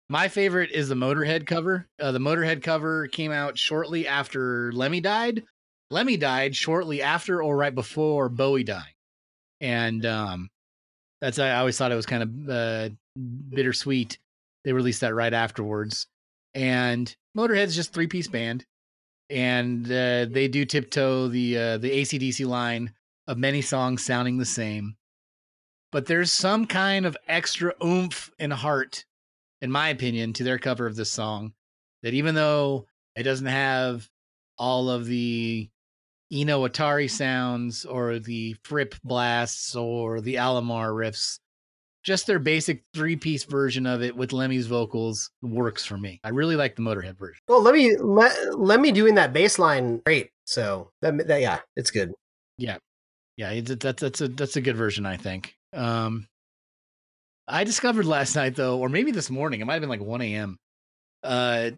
My 0.07 0.27
favorite 0.27 0.71
is 0.71 0.87
the 0.87 0.95
Motorhead 0.95 1.47
cover. 1.47 1.87
Uh, 1.99 2.11
the 2.11 2.19
Motorhead 2.19 2.61
cover 2.61 3.07
came 3.07 3.31
out 3.31 3.57
shortly 3.57 4.07
after 4.07 4.71
Lemmy 4.71 5.01
died. 5.01 5.43
Lemmy 5.89 6.17
died 6.17 6.55
shortly 6.55 7.01
after 7.01 7.41
or 7.41 7.57
right 7.57 7.73
before 7.73 8.29
Bowie 8.29 8.63
died, 8.63 8.93
and 9.61 10.05
um, 10.05 10.49
that's 11.21 11.39
I 11.39 11.55
always 11.55 11.77
thought 11.77 11.91
it 11.91 11.95
was 11.95 12.05
kind 12.05 12.23
of 12.23 12.49
uh, 12.49 12.89
bittersweet. 13.49 14.17
They 14.63 14.73
released 14.73 15.01
that 15.01 15.13
right 15.13 15.33
afterwards, 15.33 16.07
and 16.53 17.13
Motorhead's 17.37 17.75
just 17.75 17.93
three 17.93 18.07
piece 18.07 18.27
band, 18.27 18.65
and 19.29 19.85
uh, 19.85 20.25
they 20.25 20.47
do 20.47 20.65
tiptoe 20.65 21.27
the 21.27 21.57
uh, 21.57 21.77
the 21.77 21.91
ACDC 21.91 22.45
line 22.47 22.93
of 23.27 23.37
many 23.37 23.61
songs 23.61 24.03
sounding 24.03 24.37
the 24.37 24.45
same 24.45 24.95
but 25.95 26.07
there's 26.07 26.33
some 26.33 26.65
kind 26.65 27.05
of 27.05 27.15
extra 27.25 27.73
oomph 27.81 28.29
and 28.37 28.51
heart, 28.51 29.05
in 29.61 29.71
my 29.71 29.87
opinion, 29.87 30.33
to 30.33 30.43
their 30.43 30.59
cover 30.59 30.85
of 30.85 30.97
this 30.97 31.09
song. 31.09 31.53
That 32.03 32.13
even 32.13 32.35
though 32.35 32.85
it 33.15 33.23
doesn't 33.23 33.47
have 33.47 34.09
all 34.57 34.89
of 34.89 35.05
the 35.05 35.69
Eno 36.33 36.67
Atari 36.67 37.09
sounds 37.09 37.85
or 37.85 38.19
the 38.19 38.57
Fripp 38.65 38.95
blasts 39.05 39.73
or 39.73 40.19
the 40.19 40.35
Alomar 40.35 40.91
riffs, 40.91 41.39
just 42.03 42.27
their 42.27 42.39
basic 42.39 42.83
three 42.93 43.15
piece 43.15 43.45
version 43.45 43.85
of 43.87 44.03
it 44.03 44.17
with 44.17 44.33
Lemmy's 44.33 44.67
vocals 44.67 45.31
works 45.41 45.85
for 45.85 45.97
me. 45.97 46.19
I 46.25 46.29
really 46.31 46.57
like 46.57 46.75
the 46.75 46.81
Motorhead 46.81 47.17
version. 47.17 47.39
Well, 47.47 47.61
let 47.61 47.73
me 47.73 47.95
let, 47.95 48.59
let 48.59 48.81
me 48.81 48.91
doing 48.91 49.15
that 49.15 49.31
bass 49.31 49.57
line 49.57 50.01
great. 50.05 50.29
So 50.43 50.91
that, 51.01 51.25
that 51.25 51.39
yeah, 51.39 51.59
it's 51.77 51.89
good. 51.89 52.11
Yeah, 52.57 52.79
it's, 53.37 53.75
that's 53.75 54.01
that's 54.01 54.21
a 54.21 54.27
that's 54.27 54.55
a 54.55 54.61
good 54.61 54.77
version, 54.77 55.05
I 55.05 55.17
think. 55.17 55.55
Um, 55.73 56.27
I 57.47 57.63
discovered 57.63 58.05
last 58.05 58.35
night 58.35 58.55
though, 58.55 58.79
or 58.79 58.89
maybe 58.89 59.11
this 59.11 59.29
morning, 59.29 59.61
it 59.61 59.65
might 59.65 59.73
have 59.73 59.81
been 59.81 59.89
like 59.89 60.01
1 60.01 60.21
a.m. 60.21 60.57
Uh, 61.23 61.71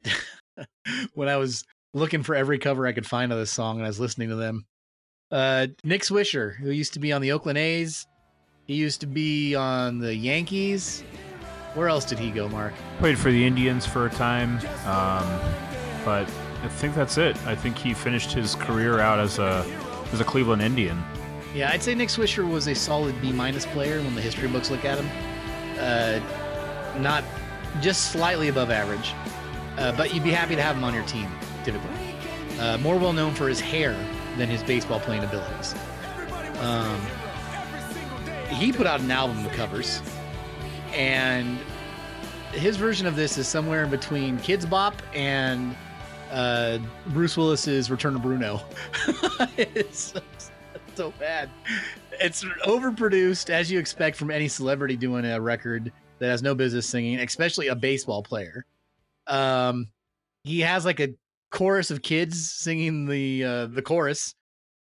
when 1.13 1.27
I 1.27 1.37
was 1.37 1.65
looking 1.93 2.23
for 2.23 2.35
every 2.35 2.59
cover 2.59 2.87
I 2.87 2.93
could 2.93 3.05
find 3.05 3.31
of 3.31 3.39
this 3.39 3.51
song, 3.51 3.77
and 3.77 3.85
I 3.85 3.89
was 3.89 3.99
listening 3.99 4.29
to 4.29 4.35
them. 4.35 4.65
Uh, 5.29 5.67
Nick 5.83 6.03
Swisher, 6.03 6.55
who 6.55 6.71
used 6.71 6.93
to 6.93 6.99
be 6.99 7.11
on 7.11 7.21
the 7.21 7.33
Oakland 7.33 7.57
A's, 7.57 8.07
he 8.65 8.75
used 8.75 9.01
to 9.01 9.07
be 9.07 9.55
on 9.55 9.99
the 9.99 10.15
Yankees. 10.15 11.03
Where 11.73 11.89
else 11.89 12.05
did 12.05 12.17
he 12.17 12.31
go, 12.31 12.47
Mark? 12.47 12.73
Played 12.99 13.19
for 13.19 13.31
the 13.31 13.45
Indians 13.45 13.85
for 13.85 14.05
a 14.05 14.09
time, 14.09 14.57
um, 14.85 15.27
but 16.05 16.29
I 16.63 16.69
think 16.69 16.95
that's 16.95 17.17
it. 17.17 17.35
I 17.45 17.55
think 17.55 17.77
he 17.77 17.93
finished 17.93 18.31
his 18.31 18.55
career 18.55 18.99
out 18.99 19.19
as 19.19 19.37
a 19.37 19.65
as 20.13 20.21
a 20.21 20.23
Cleveland 20.23 20.61
Indian. 20.61 21.03
Yeah, 21.57 21.71
I'd 21.71 21.81
say 21.81 21.95
Nick 21.95 22.09
Swisher 22.09 22.47
was 22.47 22.67
a 22.67 22.75
solid 22.75 23.19
B 23.19 23.31
minus 23.31 23.65
player 23.65 23.99
when 24.03 24.13
the 24.13 24.21
history 24.21 24.47
books 24.47 24.69
look 24.69 24.85
at 24.85 24.99
him. 24.99 25.09
Uh, 25.79 26.19
not 26.99 27.23
just 27.81 28.11
slightly 28.11 28.49
above 28.49 28.69
average, 28.69 29.15
uh, 29.79 29.91
but 29.97 30.13
you'd 30.13 30.23
be 30.23 30.29
happy 30.29 30.55
to 30.55 30.61
have 30.61 30.77
him 30.77 30.83
on 30.83 30.93
your 30.93 31.03
team 31.05 31.27
typically. 31.63 31.89
Uh, 32.59 32.77
more 32.77 32.99
well 32.99 33.11
known 33.11 33.33
for 33.33 33.49
his 33.49 33.59
hair 33.59 33.97
than 34.37 34.47
his 34.47 34.61
baseball 34.61 34.99
playing 34.99 35.23
abilities. 35.23 35.73
Um, 36.59 37.01
he 38.49 38.71
put 38.71 38.85
out 38.85 38.99
an 38.99 39.09
album 39.09 39.43
of 39.43 39.51
covers, 39.53 39.99
and 40.93 41.57
his 42.51 42.77
version 42.77 43.07
of 43.07 43.15
this 43.15 43.35
is 43.39 43.47
somewhere 43.47 43.83
in 43.83 43.89
between 43.89 44.37
Kidz 44.37 44.69
Bop 44.69 45.01
and 45.11 45.75
uh, 46.31 46.77
Bruce 47.07 47.35
Willis's 47.35 47.89
Return 47.89 48.13
to 48.13 48.19
Bruno. 48.19 48.61
so 50.97 51.13
bad. 51.19 51.47
It's 52.19 52.43
overproduced, 52.65 53.51
as 53.51 53.71
you 53.71 53.77
expect 53.77 54.17
from 54.17 54.31
any 54.31 54.47
celebrity 54.47 54.97
doing 54.97 55.25
a 55.25 55.39
record 55.39 55.91
that 56.17 56.29
has 56.29 56.41
no 56.41 56.55
business 56.55 56.89
singing, 56.89 57.19
especially 57.19 57.67
a 57.67 57.75
baseball 57.75 58.23
player. 58.23 58.65
Um, 59.27 59.89
he 60.43 60.61
has 60.61 60.85
like 60.85 60.99
a 60.99 61.13
chorus 61.51 61.91
of 61.91 62.01
kids 62.01 62.51
singing 62.51 63.05
the 63.05 63.43
uh, 63.43 63.65
the 63.67 63.83
chorus, 63.83 64.33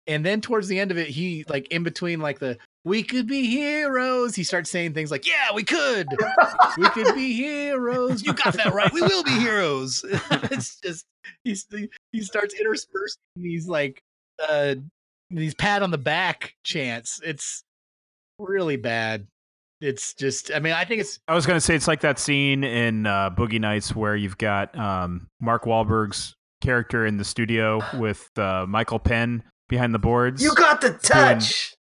and 0.07 0.25
then 0.25 0.41
towards 0.41 0.69
the 0.69 0.81
end 0.81 0.91
of 0.91 0.97
it, 0.97 1.09
he 1.09 1.45
like 1.51 1.69
in 1.69 1.83
between 1.83 2.21
like 2.21 2.39
the 2.39 2.57
"We 2.85 3.03
could 3.03 3.27
be 3.27 3.51
heroes," 3.51 4.35
he 4.35 4.43
starts 4.43 4.71
saying 4.71 4.95
things 4.95 5.11
like, 5.11 5.27
"Yeah, 5.27 5.53
we 5.55 5.65
could, 5.65 6.09
we 6.79 6.89
could 6.91 7.15
be 7.15 7.35
heroes." 7.35 8.25
You 8.25 8.33
got 8.33 8.55
that 8.55 8.73
right. 8.73 8.91
We 8.91 9.03
will 9.03 9.23
be 9.23 9.39
heroes. 9.39 10.03
it's 10.51 10.81
just 10.81 11.05
he's 11.45 11.67
he 12.13 12.23
starts 12.23 12.55
interspersing 12.59 13.21
these 13.37 13.69
like 13.69 14.03
uh 14.49 14.77
these 15.31 15.55
pat 15.55 15.83
on 15.83 15.91
the 15.91 15.99
back 15.99 16.55
chants. 16.65 17.21
It's 17.25 17.63
really 18.39 18.77
bad. 18.77 19.27
It's 19.81 20.15
just 20.15 20.51
I 20.55 20.59
mean, 20.59 20.73
I 20.73 20.85
think 20.85 21.01
it's 21.03 21.19
I 21.29 21.35
was 21.35 21.47
gonna 21.47 21.61
say 21.61 21.75
it's 21.75 21.89
like 21.89 22.01
that 22.01 22.19
scene 22.19 22.65
in 22.65 23.07
uh, 23.07 23.31
Boogie 23.31 23.61
Nights 23.61 23.95
where 23.95 24.17
you've 24.17 24.39
got 24.39 24.77
um, 24.79 25.29
Mark 25.41 25.65
Wahlberg's 25.65 26.35
character 26.63 27.05
in 27.05 27.19
the 27.19 27.25
studio 27.25 27.83
with 27.99 28.31
uh, 28.39 28.65
Michael 28.67 28.99
Penn 28.99 29.43
behind 29.69 29.95
the 29.95 29.99
boards, 29.99 30.43
You 30.43 30.55
got 30.55 30.81
the 30.81 30.93
touch. 30.93 31.75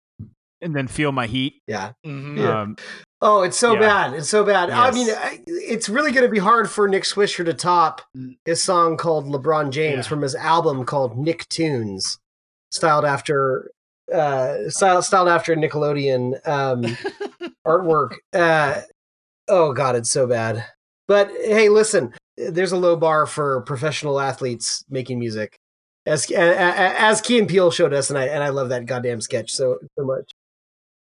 and 0.62 0.74
then 0.74 0.86
feel 0.86 1.12
my 1.12 1.26
heat. 1.26 1.60
Yeah. 1.66 1.92
mhm. 2.06 2.38
Yeah. 2.38 2.60
Um, 2.62 2.76
Oh, 3.24 3.42
it's 3.42 3.56
so 3.56 3.74
Yeah. 3.74 3.80
bad. 3.80 4.14
It's 4.14 4.28
so 4.28 4.44
bad. 4.44 4.70
I 4.70 4.90
mean, 4.90 5.08
I, 5.08 5.38
it's 5.46 5.88
really 5.88 6.10
going 6.10 6.24
to 6.26 6.30
be 6.32 6.40
hard 6.40 6.68
for 6.68 6.88
Nick 6.88 7.04
Swisher 7.04 7.44
to 7.44 7.54
top 7.54 8.00
Mm. 8.16 8.36
his 8.44 8.60
song 8.62 8.96
called 8.96 9.26
LeBron 9.26 9.70
James 9.70 10.06
Yeah. 10.06 10.08
from 10.08 10.22
his 10.22 10.34
album 10.34 10.84
called 10.84 11.16
Nick 11.16 11.48
Tunes, 11.48 12.18
styled 12.72 13.04
after 13.04 13.70
uh 14.12 14.68
styled, 14.68 15.04
styled 15.04 15.28
after 15.28 15.54
Nickelodeon 15.54 16.46
um 16.46 16.82
artwork. 17.66 18.14
Uh 18.32 18.80
oh 19.48 19.72
god, 19.72 19.94
it's 19.96 20.10
so 20.10 20.26
bad. 20.26 20.64
But 21.06 21.30
hey, 21.44 21.68
listen, 21.68 22.12
there's 22.36 22.72
a 22.72 22.76
low 22.76 22.96
bar 22.96 23.26
for 23.26 23.60
professional 23.62 24.20
athletes 24.20 24.84
making 24.88 25.18
music, 25.18 25.58
as 26.06 26.30
as 26.30 27.20
Key 27.20 27.38
and 27.38 27.48
Peele 27.48 27.70
showed 27.70 27.92
us, 27.92 28.10
and 28.10 28.18
I 28.18 28.26
and 28.26 28.42
I 28.42 28.48
love 28.48 28.70
that 28.70 28.86
goddamn 28.86 29.20
sketch 29.20 29.52
so 29.52 29.78
so 29.98 30.04
much. 30.04 30.32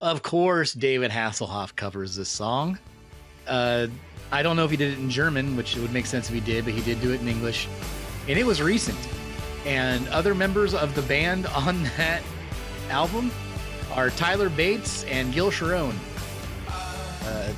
Of 0.01 0.23
course, 0.23 0.73
David 0.73 1.11
Hasselhoff 1.11 1.77
covers 1.77 2.17
this 2.17 2.31
song. 2.31 2.79
Uh, 3.47 3.89
I 4.33 4.43
don't 4.43 4.57
know 4.57 4.65
if 4.65 4.71
he 4.71 4.77
did 4.77 4.93
it 4.93 4.99
in 4.99 5.11
German, 5.11 5.57
which 5.57 5.77
would 5.77 5.93
make 5.93 6.07
sense 6.07 6.29
if 6.29 6.35
he 6.35 6.41
did, 6.41 6.65
but 6.65 6.73
he 6.73 6.81
did 6.81 7.03
do 7.03 7.13
it 7.13 7.21
in 7.21 7.29
English. 7.29 7.69
And 8.27 8.39
it 8.39 8.47
was 8.47 8.63
recent. 8.63 8.99
And 9.67 10.09
other 10.09 10.35
members 10.35 10.75
of 10.75 10.95
the 10.95 11.03
band 11.03 11.47
on 11.49 11.83
that 11.97 12.23
album 12.89 13.31
are 13.93 14.11
Tyler 14.11 14.49
Bates 14.49 15.05
and 15.05 15.33
Gil 15.33 15.51
Sharone. 15.51 15.95
Uh, 17.25 17.53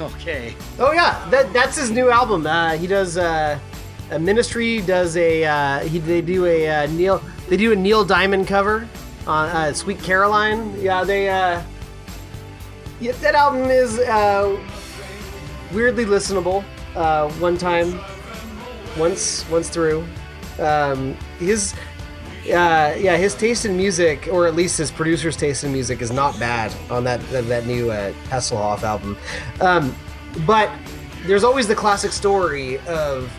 okay. 0.00 0.54
Oh 0.78 0.92
yeah, 0.92 1.28
that 1.30 1.52
that's 1.52 1.76
his 1.76 1.90
new 1.90 2.10
album. 2.10 2.46
Uh, 2.46 2.76
he 2.76 2.86
does 2.86 3.16
uh, 3.16 3.58
a 4.10 4.18
Ministry 4.18 4.80
does 4.80 5.16
a 5.16 5.44
uh, 5.44 5.80
he 5.80 5.98
they 5.98 6.22
do 6.22 6.46
a 6.46 6.68
uh, 6.68 6.86
Neil 6.86 7.22
they 7.48 7.56
do 7.56 7.72
a 7.72 7.76
Neil 7.76 8.04
Diamond 8.04 8.46
cover 8.46 8.88
on 9.26 9.48
uh, 9.48 9.72
Sweet 9.72 10.02
Caroline. 10.02 10.74
Yeah, 10.80 11.04
they 11.04 11.26
yeah, 11.26 11.62
that 13.00 13.34
album 13.34 13.70
is 13.70 13.98
weirdly 15.72 16.04
listenable. 16.04 16.64
One 17.40 17.56
time, 17.56 18.00
once 18.98 19.48
once 19.50 19.68
through, 19.68 20.06
um, 20.60 21.14
his. 21.38 21.74
Uh, 22.46 22.96
yeah, 22.98 23.18
his 23.18 23.34
taste 23.34 23.66
in 23.66 23.76
music, 23.76 24.26
or 24.32 24.46
at 24.46 24.54
least 24.54 24.78
his 24.78 24.90
producer's 24.90 25.36
taste 25.36 25.62
in 25.62 25.70
music, 25.70 26.00
is 26.00 26.10
not 26.10 26.38
bad 26.40 26.74
on 26.90 27.04
that 27.04 27.20
that, 27.28 27.46
that 27.48 27.66
new 27.66 27.90
uh, 27.90 28.12
Hasselhoff 28.30 28.82
album. 28.82 29.16
Um, 29.60 29.94
but 30.46 30.70
there's 31.26 31.44
always 31.44 31.68
the 31.68 31.74
classic 31.74 32.12
story 32.12 32.78
of 32.88 33.30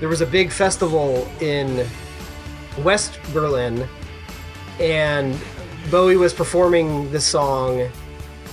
there 0.00 0.08
was 0.08 0.20
a 0.20 0.26
big 0.26 0.50
festival 0.50 1.26
in 1.40 1.86
West 2.78 3.18
Berlin, 3.32 3.88
and 4.78 5.40
Bowie 5.90 6.16
was 6.16 6.34
performing 6.34 7.10
this 7.10 7.24
song, 7.24 7.88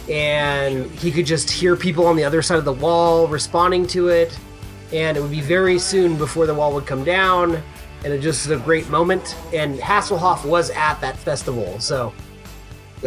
and 0.09 0.89
he 0.91 1.11
could 1.11 1.25
just 1.25 1.49
hear 1.49 1.75
people 1.75 2.05
on 2.05 2.15
the 2.15 2.23
other 2.23 2.41
side 2.41 2.57
of 2.57 2.65
the 2.65 2.73
wall 2.73 3.27
responding 3.27 3.85
to 3.87 4.07
it, 4.07 4.37
and 4.93 5.17
it 5.17 5.21
would 5.21 5.31
be 5.31 5.41
very 5.41 5.77
soon 5.77 6.17
before 6.17 6.45
the 6.45 6.53
wall 6.53 6.73
would 6.73 6.85
come 6.85 7.03
down, 7.03 7.61
and 8.03 8.13
it 8.13 8.21
just 8.21 8.47
was 8.47 8.59
a 8.59 8.63
great 8.63 8.89
moment. 8.89 9.35
And 9.53 9.79
Hasselhoff 9.79 10.45
was 10.45 10.69
at 10.71 10.99
that 11.01 11.17
festival, 11.17 11.79
so 11.79 12.13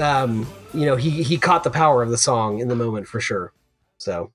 um, 0.00 0.46
you 0.74 0.86
know 0.86 0.96
he 0.96 1.22
he 1.22 1.38
caught 1.38 1.64
the 1.64 1.70
power 1.70 2.02
of 2.02 2.10
the 2.10 2.18
song 2.18 2.60
in 2.60 2.68
the 2.68 2.76
moment 2.76 3.06
for 3.06 3.20
sure. 3.20 3.52
So. 3.98 4.32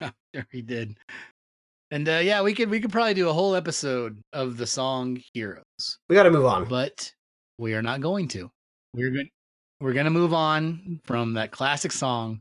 There 0.32 0.48
he 0.50 0.62
did. 0.62 0.98
And 1.92 2.08
uh, 2.08 2.20
yeah, 2.24 2.42
we 2.42 2.54
could 2.54 2.68
we 2.68 2.80
could 2.80 2.90
probably 2.90 3.14
do 3.14 3.28
a 3.28 3.32
whole 3.32 3.54
episode 3.54 4.20
of 4.32 4.56
the 4.56 4.66
song 4.66 5.22
Heroes. 5.32 5.98
We 6.08 6.16
got 6.16 6.24
to 6.24 6.30
move 6.32 6.44
on. 6.44 6.64
but 6.64 7.12
we 7.56 7.74
are 7.74 7.82
not 7.82 8.00
going 8.00 8.26
to. 8.28 8.50
We're 8.94 9.10
going 9.10 9.30
we're 9.80 9.92
going 9.92 10.06
to 10.06 10.10
move 10.10 10.34
on 10.34 11.00
from 11.04 11.34
that 11.34 11.52
classic 11.52 11.92
song 11.92 12.40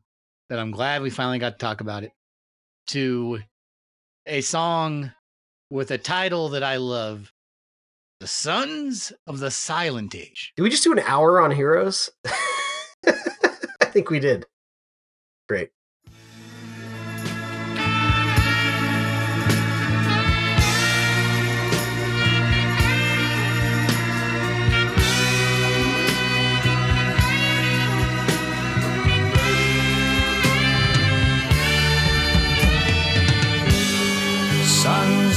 that 0.49 0.57
I'm 0.57 0.71
glad 0.71 1.03
we 1.03 1.11
finally 1.11 1.37
got 1.37 1.51
to 1.51 1.57
talk 1.57 1.81
about 1.81 2.03
it 2.03 2.11
to 2.87 3.41
a 4.25 4.41
song 4.41 5.11
with 5.73 5.89
a 5.89 5.97
title 5.97 6.49
that 6.49 6.61
I 6.61 6.75
love. 6.75 7.33
The 8.19 8.27
Sons 8.27 9.11
of 9.25 9.39
the 9.39 9.49
Silent 9.49 10.13
Age. 10.13 10.53
Did 10.55 10.61
we 10.61 10.69
just 10.69 10.83
do 10.83 10.91
an 10.91 10.99
hour 10.99 11.41
on 11.41 11.49
heroes? 11.49 12.11
I 13.05 13.85
think 13.85 14.11
we 14.11 14.19
did. 14.19 14.45
Great. 15.49 15.71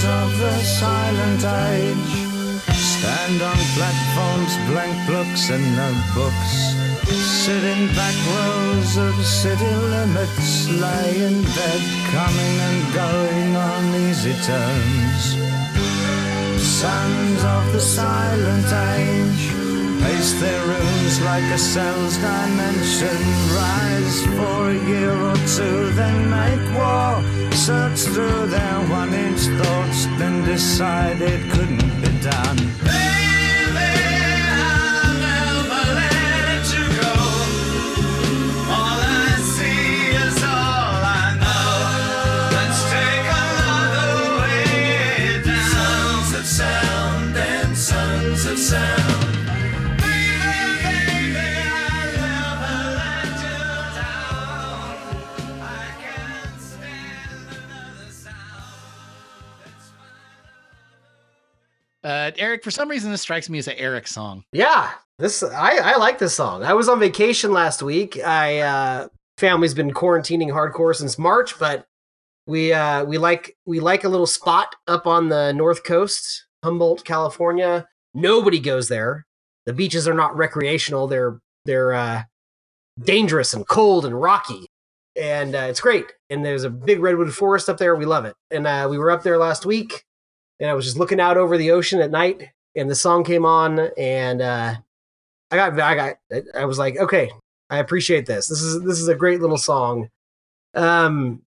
Of 0.06 0.38
the 0.38 0.56
silent 0.62 1.44
age 1.44 2.26
stand 2.96 3.42
on 3.42 3.58
platforms, 3.76 4.52
blank 4.70 4.96
books 5.06 5.50
and 5.50 5.64
notebooks. 5.76 6.52
Sit 7.44 7.62
in 7.62 7.88
back 7.94 8.16
rows 8.34 8.96
of 8.96 9.14
city 9.24 9.72
limits, 9.94 10.68
lie 10.80 11.14
in 11.26 11.42
bed, 11.42 11.82
coming 12.14 12.56
and 12.68 12.80
going 12.94 13.56
on 13.56 13.82
easy 14.06 14.34
terms. 14.50 15.22
Sons 16.62 17.44
of 17.44 17.72
the 17.72 17.80
silent 17.80 18.70
age 18.94 19.55
pace 20.02 20.32
their 20.40 20.66
rooms 20.66 21.20
like 21.20 21.44
a 21.44 21.58
cell's 21.58 22.16
dimension. 22.18 23.18
Rise 23.54 24.18
for 24.36 24.70
a 24.70 24.78
year 24.88 25.12
or 25.12 25.36
two, 25.56 25.90
then 25.92 26.16
make 26.30 26.64
war. 26.76 27.22
Search 27.52 28.00
through 28.12 28.46
their 28.46 28.78
one 28.88 29.12
inch 29.14 29.42
thoughts, 29.60 30.06
then 30.18 30.44
decide 30.44 31.20
it 31.20 31.42
couldn't 31.52 32.00
be 32.02 32.12
done. 32.20 33.15
Uh, 62.26 62.32
Eric, 62.38 62.64
for 62.64 62.72
some 62.72 62.88
reason, 62.88 63.12
this 63.12 63.22
strikes 63.22 63.48
me 63.48 63.58
as 63.58 63.68
an 63.68 63.74
Eric 63.76 64.08
song. 64.08 64.42
Yeah, 64.52 64.90
this 65.20 65.44
I 65.44 65.76
I 65.76 65.96
like 65.96 66.18
this 66.18 66.34
song. 66.34 66.64
I 66.64 66.72
was 66.72 66.88
on 66.88 66.98
vacation 66.98 67.52
last 67.52 67.82
week. 67.82 68.18
I 68.24 68.58
uh 68.58 69.08
family's 69.38 69.74
been 69.74 69.92
quarantining 69.92 70.48
hardcore 70.48 70.94
since 70.94 71.18
March, 71.18 71.56
but 71.60 71.86
we 72.48 72.72
uh 72.72 73.04
we 73.04 73.16
like 73.16 73.56
we 73.64 73.78
like 73.78 74.02
a 74.02 74.08
little 74.08 74.26
spot 74.26 74.74
up 74.88 75.06
on 75.06 75.28
the 75.28 75.52
north 75.52 75.84
coast, 75.84 76.46
Humboldt, 76.64 77.04
California. 77.04 77.86
Nobody 78.12 78.58
goes 78.58 78.88
there. 78.88 79.24
The 79.66 79.72
beaches 79.72 80.08
are 80.08 80.14
not 80.14 80.36
recreational. 80.36 81.06
They're 81.06 81.38
they're 81.64 81.94
uh 81.94 82.22
dangerous 83.00 83.54
and 83.54 83.68
cold 83.68 84.04
and 84.04 84.20
rocky. 84.20 84.66
And 85.14 85.54
uh, 85.54 85.68
it's 85.70 85.80
great. 85.80 86.06
And 86.28 86.44
there's 86.44 86.64
a 86.64 86.70
big 86.70 86.98
redwood 86.98 87.32
forest 87.32 87.68
up 87.68 87.78
there. 87.78 87.94
We 87.94 88.04
love 88.04 88.24
it. 88.24 88.34
And 88.50 88.66
uh, 88.66 88.88
we 88.90 88.98
were 88.98 89.12
up 89.12 89.22
there 89.22 89.38
last 89.38 89.64
week 89.64 90.04
and 90.60 90.70
I 90.70 90.74
was 90.74 90.84
just 90.84 90.98
looking 90.98 91.20
out 91.20 91.36
over 91.36 91.56
the 91.56 91.70
ocean 91.70 92.00
at 92.00 92.10
night, 92.10 92.50
and 92.74 92.90
the 92.90 92.94
song 92.94 93.24
came 93.24 93.44
on, 93.44 93.90
and 93.96 94.40
uh, 94.42 94.74
I 95.50 95.56
got, 95.56 95.78
I 95.80 95.94
got, 95.94 96.16
I 96.54 96.64
was 96.64 96.78
like, 96.78 96.96
okay, 96.98 97.30
I 97.70 97.78
appreciate 97.78 98.26
this. 98.26 98.48
This 98.48 98.62
is 98.62 98.82
this 98.82 99.00
is 99.00 99.08
a 99.08 99.14
great 99.14 99.40
little 99.40 99.58
song. 99.58 100.10
Um, 100.74 101.42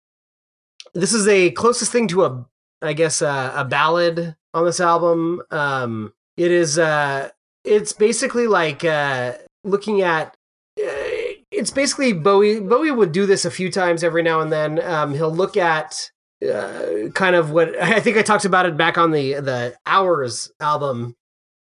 this 0.94 1.14
is 1.14 1.26
the 1.26 1.52
closest 1.52 1.92
thing 1.92 2.08
to 2.10 2.26
a, 2.26 2.46
I 2.82 2.94
guess, 2.94 3.22
uh, 3.22 3.54
a 3.56 3.66
ballad 3.66 4.36
on 4.54 4.66
this 4.66 4.80
album. 4.80 5.42
Um, 5.52 6.14
it 6.36 6.52
is, 6.52 6.80
uh, 6.80 7.30
it's 7.64 7.94
basically 7.94 8.48
like 8.48 8.84
uh, 8.84 9.34
looking 9.64 10.02
at. 10.02 10.36
Uh, 10.80 11.18
it's 11.52 11.72
basically 11.72 12.14
Bowie. 12.14 12.60
Bowie 12.60 12.92
would 12.92 13.12
do 13.12 13.26
this 13.26 13.44
a 13.44 13.52
few 13.52 13.72
times 13.72 14.04
every 14.04 14.24
now 14.24 14.40
and 14.40 14.52
then. 14.52 14.82
Um, 14.84 15.14
he'll 15.14 15.34
look 15.34 15.58
at 15.58 16.12
uh, 16.48 17.10
kind 17.14 17.36
of 17.36 17.52
what 17.52 17.76
I 17.82 18.00
think 18.00 18.18
I 18.18 18.22
talked 18.22 18.46
about 18.46 18.66
it 18.66 18.78
back 18.78 18.98
on 18.98 19.12
the 19.12 19.36
the 19.36 19.76
Hours 19.86 20.52
album. 20.60 21.16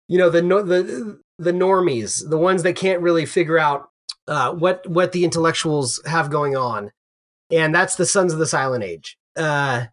You 0.08 0.18
know 0.18 0.30
the 0.30 0.42
the 0.42 1.20
the 1.38 1.52
normies, 1.52 2.28
the 2.30 2.38
ones 2.38 2.64
that 2.64 2.76
can't 2.76 3.02
really 3.02 3.26
figure 3.26 3.58
out 3.58 3.90
uh, 4.28 4.54
what 4.54 4.88
what 4.88 5.12
the 5.12 5.24
intellectuals 5.24 6.02
have 6.06 6.30
going 6.30 6.56
on, 6.56 6.92
and 7.50 7.74
that's 7.74 7.96
the 7.96 8.06
Sons 8.06 8.34
of 8.34 8.40
the 8.40 8.46
Silent 8.46 8.84
Age. 8.84 9.18
Uh, 9.36 9.86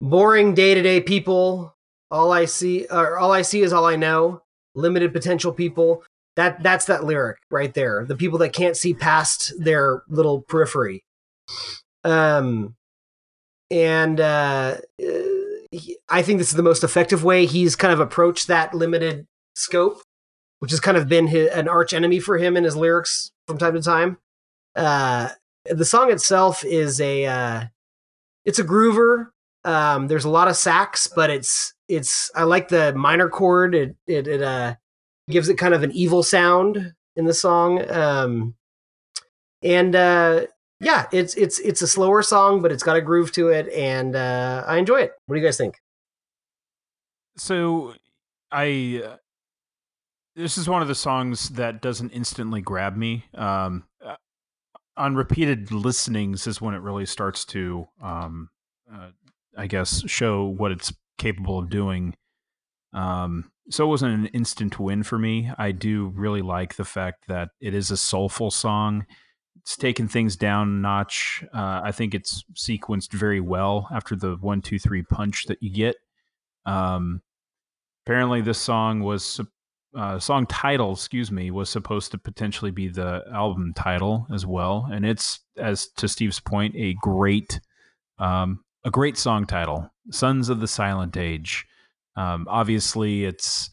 boring 0.00 0.54
day 0.54 0.74
to 0.74 0.82
day 0.82 1.00
people. 1.00 1.74
All 2.10 2.30
I 2.30 2.44
see, 2.44 2.86
or 2.86 3.18
all 3.18 3.32
I 3.32 3.42
see 3.42 3.62
is 3.62 3.72
all 3.72 3.84
I 3.84 3.96
know. 3.96 4.42
Limited 4.74 5.12
potential 5.12 5.52
people. 5.52 6.04
That 6.36 6.62
that's 6.62 6.84
that 6.86 7.04
lyric 7.04 7.38
right 7.50 7.74
there. 7.74 8.04
The 8.04 8.16
people 8.16 8.38
that 8.38 8.52
can't 8.52 8.76
see 8.76 8.94
past 8.94 9.52
their 9.58 10.02
little 10.08 10.42
periphery. 10.42 11.04
Um, 12.04 12.75
and 13.70 14.20
uh, 14.20 14.76
he- 15.70 15.98
I 16.08 16.22
think 16.22 16.38
this 16.38 16.50
is 16.50 16.54
the 16.56 16.62
most 16.62 16.84
effective 16.84 17.24
way 17.24 17.46
he's 17.46 17.76
kind 17.76 17.92
of 17.92 18.00
approached 18.00 18.46
that 18.48 18.74
limited 18.74 19.26
scope, 19.54 20.00
which 20.60 20.70
has 20.70 20.80
kind 20.80 20.96
of 20.96 21.08
been 21.08 21.26
his, 21.26 21.48
an 21.50 21.68
arch 21.68 21.92
enemy 21.92 22.20
for 22.20 22.38
him 22.38 22.56
in 22.56 22.64
his 22.64 22.76
lyrics 22.76 23.30
from 23.46 23.58
time 23.58 23.74
to 23.74 23.82
time. 23.82 24.18
Uh, 24.74 25.30
the 25.64 25.84
song 25.84 26.10
itself 26.12 26.64
is 26.64 27.00
a 27.00 27.26
uh, 27.26 27.64
it's 28.44 28.58
a 28.58 28.64
groover. 28.64 29.28
Um, 29.64 30.06
there's 30.06 30.24
a 30.24 30.30
lot 30.30 30.48
of 30.48 30.56
sax, 30.56 31.08
but 31.08 31.30
it's 31.30 31.74
it's 31.88 32.30
I 32.34 32.44
like 32.44 32.68
the 32.68 32.92
minor 32.94 33.28
chord. 33.28 33.74
It 33.74 33.96
it 34.06 34.28
it 34.28 34.42
uh 34.42 34.74
gives 35.28 35.48
it 35.48 35.56
kind 35.58 35.74
of 35.74 35.82
an 35.82 35.90
evil 35.92 36.22
sound 36.22 36.92
in 37.16 37.24
the 37.24 37.34
song. 37.34 37.90
Um, 37.90 38.54
and 39.62 39.96
uh, 39.96 40.46
yeah, 40.80 41.06
it's 41.12 41.34
it's 41.34 41.58
it's 41.60 41.82
a 41.82 41.86
slower 41.86 42.22
song, 42.22 42.60
but 42.62 42.72
it's 42.72 42.82
got 42.82 42.96
a 42.96 43.00
groove 43.00 43.32
to 43.32 43.48
it, 43.48 43.68
and 43.72 44.14
uh, 44.14 44.64
I 44.66 44.76
enjoy 44.78 45.00
it. 45.00 45.12
What 45.26 45.36
do 45.36 45.40
you 45.40 45.46
guys 45.46 45.56
think? 45.56 45.76
So 47.36 47.94
I 48.50 49.02
uh, 49.04 49.16
this 50.36 50.58
is 50.58 50.68
one 50.68 50.82
of 50.82 50.88
the 50.88 50.94
songs 50.94 51.48
that 51.50 51.80
doesn't 51.80 52.10
instantly 52.10 52.60
grab 52.60 52.96
me. 52.96 53.24
Um, 53.34 53.84
uh, 54.04 54.16
on 54.96 55.16
repeated 55.16 55.72
listenings 55.72 56.46
is 56.46 56.60
when 56.60 56.74
it 56.74 56.82
really 56.82 57.06
starts 57.06 57.44
to, 57.46 57.88
um, 58.02 58.50
uh, 58.92 59.08
I 59.56 59.66
guess, 59.66 60.08
show 60.08 60.44
what 60.44 60.72
it's 60.72 60.92
capable 61.16 61.58
of 61.58 61.70
doing. 61.70 62.14
Um, 62.92 63.50
so 63.70 63.84
it 63.84 63.88
wasn't 63.88 64.14
an 64.14 64.26
instant 64.26 64.78
win 64.78 65.02
for 65.02 65.18
me. 65.18 65.50
I 65.58 65.72
do 65.72 66.12
really 66.14 66.42
like 66.42 66.76
the 66.76 66.84
fact 66.84 67.28
that 67.28 67.50
it 67.60 67.74
is 67.74 67.90
a 67.90 67.96
soulful 67.96 68.50
song. 68.50 69.06
It's 69.66 69.76
taken 69.76 70.06
things 70.06 70.36
down 70.36 70.68
a 70.68 70.80
notch. 70.80 71.42
Uh, 71.52 71.80
I 71.82 71.90
think 71.90 72.14
it's 72.14 72.44
sequenced 72.54 73.12
very 73.12 73.40
well 73.40 73.88
after 73.90 74.14
the 74.14 74.36
one, 74.36 74.62
two, 74.62 74.78
three 74.78 75.02
punch 75.02 75.46
that 75.46 75.60
you 75.60 75.72
get. 75.72 75.96
Um, 76.66 77.20
apparently, 78.06 78.42
this 78.42 78.60
song 78.60 79.00
was 79.00 79.40
uh, 79.98 80.20
song 80.20 80.46
title, 80.46 80.92
excuse 80.92 81.32
me, 81.32 81.50
was 81.50 81.68
supposed 81.68 82.12
to 82.12 82.18
potentially 82.18 82.70
be 82.70 82.86
the 82.86 83.24
album 83.34 83.72
title 83.74 84.28
as 84.32 84.46
well, 84.46 84.86
and 84.92 85.04
it's 85.04 85.40
as 85.56 85.88
to 85.96 86.06
Steve's 86.06 86.38
point, 86.38 86.76
a 86.76 86.94
great, 87.02 87.58
um, 88.20 88.62
a 88.84 88.90
great 88.92 89.18
song 89.18 89.46
title, 89.46 89.90
"Sons 90.12 90.48
of 90.48 90.60
the 90.60 90.68
Silent 90.68 91.16
Age." 91.16 91.66
Um, 92.14 92.46
obviously, 92.48 93.24
it's 93.24 93.70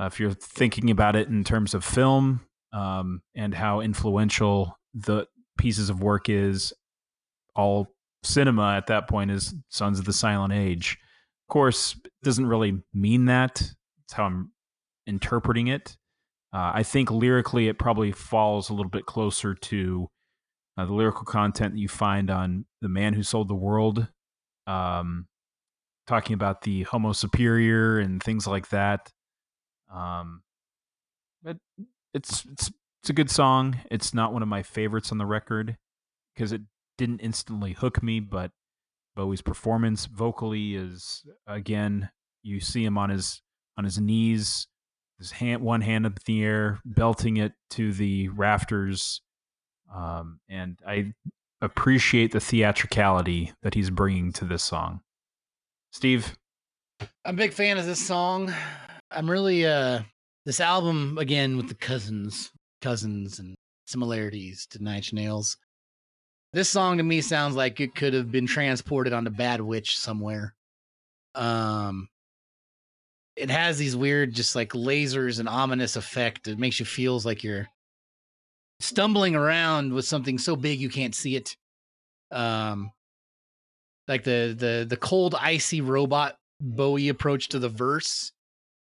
uh, 0.00 0.04
if 0.04 0.20
you're 0.20 0.30
thinking 0.30 0.90
about 0.90 1.16
it 1.16 1.26
in 1.26 1.42
terms 1.42 1.74
of 1.74 1.84
film 1.84 2.42
um, 2.72 3.20
and 3.34 3.52
how 3.52 3.80
influential 3.80 4.77
the 4.94 5.26
pieces 5.56 5.90
of 5.90 6.02
work 6.02 6.28
is, 6.28 6.72
all 7.54 7.94
cinema 8.22 8.74
at 8.76 8.86
that 8.86 9.08
point 9.08 9.30
is 9.30 9.54
Sons 9.68 9.98
of 9.98 10.04
the 10.04 10.12
Silent 10.12 10.52
Age. 10.52 10.98
Of 11.48 11.52
course, 11.52 11.96
it 12.04 12.12
doesn't 12.22 12.46
really 12.46 12.82
mean 12.92 13.26
that. 13.26 13.60
It's 14.04 14.12
how 14.12 14.24
I'm 14.24 14.52
interpreting 15.06 15.68
it. 15.68 15.96
Uh, 16.52 16.72
I 16.74 16.82
think 16.82 17.10
lyrically, 17.10 17.68
it 17.68 17.78
probably 17.78 18.12
falls 18.12 18.70
a 18.70 18.74
little 18.74 18.90
bit 18.90 19.06
closer 19.06 19.54
to 19.54 20.08
uh, 20.76 20.84
the 20.84 20.94
lyrical 20.94 21.24
content 21.24 21.74
that 21.74 21.80
you 21.80 21.88
find 21.88 22.30
on 22.30 22.64
"The 22.80 22.88
Man 22.88 23.12
Who 23.12 23.22
Sold 23.22 23.48
the 23.48 23.54
World," 23.54 24.06
um, 24.66 25.26
talking 26.06 26.34
about 26.34 26.62
the 26.62 26.84
Homo 26.84 27.12
superior 27.12 27.98
and 27.98 28.22
things 28.22 28.46
like 28.46 28.68
that. 28.70 29.12
Um, 29.92 30.42
but 31.42 31.58
it's 32.14 32.44
it's 32.46 32.70
it's 33.02 33.10
a 33.10 33.14
good 33.14 33.30
song. 33.30 33.80
It's 33.90 34.12
not 34.12 34.32
one 34.32 34.42
of 34.42 34.48
my 34.48 34.62
favorites 34.62 35.12
on 35.12 35.18
the 35.18 35.26
record 35.26 35.76
because 36.34 36.52
it 36.52 36.62
didn't 36.96 37.20
instantly 37.20 37.72
hook 37.72 38.02
me, 38.02 38.20
but 38.20 38.50
Bowie's 39.16 39.42
performance 39.42 40.06
vocally 40.06 40.74
is 40.74 41.24
again 41.46 42.10
you 42.42 42.60
see 42.60 42.84
him 42.84 42.96
on 42.96 43.10
his 43.10 43.42
on 43.76 43.82
his 43.82 43.98
knees 43.98 44.68
his 45.18 45.32
hand 45.32 45.60
one 45.60 45.80
hand 45.80 46.06
up 46.06 46.12
in 46.12 46.22
the 46.24 46.44
air 46.44 46.78
belting 46.84 47.36
it 47.36 47.52
to 47.70 47.92
the 47.92 48.28
rafters 48.28 49.20
um, 49.92 50.38
and 50.48 50.78
i 50.86 51.12
appreciate 51.60 52.30
the 52.30 52.38
theatricality 52.38 53.52
that 53.62 53.74
he's 53.74 53.90
bringing 53.90 54.32
to 54.32 54.44
this 54.44 54.62
song 54.62 55.00
steve 55.90 56.36
I'm 57.00 57.08
a 57.24 57.32
big 57.32 57.52
fan 57.52 57.78
of 57.78 57.86
this 57.86 58.04
song. 58.04 58.52
I'm 59.10 59.30
really 59.30 59.64
uh 59.66 60.00
this 60.44 60.60
album 60.60 61.18
again 61.18 61.56
with 61.56 61.68
the 61.68 61.74
cousins, 61.74 62.50
cousins 62.80 63.38
and 63.38 63.54
similarities 63.86 64.66
to 64.70 64.82
Nine 64.82 65.02
Nails. 65.12 65.56
This 66.52 66.68
song 66.68 66.98
to 66.98 67.02
me 67.02 67.20
sounds 67.20 67.56
like 67.56 67.80
it 67.80 67.94
could 67.94 68.14
have 68.14 68.32
been 68.32 68.46
transported 68.46 69.12
onto 69.12 69.30
Bad 69.30 69.60
Witch 69.60 69.98
somewhere. 69.98 70.54
Um 71.34 72.08
it 73.36 73.50
has 73.50 73.78
these 73.78 73.94
weird 73.94 74.34
just 74.34 74.56
like 74.56 74.70
lasers 74.70 75.38
and 75.38 75.48
ominous 75.48 75.94
effect. 75.94 76.48
It 76.48 76.58
makes 76.58 76.80
you 76.80 76.86
feels 76.86 77.24
like 77.24 77.44
you're 77.44 77.68
stumbling 78.80 79.36
around 79.36 79.92
with 79.92 80.04
something 80.04 80.38
so 80.38 80.56
big 80.56 80.80
you 80.80 80.88
can't 80.88 81.14
see 81.14 81.36
it. 81.36 81.56
Um 82.30 82.92
like 84.08 84.24
the 84.24 84.54
the 84.58 84.86
the 84.88 84.96
cold 84.96 85.34
icy 85.34 85.80
robot 85.80 86.36
Bowie 86.60 87.08
approach 87.08 87.48
to 87.48 87.58
the 87.58 87.68
verse 87.68 88.32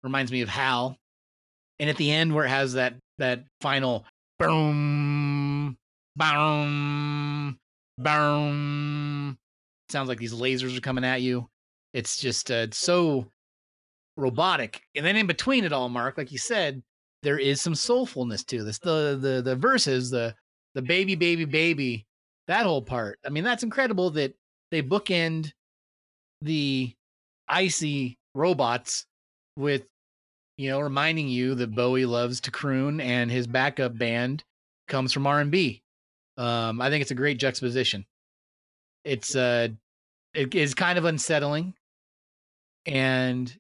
reminds 0.05 0.31
me 0.31 0.43
of 0.43 0.49
Hal. 0.49 0.97
And 1.81 1.91
at 1.91 1.97
the 1.97 2.11
end 2.11 2.35
where 2.35 2.45
it 2.45 2.51
has 2.51 2.75
that 2.75 2.95
that 3.19 3.45
final 3.61 4.05
boom 4.39 5.77
boom 6.17 7.59
boom 7.99 9.39
sounds 9.89 10.09
like 10.09 10.19
these 10.19 10.35
lasers 10.35 10.77
are 10.77 10.81
coming 10.81 11.05
at 11.05 11.23
you. 11.23 11.49
It's 11.93 12.17
just 12.17 12.51
uh, 12.51 12.67
it's 12.69 12.79
so 12.79 13.27
robotic. 14.17 14.83
And 14.95 15.05
then 15.05 15.17
in 15.17 15.27
between 15.27 15.65
it 15.65 15.73
all, 15.73 15.89
Mark, 15.89 16.19
like 16.19 16.33
you 16.33 16.39
said, 16.39 16.83
there 17.23 17.39
is 17.39 17.61
some 17.61 17.75
soulfulness 17.75 18.45
to 18.47 18.65
this. 18.65 18.79
The 18.79 19.19
the 19.21 19.43
the 19.43 19.57
verses, 19.57 20.11
the 20.11 20.35
the 20.75 20.83
baby 20.83 21.15
baby 21.15 21.45
baby, 21.45 22.07
that 22.49 22.67
whole 22.67 22.83
part. 22.83 23.19
I 23.25 23.31
mean, 23.31 23.45
that's 23.45 23.63
incredible 23.63 24.11
that 24.11 24.35
they 24.71 24.83
bookend 24.83 25.53
the 26.43 26.93
icy 27.49 28.19
robots 28.35 29.07
with 29.57 29.85
you 30.57 30.71
know 30.71 30.81
reminding 30.81 31.29
you 31.29 31.55
that 31.57 31.75
Bowie 31.75 32.07
loves 32.07 32.41
to 32.43 32.51
croon 32.51 33.01
and 33.01 33.31
his 33.31 33.47
backup 33.47 33.97
band 33.97 34.45
comes 34.89 35.13
from 35.13 35.27
R&B. 35.27 35.83
Um 36.37 36.81
I 36.81 36.91
think 36.91 37.03
it's 37.03 37.11
a 37.11 37.17
great 37.17 37.39
juxtaposition. 37.39 38.07
It's 39.05 39.35
uh 39.35 39.69
it 40.33 40.55
is 40.55 40.75
kind 40.75 40.99
of 40.99 41.05
unsettling 41.05 41.75
and 42.87 43.57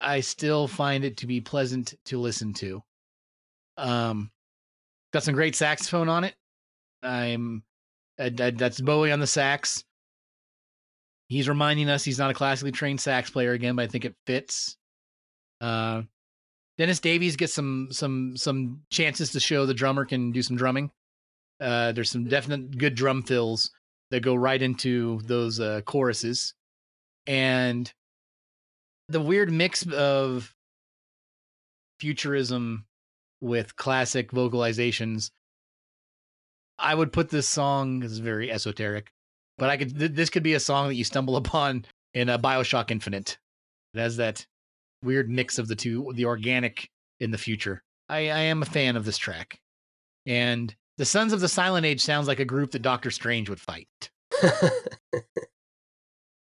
I 0.00 0.20
still 0.20 0.68
find 0.68 1.04
it 1.04 1.18
to 1.18 1.26
be 1.26 1.40
pleasant 1.40 1.94
to 2.06 2.18
listen 2.18 2.52
to. 2.54 2.82
Um 3.76 4.30
got 5.12 5.22
some 5.22 5.34
great 5.34 5.56
saxophone 5.56 6.08
on 6.08 6.24
it. 6.24 6.34
I'm 7.02 7.62
that- 8.18 8.58
that's 8.58 8.80
Bowie 8.80 9.12
on 9.12 9.20
the 9.20 9.26
sax. 9.26 9.84
He's 11.28 11.48
reminding 11.48 11.88
us 11.88 12.04
he's 12.04 12.18
not 12.18 12.30
a 12.30 12.34
classically 12.34 12.70
trained 12.72 13.00
sax 13.00 13.30
player 13.30 13.52
again, 13.52 13.76
but 13.76 13.82
I 13.82 13.86
think 13.88 14.04
it 14.04 14.14
fits. 14.26 14.76
Uh, 15.64 16.02
Dennis 16.76 17.00
Davis 17.00 17.36
gets 17.36 17.54
some 17.54 17.88
some 17.90 18.36
some 18.36 18.82
chances 18.90 19.30
to 19.32 19.40
show 19.40 19.64
the 19.64 19.72
drummer 19.72 20.04
can 20.04 20.30
do 20.30 20.42
some 20.42 20.56
drumming. 20.56 20.90
Uh, 21.58 21.92
there's 21.92 22.10
some 22.10 22.24
definite 22.28 22.76
good 22.76 22.94
drum 22.94 23.22
fills 23.22 23.70
that 24.10 24.20
go 24.20 24.34
right 24.34 24.60
into 24.60 25.20
those 25.24 25.60
uh, 25.60 25.80
choruses, 25.86 26.52
and 27.26 27.90
the 29.08 29.20
weird 29.20 29.50
mix 29.50 29.86
of 29.86 30.54
futurism 31.98 32.84
with 33.40 33.76
classic 33.76 34.32
vocalizations. 34.32 35.30
I 36.78 36.94
would 36.94 37.12
put 37.12 37.30
this 37.30 37.48
song 37.48 38.02
is 38.02 38.18
very 38.18 38.52
esoteric, 38.52 39.12
but 39.56 39.70
I 39.70 39.78
could 39.78 39.98
th- 39.98 40.12
this 40.12 40.28
could 40.28 40.42
be 40.42 40.54
a 40.54 40.60
song 40.60 40.88
that 40.88 40.96
you 40.96 41.04
stumble 41.04 41.36
upon 41.36 41.86
in 42.12 42.28
a 42.28 42.38
BioShock 42.38 42.90
Infinite. 42.90 43.38
It 43.94 44.00
has 44.00 44.18
that 44.18 44.44
weird 45.04 45.30
mix 45.30 45.58
of 45.58 45.68
the 45.68 45.76
two, 45.76 46.12
the 46.14 46.24
organic 46.24 46.88
in 47.20 47.30
the 47.30 47.38
future. 47.38 47.82
I, 48.08 48.30
I 48.30 48.40
am 48.40 48.62
a 48.62 48.66
fan 48.66 48.96
of 48.96 49.04
this 49.04 49.18
track, 49.18 49.60
and 50.26 50.74
the 50.98 51.04
Sons 51.04 51.32
of 51.32 51.40
the 51.40 51.48
Silent 51.48 51.86
Age 51.86 52.00
sounds 52.00 52.28
like 52.28 52.40
a 52.40 52.44
group 52.44 52.72
that 52.72 52.82
Doctor 52.82 53.10
Strange 53.10 53.48
would 53.48 53.60
fight. 53.60 53.88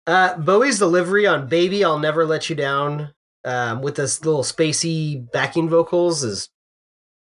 uh, 0.07 0.37
Bowie's 0.39 0.79
delivery 0.79 1.27
on 1.27 1.49
"Baby, 1.49 1.85
I'll 1.85 1.99
Never 1.99 2.25
Let 2.27 2.49
You 2.49 2.57
Down" 2.57 3.15
um, 3.45 3.83
with 3.83 3.97
this 3.97 4.25
little 4.25 4.43
spacey 4.43 5.31
backing 5.33 5.69
vocals 5.69 6.23
is 6.25 6.49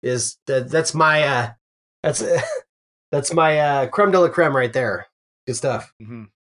is 0.02 0.38
that 0.46 0.70
that's 0.70 0.94
my 0.94 1.22
uh, 1.22 1.50
that's 2.02 2.24
that's 3.12 3.32
my 3.32 3.58
uh, 3.58 3.86
creme 3.88 4.10
de 4.10 4.20
la 4.20 4.28
creme 4.28 4.56
right 4.56 4.72
there. 4.72 5.06
Good 5.46 5.56
stuff. 5.56 5.92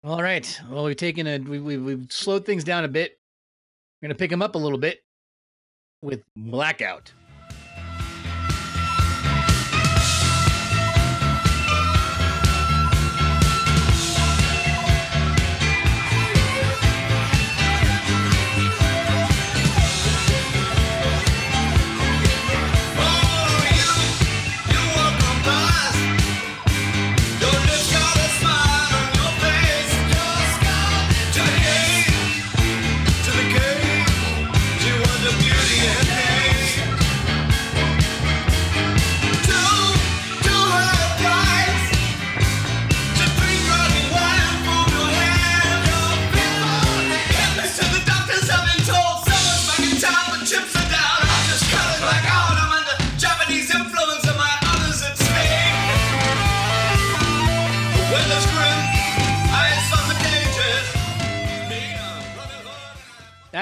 All 0.03 0.21
right. 0.21 0.59
Well, 0.69 0.85
we've 0.85 0.95
taken 0.95 1.27
a 1.27 1.37
we 1.39 1.59
we 1.59 1.77
we've 1.77 2.11
slowed 2.11 2.45
things 2.45 2.63
down 2.63 2.83
a 2.83 2.87
bit. 2.87 3.19
We're 4.01 4.07
gonna 4.07 4.17
pick 4.17 4.31
them 4.31 4.41
up 4.41 4.55
a 4.55 4.57
little 4.57 4.79
bit 4.79 5.03
with 6.01 6.23
Blackout. 6.35 7.13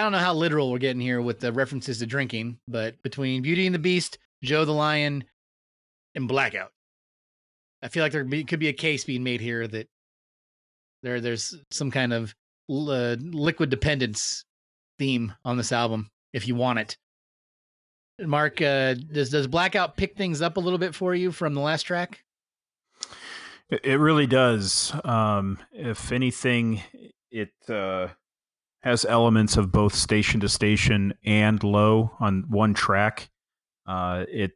Don't 0.09 0.19
know 0.19 0.25
how 0.25 0.33
literal 0.33 0.71
we're 0.71 0.79
getting 0.79 1.01
here 1.01 1.21
with 1.21 1.39
the 1.39 1.53
references 1.53 1.99
to 1.99 2.07
drinking, 2.07 2.57
but 2.67 2.99
between 3.03 3.43
Beauty 3.43 3.67
and 3.67 3.75
the 3.75 3.79
Beast, 3.79 4.17
Joe 4.43 4.65
the 4.65 4.71
Lion, 4.71 5.23
and 6.15 6.27
Blackout, 6.27 6.71
I 7.83 7.89
feel 7.89 8.01
like 8.01 8.11
there 8.11 8.25
could 8.25 8.59
be 8.59 8.69
a 8.69 8.73
case 8.73 9.03
being 9.03 9.23
made 9.23 9.39
here 9.39 9.67
that 9.67 9.87
there 11.03 11.21
there's 11.21 11.55
some 11.69 11.91
kind 11.91 12.11
of 12.11 12.33
uh, 12.71 13.17
liquid 13.19 13.69
dependence 13.69 14.45
theme 14.97 15.31
on 15.45 15.57
this 15.57 15.71
album 15.71 16.09
if 16.33 16.47
you 16.47 16.55
want 16.55 16.79
it. 16.79 16.97
Mark, 18.19 18.59
uh, 18.63 18.95
does 18.95 19.29
does 19.29 19.45
Blackout 19.45 19.95
pick 19.95 20.17
things 20.17 20.41
up 20.41 20.57
a 20.57 20.59
little 20.59 20.79
bit 20.79 20.95
for 20.95 21.13
you 21.13 21.31
from 21.31 21.53
the 21.53 21.61
last 21.61 21.83
track? 21.83 22.23
It, 23.69 23.99
really 23.99 24.25
does. 24.25 24.91
Um, 25.03 25.59
if 25.71 26.11
anything, 26.11 26.81
it 27.29 27.53
uh, 27.69 28.07
has 28.81 29.05
elements 29.05 29.57
of 29.57 29.71
both 29.71 29.93
station 29.93 30.39
to 30.39 30.49
station 30.49 31.13
and 31.25 31.63
low 31.63 32.11
on 32.19 32.45
one 32.49 32.73
track. 32.73 33.29
Uh, 33.85 34.25
it 34.31 34.51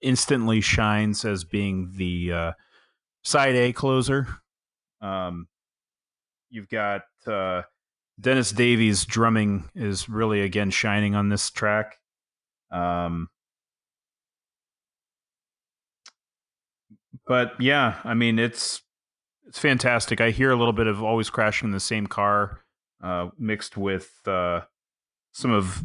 instantly 0.00 0.60
shines 0.60 1.24
as 1.24 1.44
being 1.44 1.92
the 1.94 2.32
uh, 2.32 2.52
side 3.22 3.54
A 3.54 3.72
closer. 3.72 4.26
Um, 5.00 5.46
you've 6.50 6.68
got 6.68 7.02
uh, 7.26 7.62
Dennis 8.20 8.50
Davis 8.50 9.04
drumming 9.04 9.70
is 9.74 10.08
really 10.08 10.42
again 10.42 10.70
shining 10.70 11.14
on 11.14 11.28
this 11.28 11.50
track. 11.50 11.96
Um, 12.70 13.28
but 17.26 17.52
yeah, 17.60 17.96
I 18.04 18.14
mean 18.14 18.38
it's 18.38 18.82
it's 19.46 19.58
fantastic. 19.58 20.20
I 20.20 20.30
hear 20.30 20.50
a 20.50 20.56
little 20.56 20.72
bit 20.72 20.86
of 20.86 21.02
always 21.02 21.30
crashing 21.30 21.68
in 21.68 21.72
the 21.72 21.80
same 21.80 22.06
car, 22.06 22.60
uh, 23.02 23.28
mixed 23.38 23.76
with 23.76 24.10
uh, 24.26 24.62
some 25.32 25.52
of 25.52 25.84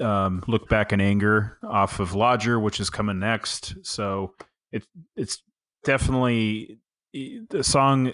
um, 0.00 0.42
look 0.46 0.68
back 0.68 0.92
in 0.92 1.00
anger 1.00 1.58
off 1.62 2.00
of 2.00 2.14
Lodger, 2.14 2.58
which 2.58 2.80
is 2.80 2.90
coming 2.90 3.18
next. 3.18 3.76
So 3.82 4.34
it 4.72 4.84
it's 5.16 5.42
definitely 5.84 6.78
the 7.12 7.62
song 7.62 8.12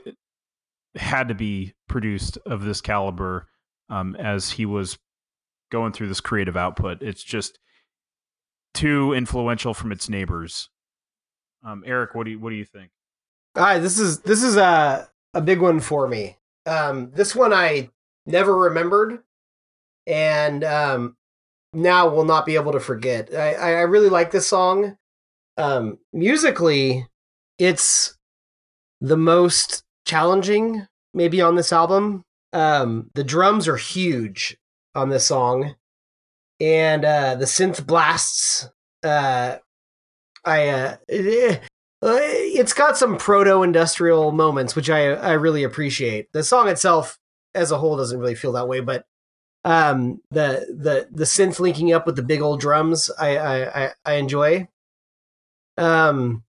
had 0.97 1.29
to 1.29 1.35
be 1.35 1.75
produced 1.89 2.39
of 2.47 2.65
this 2.65 2.81
caliber 2.81 3.49
um, 3.89 4.17
as 4.17 4.51
he 4.51 4.67
was 4.67 4.99
going 5.71 5.93
through 5.93 6.09
this 6.09 6.21
creative 6.21 6.57
output. 6.57 7.01
It's 7.01 7.23
just 7.23 7.59
too 8.75 9.13
influential 9.13 9.75
from 9.75 9.93
its 9.93 10.09
neighbors. 10.09 10.69
Um, 11.65 11.83
Eric, 11.87 12.15
what 12.15 12.25
do 12.25 12.31
you 12.33 12.39
what 12.39 12.51
do 12.51 12.57
you 12.57 12.65
think? 12.65 12.91
All 13.57 13.63
right, 13.63 13.79
this 13.79 13.99
is 13.99 14.21
this 14.21 14.43
is 14.43 14.57
a 14.57 15.09
a 15.35 15.41
big 15.41 15.61
one 15.61 15.81
for 15.81 16.09
me. 16.09 16.37
Um, 16.67 17.11
this 17.13 17.35
one 17.35 17.53
I 17.53 17.91
never 18.27 18.57
remembered, 18.57 19.21
and 20.07 20.65
um, 20.65 21.17
now 21.73 22.09
will 22.09 22.25
not 22.25 22.47
be 22.47 22.57
able 22.57 22.73
to 22.73 22.81
forget. 22.81 23.35
I 23.35 23.55
I 23.55 23.81
really 23.83 24.09
like 24.09 24.31
this 24.31 24.47
song. 24.47 24.97
Um, 25.57 25.99
musically, 26.13 27.07
it's 27.59 28.17
the 29.01 29.17
most 29.17 29.83
challenging 30.07 30.87
maybe 31.15 31.41
on 31.41 31.57
this 31.57 31.73
album. 31.73 32.23
Um, 32.53 33.11
the 33.15 33.25
drums 33.25 33.69
are 33.69 33.77
huge 33.77 34.57
on 34.95 35.09
this 35.09 35.27
song, 35.27 35.77
and 36.61 37.05
uh, 37.05 37.35
the 37.37 37.45
synth 37.45 37.87
blasts. 37.87 38.69
Uh, 39.03 39.57
I 40.45 40.69
uh, 40.69 40.97
it, 42.03 42.59
it's 42.59 42.73
got 42.73 42.97
some 42.97 43.17
proto-industrial 43.17 44.33
moments, 44.33 44.75
which 44.75 44.91
I 44.91 45.13
I 45.13 45.33
really 45.33 45.63
appreciate. 45.63 46.33
The 46.33 46.43
song 46.43 46.69
itself, 46.69 47.19
as 47.55 47.71
a 47.71 47.79
whole, 47.79 47.97
doesn't 47.97 48.19
really 48.19 48.35
feel 48.35 48.53
that 48.53 48.69
way, 48.69 48.81
but 48.81 49.07
um, 49.65 50.21
the 50.31 50.67
the 50.71 51.09
the 51.11 51.25
synth 51.25 51.61
linking 51.61 51.93
up 51.93 52.07
with 52.07 52.17
the 52.17 52.23
big 52.23 52.41
old 52.41 52.61
drums, 52.61 53.11
I 53.19 53.37
I 53.37 53.85
I, 53.85 53.93
I 54.05 54.13
enjoy. 54.15 54.69
Um, 55.77 56.45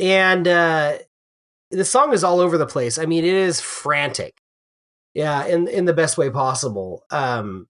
and 0.00 0.46
uh, 0.48 0.98
the 1.70 1.84
song 1.84 2.12
is 2.12 2.24
all 2.24 2.40
over 2.40 2.58
the 2.58 2.66
place. 2.66 2.98
I 2.98 3.06
mean, 3.06 3.24
it 3.24 3.34
is 3.34 3.60
frantic. 3.60 4.34
Yeah, 5.14 5.46
in 5.46 5.68
in 5.68 5.84
the 5.84 5.92
best 5.92 6.18
way 6.18 6.30
possible. 6.30 7.04
Um, 7.10 7.68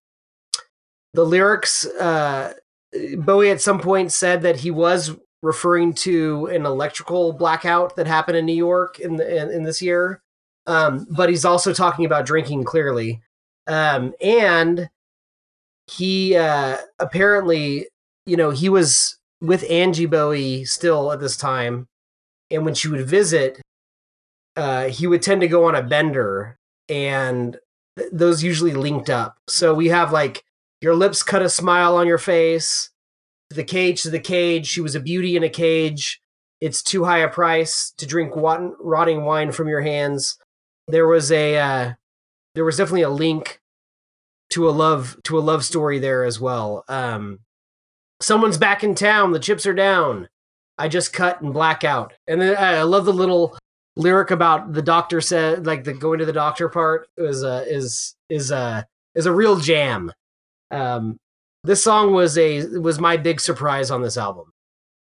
the 1.13 1.25
lyrics, 1.25 1.87
uh, 1.87 2.55
Bowie 3.17 3.51
at 3.51 3.61
some 3.61 3.79
point 3.79 4.13
said 4.13 4.43
that 4.43 4.57
he 4.57 4.71
was 4.71 5.17
referring 5.45 5.93
to 5.93 6.47
an 6.47 6.65
electrical 6.65 7.33
blackout 7.33 7.95
that 7.97 8.07
happened 8.07 8.39
in 8.39 8.47
New 8.47 8.57
York 8.57 8.99
in 8.99 9.17
the, 9.17 9.43
in, 9.43 9.51
in 9.51 9.63
this 9.63 9.83
year. 9.83 10.23
Um, 10.67 11.07
but 11.11 11.29
he's 11.29 11.45
also 11.45 11.75
talking 11.75 12.07
about 12.07 12.25
drinking 12.25 12.65
clearly. 12.65 13.21
Um, 13.67 14.15
and 14.21 14.89
he 15.87 16.35
uh, 16.35 16.79
apparently, 16.99 17.89
you 18.25 18.37
know, 18.37 18.51
he 18.51 18.69
was 18.69 19.19
with 19.41 19.69
Angie 19.71 20.07
Bowie 20.07 20.65
still 20.65 21.13
at 21.13 21.21
this 21.21 21.37
time, 21.37 21.87
and 22.51 22.65
when 22.65 22.75
she 22.75 22.89
would 22.89 23.07
visit, 23.07 23.61
uh, 24.57 24.85
he 24.89 25.07
would 25.07 25.23
tend 25.23 25.43
to 25.43 25.49
go 25.49 25.65
on 25.67 25.75
a 25.75 25.83
bender, 25.83 26.57
and 26.89 27.59
th- 27.99 28.11
those 28.13 28.43
usually 28.43 28.73
linked 28.73 29.11
up. 29.11 29.37
So 29.49 29.75
we 29.75 29.89
have 29.89 30.13
like 30.13 30.43
your 30.81 30.95
lips 30.95 31.23
cut 31.23 31.43
a 31.43 31.51
smile 31.51 31.97
on 31.97 32.07
your 32.07 32.19
face, 32.19 32.91
the 33.51 33.65
cage 33.65 34.03
to 34.03 34.11
the 34.11 34.21
cage. 34.21 34.67
She 34.67 34.81
was 34.81 34.95
a 34.95 35.01
beauty 35.01 35.37
in 35.37 35.43
a 35.43 35.49
cage. 35.49 36.21
It's 36.61 36.83
too 36.83 37.05
high 37.05 37.19
a 37.19 37.29
price 37.29 37.93
to 37.99 38.07
drink 38.07 38.35
rot- 38.37 38.75
rotting 38.81 39.25
wine 39.25 39.53
from 39.53 39.69
your 39.69 39.83
hands. 39.83 40.39
There 40.89 41.07
was 41.07 41.31
a 41.31 41.57
uh, 41.57 41.93
there 42.55 42.65
was 42.65 42.77
definitely 42.77 43.03
a 43.03 43.11
link 43.11 43.61
to 44.51 44.69
a 44.69 44.71
love 44.71 45.17
to 45.25 45.39
a 45.39 45.41
love 45.41 45.65
story 45.65 45.99
there 45.99 46.25
as 46.25 46.41
well. 46.41 46.85
Um, 46.89 47.41
someone's 48.21 48.59
back 48.59 48.85
in 48.85 48.95
town. 48.95 49.33
The 49.33 49.39
chips 49.39 49.67
are 49.67 49.75
down. 49.75 50.29
I 50.79 50.89
just 50.89 51.13
cut 51.13 51.41
and 51.41 51.53
black 51.53 51.85
out. 51.85 52.15
And 52.27 52.41
then 52.41 52.57
I 52.57 52.83
love 52.83 53.05
the 53.05 53.13
little 53.13 53.57
lyric 53.97 54.31
about 54.31 54.73
the 54.73 54.83
doctor 54.83 55.21
said 55.21 55.67
like 55.67 55.85
the 55.85 55.93
going 55.93 56.19
to 56.19 56.25
the 56.25 56.33
doctor 56.33 56.69
part 56.69 57.09
is 57.17 57.45
uh, 57.45 57.65
is 57.67 58.15
is 58.29 58.51
uh, 58.51 58.83
is 59.15 59.27
a 59.27 59.33
real 59.33 59.57
jam. 59.57 60.13
Um, 60.71 61.19
this 61.65 61.83
song 61.83 62.13
was 62.13 62.39
a 62.39 62.67
was 62.79 63.01
my 63.01 63.17
big 63.17 63.41
surprise 63.41 63.91
on 63.91 64.03
this 64.03 64.17
album. 64.17 64.53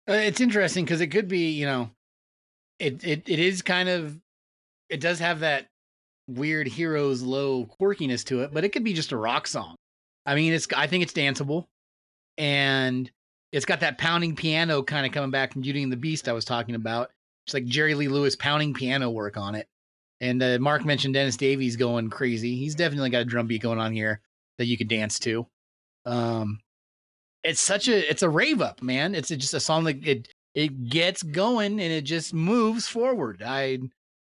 Uh, 0.08 0.14
it's 0.14 0.40
interesting 0.40 0.84
because 0.84 1.00
it 1.00 1.08
could 1.08 1.28
be, 1.28 1.50
you 1.50 1.66
know, 1.66 1.90
it 2.78 3.04
it 3.04 3.28
it 3.28 3.38
is 3.38 3.62
kind 3.62 3.88
of, 3.88 4.18
it 4.88 5.00
does 5.00 5.18
have 5.20 5.40
that 5.40 5.68
weird 6.26 6.66
heroes 6.66 7.22
low 7.22 7.66
quirkiness 7.80 8.24
to 8.24 8.40
it, 8.40 8.52
but 8.52 8.64
it 8.64 8.70
could 8.70 8.84
be 8.84 8.94
just 8.94 9.12
a 9.12 9.16
rock 9.16 9.46
song. 9.46 9.76
I 10.24 10.34
mean, 10.34 10.52
it's 10.52 10.66
I 10.74 10.86
think 10.86 11.02
it's 11.02 11.12
danceable, 11.12 11.66
and 12.38 13.10
it's 13.52 13.66
got 13.66 13.80
that 13.80 13.98
pounding 13.98 14.34
piano 14.34 14.82
kind 14.82 15.06
of 15.06 15.12
coming 15.12 15.30
back 15.30 15.52
from 15.52 15.62
Beauty 15.62 15.82
and 15.82 15.92
the 15.92 15.96
Beast 15.96 16.28
I 16.28 16.32
was 16.32 16.44
talking 16.44 16.74
about. 16.74 17.10
It's 17.46 17.54
like 17.54 17.66
Jerry 17.66 17.94
Lee 17.94 18.08
Lewis 18.08 18.34
pounding 18.34 18.74
piano 18.74 19.08
work 19.08 19.36
on 19.36 19.54
it. 19.54 19.68
And 20.20 20.42
uh, 20.42 20.58
Mark 20.58 20.84
mentioned 20.84 21.14
Dennis 21.14 21.36
Davis 21.36 21.76
going 21.76 22.10
crazy. 22.10 22.56
He's 22.56 22.74
definitely 22.74 23.10
got 23.10 23.22
a 23.22 23.24
drum 23.24 23.46
beat 23.46 23.62
going 23.62 23.78
on 23.78 23.92
here 23.92 24.20
that 24.58 24.64
you 24.66 24.76
could 24.76 24.88
dance 24.88 25.18
to. 25.20 25.46
Um, 26.06 26.60
it's 27.44 27.60
such 27.60 27.88
a 27.88 28.10
it's 28.10 28.22
a 28.22 28.30
rave 28.30 28.62
up, 28.62 28.82
man. 28.82 29.14
It's 29.14 29.28
just 29.28 29.54
a 29.54 29.60
song 29.60 29.84
that 29.84 30.06
it 30.06 30.28
it 30.54 30.88
gets 30.88 31.22
going 31.22 31.80
and 31.80 31.92
it 31.92 32.02
just 32.02 32.32
moves 32.32 32.88
forward. 32.88 33.42
I 33.44 33.78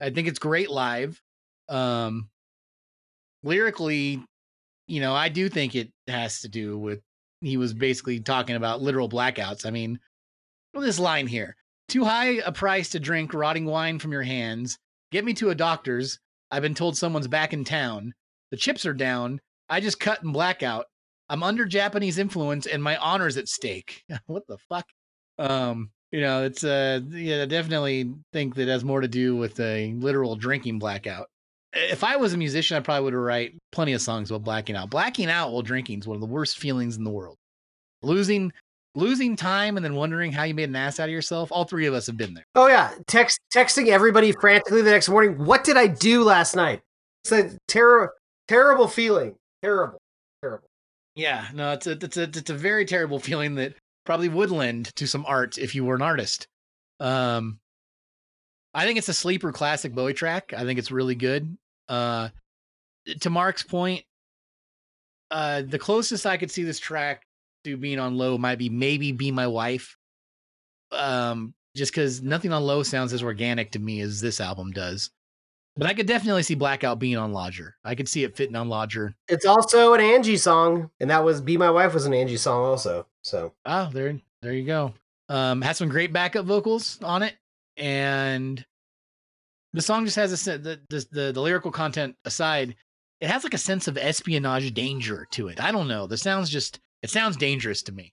I 0.01 0.11
think 0.11 0.29
it's 0.29 0.39
great 0.39 0.71
live. 0.71 1.21
Um, 1.69 2.29
lyrically, 3.43 4.23
you 4.87 5.01
know, 5.01 5.15
I 5.15 5.29
do 5.29 5.49
think 5.49 5.75
it 5.75 5.91
has 6.09 6.41
to 6.41 6.49
do 6.49 6.79
with 6.79 7.01
he 7.41 7.57
was 7.57 7.75
basically 7.75 8.21
talking 8.21 8.57
about 8.57 8.83
literal 8.83 9.09
blackouts. 9.09 9.67
I 9.67 9.71
mean, 9.71 10.01
this 10.73 10.99
line 10.99 11.27
here. 11.27 11.57
Too 11.89 12.05
high 12.05 12.41
a 12.45 12.51
price 12.51 12.91
to 12.91 13.01
drink 13.01 13.33
rotting 13.33 13.67
wine 13.67 13.99
from 13.99 14.13
your 14.13 14.23
hands. 14.23 14.79
Get 15.13 15.25
me 15.25 15.35
to 15.35 15.51
a 15.51 15.55
doctor's. 15.55 16.19
I've 16.51 16.63
been 16.63 16.75
told 16.75 16.97
someone's 16.97 17.29
back 17.29 17.53
in 17.53 17.65
town. 17.65 18.13
The 18.51 18.57
chips 18.57 18.87
are 18.87 18.95
down. 18.95 19.41
I 19.69 19.81
just 19.81 20.01
cut 20.01 20.23
and 20.23 20.33
blackout. 20.33 20.87
I'm 21.29 21.43
under 21.43 21.65
Japanese 21.65 22.19
influence 22.19 22.67
and 22.67 22.83
my 22.83 22.97
honor's 22.97 23.37
at 23.37 23.49
stake. 23.49 24.05
what 24.27 24.47
the 24.47 24.59
fuck? 24.69 24.87
Um, 25.39 25.91
you 26.13 26.21
know, 26.21 26.45
it's 26.45 26.65
uh 26.65 27.01
yeah, 27.11 27.43
I 27.43 27.47
definitely 27.47 28.13
think 28.33 28.55
that 28.55 28.69
has 28.69 28.85
more 28.85 29.01
to 29.01 29.09
do 29.09 29.37
with 29.37 29.59
a 29.61 29.93
literal 29.95 30.37
drinking 30.37 30.79
blackout. 30.79 31.29
If 31.73 32.05
I 32.05 32.17
was 32.17 32.33
a 32.33 32.39
musician, 32.39 32.77
I 32.77 32.81
probably 32.81 33.05
would 33.05 33.15
write 33.15 33.55
plenty 33.73 33.93
of 33.93 34.01
songs 34.01 34.31
about 34.31 34.45
blacking 34.45 34.77
out. 34.77 34.89
Blacking 34.89 35.29
out 35.29 35.53
while 35.53 35.63
drinking 35.63 35.99
is 36.01 36.07
one 36.07 36.15
of 36.15 36.21
the 36.21 36.27
worst 36.27 36.59
feelings 36.59 36.97
in 36.97 37.05
the 37.05 37.11
world. 37.11 37.37
Losing 38.03 38.53
losing 38.95 39.37
time 39.37 39.77
and 39.77 39.85
then 39.85 39.95
wondering 39.95 40.33
how 40.33 40.45
you 40.45 40.55
made 40.55 40.69
an 40.69 40.77
ass 40.77 40.99
out 40.99 41.09
of 41.09 41.13
yourself. 41.13 41.53
All 41.53 41.65
three 41.65 41.87
of 41.87 41.95
us 41.95 42.07
have 42.07 42.17
been 42.17 42.35
there. 42.35 42.47
Oh 42.55 42.67
yeah, 42.67 42.93
text 43.07 43.41
texting 43.55 43.89
everybody 43.89 44.33
frantically 44.33 44.83
the 44.83 44.91
next 44.91 45.09
morning. 45.09 45.45
What 45.45 45.65
did 45.65 45.77
I 45.77 45.87
do 45.87 46.25
last 46.25 46.57
night? 46.57 46.81
It's 47.23 47.33
a 47.33 47.59
terrible, 47.69 48.13
terrible 48.49 48.89
feeling. 48.89 49.37
Terrible, 49.63 49.99
terrible. 49.99 50.01
Yeah, 51.17 51.49
no, 51.55 51.73
it's 51.73 51.87
a 51.87 51.93
it's 51.93 52.17
a 52.19 52.25
it's 52.25 52.51
a 52.51 52.55
very 52.55 52.85
terrible 52.85 53.19
feeling 53.19 53.55
that 53.57 53.75
probably 54.05 54.29
would 54.29 54.51
lend 54.51 54.95
to 54.97 55.07
some 55.07 55.25
art 55.27 55.57
if 55.57 55.75
you 55.75 55.85
were 55.85 55.97
an 55.97 56.03
artist. 56.03 56.47
Um, 57.01 57.59
I 58.75 58.85
think 58.85 58.99
it's 58.99 59.09
a 59.09 59.15
sleeper 59.15 59.51
classic 59.51 59.95
Bowie 59.95 60.13
track. 60.13 60.53
I 60.55 60.65
think 60.65 60.79
it's 60.79 60.91
really 60.93 61.15
good. 61.15 61.57
Uh, 61.89 62.29
to 63.21 63.31
Mark's 63.31 63.63
point, 63.63 64.05
uh, 65.31 65.63
the 65.63 65.79
closest 65.79 66.27
I 66.27 66.37
could 66.37 66.51
see 66.51 66.65
this 66.65 66.79
track 66.79 67.23
to 67.65 67.79
being 67.79 67.99
on 67.99 68.19
low 68.19 68.37
might 68.37 68.59
be 68.59 68.69
maybe 68.69 69.13
"Be 69.13 69.31
My 69.31 69.47
Wife," 69.47 69.97
um, 70.93 71.55
just 71.75 71.93
because 71.93 72.21
nothing 72.21 72.53
on 72.53 72.63
low 72.63 72.83
sounds 72.83 73.15
as 73.15 73.23
organic 73.23 73.71
to 73.71 73.79
me 73.79 74.01
as 74.03 74.21
this 74.21 74.39
album 74.39 74.71
does. 74.71 75.11
But 75.77 75.87
I 75.87 75.95
could 75.95 76.07
definitely 76.07 76.43
see 76.43 76.55
Blackout 76.55 76.99
being 76.99 77.19
on 77.19 77.33
Lodger. 77.33 77.77
I 77.85 77.95
could 77.95 78.09
see 78.09 78.25
it 78.25 78.35
fitting 78.35 78.57
on 78.57 78.69
Lodger. 78.69 79.15
It's 79.29 79.45
also 79.45 79.93
an 79.93 80.01
Angie 80.01 80.39
song, 80.39 80.91
and 81.01 81.11
that 81.11 81.23
was 81.25 81.41
"Be 81.41 81.57
My 81.57 81.71
Wife" 81.71 81.93
was 81.93 82.07
an 82.07 82.15
Angie 82.15 82.39
song 82.39 82.65
also. 82.65 83.07
So 83.23 83.53
Oh, 83.67 83.91
there, 83.93 84.19
there 84.41 84.53
you 84.53 84.65
go. 84.65 84.95
Um, 85.29 85.61
has 85.61 85.77
some 85.77 85.89
great 85.89 86.13
backup 86.13 86.47
vocals 86.47 86.99
on 87.03 87.23
it, 87.23 87.35
and 87.77 88.65
the 89.73 89.83
song 89.83 90.05
just 90.05 90.17
has 90.17 90.47
a 90.47 90.59
the, 90.59 90.81
the 90.89 91.07
the 91.11 91.33
the 91.33 91.41
lyrical 91.41 91.71
content 91.71 92.17
aside, 92.25 92.75
it 93.21 93.29
has 93.29 93.45
like 93.45 93.55
a 93.55 93.59
sense 93.59 93.89
of 93.89 93.99
espionage 93.99 94.73
danger 94.73 95.27
to 95.33 95.49
it. 95.49 95.61
I 95.61 95.73
don't 95.73 95.89
know. 95.89 96.07
The 96.07 96.17
sounds 96.17 96.49
just 96.49 96.81
it 97.03 97.11
sounds 97.11 97.37
dangerous 97.37 97.83
to 97.85 97.93
me. 97.93 98.15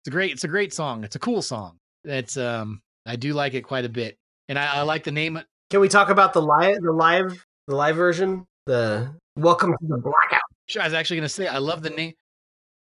It's 0.00 0.08
a 0.08 0.10
great 0.10 0.32
it's 0.32 0.44
a 0.44 0.48
great 0.48 0.72
song. 0.72 1.04
It's 1.04 1.16
a 1.16 1.20
cool 1.20 1.42
song. 1.42 1.78
It's 2.04 2.36
um 2.36 2.80
I 3.04 3.16
do 3.16 3.34
like 3.34 3.54
it 3.54 3.62
quite 3.62 3.84
a 3.84 3.90
bit, 3.90 4.16
and 4.48 4.58
I, 4.58 4.76
I 4.76 4.82
like 4.82 5.04
the 5.04 5.12
name. 5.12 5.40
Can 5.70 5.80
we 5.80 5.88
talk 5.88 6.08
about 6.08 6.32
the 6.32 6.42
live 6.42 6.80
the 6.82 6.92
live 6.92 7.44
the 7.66 7.74
live 7.74 7.96
version? 7.96 8.46
The 8.66 9.14
Welcome 9.36 9.72
to 9.72 9.86
the 9.86 9.98
Blackout. 9.98 10.40
Sure, 10.66 10.82
I 10.82 10.86
was 10.86 10.94
actually 10.94 11.18
gonna 11.18 11.28
say 11.28 11.46
I 11.46 11.58
love 11.58 11.82
the 11.82 11.90
name. 11.90 12.14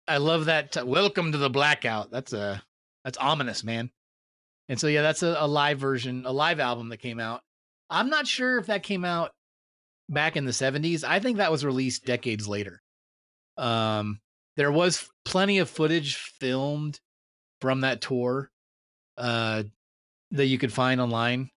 I 0.07 0.19
love 0.19 0.47
that. 0.47 0.77
uh, 0.77 0.87
Welcome 0.87 1.33
to 1.33 1.39
the 1.39 1.51
blackout. 1.51 2.11
That's 2.11 2.33
a 2.33 2.63
that's 3.05 3.19
ominous, 3.19 3.63
man. 3.65 3.91
And 4.69 4.79
so 4.81 4.87
yeah, 4.87 5.03
that's 5.03 5.23
a, 5.23 5.37
a 5.39 5.47
live 5.47 5.79
version, 5.79 6.25
a 6.27 6.33
live 6.33 6.61
album 6.61 6.89
that 6.91 6.99
came 6.99 7.21
out. 7.21 7.43
I'm 7.91 8.11
not 8.11 8.27
sure 8.27 8.59
if 8.59 8.67
that 8.67 8.83
came 8.83 9.05
out 9.05 9.33
back 10.11 10.37
in 10.37 10.45
the 10.45 10.51
70s. 10.53 11.05
I 11.05 11.21
think 11.21 11.39
that 11.39 11.51
was 11.51 11.65
released 11.65 12.05
decades 12.05 12.47
later. 12.47 12.83
Um, 13.57 14.21
there 14.57 14.71
was 14.73 15.09
plenty 15.25 15.59
of 15.59 15.71
footage 15.71 16.17
filmed 16.17 17.01
from 17.61 17.81
that 17.81 18.01
tour 18.03 18.51
uh, 19.17 19.63
that 20.33 20.47
you 20.47 20.59
could 20.59 20.73
find 20.73 21.01
online, 21.01 21.51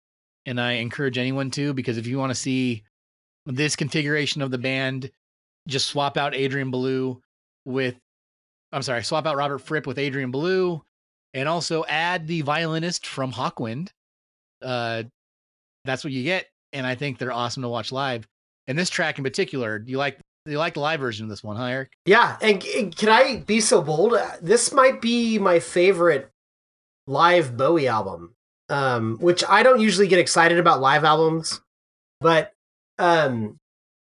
and 0.51 0.60
I 0.60 0.72
encourage 0.72 1.16
anyone 1.16 1.51
to 1.52 1.72
because 1.72 1.97
if 1.97 2.09
you 2.09 2.18
want 2.18 2.31
to 2.31 2.35
see 2.35 2.82
this 3.47 3.77
configuration 3.77 4.43
of 4.43 4.51
the 4.51 4.59
band 4.59 5.10
just 5.68 5.86
swap 5.86 6.16
out 6.16 6.35
Adrian 6.35 6.70
Belew 6.70 7.20
with 7.64 7.94
I'm 8.72 8.82
sorry, 8.82 9.02
swap 9.02 9.27
out 9.27 9.36
Robert 9.36 9.60
Fripp 9.60 9.86
with 9.86 9.98
Adrian 9.98 10.31
Belew 10.31 10.82
and 11.35 11.48
also 11.48 11.85
add 11.89 12.27
the 12.27 12.43
violinist 12.43 13.06
from 13.06 13.32
Hawkwind. 13.32 13.90
Uh 14.60 15.05
that's 15.85 16.02
what 16.05 16.12
you 16.12 16.24
get 16.24 16.47
and 16.72 16.85
I 16.86 16.97
think 16.97 17.18
they're 17.18 17.32
awesome 17.32 17.62
to 17.62 17.68
watch 17.68 17.93
live. 17.93 18.27
And 18.66 18.77
this 18.77 18.90
track 18.90 19.18
in 19.18 19.24
particular, 19.24 19.78
do 19.78 19.90
you 19.90 19.98
like 19.98 20.18
you 20.47 20.59
like 20.59 20.74
the 20.74 20.81
live 20.81 20.98
version 20.98 21.24
of 21.24 21.31
this 21.31 21.44
one, 21.44 21.56
huh, 21.56 21.64
Eric? 21.64 21.93
Yeah, 22.06 22.36
and, 22.43 22.64
and 22.77 22.97
can 22.97 23.09
I 23.09 23.36
be 23.36 23.60
so 23.60 23.82
bold? 23.82 24.14
This 24.43 24.72
might 24.72 25.01
be 25.01 25.39
my 25.39 25.60
favorite 25.60 26.28
live 27.06 27.56
Bowie 27.56 27.86
album. 27.86 28.35
Um, 28.71 29.19
which 29.19 29.43
I 29.49 29.63
don't 29.63 29.81
usually 29.81 30.09
get 30.09 30.21
excited 30.21 30.59
about 30.59 30.81
live 30.81 31.05
albums, 31.05 31.61
but 32.21 32.53
um, 32.99 33.59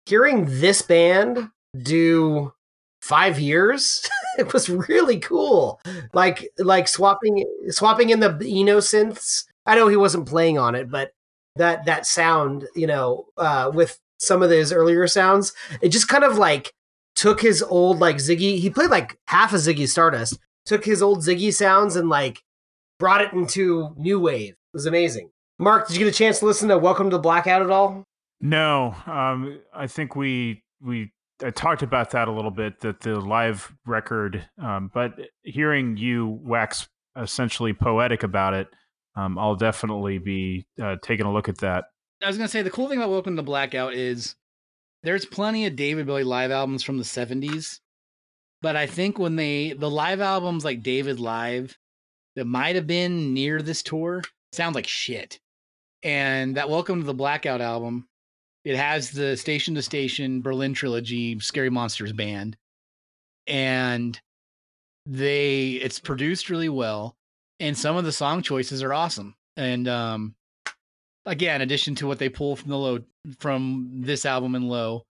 hearing 0.05 0.45
this 0.47 0.81
band 0.81 1.49
do 1.77 2.53
five 3.01 3.39
years, 3.39 4.07
it 4.37 4.53
was 4.53 4.69
really 4.69 5.19
cool. 5.19 5.79
Like 6.13 6.49
like 6.57 6.87
swapping 6.87 7.45
swapping 7.69 8.09
in 8.09 8.19
the 8.19 8.29
Eno 8.29 8.79
synths. 8.79 9.43
I 9.65 9.75
know 9.75 9.87
he 9.87 9.97
wasn't 9.97 10.27
playing 10.27 10.57
on 10.57 10.75
it, 10.75 10.89
but 10.89 11.11
that 11.55 11.85
that 11.85 12.05
sound, 12.05 12.67
you 12.75 12.87
know, 12.87 13.25
uh, 13.37 13.71
with 13.73 13.99
some 14.19 14.41
of 14.41 14.49
his 14.49 14.71
earlier 14.71 15.07
sounds, 15.07 15.53
it 15.81 15.89
just 15.89 16.07
kind 16.07 16.23
of 16.23 16.37
like 16.37 16.73
took 17.15 17.41
his 17.41 17.61
old 17.61 17.99
like 17.99 18.17
Ziggy. 18.17 18.59
He 18.59 18.69
played 18.69 18.89
like 18.89 19.17
half 19.27 19.53
of 19.53 19.59
Ziggy 19.59 19.87
Stardust. 19.87 20.37
Took 20.65 20.85
his 20.85 21.01
old 21.01 21.19
Ziggy 21.19 21.53
sounds 21.53 21.95
and 21.95 22.09
like 22.09 22.41
brought 22.99 23.21
it 23.21 23.33
into 23.33 23.93
new 23.97 24.19
wave. 24.19 24.51
It 24.51 24.73
was 24.73 24.85
amazing. 24.85 25.29
Mark, 25.57 25.87
did 25.87 25.97
you 25.97 26.05
get 26.05 26.13
a 26.13 26.17
chance 26.17 26.39
to 26.39 26.45
listen 26.45 26.69
to 26.69 26.77
Welcome 26.77 27.09
to 27.09 27.17
the 27.17 27.21
Blackout 27.21 27.61
at 27.61 27.69
all? 27.69 28.03
No, 28.41 28.95
um, 29.05 29.59
I 29.73 29.87
think 29.87 30.15
we 30.15 30.63
we 30.81 31.11
I 31.43 31.51
talked 31.51 31.81
about 31.81 32.11
that 32.11 32.27
a 32.27 32.31
little 32.31 32.51
bit 32.51 32.79
that 32.81 33.01
the 33.01 33.19
live 33.19 33.73
record, 33.85 34.47
um, 34.61 34.91
but 34.93 35.13
hearing 35.43 35.97
you 35.97 36.39
wax 36.43 36.87
essentially 37.15 37.73
poetic 37.73 38.23
about 38.23 38.53
it, 38.53 38.67
um, 39.15 39.37
I'll 39.37 39.55
definitely 39.55 40.17
be 40.17 40.65
uh, 40.81 40.97
taking 41.01 41.25
a 41.25 41.31
look 41.31 41.47
at 41.49 41.59
that. 41.59 41.85
I 42.21 42.27
was 42.27 42.37
gonna 42.37 42.49
say 42.49 42.61
the 42.61 42.69
cool 42.69 42.89
thing 42.89 42.97
about 42.97 43.11
Welcome 43.11 43.37
to 43.37 43.43
Blackout 43.43 43.93
is 43.93 44.35
there's 45.03 45.25
plenty 45.25 45.65
of 45.65 45.75
David 45.75 46.07
Bowie 46.07 46.23
live 46.23 46.51
albums 46.51 46.83
from 46.83 46.97
the 46.97 47.03
70s, 47.03 47.79
but 48.61 48.75
I 48.75 48.87
think 48.87 49.17
when 49.17 49.37
they 49.37 49.73
the 49.73 49.89
live 49.89 50.19
albums 50.19 50.65
like 50.65 50.83
David 50.83 51.19
Live 51.19 51.77
that 52.35 52.45
might 52.45 52.75
have 52.75 52.87
been 52.87 53.33
near 53.33 53.61
this 53.61 53.81
tour 53.81 54.21
sound 54.51 54.75
like 54.75 54.87
shit. 54.87 55.39
And 56.03 56.55
that 56.55 56.69
Welcome 56.69 56.99
to 56.99 57.05
the 57.05 57.13
Blackout 57.13 57.61
album, 57.61 58.07
it 58.63 58.75
has 58.75 59.11
the 59.11 59.35
Station 59.37 59.75
to 59.75 59.81
Station 59.81 60.41
Berlin 60.41 60.73
trilogy 60.73 61.39
Scary 61.39 61.69
Monsters 61.69 62.13
band, 62.13 62.57
and 63.47 64.19
they 65.05 65.71
it's 65.71 65.99
produced 65.99 66.49
really 66.49 66.69
well, 66.69 67.15
and 67.59 67.77
some 67.77 67.95
of 67.95 68.05
the 68.05 68.11
song 68.11 68.41
choices 68.41 68.83
are 68.83 68.93
awesome. 68.93 69.35
And 69.57 69.87
um, 69.87 70.35
again, 71.25 71.55
in 71.55 71.61
addition 71.61 71.95
to 71.95 72.07
what 72.07 72.19
they 72.19 72.29
pull 72.29 72.55
from 72.55 72.69
the 72.69 72.77
low 72.77 72.99
from 73.39 73.89
this 74.01 74.25
album 74.25 74.53
and 74.55 74.69
low, 74.69 75.05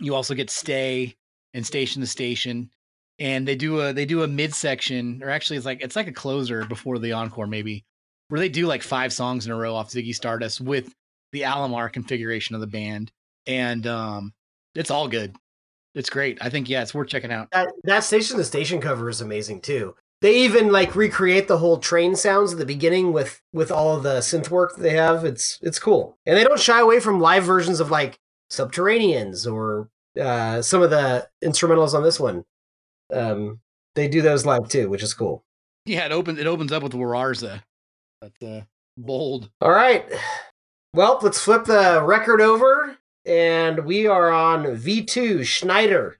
you 0.00 0.14
also 0.14 0.34
get 0.34 0.50
stay 0.50 1.16
and 1.54 1.66
station 1.66 2.00
to 2.02 2.06
station, 2.06 2.70
and 3.18 3.46
they 3.46 3.56
do 3.56 3.80
a 3.80 3.92
they 3.92 4.04
do 4.04 4.22
a 4.22 4.28
midsection, 4.28 5.22
or 5.22 5.30
actually 5.30 5.56
it's 5.56 5.66
like 5.66 5.82
it's 5.82 5.96
like 5.96 6.08
a 6.08 6.12
closer 6.12 6.64
before 6.64 6.98
the 6.98 7.12
encore 7.12 7.46
maybe, 7.46 7.84
where 8.28 8.40
they 8.40 8.48
do 8.48 8.66
like 8.66 8.82
five 8.82 9.12
songs 9.12 9.46
in 9.46 9.52
a 9.52 9.56
row 9.56 9.74
off 9.74 9.90
Ziggy 9.90 10.14
Stardust 10.14 10.60
with 10.60 10.92
the 11.32 11.42
Alomar 11.42 11.92
configuration 11.92 12.54
of 12.54 12.60
the 12.60 12.66
band, 12.66 13.10
and 13.46 13.86
um, 13.86 14.32
it's 14.74 14.90
all 14.90 15.08
good. 15.08 15.34
It's 15.94 16.10
great. 16.10 16.38
I 16.40 16.48
think 16.48 16.68
yeah, 16.68 16.82
it's 16.82 16.94
worth 16.94 17.08
checking 17.08 17.32
out. 17.32 17.48
That 17.52 17.68
that 17.84 18.04
station 18.04 18.36
the 18.36 18.44
station 18.44 18.80
cover 18.80 19.08
is 19.08 19.20
amazing 19.20 19.60
too. 19.60 19.94
They 20.22 20.36
even 20.44 20.70
like 20.70 20.94
recreate 20.94 21.48
the 21.48 21.58
whole 21.58 21.78
train 21.78 22.14
sounds 22.14 22.52
at 22.52 22.58
the 22.58 22.64
beginning 22.64 23.12
with 23.12 23.42
with 23.52 23.70
all 23.70 23.98
the 23.98 24.18
synth 24.18 24.50
work 24.50 24.76
that 24.76 24.82
they 24.82 24.96
have. 24.96 25.24
It's 25.24 25.58
it's 25.62 25.78
cool, 25.78 26.16
and 26.24 26.36
they 26.36 26.44
don't 26.44 26.60
shy 26.60 26.80
away 26.80 27.00
from 27.00 27.20
live 27.20 27.44
versions 27.44 27.80
of 27.80 27.90
like 27.90 28.18
Subterraneans 28.50 29.50
or 29.52 29.88
uh, 30.20 30.62
some 30.62 30.82
of 30.82 30.90
the 30.90 31.28
instrumentals 31.42 31.94
on 31.94 32.02
this 32.02 32.20
one. 32.20 32.44
Um, 33.12 33.60
they 33.94 34.08
do 34.08 34.22
those 34.22 34.46
live 34.46 34.68
too, 34.68 34.88
which 34.88 35.02
is 35.02 35.14
cool. 35.14 35.44
Yeah, 35.84 36.06
it 36.06 36.12
opens 36.12 36.38
it 36.38 36.46
opens 36.46 36.72
up 36.72 36.82
with 36.82 36.92
Warszawa. 36.92 37.62
That's 38.20 38.42
uh, 38.42 38.62
bold. 38.96 39.50
All 39.60 39.70
right. 39.72 40.10
Well, 40.94 41.18
let's 41.22 41.40
flip 41.40 41.64
the 41.64 42.02
record 42.04 42.40
over, 42.40 42.96
and 43.24 43.84
we 43.84 44.06
are 44.06 44.30
on 44.30 44.64
V2 44.64 45.44
Schneider. 45.44 46.18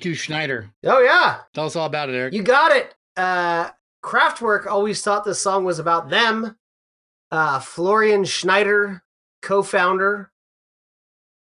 V2 0.00 0.16
Schneider. 0.16 0.70
Oh 0.84 1.00
yeah, 1.00 1.38
Tell 1.54 1.66
us 1.66 1.76
all 1.76 1.86
about 1.86 2.08
it, 2.08 2.14
Eric. 2.14 2.34
You 2.34 2.42
got 2.42 2.72
it. 2.74 2.94
Uh, 3.16 3.70
Kraftwerk 4.04 4.66
always 4.66 5.02
thought 5.02 5.24
this 5.24 5.40
song 5.40 5.64
was 5.64 5.78
about 5.78 6.08
them. 6.10 6.56
Uh, 7.30 7.60
Florian 7.60 8.24
Schneider, 8.24 9.02
co-founder 9.42 10.30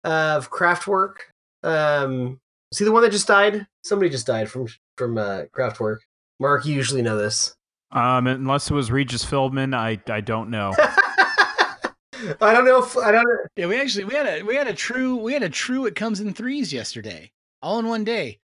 of 0.04 0.50
Kraftwerk, 0.50 1.14
um, 1.62 2.40
See 2.72 2.84
the 2.84 2.90
one 2.92 3.02
that 3.02 3.12
just 3.12 3.28
died? 3.28 3.66
Somebody 3.84 4.10
just 4.10 4.26
died 4.26 4.50
from 4.50 4.66
from 4.98 5.16
uh, 5.18 5.42
Kraftwerk. 5.54 5.98
Mark, 6.40 6.66
you 6.66 6.74
usually 6.74 7.00
know 7.02 7.16
this. 7.16 7.54
Um, 7.92 8.26
unless 8.26 8.68
it 8.70 8.74
was 8.74 8.90
Regis 8.90 9.24
Philbin, 9.24 9.74
I 9.74 10.00
I 10.12 10.20
don't 10.20 10.50
know. 10.50 10.74
I 12.40 12.52
don't 12.52 12.64
know 12.64 12.82
if 12.82 12.96
I 12.96 13.12
don't. 13.12 13.22
know- 13.24 13.44
Yeah, 13.56 13.66
we 13.66 13.80
actually 13.80 14.04
we 14.04 14.14
had 14.14 14.26
a 14.26 14.42
we 14.42 14.56
had 14.56 14.66
a 14.66 14.74
true 14.74 15.14
we 15.16 15.32
had 15.32 15.44
a 15.44 15.48
true 15.48 15.86
it 15.86 15.94
comes 15.94 16.18
in 16.20 16.34
threes 16.34 16.72
yesterday, 16.72 17.30
all 17.62 17.78
in 17.78 17.86
one 17.86 18.02
day. 18.04 18.40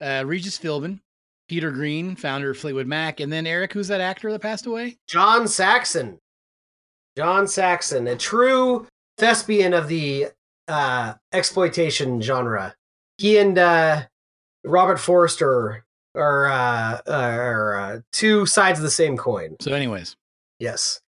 Uh, 0.00 0.24
Regis 0.26 0.58
Philbin, 0.58 1.00
Peter 1.48 1.70
Green, 1.70 2.16
founder 2.16 2.50
of 2.50 2.58
Fleetwood 2.58 2.86
Mac, 2.86 3.20
and 3.20 3.32
then 3.32 3.46
Eric, 3.46 3.72
who's 3.72 3.88
that 3.88 4.00
actor 4.00 4.30
that 4.32 4.40
passed 4.42 4.66
away? 4.66 4.96
John 5.08 5.48
Saxon. 5.48 6.18
John 7.16 7.46
Saxon, 7.48 8.06
a 8.08 8.16
true 8.16 8.86
thespian 9.18 9.72
of 9.72 9.88
the 9.88 10.26
uh, 10.68 11.14
exploitation 11.32 12.20
genre. 12.20 12.74
He 13.16 13.38
and 13.38 13.56
uh, 13.56 14.02
Robert 14.64 14.98
Forster 14.98 15.84
are, 16.14 16.46
uh, 16.46 17.00
are 17.08 17.76
uh, 17.78 18.00
two 18.12 18.44
sides 18.44 18.78
of 18.78 18.82
the 18.82 18.90
same 18.90 19.16
coin. 19.16 19.56
So, 19.60 19.72
anyways, 19.72 20.16
Yes. 20.58 21.00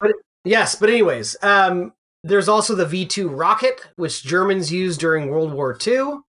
But 0.00 0.12
yes, 0.44 0.74
but 0.74 0.90
anyways, 0.90 1.36
um 1.42 1.92
there's 2.24 2.48
also 2.48 2.74
the 2.74 2.84
V2 2.84 3.28
rocket 3.30 3.80
which 3.96 4.24
Germans 4.24 4.72
used 4.72 4.98
during 5.00 5.28
World 5.28 5.52
War 5.52 5.78
II. 5.86 6.20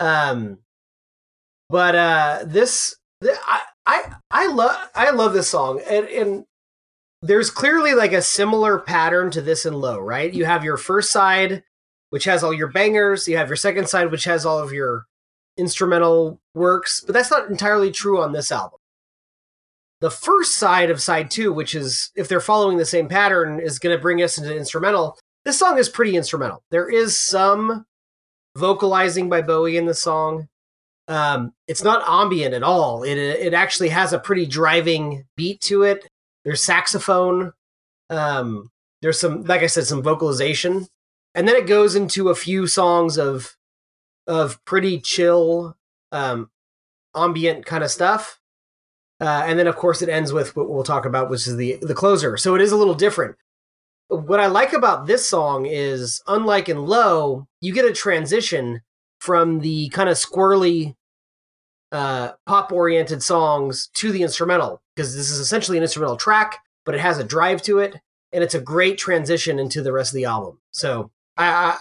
Um 0.00 0.58
but 1.72 1.96
uh 1.96 2.40
this 2.46 2.94
th- 3.22 3.36
I 3.44 3.60
I 3.86 4.12
I 4.30 4.46
love 4.52 4.90
I 4.94 5.10
love 5.10 5.32
this 5.32 5.48
song 5.48 5.80
and 5.88 6.06
and 6.06 6.44
there's 7.22 7.50
clearly 7.50 7.94
like 7.94 8.12
a 8.12 8.22
similar 8.22 8.78
pattern 8.78 9.30
to 9.30 9.40
this 9.40 9.64
in 9.64 9.74
low, 9.74 9.98
right? 9.98 10.32
You 10.32 10.44
have 10.44 10.64
your 10.64 10.76
first 10.76 11.10
side 11.10 11.64
which 12.10 12.24
has 12.24 12.44
all 12.44 12.52
your 12.52 12.68
bangers, 12.68 13.26
you 13.26 13.38
have 13.38 13.48
your 13.48 13.56
second 13.56 13.88
side 13.88 14.10
which 14.10 14.24
has 14.24 14.46
all 14.46 14.58
of 14.58 14.72
your 14.72 15.06
instrumental 15.56 16.40
works, 16.54 17.02
but 17.04 17.14
that's 17.14 17.30
not 17.30 17.48
entirely 17.48 17.90
true 17.90 18.22
on 18.22 18.32
this 18.32 18.52
album 18.52 18.78
the 20.02 20.10
first 20.10 20.56
side 20.56 20.90
of 20.90 21.00
side 21.00 21.30
two, 21.30 21.52
which 21.52 21.76
is 21.76 22.10
if 22.16 22.28
they're 22.28 22.40
following 22.40 22.76
the 22.76 22.84
same 22.84 23.08
pattern, 23.08 23.60
is 23.60 23.78
going 23.78 23.96
to 23.96 24.02
bring 24.02 24.20
us 24.20 24.36
into 24.36 24.54
instrumental. 24.54 25.16
This 25.44 25.60
song 25.60 25.78
is 25.78 25.88
pretty 25.88 26.16
instrumental. 26.16 26.64
There 26.72 26.90
is 26.90 27.18
some 27.18 27.86
vocalizing 28.58 29.28
by 29.28 29.42
Bowie 29.42 29.76
in 29.76 29.86
the 29.86 29.94
song. 29.94 30.48
Um, 31.12 31.52
it's 31.68 31.84
not 31.84 32.02
ambient 32.08 32.54
at 32.54 32.62
all. 32.62 33.02
It 33.02 33.18
it 33.18 33.52
actually 33.52 33.90
has 33.90 34.14
a 34.14 34.18
pretty 34.18 34.46
driving 34.46 35.24
beat 35.36 35.60
to 35.62 35.82
it. 35.82 36.08
There's 36.44 36.62
saxophone. 36.62 37.52
Um, 38.08 38.70
there's 39.02 39.20
some, 39.20 39.44
like 39.44 39.62
I 39.62 39.66
said, 39.66 39.84
some 39.84 40.02
vocalization, 40.02 40.86
and 41.34 41.46
then 41.46 41.56
it 41.56 41.66
goes 41.66 41.94
into 41.96 42.30
a 42.30 42.34
few 42.34 42.66
songs 42.66 43.18
of 43.18 43.56
of 44.26 44.64
pretty 44.64 45.00
chill, 45.00 45.76
um, 46.12 46.50
ambient 47.14 47.66
kind 47.66 47.84
of 47.84 47.90
stuff. 47.90 48.40
Uh, 49.20 49.44
and 49.46 49.58
then, 49.58 49.66
of 49.66 49.76
course, 49.76 50.02
it 50.02 50.08
ends 50.08 50.32
with 50.32 50.56
what 50.56 50.70
we'll 50.70 50.82
talk 50.82 51.04
about, 51.04 51.28
which 51.28 51.46
is 51.46 51.56
the 51.56 51.78
the 51.82 51.94
closer. 51.94 52.38
So 52.38 52.54
it 52.54 52.62
is 52.62 52.72
a 52.72 52.76
little 52.76 52.94
different. 52.94 53.36
What 54.08 54.40
I 54.40 54.46
like 54.46 54.72
about 54.72 55.06
this 55.06 55.28
song 55.28 55.66
is, 55.66 56.22
unlike 56.26 56.70
in 56.70 56.86
Low, 56.86 57.46
you 57.60 57.74
get 57.74 57.84
a 57.84 57.92
transition 57.92 58.80
from 59.20 59.60
the 59.60 59.88
kind 59.90 60.08
of 60.08 60.16
squirrely, 60.16 60.94
uh, 61.92 62.32
pop 62.46 62.72
oriented 62.72 63.22
songs 63.22 63.88
to 63.94 64.10
the 64.10 64.22
instrumental 64.22 64.82
because 64.96 65.14
this 65.14 65.30
is 65.30 65.38
essentially 65.38 65.76
an 65.76 65.84
instrumental 65.84 66.16
track, 66.16 66.58
but 66.84 66.94
it 66.94 67.00
has 67.00 67.18
a 67.18 67.24
drive 67.24 67.62
to 67.62 67.78
it, 67.78 67.96
and 68.32 68.42
it's 68.42 68.54
a 68.54 68.60
great 68.60 68.98
transition 68.98 69.58
into 69.58 69.82
the 69.82 69.92
rest 69.92 70.12
of 70.12 70.16
the 70.16 70.24
album. 70.24 70.58
So 70.72 71.10
I 71.36 71.46
I, 71.46 71.76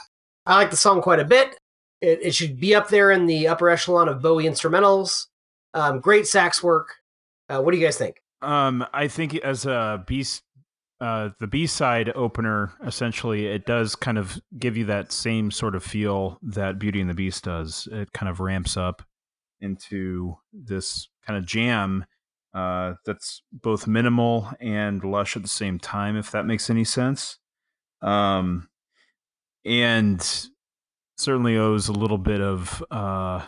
I 0.46 0.56
like 0.58 0.70
the 0.70 0.78
song 0.78 1.02
quite 1.02 1.20
a 1.20 1.26
bit. 1.26 1.58
It, 2.02 2.20
it 2.22 2.36
should 2.36 2.60
be 2.60 2.76
up 2.76 2.90
there 2.90 3.12
in 3.12 3.26
the 3.26 3.48
upper 3.48 3.70
echelon 3.70 4.10
of 4.10 4.22
Bowie 4.22 4.46
instrumentals. 4.46 5.28
Um, 5.74 6.00
great 6.00 6.28
sax 6.28 6.62
work. 6.62 6.96
Uh, 7.48 7.62
what 7.62 7.72
do 7.72 7.78
you 7.78 7.86
guys 7.86 7.98
think? 7.98 8.22
Um, 8.42 8.86
I 8.94 9.08
think 9.08 9.36
as 9.36 9.66
a 9.66 10.04
uh, 11.00 11.30
the 11.40 11.48
B 11.48 11.66
side 11.68 12.12
opener, 12.16 12.74
essentially, 12.86 13.48
it 13.48 13.66
does 13.66 13.96
kind 13.96 14.18
of 14.18 14.40
give 14.60 14.78
you 14.78 14.86
that 14.86 15.12
same 15.12 15.52
sort 15.52 15.74
of 15.74 15.84
feel 15.84 16.38
that 16.44 16.80
Beauty 16.80 17.02
and 17.02 17.10
the 17.10 17.16
Beast 17.16 17.46
does. 17.46 17.88
It 17.92 18.12
kind 18.14 18.30
of 18.30 18.40
ramps 18.40 18.78
up 18.78 19.02
into 19.62 20.38
this 20.52 21.10
kind 21.26 21.38
of 21.38 21.46
jam 21.46 22.06
uh, 22.54 22.96
that's 23.06 23.44
both 23.52 23.88
minimal 23.88 24.50
and 24.60 25.04
lush 25.04 25.36
at 25.36 25.44
the 25.44 25.50
same 25.50 25.80
time, 25.80 26.18
if 26.18 26.32
that 26.32 26.46
makes 26.46 26.70
any 26.70 26.84
sense. 26.84 27.38
Um, 28.02 28.68
and 29.64 30.48
certainly 31.18 31.58
owes 31.58 31.88
a 31.88 31.94
little 31.94 32.18
bit 32.18 32.42
of, 32.42 32.84
uh, 32.92 33.46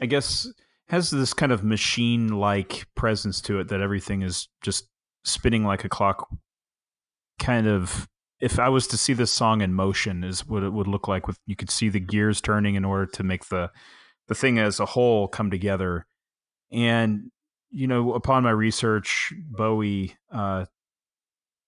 I 0.00 0.06
guess, 0.06 0.46
has 0.88 1.10
this 1.10 1.32
kind 1.32 1.52
of 1.52 1.64
machine 1.64 2.28
like 2.28 2.86
presence 2.94 3.40
to 3.42 3.58
it 3.60 3.68
that 3.68 3.80
everything 3.80 4.22
is 4.22 4.48
just 4.62 4.88
spinning 5.24 5.64
like 5.64 5.84
a 5.84 5.88
clock. 5.88 6.28
Kind 7.38 7.66
of, 7.66 8.08
if 8.40 8.58
I 8.58 8.68
was 8.68 8.86
to 8.88 8.98
see 8.98 9.12
this 9.12 9.32
song 9.32 9.60
in 9.60 9.72
motion, 9.72 10.24
is 10.24 10.46
what 10.46 10.62
it 10.62 10.72
would 10.72 10.86
look 10.86 11.08
like. 11.08 11.26
With 11.26 11.38
you 11.46 11.56
could 11.56 11.70
see 11.70 11.88
the 11.88 12.00
gears 12.00 12.40
turning 12.40 12.74
in 12.74 12.84
order 12.84 13.06
to 13.06 13.22
make 13.22 13.46
the 13.46 13.70
the 14.28 14.34
thing 14.34 14.58
as 14.58 14.80
a 14.80 14.86
whole 14.86 15.28
come 15.28 15.50
together. 15.50 16.06
And 16.70 17.30
you 17.70 17.88
know, 17.88 18.12
upon 18.12 18.44
my 18.44 18.50
research, 18.50 19.32
Bowie 19.36 20.14
uh, 20.30 20.66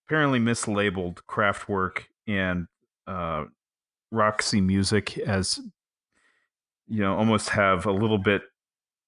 apparently 0.07 0.39
mislabeled 0.39 1.19
Kraftwerk 1.29 2.05
and 2.29 2.69
uh, 3.09 3.47
Roxy 4.13 4.61
Music 4.61 5.19
as 5.19 5.59
you 6.87 7.01
know 7.01 7.17
almost 7.17 7.51
have 7.51 7.87
a 7.87 7.93
little 7.93 8.19
bit 8.19 8.43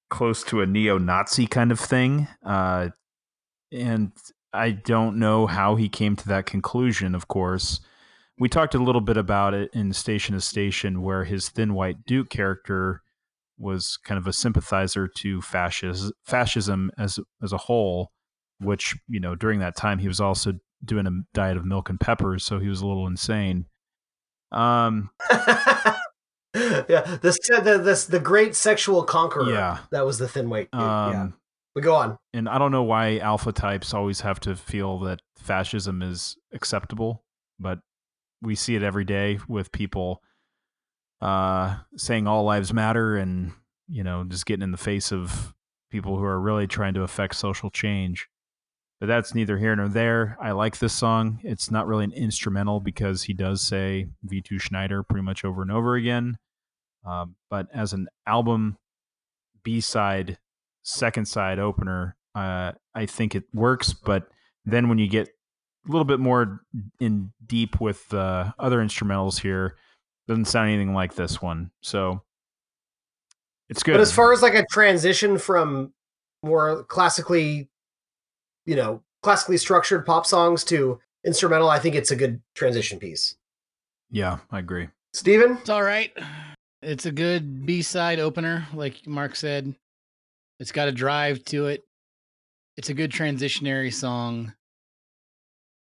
close 0.09 0.43
to 0.43 0.61
a 0.61 0.65
neo-Nazi 0.65 1.47
kind 1.47 1.71
of 1.71 1.79
thing, 1.79 2.27
uh, 2.45 2.89
and 3.71 4.11
I 4.51 4.71
don't 4.71 5.17
know 5.17 5.47
how 5.47 5.75
he 5.75 5.87
came 5.87 6.15
to 6.17 6.27
that 6.27 6.45
conclusion. 6.45 7.15
Of 7.15 7.27
course, 7.27 7.79
we 8.37 8.49
talked 8.49 8.75
a 8.75 8.83
little 8.83 9.01
bit 9.01 9.17
about 9.17 9.53
it 9.53 9.69
in 9.73 9.93
Station 9.93 10.35
to 10.35 10.41
Station, 10.41 11.01
where 11.01 11.23
his 11.23 11.49
Thin 11.49 11.73
White 11.73 12.05
Duke 12.05 12.29
character 12.29 13.03
was 13.59 13.97
kind 14.03 14.17
of 14.17 14.25
a 14.27 14.33
sympathizer 14.33 15.07
to 15.07 15.41
fascism, 15.41 16.11
fascism 16.25 16.91
as 16.97 17.19
as 17.43 17.53
a 17.53 17.57
whole. 17.57 18.11
Which 18.61 18.95
you 19.07 19.19
know, 19.19 19.35
during 19.35 19.59
that 19.59 19.75
time, 19.75 19.99
he 19.99 20.07
was 20.07 20.19
also 20.19 20.53
doing 20.83 21.07
a 21.07 21.11
diet 21.33 21.57
of 21.57 21.65
milk 21.65 21.89
and 21.89 21.99
peppers, 21.99 22.43
so 22.43 22.59
he 22.59 22.67
was 22.67 22.81
a 22.81 22.87
little 22.87 23.07
insane. 23.07 23.65
Um, 24.51 25.11
yeah, 25.31 27.17
the, 27.21 27.37
the 27.63 27.77
the 27.77 28.07
the 28.09 28.19
great 28.19 28.55
sexual 28.55 29.03
conqueror. 29.03 29.51
Yeah. 29.51 29.79
that 29.91 30.05
was 30.05 30.17
the 30.17 30.27
thin 30.27 30.49
white. 30.49 30.69
dude. 30.71 30.81
um, 30.81 31.11
yeah, 31.13 31.27
but 31.75 31.83
go 31.83 31.95
on. 31.95 32.17
and 32.33 32.49
I 32.49 32.57
don't 32.57 32.71
know 32.71 32.83
why 32.83 33.19
alpha 33.19 33.51
types 33.51 33.93
always 33.93 34.21
have 34.21 34.39
to 34.41 34.55
feel 34.55 34.99
that 34.99 35.21
fascism 35.37 36.01
is 36.01 36.35
acceptable, 36.53 37.23
but 37.59 37.79
we 38.41 38.55
see 38.55 38.75
it 38.75 38.83
every 38.83 39.05
day 39.05 39.39
with 39.47 39.71
people 39.71 40.21
uh, 41.21 41.77
saying 41.97 42.27
all 42.27 42.43
lives 42.43 42.73
matter 42.73 43.17
and 43.17 43.51
you 43.87 44.03
know 44.03 44.23
just 44.23 44.45
getting 44.45 44.63
in 44.63 44.71
the 44.71 44.77
face 44.77 45.11
of 45.11 45.53
people 45.89 46.17
who 46.17 46.23
are 46.23 46.39
really 46.39 46.67
trying 46.67 46.93
to 46.93 47.03
affect 47.03 47.35
social 47.35 47.69
change. 47.69 48.27
But 48.99 49.07
that's 49.07 49.33
neither 49.33 49.57
here 49.57 49.75
nor 49.75 49.87
there. 49.87 50.37
I 50.41 50.51
like 50.51 50.77
this 50.77 50.93
song. 50.93 51.39
It's 51.43 51.71
not 51.71 51.87
really 51.87 52.03
an 52.03 52.11
instrumental 52.11 52.81
because 52.81 53.23
he 53.23 53.33
does 53.33 53.61
say 53.61 54.09
V2 54.27 54.59
Schneider 54.59 55.03
pretty 55.03 55.23
much 55.23 55.45
over 55.45 55.61
and 55.61 55.71
over 55.71 55.95
again. 55.95 56.37
Um, 57.05 57.35
but 57.49 57.67
as 57.73 57.93
an 57.93 58.07
album 58.27 58.77
B 59.63 59.79
side, 59.79 60.37
second 60.83 61.27
side 61.27 61.59
opener, 61.59 62.17
uh, 62.35 62.73
I 62.93 63.05
think 63.05 63.35
it 63.35 63.45
works. 63.53 63.93
But 63.93 64.27
then 64.65 64.89
when 64.89 64.97
you 64.97 65.07
get 65.07 65.29
a 65.87 65.91
little 65.91 66.05
bit 66.05 66.19
more 66.19 66.61
in 66.99 67.31
deep 67.45 67.79
with 67.79 68.07
the 68.09 68.53
other 68.59 68.79
instrumentals 68.79 69.39
here, 69.39 69.77
doesn't 70.29 70.45
sound 70.45 70.69
anything 70.69 70.93
like 70.93 71.15
this 71.15 71.41
one. 71.41 71.71
So 71.81 72.21
it's 73.67 73.81
good. 73.81 73.93
But 73.93 74.01
as 74.01 74.13
far 74.13 74.31
as 74.31 74.43
like 74.43 74.53
a 74.53 74.65
transition 74.71 75.39
from 75.39 75.91
more 76.43 76.83
classically, 76.83 77.67
you 78.65 78.75
know, 78.75 79.01
classically 79.23 79.57
structured 79.57 80.05
pop 80.05 80.27
songs 80.27 80.63
to 80.65 81.01
instrumental, 81.25 81.69
I 81.69 81.79
think 81.79 81.95
it's 81.95 82.11
a 82.11 82.15
good 82.15 82.41
transition 82.55 82.99
piece. 82.99 83.35
yeah, 84.11 84.37
I 84.51 84.59
agree. 84.59 84.89
Steven? 85.13 85.57
it's 85.57 85.69
all 85.69 85.81
right. 85.81 86.15
It's 86.83 87.07
a 87.07 87.11
good 87.11 87.65
B 87.65 87.81
side 87.81 88.19
opener, 88.19 88.67
like 88.73 89.07
Mark 89.07 89.35
said. 89.35 89.73
It's 90.59 90.71
got 90.71 90.87
a 90.87 90.91
drive 90.91 91.43
to 91.45 91.65
it. 91.65 91.83
It's 92.77 92.89
a 92.89 92.93
good 92.93 93.11
transitionary 93.11 93.91
song. 93.91 94.53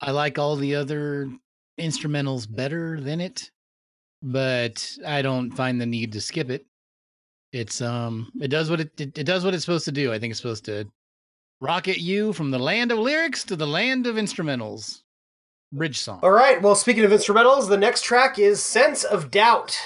I 0.00 0.10
like 0.10 0.38
all 0.38 0.56
the 0.56 0.74
other 0.74 1.30
instrumentals 1.78 2.52
better 2.52 3.00
than 3.00 3.20
it, 3.20 3.50
but 4.22 4.96
I 5.06 5.22
don't 5.22 5.50
find 5.50 5.80
the 5.80 5.86
need 5.86 6.12
to 6.12 6.20
skip 6.20 6.50
it. 6.50 6.66
It's 7.52 7.80
um 7.80 8.30
it 8.40 8.48
does 8.48 8.70
what 8.70 8.80
it, 8.80 9.00
it 9.00 9.18
it 9.18 9.24
does 9.24 9.44
what 9.44 9.54
it's 9.54 9.64
supposed 9.64 9.84
to 9.86 9.92
do. 9.92 10.12
I 10.12 10.18
think 10.18 10.30
it's 10.30 10.40
supposed 10.40 10.64
to 10.66 10.86
rocket 11.60 11.98
you 11.98 12.32
from 12.32 12.50
the 12.50 12.58
land 12.58 12.90
of 12.90 12.98
lyrics 12.98 13.44
to 13.44 13.56
the 13.56 13.66
land 13.66 14.06
of 14.06 14.16
instrumentals. 14.16 15.02
Bridge 15.72 15.98
song. 15.98 16.20
All 16.22 16.30
right. 16.30 16.60
Well, 16.60 16.74
speaking 16.74 17.04
of 17.04 17.10
instrumentals, 17.10 17.68
the 17.68 17.78
next 17.78 18.02
track 18.04 18.38
is 18.38 18.62
Sense 18.62 19.04
of 19.04 19.30
Doubt. 19.30 19.78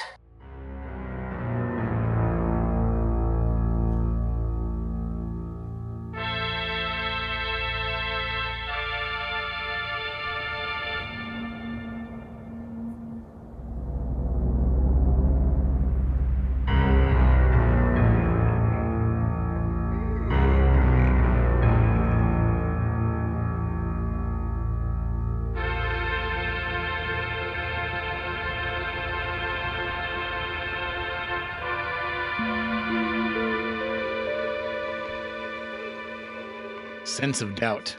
Sense 37.27 37.43
of 37.43 37.57
Doubt. 37.57 37.97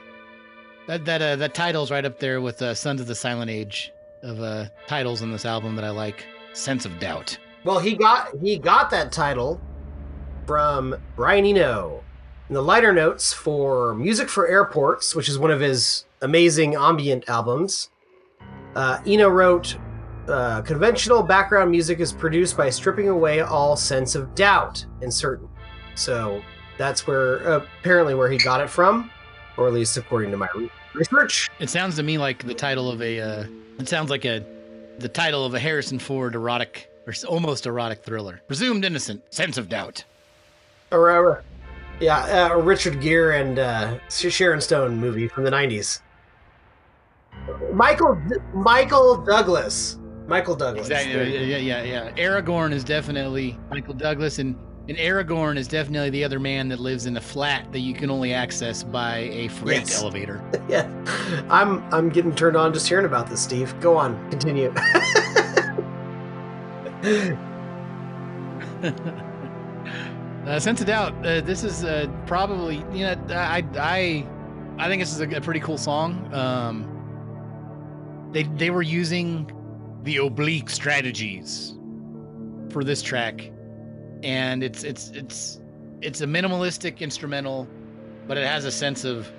That 0.88 1.04
that 1.04 1.22
uh, 1.22 1.36
that 1.36 1.54
title's 1.54 1.92
right 1.92 2.06
up 2.06 2.18
there 2.18 2.40
with 2.40 2.62
uh, 2.62 2.74
Sons 2.74 3.02
of 3.02 3.08
the 3.08 3.14
Silent 3.14 3.52
Age 3.52 3.92
of 4.24 4.40
uh, 4.40 4.68
titles 4.88 5.22
in 5.22 5.34
this 5.34 5.44
album 5.44 5.76
that 5.76 5.84
I 5.84 5.90
like. 5.90 6.26
Sense 6.54 6.86
of 6.86 6.98
Doubt. 6.98 7.38
Well, 7.66 7.78
he 7.78 7.94
got 7.94 8.30
he 8.42 8.58
got 8.58 8.90
that 8.92 9.12
title 9.12 9.60
from 10.46 10.96
Brian 11.18 11.46
Eno. 11.46 12.02
In 12.48 12.56
the 12.56 12.64
liner 12.64 12.94
notes 12.94 13.34
for 13.34 13.94
Music 13.96 14.30
for 14.30 14.48
Airports, 14.48 15.14
which 15.14 15.28
is 15.28 15.38
one 15.38 15.52
of 15.52 15.60
his 15.60 16.06
amazing 16.22 16.76
ambient 16.76 17.28
albums, 17.28 17.90
uh, 18.78 19.02
Eno 19.06 19.28
wrote, 19.28 19.76
uh, 20.30 20.62
"Conventional 20.62 21.22
background 21.22 21.70
music 21.70 22.00
is 22.00 22.14
produced 22.14 22.56
by 22.56 22.70
stripping 22.70 23.10
away 23.10 23.42
all 23.42 23.76
sense 23.76 24.16
of 24.16 24.34
doubt 24.36 24.86
and 25.02 25.14
certain." 25.14 25.50
So 25.96 26.42
that's 26.78 27.06
where 27.06 27.46
uh, 27.46 27.66
apparently 27.82 28.16
where 28.16 28.32
he 28.32 28.38
got 28.38 28.62
it 28.62 28.70
from, 28.70 29.12
or 29.58 29.68
at 29.68 29.74
least 29.74 29.98
according 29.98 30.32
to 30.32 30.38
my 30.38 30.48
research. 30.94 31.50
It 31.60 31.70
sounds 31.70 31.96
to 31.96 32.04
me 32.04 32.18
like 32.18 32.46
the 32.46 32.54
title 32.54 32.90
of 32.90 33.02
a. 33.02 33.20
Uh, 33.20 33.46
it 33.80 33.88
sounds 33.88 34.10
like 34.10 34.26
a, 34.26 34.46
the 35.00 35.10
title 35.10 35.46
of 35.46 35.54
a 35.54 35.60
Harrison 35.60 36.00
Ford 36.00 36.36
erotic 36.36 36.90
or 37.06 37.14
almost 37.28 37.66
erotic 37.66 38.04
thriller. 38.04 38.42
Presumed 38.48 38.86
innocent. 38.86 39.22
Sense 39.34 39.58
of 39.58 39.70
doubt. 39.70 40.04
Or, 40.92 41.38
uh, 41.38 41.42
yeah, 42.00 42.50
uh, 42.52 42.58
Richard 42.58 43.02
Gere 43.02 43.42
and 43.42 43.60
uh, 43.60 44.00
Sharon 44.10 44.62
Stone 44.62 44.98
movie 44.98 45.28
from 45.28 45.44
the 45.44 45.52
'90s. 45.52 46.02
Michael 47.74 48.22
Michael 48.54 49.24
Douglas. 49.24 49.98
Michael 50.28 50.56
Douglas. 50.56 50.88
Exactly. 50.88 51.50
Yeah, 51.50 51.58
yeah, 51.58 51.84
yeah. 51.84 52.12
Aragorn 52.16 52.74
is 52.74 52.84
definitely 52.84 53.58
Michael 53.70 53.94
Douglas, 53.94 54.40
and 54.40 54.58
and 54.90 54.98
Aragorn 54.98 55.58
is 55.58 55.68
definitely 55.68 56.10
the 56.12 56.24
other 56.24 56.40
man 56.40 56.70
that 56.70 56.80
lives 56.80 57.06
in 57.08 57.18
a 57.18 57.22
flat 57.22 57.72
that 57.74 57.80
you 57.80 57.94
can 57.94 58.10
only 58.10 58.34
access 58.34 58.84
by 58.84 59.18
a 59.18 59.48
freight 59.50 59.82
Yes. 59.82 60.02
elevator. 60.02 60.42
Yeah, 60.70 60.88
I'm 61.50 61.82
I'm 61.94 62.10
getting 62.10 62.34
turned 62.36 62.56
on 62.58 62.74
just 62.74 62.88
hearing 62.88 63.06
about 63.06 63.28
this, 63.30 63.42
Steve. 63.42 63.74
Go 63.80 63.98
on, 63.98 64.18
continue. 64.30 64.74
Uh, 70.46 70.60
Sense 70.60 70.80
of 70.80 70.88
Doubt. 70.88 71.14
Uh, 71.26 71.42
this 71.42 71.64
is 71.66 71.84
uh, 71.84 72.08
probably 72.26 72.78
you 72.94 73.06
know 73.06 73.16
I 73.30 73.66
I 73.78 74.26
I 74.78 74.88
think 74.88 75.02
this 75.02 75.12
is 75.14 75.20
a, 75.20 75.28
a 75.36 75.42
pretty 75.42 75.60
cool 75.60 75.78
song. 75.78 76.34
Um, 76.34 78.30
they 78.32 78.44
they 78.44 78.70
were 78.70 78.82
using 78.82 79.52
the 80.04 80.18
oblique 80.18 80.70
strategies 80.70 81.74
for 82.70 82.84
this 82.86 83.02
track, 83.02 83.52
and 84.24 84.64
it's 84.64 84.84
it's 84.84 85.10
it's 85.12 85.60
it's 86.02 86.22
a 86.22 86.26
minimalistic 86.26 87.00
instrumental, 87.00 87.68
but 88.28 88.38
it 88.38 88.46
has 88.46 88.66
a 88.66 88.72
sense 88.72 89.04
of 89.04 89.32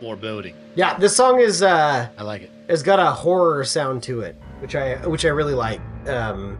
foreboding. 0.00 0.54
yeah, 0.76 0.96
this 0.98 1.16
song 1.16 1.40
is 1.40 1.62
uh 1.62 2.08
I 2.16 2.22
like 2.22 2.42
it. 2.42 2.50
It's 2.68 2.82
got 2.82 2.98
a 2.98 3.10
horror 3.10 3.64
sound 3.64 4.02
to 4.04 4.20
it, 4.20 4.36
which 4.60 4.74
I 4.74 4.96
which 5.06 5.24
I 5.24 5.28
really 5.28 5.54
like. 5.54 5.80
Um, 6.06 6.58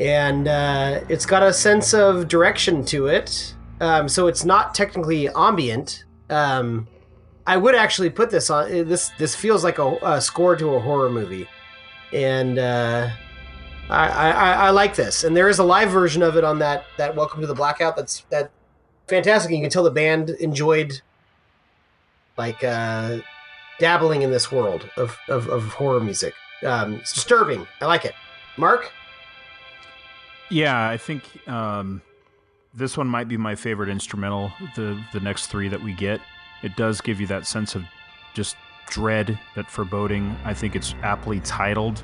and 0.00 0.48
uh, 0.48 1.00
it's 1.08 1.26
got 1.26 1.42
a 1.42 1.52
sense 1.52 1.94
of 1.94 2.28
direction 2.28 2.84
to 2.86 3.06
it. 3.06 3.54
Um, 3.80 4.08
so 4.08 4.26
it's 4.26 4.44
not 4.44 4.74
technically 4.74 5.28
ambient. 5.28 6.04
Um, 6.30 6.88
I 7.46 7.56
would 7.56 7.74
actually 7.74 8.10
put 8.10 8.30
this 8.30 8.50
on. 8.50 8.70
This 8.70 9.10
this 9.18 9.34
feels 9.34 9.64
like 9.64 9.78
a, 9.78 9.96
a 10.02 10.20
score 10.20 10.56
to 10.56 10.74
a 10.74 10.80
horror 10.80 11.10
movie, 11.10 11.48
and 12.12 12.58
uh, 12.58 13.10
I, 13.92 14.30
I 14.30 14.52
I- 14.66 14.70
like 14.70 14.94
this. 14.96 15.24
And 15.24 15.36
there 15.36 15.48
is 15.48 15.58
a 15.58 15.64
live 15.64 15.90
version 15.90 16.22
of 16.22 16.36
it 16.36 16.44
on 16.44 16.58
that 16.60 16.84
that 16.96 17.14
Welcome 17.14 17.40
to 17.42 17.46
the 17.46 17.54
Blackout. 17.54 17.96
That's 17.96 18.20
that 18.30 18.50
fantastic. 19.08 19.50
You 19.52 19.60
can 19.60 19.70
tell 19.70 19.82
the 19.82 19.90
band 19.90 20.30
enjoyed 20.30 21.00
like 22.36 22.62
uh, 22.64 23.18
dabbling 23.78 24.22
in 24.22 24.30
this 24.30 24.50
world 24.50 24.88
of, 24.96 25.16
of, 25.28 25.48
of 25.48 25.64
horror 25.74 26.00
music. 26.00 26.34
Um, 26.64 26.94
it's 26.94 27.12
disturbing. 27.12 27.66
I 27.80 27.86
like 27.86 28.04
it. 28.04 28.14
Mark? 28.56 28.90
Yeah, 30.50 30.88
I 30.88 30.96
think 30.96 31.24
um, 31.48 32.02
this 32.74 32.96
one 32.96 33.06
might 33.08 33.28
be 33.28 33.36
my 33.36 33.54
favorite 33.54 33.88
instrumental. 33.88 34.52
The 34.76 35.02
the 35.12 35.20
next 35.20 35.46
three 35.48 35.68
that 35.68 35.82
we 35.82 35.92
get, 35.94 36.20
it 36.62 36.76
does 36.76 37.00
give 37.00 37.20
you 37.20 37.26
that 37.28 37.46
sense 37.46 37.74
of 37.74 37.84
just 38.34 38.56
dread, 38.88 39.38
that 39.54 39.70
foreboding. 39.70 40.36
I 40.44 40.52
think 40.54 40.76
it's 40.76 40.94
aptly 41.02 41.40
titled, 41.40 42.02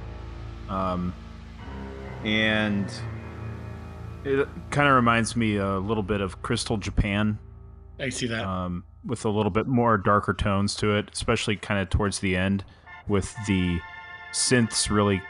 um, 0.71 1.13
and 2.25 2.91
it 4.25 4.49
kind 4.71 4.89
of 4.89 4.95
reminds 4.95 5.37
me 5.37 5.57
a 5.57 5.79
little 5.79 6.03
bit 6.03 6.21
of 6.21 6.43
Crystal 6.43 6.77
Japan, 6.77 7.39
I 8.01 8.09
see 8.09 8.27
that. 8.27 8.45
um, 8.45 8.85
with 9.05 9.25
a 9.25 9.29
little 9.31 9.51
bit 9.51 9.67
more 9.67 9.97
darker 9.97 10.35
tones 10.35 10.75
to 10.77 10.97
it, 10.97 11.11
especially 11.13 11.57
kind 11.57 11.81
of 11.81 11.89
towards 11.91 12.19
the 12.21 12.37
end, 12.37 12.65
with 13.07 13.35
the 13.47 13.81
synths 14.33 14.91
really 14.91 15.23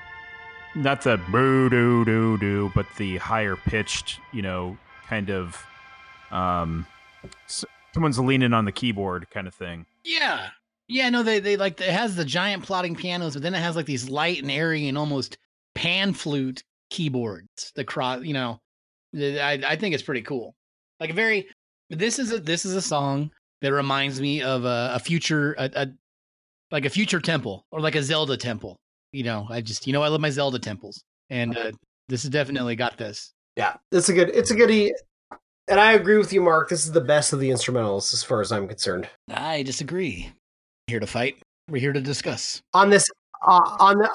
not 0.75 1.03
the 1.03 1.21
boo 1.31 1.69
doo 1.69 2.05
doo 2.05 2.39
doo, 2.39 2.73
but 2.75 2.87
the 2.97 3.17
higher 3.19 3.57
pitched, 3.57 4.21
you 4.33 4.43
know, 4.43 4.77
kind 5.09 5.31
of 5.31 5.65
um, 6.31 6.87
someone's 7.93 8.19
leaning 8.19 8.53
on 8.53 8.65
the 8.65 8.73
keyboard 8.73 9.31
kind 9.31 9.47
of 9.47 9.55
thing. 9.55 9.87
Yeah. 10.05 10.51
Yeah, 10.89 11.11
no, 11.11 11.23
they 11.23 11.39
they 11.39 11.57
like 11.57 11.81
it 11.81 11.91
has 11.91 12.17
the 12.17 12.25
giant 12.25 12.65
plotting 12.65 12.97
pianos, 12.97 13.35
but 13.35 13.43
then 13.43 13.55
it 13.55 13.59
has 13.61 13.77
like 13.77 13.87
these 13.87 14.09
light 14.09 14.41
and 14.41 14.51
airy 14.51 14.89
and 14.89 14.97
almost 14.97 15.37
pan 15.75 16.15
flute 16.15 16.63
keyboards. 16.91 17.73
The 17.75 17.85
cross, 17.85 18.23
you 18.23 18.35
know, 18.35 18.59
I 19.15 19.63
I 19.67 19.77
think 19.77 19.95
it's 19.95 20.03
pretty 20.03 20.23
cool. 20.23 20.55
Like 21.01 21.11
a 21.11 21.15
very 21.15 21.49
this 21.91 22.19
is 22.19 22.33
a 22.33 22.39
this 22.39 22.65
is 22.65 22.75
a 22.75 22.83
song 22.83 23.31
that 23.61 23.73
reminds 23.73 24.21
me 24.21 24.43
of 24.43 24.65
a, 24.65 24.93
a 24.95 24.99
future 24.99 25.55
a, 25.59 25.71
a 25.75 25.89
like 26.71 26.85
a 26.85 26.91
future 26.91 27.21
temple 27.21 27.65
or 27.73 27.81
like 27.81 27.95
a 27.95 28.03
Zelda 28.03 28.37
temple. 28.37 28.77
You 29.13 29.25
know, 29.25 29.47
I 29.51 29.61
just 29.61 29.87
you 29.87 29.93
know 29.93 30.03
I 30.03 30.09
love 30.09 30.21
my 30.21 30.31
Zelda 30.31 30.59
temples, 30.59 31.03
and 31.31 31.57
uh, 31.57 31.73
this 32.09 32.23
has 32.23 32.31
definitely 32.31 32.77
got 32.77 32.99
this. 32.99 33.33
Yeah, 33.57 33.75
it's 33.91 34.09
a 34.09 34.13
good. 34.13 34.31
It's 34.31 34.51
a 34.51 34.55
goodie. 34.55 34.93
And 35.71 35.79
I 35.79 35.93
agree 35.93 36.17
with 36.17 36.33
you, 36.33 36.41
Mark. 36.41 36.71
This 36.71 36.87
is 36.87 36.93
the 36.93 37.01
best 37.01 37.35
of 37.35 37.41
the 37.41 37.51
instrumentals, 37.51 38.15
as 38.15 38.23
far 38.23 38.41
as 38.41 38.53
I'm 38.53 38.67
concerned. 38.67 39.09
I 39.29 39.63
disagree. 39.63 40.33
Here 40.87 41.01
to 41.01 41.07
fight. 41.07 41.37
We're 41.69 41.81
here 41.81 41.93
to 41.93 42.01
discuss. 42.01 42.63
On 42.73 42.89
this, 42.89 43.05
uh, 43.47 43.77
on 43.79 43.99
the, 43.99 44.11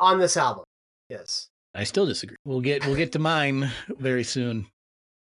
on 0.00 0.18
this 0.18 0.36
album. 0.36 0.64
Yes. 1.08 1.46
I 1.76 1.84
still 1.84 2.06
disagree. 2.06 2.36
We'll 2.44 2.62
get 2.62 2.86
we'll 2.86 2.96
get 2.96 3.12
to 3.12 3.18
mine 3.18 3.70
very 3.88 4.24
soon. 4.24 4.66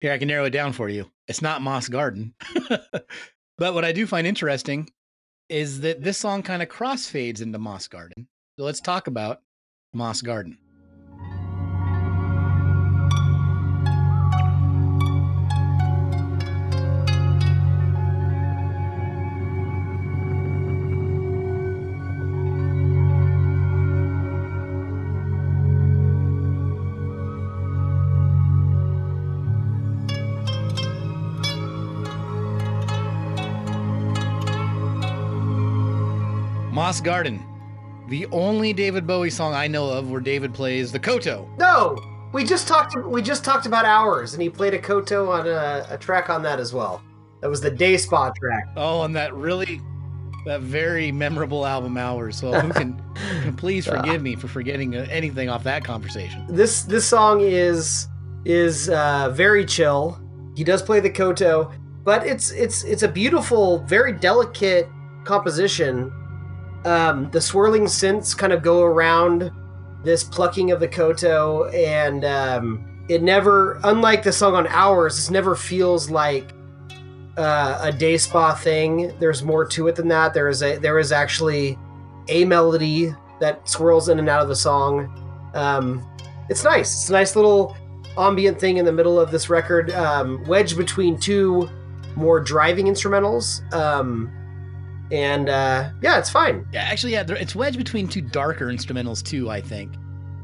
Here 0.01 0.13
I 0.13 0.19
can 0.19 0.29
narrow 0.29 0.47
it 0.47 0.51
down 0.51 0.73
for 0.73 0.89
you. 0.89 1.11
It's 1.29 1.43
not 1.43 1.61
Moss 1.61 1.89
Garden. 1.89 2.35
but 3.59 3.75
what 3.75 3.85
I 3.85 3.93
do 3.93 4.07
find 4.07 4.27
interesting 4.27 4.89
is 5.51 5.81
that 5.81 6.03
this 6.03 6.17
song 6.17 6.43
kind 6.43 6.63
of 6.63 6.69
crossfades 6.69 7.43
into 7.43 7.59
Moss 7.59 7.89
Garden. 7.89 8.27
So 8.59 8.65
let's 8.65 8.81
talk 8.81 9.07
about 9.07 9.43
Moss 9.93 10.23
Garden. 10.23 10.57
Moss 36.91 37.01
Garden. 37.01 37.41
The 38.09 38.27
only 38.33 38.73
David 38.73 39.07
Bowie 39.07 39.31
song 39.31 39.55
I 39.55 39.69
know 39.69 39.91
of 39.91 40.11
where 40.11 40.21
David 40.21 40.53
plays 40.53 40.91
the 40.91 40.99
koto. 40.99 41.49
No, 41.57 41.97
we 42.33 42.43
just 42.43 42.67
talked. 42.67 42.97
We 43.07 43.23
just 43.23 43.45
talked 43.45 43.65
about 43.65 43.85
hours, 43.85 44.35
and 44.35 44.43
he 44.43 44.51
played 44.51 44.75
a 44.75 44.79
koto 44.81 45.31
on 45.31 45.47
a, 45.47 45.87
a 45.89 45.97
track 45.97 46.31
on 46.31 46.43
that 46.43 46.59
as 46.59 46.75
well. 46.75 47.01
That 47.43 47.49
was 47.49 47.61
the 47.61 47.71
Day 47.71 47.97
Spa 47.97 48.33
track. 48.33 48.71
Oh, 48.77 49.03
and 49.03 49.15
that 49.15 49.33
really 49.37 49.81
that 50.47 50.63
very 50.63 51.13
memorable 51.13 51.65
album 51.65 51.97
Hours. 51.97 52.37
So 52.37 52.53
who 52.61 52.73
can, 52.73 53.01
can 53.15 53.55
please 53.55 53.87
forgive 53.87 54.21
me 54.21 54.35
for 54.35 54.49
forgetting 54.49 54.97
uh, 54.97 55.07
anything 55.09 55.49
off 55.49 55.63
that 55.63 55.85
conversation. 55.85 56.45
This 56.49 56.83
this 56.83 57.07
song 57.07 57.41
is 57.41 58.09
is 58.45 58.89
uh, 58.89 59.31
very 59.33 59.65
chill. 59.65 60.21
He 60.57 60.65
does 60.65 60.83
play 60.83 60.99
the 60.99 61.11
koto, 61.11 61.71
but 62.03 62.27
it's 62.27 62.51
it's 62.51 62.83
it's 62.83 63.05
a 63.05 63.09
beautiful, 63.09 63.79
very 63.85 64.13
delicate 64.13 64.89
composition. 65.23 66.13
Um, 66.85 67.31
the 67.31 67.41
swirling 67.41 67.85
synths 67.85 68.37
kind 68.37 68.53
of 68.53 68.63
go 68.63 68.83
around 68.83 69.51
this 70.03 70.25
plucking 70.25 70.71
of 70.71 70.81
the 70.81 70.89
koto, 70.89 71.69
and 71.69 72.25
um, 72.25 73.05
it 73.09 73.23
never, 73.23 73.79
unlike 73.85 74.23
the 74.23 74.33
song 74.33 74.55
on 74.55 74.67
Hours, 74.69 75.17
this 75.17 75.31
never 75.31 75.55
feels 75.55 76.11
like 76.11 76.53
uh, 77.37 77.79
a 77.83 77.93
day 77.93 78.17
spa 78.17 78.55
thing. 78.55 79.13
There's 79.19 79.43
more 79.43 79.67
to 79.67 79.89
it 79.89 79.97
than 79.97 80.09
that. 80.09 80.33
There 80.33 80.49
is 80.49 80.63
a 80.63 80.79
there 80.79 80.99
is 80.99 81.13
actually 81.13 81.79
a 82.29 82.45
melody 82.45 83.15
that 83.41 83.69
swirls 83.69 84.09
in 84.09 84.19
and 84.19 84.29
out 84.29 84.43
of 84.43 84.49
the 84.49 84.57
song. 84.57 85.51
Um, 85.55 86.07
it's 86.49 86.65
nice. 86.65 87.03
It's 87.03 87.11
a 87.11 87.13
nice 87.13 87.37
little 87.37 87.77
ambient 88.17 88.61
thing 88.61 88.77
in 88.77 88.85
the 88.85 88.93
middle 88.93 89.19
of 89.19 89.31
this 89.31 89.49
record, 89.49 89.91
um, 89.93 90.45
wedged 90.45 90.77
between 90.77 91.19
two 91.19 91.69
more 92.17 92.41
driving 92.41 92.87
instrumentals. 92.87 93.61
Um, 93.73 94.31
and 95.11 95.49
uh, 95.49 95.91
yeah, 96.03 96.19
it's 96.19 96.31
fine. 96.31 96.67
Yeah, 96.73 96.83
actually, 96.83 97.13
yeah, 97.13 97.25
it's 97.29 97.55
wedged 97.55 97.79
between 97.79 98.09
two 98.09 98.21
darker 98.21 98.67
instrumentals 98.67 99.23
too. 99.23 99.51
I 99.51 99.61
think, 99.61 99.93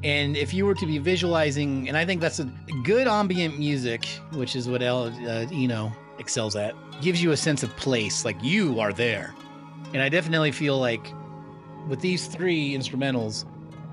and 0.03 0.37
if 0.37 0.53
you 0.53 0.67
were 0.67 0.75
to 0.75 0.87
be 0.87 0.99
visualizing, 0.99 1.89
and 1.89 1.97
I 1.97 2.05
think 2.05 2.21
that's 2.21 2.41
a 2.41 2.51
good 2.85 3.07
ambient 3.07 3.59
music, 3.59 4.07
which 4.33 4.57
is 4.57 4.69
what 4.69 4.83
El 4.83 5.05
uh, 5.05 5.47
Eno 5.53 5.93
excels 6.19 6.57
at, 6.57 6.75
gives 7.01 7.23
you 7.23 7.33
a 7.33 7.37
sense 7.37 7.63
of 7.63 7.75
place, 7.77 8.25
like 8.25 8.37
you 8.43 8.81
are 8.81 8.93
there. 8.93 9.35
And 9.93 10.03
I 10.03 10.09
definitely 10.09 10.53
feel 10.53 10.79
like 10.79 11.13
with 11.89 12.01
these 12.01 12.27
three 12.27 12.75
instrumentals, 12.75 13.45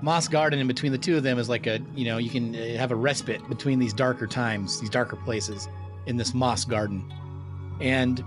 Moss 0.02 0.28
Garden 0.28 0.58
in 0.58 0.66
between 0.66 0.92
the 0.92 0.98
two 0.98 1.16
of 1.16 1.22
them 1.22 1.38
is 1.38 1.48
like 1.48 1.66
a 1.66 1.80
you 1.94 2.04
know 2.04 2.18
you 2.18 2.30
can 2.30 2.54
uh, 2.54 2.76
have 2.78 2.90
a 2.90 2.96
respite 2.96 3.48
between 3.48 3.78
these 3.78 3.94
darker 3.94 4.26
times, 4.26 4.80
these 4.80 4.90
darker 4.90 5.16
places 5.16 5.68
in 6.06 6.16
this 6.16 6.34
Moss 6.34 6.64
Garden. 6.64 7.10
And 7.80 8.22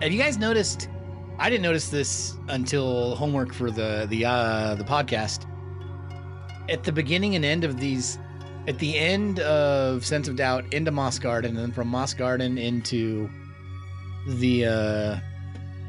have 0.00 0.12
you 0.12 0.18
guys 0.18 0.38
noticed? 0.38 0.88
I 1.38 1.50
didn't 1.50 1.62
notice 1.62 1.88
this 1.88 2.36
until 2.48 3.14
homework 3.16 3.52
for 3.52 3.70
the 3.70 4.06
the 4.08 4.24
uh, 4.24 4.74
the 4.74 4.84
podcast. 4.84 5.46
At 6.68 6.82
the 6.82 6.92
beginning 6.92 7.36
and 7.36 7.44
end 7.44 7.62
of 7.62 7.78
these, 7.78 8.18
at 8.66 8.78
the 8.78 8.96
end 8.98 9.38
of 9.40 10.04
Sense 10.04 10.28
of 10.28 10.36
Doubt 10.36 10.72
into 10.72 10.90
Moss 10.90 11.18
Garden, 11.18 11.50
and 11.56 11.58
then 11.58 11.72
from 11.72 11.88
Moss 11.88 12.14
Garden 12.14 12.58
into 12.58 13.30
the 14.26 14.64
uh, 14.64 15.18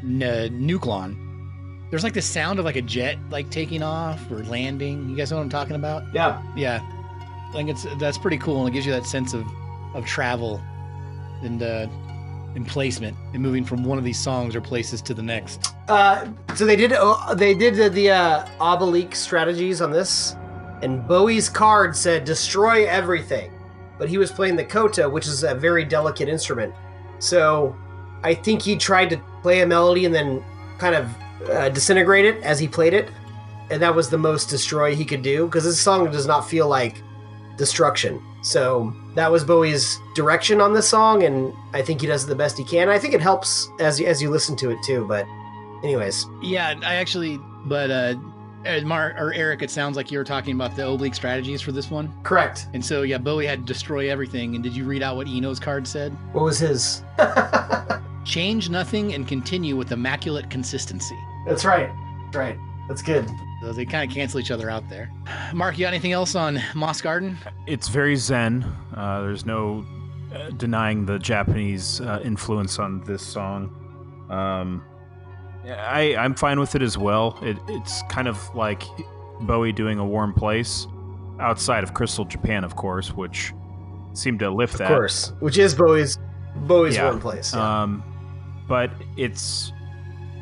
N- 0.04 0.20
Neuköln, 0.68 1.18
there's 1.90 2.04
like 2.04 2.14
the 2.14 2.22
sound 2.22 2.60
of 2.60 2.66
like 2.66 2.76
a 2.76 2.82
jet 2.82 3.18
like 3.32 3.50
taking 3.50 3.82
off 3.82 4.30
or 4.30 4.44
landing. 4.44 5.10
You 5.10 5.16
guys 5.16 5.32
know 5.32 5.38
what 5.38 5.44
I'm 5.44 5.50
talking 5.50 5.76
about? 5.76 6.04
Yeah. 6.14 6.42
Yeah, 6.56 6.80
I 6.82 7.52
think 7.54 7.70
it's 7.70 7.86
that's 7.98 8.18
pretty 8.18 8.38
cool, 8.38 8.60
and 8.60 8.70
it 8.70 8.74
gives 8.74 8.86
you 8.86 8.92
that 8.92 9.06
sense 9.06 9.34
of 9.34 9.46
of 9.96 10.06
travel 10.06 10.62
and 11.42 11.64
uh, 11.64 11.88
and 12.58 12.68
placement 12.68 13.16
and 13.34 13.42
moving 13.42 13.64
from 13.64 13.84
one 13.84 13.98
of 13.98 14.04
these 14.04 14.20
songs 14.20 14.56
or 14.56 14.60
places 14.60 15.02
to 15.04 15.14
the 15.14 15.22
next. 15.22 15.74
Uh, 15.88 16.28
so 16.56 16.66
they 16.66 16.76
did 16.76 16.92
uh, 16.92 17.34
they 17.36 17.54
did 17.54 17.76
the, 17.76 17.90
the 17.90 18.10
uh, 18.10 18.48
oblique 18.60 19.16
strategies 19.16 19.80
on 19.80 19.92
this, 19.92 20.36
and 20.82 21.08
Bowie's 21.08 21.48
card 21.48 21.96
said 21.96 22.26
destroy 22.26 22.86
everything, 22.88 23.54
but 23.98 24.10
he 24.10 24.18
was 24.18 24.32
playing 24.32 24.58
the 24.58 24.66
koto, 24.66 25.08
which 25.08 25.28
is 25.28 25.44
a 25.44 25.56
very 25.56 25.86
delicate 25.86 26.28
instrument. 26.28 26.74
So 27.20 27.78
I 28.24 28.34
think 28.34 28.62
he 28.62 28.76
tried 28.76 29.12
to 29.12 29.22
play 29.42 29.62
a 29.62 29.68
melody 29.68 30.06
and 30.06 30.14
then 30.14 30.44
kind 30.80 30.96
of 30.96 31.50
uh, 31.50 31.70
disintegrate 31.70 32.26
it 32.26 32.44
as 32.44 32.60
he 32.60 32.68
played 32.68 32.94
it, 32.94 33.10
and 33.70 33.82
that 33.82 33.96
was 33.96 34.10
the 34.10 34.18
most 34.18 34.50
destroy 34.50 34.96
he 34.96 35.06
could 35.06 35.22
do 35.22 35.46
because 35.46 35.64
this 35.64 35.80
song 35.80 36.12
does 36.12 36.26
not 36.26 36.50
feel 36.50 36.68
like 36.68 37.02
destruction. 37.56 38.22
So 38.48 38.94
that 39.16 39.30
was 39.30 39.44
Bowie's 39.44 40.00
direction 40.16 40.62
on 40.62 40.74
this 40.74 40.88
song, 40.88 41.24
and 41.24 41.54
I 41.74 41.82
think 41.82 42.00
he 42.00 42.08
does 42.08 42.26
the 42.26 42.36
best 42.36 42.58
he 42.58 42.64
can. 42.64 42.88
I 42.88 42.98
think 42.98 43.14
it 43.14 43.20
helps 43.20 43.70
as 43.82 44.00
as 44.00 44.22
you 44.22 44.30
listen 44.30 44.56
to 44.58 44.70
it 44.70 44.78
too. 44.86 45.06
But, 45.06 45.26
anyways, 45.84 46.26
Yeah, 46.42 46.80
I 46.82 46.96
actually, 46.96 47.40
but 47.66 47.92
uh, 47.92 48.16
uh, 48.66 48.80
Mark 48.86 49.16
or 49.20 49.34
Eric, 49.34 49.64
it 49.64 49.70
sounds 49.70 49.98
like 49.98 50.12
you 50.12 50.18
were 50.18 50.24
talking 50.24 50.56
about 50.56 50.78
the 50.78 50.88
oblique 50.88 51.14
strategies 51.14 51.62
for 51.62 51.74
this 51.74 51.92
one. 51.92 52.14
correct. 52.24 52.68
And 52.74 52.86
so, 52.86 53.02
yeah, 53.02 53.18
Bowie 53.18 53.46
had 53.46 53.60
to 53.60 53.66
destroy 53.66 54.10
everything. 54.10 54.56
And 54.56 54.64
did 54.64 54.74
you 54.74 54.86
read 54.86 55.04
out 55.04 55.18
what 55.18 55.28
Eno's 55.28 55.60
card 55.60 55.86
said? 55.86 56.14
What 56.32 56.46
was 56.46 56.60
his? 56.60 57.04
Change 58.24 58.70
nothing 58.70 59.14
and 59.14 59.28
continue 59.28 59.76
with 59.76 59.92
immaculate 59.92 60.50
consistency. 60.50 61.18
That's 61.46 61.66
right. 61.66 61.90
That's 62.26 62.38
right. 62.38 62.58
That's 62.88 63.02
good. 63.02 63.30
So 63.62 63.74
they 63.74 63.86
kind 63.86 64.10
of 64.10 64.14
cancel 64.16 64.40
each 64.40 64.52
other 64.52 64.70
out 64.70 64.88
there. 64.90 65.12
Mark, 65.54 65.78
you 65.78 65.86
got 65.86 65.94
anything 65.94 66.12
else 66.12 66.36
on 66.36 66.62
Moss 66.76 67.02
Garden? 67.02 67.38
It's 67.66 67.88
very 67.88 68.16
zen. 68.16 68.64
Uh, 68.96 69.22
there's 69.22 69.46
no 69.46 69.84
uh, 70.34 70.50
denying 70.52 71.06
the 71.06 71.18
Japanese 71.18 72.00
uh, 72.02 72.22
influence 72.24 72.78
on 72.78 73.04
this 73.06 73.22
song. 73.26 73.74
Um, 74.30 74.84
I 75.66 76.16
I'm 76.18 76.36
fine 76.36 76.60
with 76.60 76.76
it 76.76 76.82
as 76.82 76.98
well. 76.98 77.38
It, 77.42 77.58
it's 77.68 78.04
kind 78.04 78.28
of 78.28 78.40
like 78.56 78.84
Bowie 79.42 79.72
doing 79.74 80.00
a 80.00 80.06
warm 80.06 80.34
place 80.34 80.88
outside 81.40 81.84
of 81.84 81.94
Crystal 81.94 82.26
Japan, 82.26 82.64
of 82.64 82.76
course, 82.76 83.14
which 83.14 83.54
seemed 84.14 84.40
to 84.40 84.50
lift 84.50 84.74
Of 84.76 84.80
that. 84.80 84.92
Of 84.92 84.98
course. 84.98 85.34
Which 85.40 85.58
is 85.58 85.74
Bowie's 85.74 86.18
Bowie's 86.56 86.96
Yeah. 86.96 87.10
one 87.10 87.20
place. 87.20 87.54
Yeah. 87.54 87.82
Um, 87.84 88.04
but 88.68 88.92
it's 89.16 89.72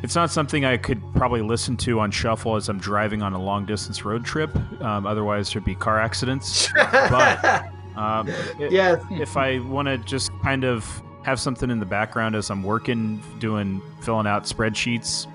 it's 0.06 0.16
not 0.16 0.30
something 0.32 0.64
I 0.64 0.78
could 0.78 1.02
probably 1.16 1.42
listen 1.42 1.76
to 1.78 2.00
on 2.00 2.12
shuffle 2.12 2.56
as 2.56 2.70
I'm 2.70 2.80
driving 2.80 3.22
on 3.22 3.34
a 3.34 3.42
long 3.42 3.66
distance 3.66 4.06
road 4.06 4.24
trip. 4.24 4.56
Um, 4.82 5.06
otherwise, 5.06 5.52
there'd 5.52 5.66
be 5.66 5.76
car 5.76 6.00
accidents. 6.00 6.70
but- 6.76 7.66
Um, 7.98 8.28
if 8.60 9.38
I 9.38 9.60
want 9.60 9.88
to 9.88 9.98
just 9.98 10.30
kind 10.44 10.66
of 10.66 11.02
have 11.24 11.40
something 11.40 11.70
in 11.72 11.80
the 11.80 11.86
background 11.86 12.36
as 12.36 12.50
I'm 12.50 12.62
working, 12.62 13.24
doing 13.40 13.82
filling 14.02 14.28
out 14.28 14.44
spreadsheets, 14.44 15.28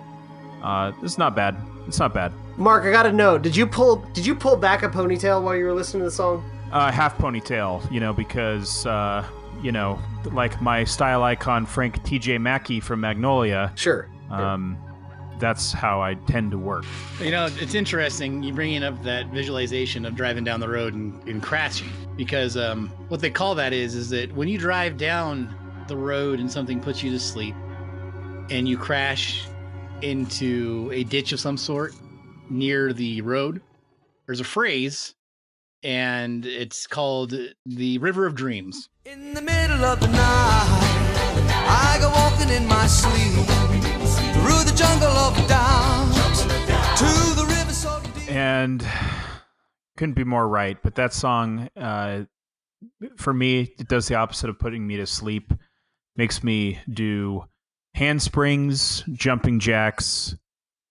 uh, 0.62 0.92
it's 1.02 1.16
not 1.16 1.34
bad. 1.34 1.56
It's 1.86 1.98
not 1.98 2.12
bad. 2.12 2.32
Mark, 2.59 2.84
I 2.84 2.90
gotta 2.90 3.12
know. 3.12 3.38
Did 3.38 3.56
you 3.56 3.66
pull 3.66 3.97
Did 4.12 4.26
you 4.26 4.34
pull 4.34 4.56
back 4.56 4.82
a 4.82 4.90
ponytail 4.90 5.42
while 5.42 5.56
you 5.56 5.64
were 5.64 5.72
listening 5.72 6.02
to 6.02 6.05
the 6.05 6.10
song? 6.10 6.44
Uh, 6.70 6.92
half 6.92 7.16
ponytail, 7.16 7.90
you 7.90 7.98
know, 7.98 8.12
because 8.12 8.84
uh, 8.84 9.24
you 9.62 9.72
know, 9.72 9.98
like 10.32 10.60
my 10.60 10.84
style 10.84 11.22
icon 11.22 11.64
Frank 11.64 12.02
T.J. 12.05 12.36
Mackey 12.36 12.78
from 12.78 13.01
Magnolia. 13.01 13.72
Sure. 13.74 14.06
Um, 14.31 14.78
that's 15.40 15.73
how 15.73 16.02
I 16.02 16.15
tend 16.15 16.51
to 16.52 16.59
work. 16.59 16.85
You 17.20 17.31
know, 17.31 17.48
it's 17.51 17.74
interesting 17.74 18.43
you 18.43 18.52
bringing 18.52 18.85
up 18.85 19.02
that 19.02 19.27
visualization 19.28 20.05
of 20.05 20.15
driving 20.15 20.44
down 20.44 20.61
the 20.61 20.69
road 20.69 20.94
and, 20.94 21.20
and 21.27 21.43
crashing 21.43 21.89
because 22.16 22.57
um, 22.57 22.89
what 23.09 23.20
they 23.20 23.31
call 23.31 23.55
that 23.57 23.73
is 23.73 23.94
is 23.94 24.11
that 24.11 24.32
when 24.35 24.48
you 24.48 24.59
drive 24.59 24.97
down 24.97 25.55
the 25.89 25.97
road 25.97 26.39
and 26.39 26.52
something 26.52 26.81
puts 26.81 27.02
you 27.02 27.11
to 27.11 27.19
sleep 27.19 27.55
and 28.51 28.69
you 28.69 28.77
crash 28.77 29.47
into 30.02 30.90
a 30.93 31.05
ditch 31.05 31.32
of 31.32 31.40
some 31.40 31.57
sort 31.57 31.94
near 32.51 32.93
the 32.93 33.23
road, 33.23 33.61
there's 34.27 34.40
a 34.40 34.44
phrase 34.44 35.15
and 35.82 36.44
it's 36.44 36.86
called 36.86 37.35
the 37.65 37.98
River 37.98 38.27
of 38.27 38.35
Dreams. 38.35 38.90
In 39.07 39.32
the 39.32 39.40
middle 39.40 39.82
of 39.82 39.98
the 39.98 40.09
night, 40.09 40.86
I 41.66 41.97
go 42.01 42.11
walking 42.11 42.51
in 42.55 42.69
my 42.69 42.86
sleep 42.86 43.47
through 43.47 43.90
the 44.65 44.74
jungle 44.77 45.09
of 45.09 45.49
doubt 45.49 46.11
to 46.97 47.35
the 47.37 47.47
river 47.49 47.73
so 47.73 48.01
deep. 48.15 48.31
and 48.31 48.87
couldn't 49.97 50.15
be 50.15 50.24
more 50.24 50.49
right. 50.49 50.77
But 50.82 50.95
that 50.97 51.12
song, 51.12 51.69
uh, 51.77 52.24
for 53.16 53.35
me, 53.35 53.74
it 53.78 53.89
does 53.89 54.09
the 54.09 54.15
opposite 54.15 54.51
of 54.51 54.59
putting 54.59 54.87
me 54.87 54.97
to 54.97 55.07
sleep. 55.07 55.53
Makes 56.16 56.43
me 56.43 56.78
do 56.93 57.45
handsprings, 57.95 59.05
jumping 59.12 59.61
jacks, 59.61 60.35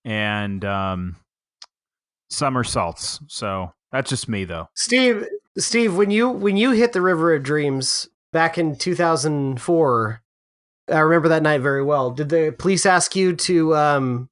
and 0.06 0.64
um, 0.66 1.16
somersaults. 2.30 3.20
So 3.28 3.74
that's 3.92 4.10
just 4.10 4.30
me, 4.30 4.46
though. 4.46 4.70
Steve, 4.76 5.26
Steve, 5.58 5.96
when 5.96 6.12
you 6.12 6.30
when 6.30 6.58
you 6.58 6.72
hit 6.72 6.94
the 6.94 7.02
River 7.02 7.34
of 7.34 7.44
Dreams 7.44 8.08
back 8.32 8.58
in 8.58 8.76
2004, 8.76 10.22
I 10.92 11.00
remember 11.00 11.30
that 11.30 11.44
night 11.44 11.62
very 11.62 11.84
well. 11.84 12.12
Did 12.12 12.30
the 12.30 12.56
police 12.58 12.86
ask 12.86 13.16
you 13.16 13.36
to 13.36 13.76
um 13.76 14.30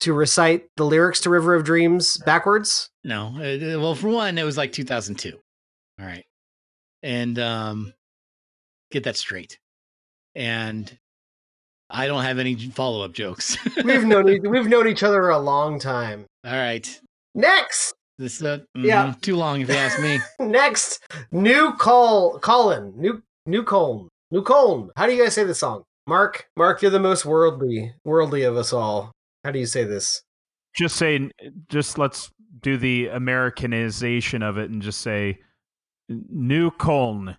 to 0.00 0.12
recite 0.12 0.66
the 0.76 0.84
lyrics 0.84 1.20
to 1.20 1.30
River 1.30 1.54
of 1.54 1.64
Dreams 1.64 2.16
backwards? 2.18 2.90
No, 3.04 3.32
well, 3.80 3.94
for 3.94 4.08
one, 4.08 4.36
it 4.38 4.42
was 4.44 4.56
like 4.56 4.72
2002. 4.72 5.38
All 5.98 6.06
right, 6.06 6.24
and 7.02 7.38
um, 7.38 7.92
get 8.90 9.04
that 9.04 9.16
straight. 9.16 9.58
And 10.34 10.98
I 11.88 12.06
don't 12.06 12.24
have 12.24 12.38
any 12.38 12.54
follow 12.56 13.02
up 13.04 13.12
jokes. 13.12 13.56
We've 13.84 14.04
known 14.04 14.26
we've 14.50 14.66
known 14.68 14.86
each 14.88 15.02
other 15.02 15.30
a 15.30 15.38
long 15.38 15.78
time. 15.78 16.26
All 16.44 16.52
right, 16.52 17.00
Next, 17.34 17.94
this 18.18 18.42
uh, 18.42 18.58
Yeah. 18.74 19.06
mhm, 19.14 19.20
too 19.22 19.36
long 19.36 19.60
if 19.62 19.68
you 19.68 19.74
ask 19.74 19.98
me. 20.00 20.18
next, 20.46 21.02
new 21.32 21.72
call, 21.74 22.38
Colin, 22.40 22.92
new 22.96 23.22
new 23.46 23.62
Colin, 23.62 24.08
new 24.30 24.42
Colin. 24.42 24.90
How 24.96 25.06
do 25.06 25.12
you 25.14 25.22
guys 25.22 25.32
say 25.34 25.44
the 25.44 25.54
song? 25.54 25.84
Mark, 26.06 26.48
Mark, 26.56 26.82
you're 26.82 26.90
the 26.90 27.00
most 27.00 27.24
worldly, 27.24 27.92
worldly 28.04 28.42
of 28.42 28.56
us 28.56 28.72
all. 28.72 29.12
How 29.44 29.50
do 29.50 29.58
you 29.58 29.66
say 29.66 29.84
this? 29.84 30.22
Just 30.74 30.96
say, 30.96 31.30
just 31.68 31.98
let's 31.98 32.30
do 32.60 32.76
the 32.76 33.08
Americanization 33.08 34.42
of 34.42 34.56
it 34.56 34.70
and 34.70 34.80
just 34.82 35.00
say 35.00 35.40
New 36.08 36.70
Colne. 36.70 37.36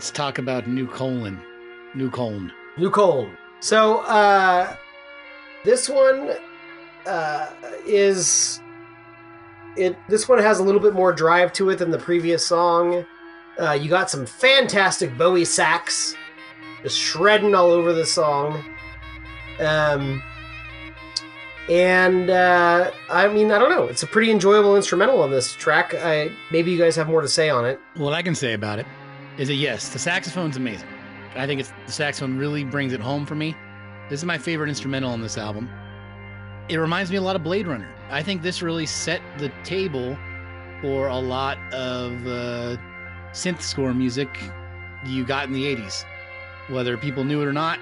Let's 0.00 0.10
talk 0.10 0.38
about 0.38 0.66
New 0.66 0.86
Colon. 0.86 1.38
New 1.94 2.10
Colon. 2.10 2.50
New 2.78 2.88
Colon. 2.90 3.36
So 3.60 3.98
uh 3.98 4.74
this 5.62 5.90
one 5.90 6.30
uh 7.04 7.50
is 7.84 8.62
it 9.76 9.98
this 10.08 10.26
one 10.26 10.38
has 10.38 10.58
a 10.58 10.62
little 10.62 10.80
bit 10.80 10.94
more 10.94 11.12
drive 11.12 11.52
to 11.52 11.68
it 11.68 11.76
than 11.76 11.90
the 11.90 11.98
previous 11.98 12.46
song. 12.46 13.04
Uh 13.60 13.72
you 13.72 13.90
got 13.90 14.08
some 14.08 14.24
fantastic 14.24 15.18
Bowie 15.18 15.44
sax 15.44 16.16
just 16.82 16.96
shredding 16.96 17.54
all 17.54 17.70
over 17.70 17.92
the 17.92 18.06
song. 18.06 18.64
Um 19.58 20.22
and 21.68 22.30
uh 22.30 22.90
I 23.10 23.28
mean 23.28 23.52
I 23.52 23.58
don't 23.58 23.68
know, 23.68 23.84
it's 23.84 24.02
a 24.02 24.06
pretty 24.06 24.30
enjoyable 24.30 24.76
instrumental 24.76 25.20
on 25.20 25.30
this 25.30 25.52
track. 25.52 25.94
I 25.94 26.32
maybe 26.50 26.70
you 26.72 26.78
guys 26.78 26.96
have 26.96 27.06
more 27.06 27.20
to 27.20 27.28
say 27.28 27.50
on 27.50 27.66
it. 27.66 27.78
What 27.96 28.14
I 28.14 28.22
can 28.22 28.34
say 28.34 28.54
about 28.54 28.78
it 28.78 28.86
is 29.40 29.48
that 29.48 29.54
yes, 29.54 29.88
the 29.88 29.98
saxophone's 29.98 30.58
amazing. 30.58 30.88
I 31.34 31.46
think 31.46 31.60
it's 31.60 31.72
the 31.86 31.92
saxophone 31.92 32.36
really 32.36 32.62
brings 32.62 32.92
it 32.92 33.00
home 33.00 33.24
for 33.24 33.34
me. 33.34 33.56
This 34.10 34.20
is 34.20 34.26
my 34.26 34.36
favorite 34.36 34.68
instrumental 34.68 35.10
on 35.10 35.22
this 35.22 35.38
album. 35.38 35.70
It 36.68 36.76
reminds 36.76 37.10
me 37.10 37.16
a 37.16 37.22
lot 37.22 37.36
of 37.36 37.42
Blade 37.42 37.66
Runner. 37.66 37.88
I 38.10 38.22
think 38.22 38.42
this 38.42 38.60
really 38.60 38.84
set 38.84 39.22
the 39.38 39.50
table 39.64 40.18
for 40.82 41.08
a 41.08 41.18
lot 41.18 41.56
of 41.72 42.12
uh, 42.26 42.76
synth 43.32 43.62
score 43.62 43.94
music 43.94 44.28
you 45.06 45.24
got 45.24 45.46
in 45.46 45.54
the 45.54 45.64
80s. 45.74 46.04
Whether 46.68 46.98
people 46.98 47.24
knew 47.24 47.40
it 47.40 47.46
or 47.46 47.52
not, 47.54 47.78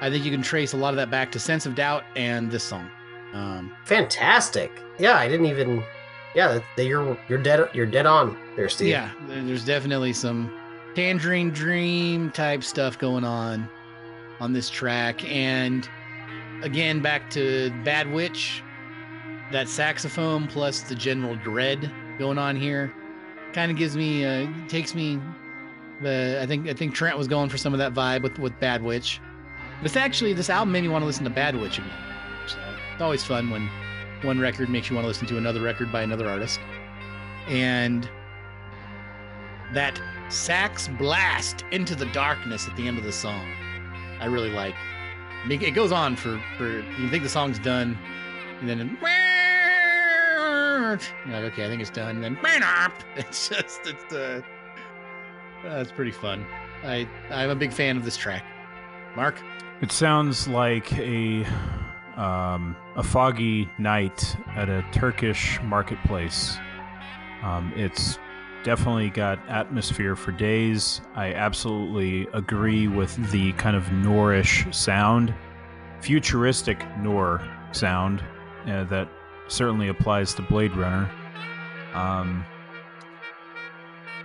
I 0.00 0.08
think 0.08 0.24
you 0.24 0.30
can 0.30 0.42
trace 0.42 0.72
a 0.72 0.78
lot 0.78 0.90
of 0.90 0.96
that 0.96 1.10
back 1.10 1.30
to 1.32 1.38
Sense 1.38 1.66
of 1.66 1.74
Doubt 1.74 2.04
and 2.16 2.50
this 2.50 2.64
song. 2.64 2.90
Um, 3.34 3.76
Fantastic. 3.84 4.72
Yeah, 4.98 5.18
I 5.18 5.28
didn't 5.28 5.46
even 5.46 5.84
yeah, 6.34 6.60
you're 6.78 7.18
you're 7.28 7.42
dead 7.42 7.68
you're 7.74 7.86
dead 7.86 8.06
on 8.06 8.38
there, 8.56 8.70
Steve. 8.70 8.88
Yeah, 8.88 9.10
there's 9.26 9.64
definitely 9.64 10.12
some 10.12 10.50
Tangerine 10.96 11.50
Dream 11.50 12.30
type 12.30 12.64
stuff 12.64 12.98
going 12.98 13.22
on 13.22 13.68
on 14.40 14.54
this 14.54 14.70
track. 14.70 15.22
And 15.30 15.86
again, 16.62 17.02
back 17.02 17.28
to 17.32 17.70
Bad 17.84 18.10
Witch, 18.10 18.62
that 19.52 19.68
saxophone 19.68 20.46
plus 20.46 20.80
the 20.80 20.94
general 20.94 21.36
dread 21.36 21.92
going 22.18 22.38
on 22.38 22.56
here 22.56 22.94
kind 23.52 23.70
of 23.70 23.76
gives 23.76 23.94
me, 23.94 24.24
uh, 24.24 24.46
takes 24.68 24.94
me. 24.94 25.20
Uh, 26.02 26.40
I 26.40 26.46
think 26.46 26.66
I 26.66 26.72
think 26.72 26.94
Trent 26.94 27.18
was 27.18 27.28
going 27.28 27.50
for 27.50 27.58
some 27.58 27.74
of 27.74 27.78
that 27.78 27.92
vibe 27.92 28.22
with 28.22 28.38
with 28.38 28.58
Bad 28.58 28.82
Witch. 28.82 29.20
This 29.82 29.96
actually 29.96 30.32
this 30.32 30.48
album 30.48 30.72
made 30.72 30.80
me 30.80 30.88
want 30.88 31.02
to 31.02 31.06
listen 31.06 31.24
to 31.24 31.30
Bad 31.30 31.56
Witch 31.56 31.76
again. 31.76 31.90
So 32.46 32.56
it's 32.94 33.02
always 33.02 33.22
fun 33.22 33.50
when 33.50 33.68
one 34.22 34.38
record 34.40 34.70
makes 34.70 34.88
you 34.88 34.96
want 34.96 35.04
to 35.04 35.08
listen 35.08 35.26
to 35.26 35.36
another 35.36 35.60
record 35.60 35.92
by 35.92 36.00
another 36.00 36.26
artist. 36.26 36.58
And 37.48 38.08
that 39.74 40.00
sax 40.28 40.88
blast 40.88 41.64
into 41.70 41.94
the 41.94 42.06
darkness 42.06 42.68
at 42.68 42.76
the 42.76 42.88
end 42.88 42.98
of 42.98 43.04
the 43.04 43.12
song, 43.12 43.46
I 44.20 44.26
really 44.26 44.50
like. 44.50 44.74
It 45.48 45.74
goes 45.74 45.92
on 45.92 46.16
for 46.16 46.40
for 46.56 46.80
you 46.80 47.08
think 47.08 47.22
the 47.22 47.28
song's 47.28 47.58
done, 47.58 47.96
and 48.60 48.68
then 48.68 48.98
you're 49.00 49.10
like, 51.40 51.52
okay, 51.52 51.64
I 51.64 51.68
think 51.68 51.80
it's 51.80 51.90
done. 51.90 52.16
And 52.16 52.24
then 52.24 52.36
it's 53.16 53.48
just 53.48 53.86
it's 53.86 54.12
uh, 54.12 54.40
uh, 55.64 55.76
it's 55.76 55.92
pretty 55.92 56.10
fun. 56.10 56.44
I 56.82 57.08
I'm 57.30 57.50
a 57.50 57.54
big 57.54 57.72
fan 57.72 57.96
of 57.96 58.04
this 58.04 58.16
track. 58.16 58.44
Mark, 59.14 59.40
It 59.80 59.92
sounds 59.92 60.48
like 60.48 60.92
a 60.98 61.44
um, 62.16 62.76
a 62.96 63.02
foggy 63.02 63.70
night 63.78 64.36
at 64.56 64.68
a 64.68 64.84
Turkish 64.92 65.60
marketplace. 65.62 66.58
Um, 67.42 67.72
it's 67.76 68.18
definitely 68.66 69.10
got 69.10 69.38
atmosphere 69.48 70.16
for 70.16 70.32
days. 70.32 71.00
I 71.14 71.32
absolutely 71.34 72.26
agree 72.32 72.88
with 72.88 73.30
the 73.30 73.52
kind 73.52 73.76
of 73.76 73.84
Noorish 73.84 74.74
sound, 74.74 75.32
futuristic 76.00 76.84
Noor 76.98 77.40
sound 77.70 78.24
uh, 78.66 78.82
that 78.84 79.08
certainly 79.46 79.86
applies 79.86 80.34
to 80.34 80.42
Blade 80.42 80.76
Runner. 80.76 81.08
Um, 81.94 82.44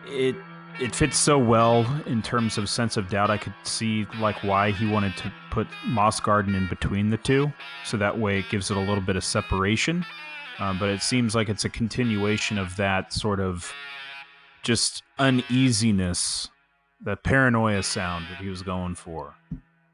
it 0.08 0.36
it 0.80 0.96
fits 0.96 1.20
so 1.20 1.38
well 1.38 1.86
in 2.08 2.24
terms 2.24 2.58
of 2.58 2.68
sense 2.68 2.98
of 2.98 3.10
doubt. 3.10 3.30
I 3.30 3.38
could 3.38 3.54
see 3.62 4.08
like 4.20 4.44
why 4.44 4.72
he 4.72 4.88
wanted 4.88 5.16
to 5.18 5.32
put 5.52 5.68
Moss 5.86 6.20
Garden 6.20 6.56
in 6.56 6.68
between 6.68 7.12
the 7.12 7.18
two, 7.18 7.54
so 7.86 7.96
that 7.98 8.18
way 8.18 8.40
it 8.40 8.46
gives 8.50 8.72
it 8.72 8.78
a 8.78 8.80
little 8.80 9.02
bit 9.02 9.16
of 9.16 9.24
separation. 9.24 10.04
Um, 10.58 10.80
but 10.80 10.90
it 10.90 11.04
seems 11.04 11.36
like 11.36 11.48
it's 11.48 11.66
a 11.66 11.70
continuation 11.70 12.58
of 12.58 12.76
that 12.78 13.14
sort 13.14 13.40
of 13.40 13.72
just 14.64 15.04
uneasiness, 15.18 16.50
that 17.04 17.24
paranoia 17.24 17.84
sound 17.84 18.26
that 18.30 18.42
he 18.42 18.50
was 18.50 18.62
going 18.62 18.96
for. 18.96 19.36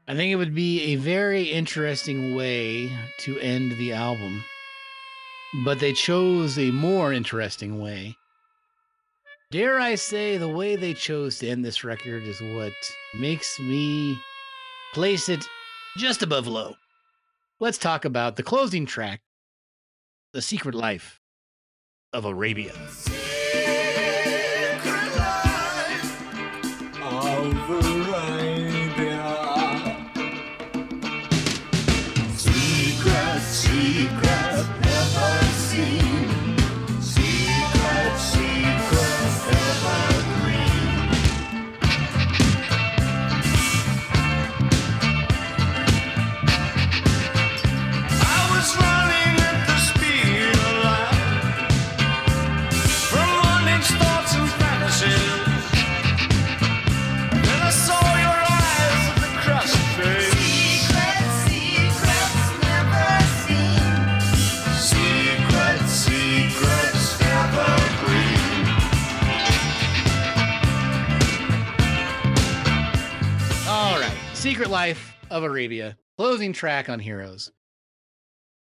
I 0.06 0.14
think 0.14 0.32
it 0.32 0.36
would 0.36 0.54
be 0.54 0.92
a 0.92 0.96
very 0.96 1.44
interesting 1.44 2.34
way 2.34 2.90
to 3.20 3.38
end 3.40 3.72
the 3.72 3.92
album, 3.92 4.44
but 5.64 5.80
they 5.80 5.92
chose 5.92 6.58
a 6.58 6.70
more 6.70 7.12
interesting 7.12 7.80
way. 7.80 8.16
Dare 9.50 9.80
I 9.80 9.94
say, 9.94 10.36
the 10.36 10.48
way 10.48 10.76
they 10.76 10.92
chose 10.92 11.38
to 11.38 11.48
end 11.48 11.64
this 11.64 11.84
record 11.84 12.22
is 12.24 12.40
what 12.40 12.72
makes 13.18 13.58
me 13.58 14.18
place 14.92 15.28
it 15.28 15.46
just 15.96 16.22
above 16.22 16.46
low. 16.46 16.74
Let's 17.60 17.78
talk 17.78 18.04
about 18.04 18.36
the 18.36 18.42
closing 18.42 18.86
track, 18.86 19.20
The 20.32 20.42
Secret 20.42 20.74
Life 20.74 21.20
of 22.12 22.24
Arabia. 22.24 22.72
Secret 74.38 74.70
Life 74.70 75.16
of 75.30 75.42
Arabia. 75.42 75.96
Closing 76.16 76.52
track 76.52 76.88
on 76.88 77.00
Heroes. 77.00 77.50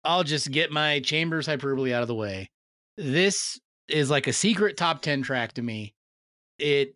I'll 0.04 0.22
just 0.22 0.52
get 0.52 0.70
my 0.70 1.00
Chambers 1.00 1.46
hyperbole 1.46 1.92
out 1.92 2.02
of 2.02 2.06
the 2.06 2.14
way. 2.14 2.48
This 2.96 3.58
is 3.88 4.08
like 4.08 4.28
a 4.28 4.32
secret 4.32 4.76
top 4.76 5.02
10 5.02 5.22
track 5.22 5.54
to 5.54 5.62
me. 5.62 5.92
It 6.60 6.94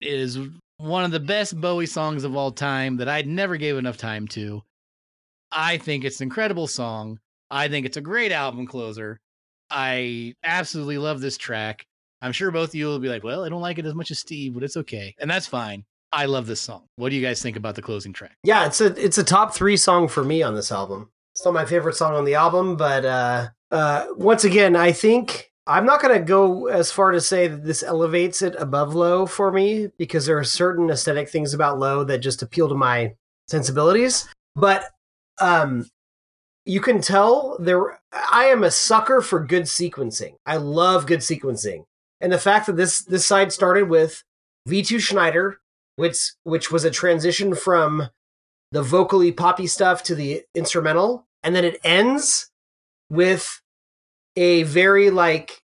is 0.00 0.36
one 0.78 1.04
of 1.04 1.12
the 1.12 1.20
best 1.20 1.60
Bowie 1.60 1.86
songs 1.86 2.24
of 2.24 2.34
all 2.34 2.50
time 2.50 2.96
that 2.96 3.08
I'd 3.08 3.28
never 3.28 3.56
gave 3.56 3.76
enough 3.76 3.98
time 3.98 4.26
to. 4.28 4.62
I 5.52 5.78
think 5.78 6.04
it's 6.04 6.20
an 6.20 6.24
incredible 6.24 6.66
song. 6.66 7.20
I 7.52 7.68
think 7.68 7.86
it's 7.86 7.96
a 7.98 8.02
great 8.02 8.32
album 8.32 8.66
closer. 8.66 9.20
I 9.70 10.34
absolutely 10.42 10.98
love 10.98 11.20
this 11.20 11.38
track. 11.38 11.86
I'm 12.20 12.32
sure 12.32 12.50
both 12.50 12.70
of 12.70 12.74
you 12.74 12.86
will 12.86 12.98
be 12.98 13.08
like, 13.08 13.22
well, 13.22 13.44
I 13.44 13.48
don't 13.48 13.62
like 13.62 13.78
it 13.78 13.86
as 13.86 13.94
much 13.94 14.10
as 14.10 14.18
Steve, 14.18 14.54
but 14.54 14.64
it's 14.64 14.76
okay. 14.76 15.14
And 15.20 15.30
that's 15.30 15.46
fine. 15.46 15.84
I 16.12 16.26
love 16.26 16.46
this 16.46 16.60
song. 16.60 16.82
What 16.96 17.08
do 17.08 17.16
you 17.16 17.22
guys 17.22 17.42
think 17.42 17.56
about 17.56 17.74
the 17.74 17.82
closing 17.82 18.12
track? 18.12 18.36
Yeah, 18.44 18.66
it's 18.66 18.80
a 18.80 18.86
it's 19.02 19.18
a 19.18 19.24
top 19.24 19.54
three 19.54 19.76
song 19.76 20.08
for 20.08 20.22
me 20.22 20.42
on 20.42 20.54
this 20.54 20.70
album. 20.70 21.10
It's 21.34 21.44
not 21.44 21.54
my 21.54 21.64
favorite 21.64 21.96
song 21.96 22.14
on 22.14 22.24
the 22.24 22.34
album, 22.34 22.76
but 22.76 23.04
uh, 23.04 23.48
uh, 23.70 24.06
once 24.16 24.44
again, 24.44 24.76
I 24.76 24.92
think 24.92 25.50
I'm 25.66 25.86
not 25.86 26.02
going 26.02 26.14
to 26.18 26.24
go 26.24 26.66
as 26.66 26.92
far 26.92 27.10
to 27.12 27.20
say 27.20 27.48
that 27.48 27.64
this 27.64 27.82
elevates 27.82 28.42
it 28.42 28.54
above 28.58 28.94
low 28.94 29.24
for 29.26 29.50
me 29.50 29.88
because 29.96 30.26
there 30.26 30.38
are 30.38 30.44
certain 30.44 30.90
aesthetic 30.90 31.30
things 31.30 31.54
about 31.54 31.78
low 31.78 32.04
that 32.04 32.18
just 32.18 32.42
appeal 32.42 32.68
to 32.68 32.74
my 32.74 33.14
sensibilities. 33.48 34.28
But 34.54 34.84
um, 35.40 35.88
you 36.66 36.80
can 36.80 37.00
tell 37.00 37.56
there. 37.58 38.00
I 38.12 38.46
am 38.46 38.62
a 38.62 38.70
sucker 38.70 39.22
for 39.22 39.40
good 39.40 39.64
sequencing. 39.64 40.34
I 40.44 40.58
love 40.58 41.06
good 41.06 41.20
sequencing, 41.20 41.84
and 42.20 42.30
the 42.30 42.38
fact 42.38 42.66
that 42.66 42.76
this 42.76 42.98
this 43.00 43.24
side 43.24 43.52
started 43.52 43.88
with 43.88 44.22
V2 44.68 45.00
Schneider, 45.00 45.58
which 45.96 46.32
which 46.44 46.70
was 46.70 46.84
a 46.84 46.90
transition 46.90 47.54
from 47.54 48.08
the 48.70 48.82
vocally 48.82 49.32
poppy 49.32 49.66
stuff 49.66 50.02
to 50.04 50.14
the 50.14 50.42
instrumental, 50.54 51.26
and 51.42 51.54
then 51.54 51.64
it 51.64 51.80
ends 51.84 52.50
with 53.10 53.60
a 54.36 54.62
very 54.62 55.10
like 55.10 55.60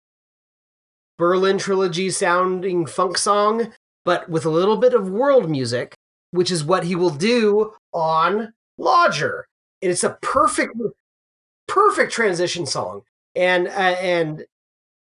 Berlin 1.19 1.59
trilogy 1.59 2.11
sounding 2.11 2.87
funk 2.87 3.17
song 3.17 3.73
but 4.07 4.31
with 4.31 4.47
a 4.47 4.51
little 4.51 4.77
bit 4.79 4.95
of 4.95 5.11
world 5.11 5.51
music, 5.51 5.97
which 6.31 6.51
is 6.51 6.65
what 6.65 6.85
he 6.85 6.95
will 6.95 7.11
do 7.11 7.75
on 7.93 8.55
Lodger. 8.79 9.49
And 9.83 9.91
it's 9.91 10.05
a 10.05 10.17
perfect, 10.23 10.75
perfect 11.67 12.13
transition 12.13 12.65
song. 12.65 13.03
And 13.35 13.67
uh, 13.67 13.97
and 14.01 14.47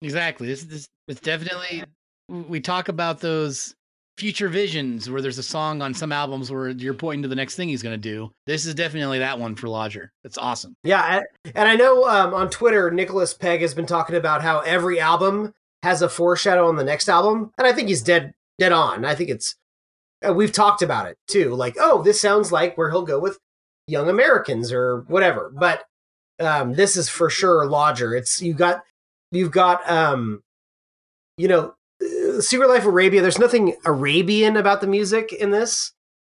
Exactly. 0.03 0.49
This 0.49 0.65
this 0.65 0.89
it's 1.07 1.21
definitely 1.21 1.85
we 2.29 2.61
talk 2.61 2.89
about 2.89 3.21
those 3.21 3.75
future 4.17 4.49
visions 4.49 5.11
where 5.11 5.21
there's 5.21 5.39
a 5.39 5.43
song 5.43 5.83
on 5.83 5.93
some 5.95 6.13
albums 6.13 6.51
where 6.51 6.69
you're 6.71 6.95
pointing 6.95 7.23
to 7.23 7.29
the 7.29 7.35
next 7.35 7.57
thing 7.57 7.69
he's 7.69 7.83
going 7.83 7.95
to 7.95 7.99
do. 7.99 8.31
This 8.47 8.65
is 8.65 8.75
definitely 8.75 9.19
that 9.19 9.39
one 9.39 9.57
for 9.57 9.69
Lodger. 9.69 10.13
It's 10.23 10.39
awesome. 10.39 10.77
Yeah, 10.85 11.23
and 11.55 11.69
I 11.69 11.75
know 11.75 12.09
um, 12.09 12.35
on 12.35 12.51
Twitter, 12.51 12.91
Nicholas 12.91 13.35
Pegg 13.35 13.61
has 13.61 13.75
been 13.75 13.87
talking 13.87 14.17
about 14.17 14.43
how 14.43 14.61
every 14.61 15.01
album 15.01 15.53
has 15.83 16.03
a 16.03 16.09
foreshadow 16.09 16.69
on 16.69 16.77
the 16.77 16.85
next 16.85 17.09
album, 17.09 17.51
and 17.59 17.67
I 17.67 17.73
think 17.73 17.89
he's 17.89 18.03
dead 18.03 18.33
dead 18.59 18.73
on. 18.73 19.05
I 19.05 19.15
think 19.15 19.31
it's 19.31 19.57
uh, 20.27 20.33
we've 20.33 20.53
talked 20.53 20.83
about 20.83 21.07
it 21.07 21.19
too, 21.29 21.55
like 21.55 21.77
oh, 21.79 22.03
this 22.03 22.21
sounds 22.21 22.53
like 22.53 22.79
where 22.79 22.91
he'll 22.91 23.03
go 23.03 23.19
with 23.19 23.39
Young 23.87 24.09
Americans 24.09 24.73
or 24.73 25.05
whatever. 25.09 25.53
But 25.55 25.85
um, 26.41 26.75
this 26.75 26.97
is 26.97 27.09
for 27.09 27.29
sure 27.29 27.67
Lodger. 27.67 28.15
It's 28.15 28.41
you 28.41 28.55
got 28.55 28.83
you've 29.31 29.51
got 29.51 29.89
um, 29.91 30.43
you 31.37 31.49
know, 31.49 31.75
Secret 32.41 32.69
Life 32.69 32.83
of 32.83 32.89
Arabia. 32.89 33.23
There's 33.23 33.39
nothing 33.39 33.77
Arabian 33.85 34.57
about 34.57 34.81
the 34.81 34.87
music 34.87 35.33
in 35.33 35.51
this, 35.51 35.93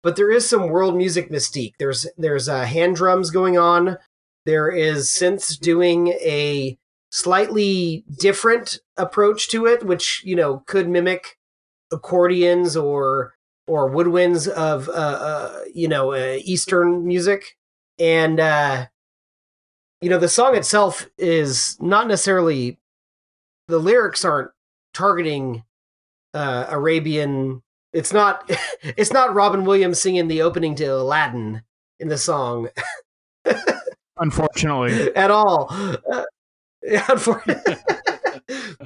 but 0.03 0.15
there 0.15 0.31
is 0.31 0.47
some 0.47 0.69
world 0.69 0.95
music 0.95 1.29
mystique. 1.29 1.73
There's 1.79 2.07
there's 2.17 2.49
uh, 2.49 2.65
hand 2.65 2.95
drums 2.95 3.29
going 3.29 3.57
on. 3.57 3.97
There 4.45 4.69
is 4.69 5.07
synths 5.07 5.59
doing 5.59 6.09
a 6.09 6.77
slightly 7.11 8.03
different 8.19 8.79
approach 8.97 9.49
to 9.49 9.65
it, 9.65 9.85
which 9.85 10.21
you 10.25 10.35
know 10.35 10.63
could 10.67 10.89
mimic 10.89 11.37
accordions 11.91 12.75
or 12.75 13.33
or 13.67 13.89
woodwinds 13.89 14.47
of 14.47 14.89
uh, 14.89 14.91
uh 14.91 15.59
you 15.73 15.87
know 15.87 16.13
uh, 16.13 16.37
Eastern 16.43 17.07
music, 17.07 17.57
and 17.97 18.39
uh, 18.39 18.85
you 20.01 20.09
know 20.09 20.19
the 20.19 20.27
song 20.27 20.55
itself 20.55 21.07
is 21.17 21.77
not 21.79 22.07
necessarily 22.07 22.79
the 23.67 23.79
lyrics 23.79 24.23
aren't 24.23 24.51
targeting 24.93 25.63
uh, 26.35 26.67
Arabian. 26.69 27.63
It's 27.93 28.13
not. 28.13 28.49
It's 28.97 29.11
not 29.11 29.33
Robin 29.33 29.65
Williams 29.65 29.99
singing 29.99 30.27
the 30.27 30.43
opening 30.43 30.75
to 30.75 30.85
Aladdin 30.85 31.63
in 31.99 32.07
the 32.07 32.19
song 32.19 32.69
Unfortunately, 34.17 35.13
at 35.15 35.31
all. 35.31 35.67
Uh, 35.71 36.23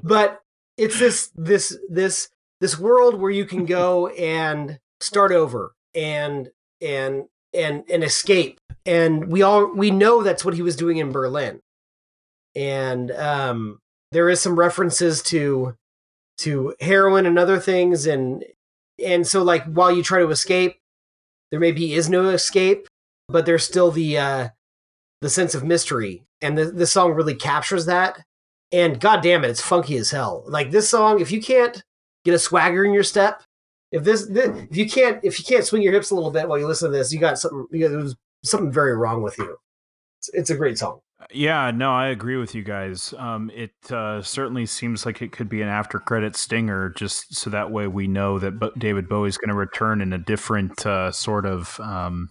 but 0.03 0.41
it's 0.77 0.99
this 0.99 1.31
this 1.35 1.77
this 1.89 2.29
this 2.61 2.79
world 2.79 3.19
where 3.19 3.31
you 3.31 3.45
can 3.45 3.65
go 3.65 4.07
and 4.07 4.79
start 4.99 5.31
over 5.31 5.73
and 5.93 6.49
and 6.81 7.25
and 7.53 7.83
and 7.89 8.03
escape. 8.03 8.59
And 8.85 9.31
we 9.31 9.41
all 9.41 9.65
we 9.67 9.91
know 9.91 10.23
that's 10.23 10.45
what 10.45 10.55
he 10.55 10.61
was 10.61 10.75
doing 10.75 10.97
in 10.97 11.11
Berlin. 11.11 11.59
And 12.55 13.11
um, 13.11 13.79
there 14.11 14.29
is 14.29 14.41
some 14.41 14.57
references 14.57 15.21
to 15.23 15.75
to 16.39 16.75
heroin 16.79 17.25
and 17.25 17.37
other 17.37 17.59
things, 17.59 18.05
and 18.05 18.43
and 19.03 19.25
so 19.27 19.43
like 19.43 19.63
while 19.65 19.91
you 19.91 20.03
try 20.03 20.19
to 20.19 20.29
escape, 20.29 20.77
there 21.51 21.59
maybe 21.59 21.93
is 21.93 22.09
no 22.09 22.29
escape, 22.29 22.87
but 23.27 23.45
there's 23.45 23.63
still 23.63 23.91
the 23.91 24.17
uh, 24.17 24.49
the 25.21 25.29
sense 25.29 25.55
of 25.55 25.63
mystery, 25.63 26.23
and 26.41 26.57
the 26.57 26.65
the 26.65 26.87
song 26.87 27.13
really 27.13 27.35
captures 27.35 27.85
that. 27.85 28.23
And 28.71 28.99
god 28.99 29.23
damn 29.23 29.43
it, 29.43 29.49
it's 29.49 29.61
funky 29.61 29.97
as 29.97 30.11
hell. 30.11 30.43
Like 30.47 30.71
this 30.71 30.89
song, 30.89 31.19
if 31.19 31.31
you 31.31 31.41
can't 31.41 31.81
get 32.23 32.35
a 32.35 32.39
swagger 32.39 32.85
in 32.85 32.93
your 32.93 33.03
step, 33.03 33.41
if 33.91 34.03
this, 34.03 34.27
this 34.27 34.47
if 34.69 34.77
you 34.77 34.87
can't 34.87 35.19
if 35.23 35.39
you 35.39 35.45
can't 35.45 35.65
swing 35.65 35.81
your 35.81 35.93
hips 35.93 36.11
a 36.11 36.15
little 36.15 36.31
bit 36.31 36.47
while 36.47 36.59
you 36.59 36.67
listen 36.67 36.91
to 36.91 36.97
this, 36.97 37.11
you 37.11 37.19
got 37.19 37.39
something. 37.39 37.65
You 37.71 37.87
got, 37.87 37.91
there's 37.91 38.15
something 38.43 38.71
very 38.71 38.95
wrong 38.95 39.23
with 39.23 39.37
you. 39.37 39.57
It's, 40.19 40.29
it's 40.33 40.49
a 40.49 40.55
great 40.55 40.77
song. 40.77 40.99
Yeah, 41.31 41.71
no, 41.71 41.91
I 41.91 42.07
agree 42.07 42.37
with 42.37 42.55
you 42.55 42.63
guys. 42.63 43.13
Um, 43.17 43.51
it 43.53 43.91
uh, 43.91 44.21
certainly 44.21 44.65
seems 44.65 45.05
like 45.05 45.21
it 45.21 45.31
could 45.31 45.49
be 45.49 45.61
an 45.61 45.67
after 45.67 45.99
credit 45.99 46.35
stinger, 46.35 46.89
just 46.89 47.35
so 47.35 47.49
that 47.51 47.71
way 47.71 47.87
we 47.87 48.07
know 48.07 48.39
that 48.39 48.59
Bo- 48.59 48.71
David 48.77 49.07
Bowie's 49.07 49.37
going 49.37 49.49
to 49.49 49.55
return 49.55 50.01
in 50.01 50.11
a 50.11 50.17
different 50.17 50.85
uh, 50.85 51.11
sort 51.11 51.45
of 51.45 51.79
um, 51.81 52.29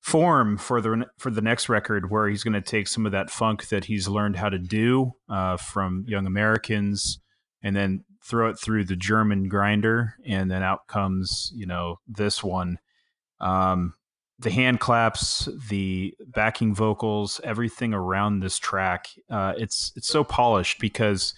form 0.00 0.56
for 0.56 0.80
the 0.80 1.06
for 1.18 1.30
the 1.30 1.42
next 1.42 1.68
record, 1.68 2.10
where 2.10 2.28
he's 2.28 2.42
going 2.42 2.54
to 2.54 2.62
take 2.62 2.88
some 2.88 3.04
of 3.04 3.12
that 3.12 3.30
funk 3.30 3.68
that 3.68 3.84
he's 3.84 4.08
learned 4.08 4.36
how 4.36 4.48
to 4.48 4.58
do 4.58 5.12
uh, 5.28 5.58
from 5.58 6.04
Young 6.08 6.26
Americans, 6.26 7.18
and 7.62 7.76
then 7.76 8.04
throw 8.24 8.48
it 8.48 8.58
through 8.58 8.84
the 8.84 8.96
German 8.96 9.48
grinder, 9.48 10.14
and 10.24 10.50
then 10.50 10.62
out 10.62 10.86
comes 10.86 11.52
you 11.54 11.66
know 11.66 11.96
this 12.08 12.42
one. 12.42 12.78
Um, 13.38 13.94
the 14.38 14.50
hand 14.50 14.80
claps, 14.80 15.48
the 15.68 16.14
backing 16.26 16.74
vocals, 16.74 17.40
everything 17.42 17.92
around 17.92 18.40
this 18.40 18.58
track, 18.58 19.08
uh, 19.30 19.54
it's 19.56 19.92
it's 19.96 20.08
so 20.08 20.22
polished 20.22 20.78
because 20.78 21.34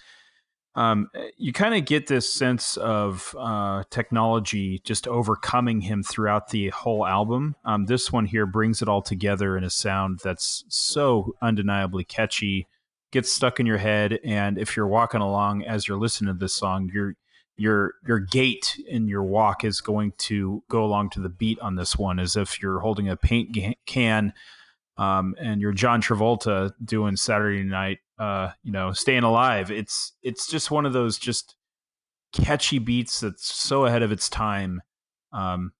um, 0.75 1.09
you 1.37 1.51
kind 1.51 1.75
of 1.75 1.85
get 1.85 2.07
this 2.07 2.31
sense 2.31 2.77
of 2.77 3.35
uh, 3.37 3.83
technology 3.89 4.79
just 4.85 5.07
overcoming 5.07 5.81
him 5.81 6.01
throughout 6.01 6.49
the 6.49 6.69
whole 6.69 7.05
album. 7.05 7.55
Um, 7.65 7.85
this 7.87 8.11
one 8.11 8.25
here 8.25 8.45
brings 8.45 8.81
it 8.81 8.87
all 8.87 9.01
together 9.01 9.57
in 9.57 9.63
a 9.63 9.69
sound 9.69 10.21
that's 10.23 10.63
so 10.69 11.33
undeniably 11.41 12.05
catchy, 12.05 12.67
gets 13.11 13.31
stuck 13.31 13.59
in 13.59 13.65
your 13.65 13.79
head, 13.79 14.19
and 14.23 14.57
if 14.57 14.77
you're 14.77 14.87
walking 14.87 15.21
along 15.21 15.63
as 15.63 15.87
you're 15.87 15.99
listening 15.99 16.33
to 16.33 16.39
this 16.39 16.55
song, 16.55 16.89
you're 16.93 17.15
your 17.61 17.93
your 18.05 18.19
gait 18.19 18.79
and 18.91 19.07
your 19.07 19.23
walk 19.23 19.63
is 19.63 19.81
going 19.81 20.13
to 20.17 20.63
go 20.69 20.83
along 20.83 21.09
to 21.11 21.19
the 21.19 21.29
beat 21.29 21.59
on 21.59 21.75
this 21.75 21.97
one 21.97 22.19
as 22.19 22.35
if 22.35 22.61
you're 22.61 22.79
holding 22.79 23.07
a 23.07 23.15
paint 23.15 23.55
can 23.85 24.33
um, 24.97 25.35
and 25.39 25.61
you're 25.61 25.71
John 25.71 26.01
Travolta 26.01 26.73
doing 26.83 27.15
Saturday 27.15 27.63
night 27.63 27.99
uh, 28.19 28.51
you 28.63 28.71
know 28.71 28.91
staying 28.91 29.23
alive. 29.23 29.71
It's 29.71 30.13
it's 30.21 30.47
just 30.47 30.69
one 30.69 30.85
of 30.85 30.93
those 30.93 31.17
just 31.17 31.55
catchy 32.33 32.79
beats 32.79 33.19
that's 33.19 33.53
so 33.53 33.85
ahead 33.85 34.03
of 34.03 34.11
its 34.11 34.29
time. 34.29 34.81
Um, 35.33 35.71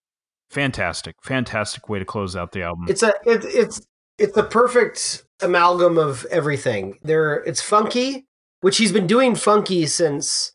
fantastic 0.50 1.16
fantastic 1.22 1.88
way 1.88 2.00
to 2.00 2.06
close 2.06 2.36
out 2.36 2.52
the 2.52 2.64
album. 2.64 2.86
It's 2.90 3.04
a 3.04 3.14
it, 3.26 3.46
it's 3.46 3.82
it's 4.18 4.34
the 4.34 4.44
perfect 4.44 5.24
amalgam 5.42 5.98
of 5.98 6.26
everything. 6.26 6.98
There, 7.04 7.36
it's 7.44 7.62
funky, 7.62 8.28
which 8.62 8.78
he's 8.78 8.92
been 8.92 9.08
doing 9.08 9.36
funky 9.36 9.86
since 9.86 10.54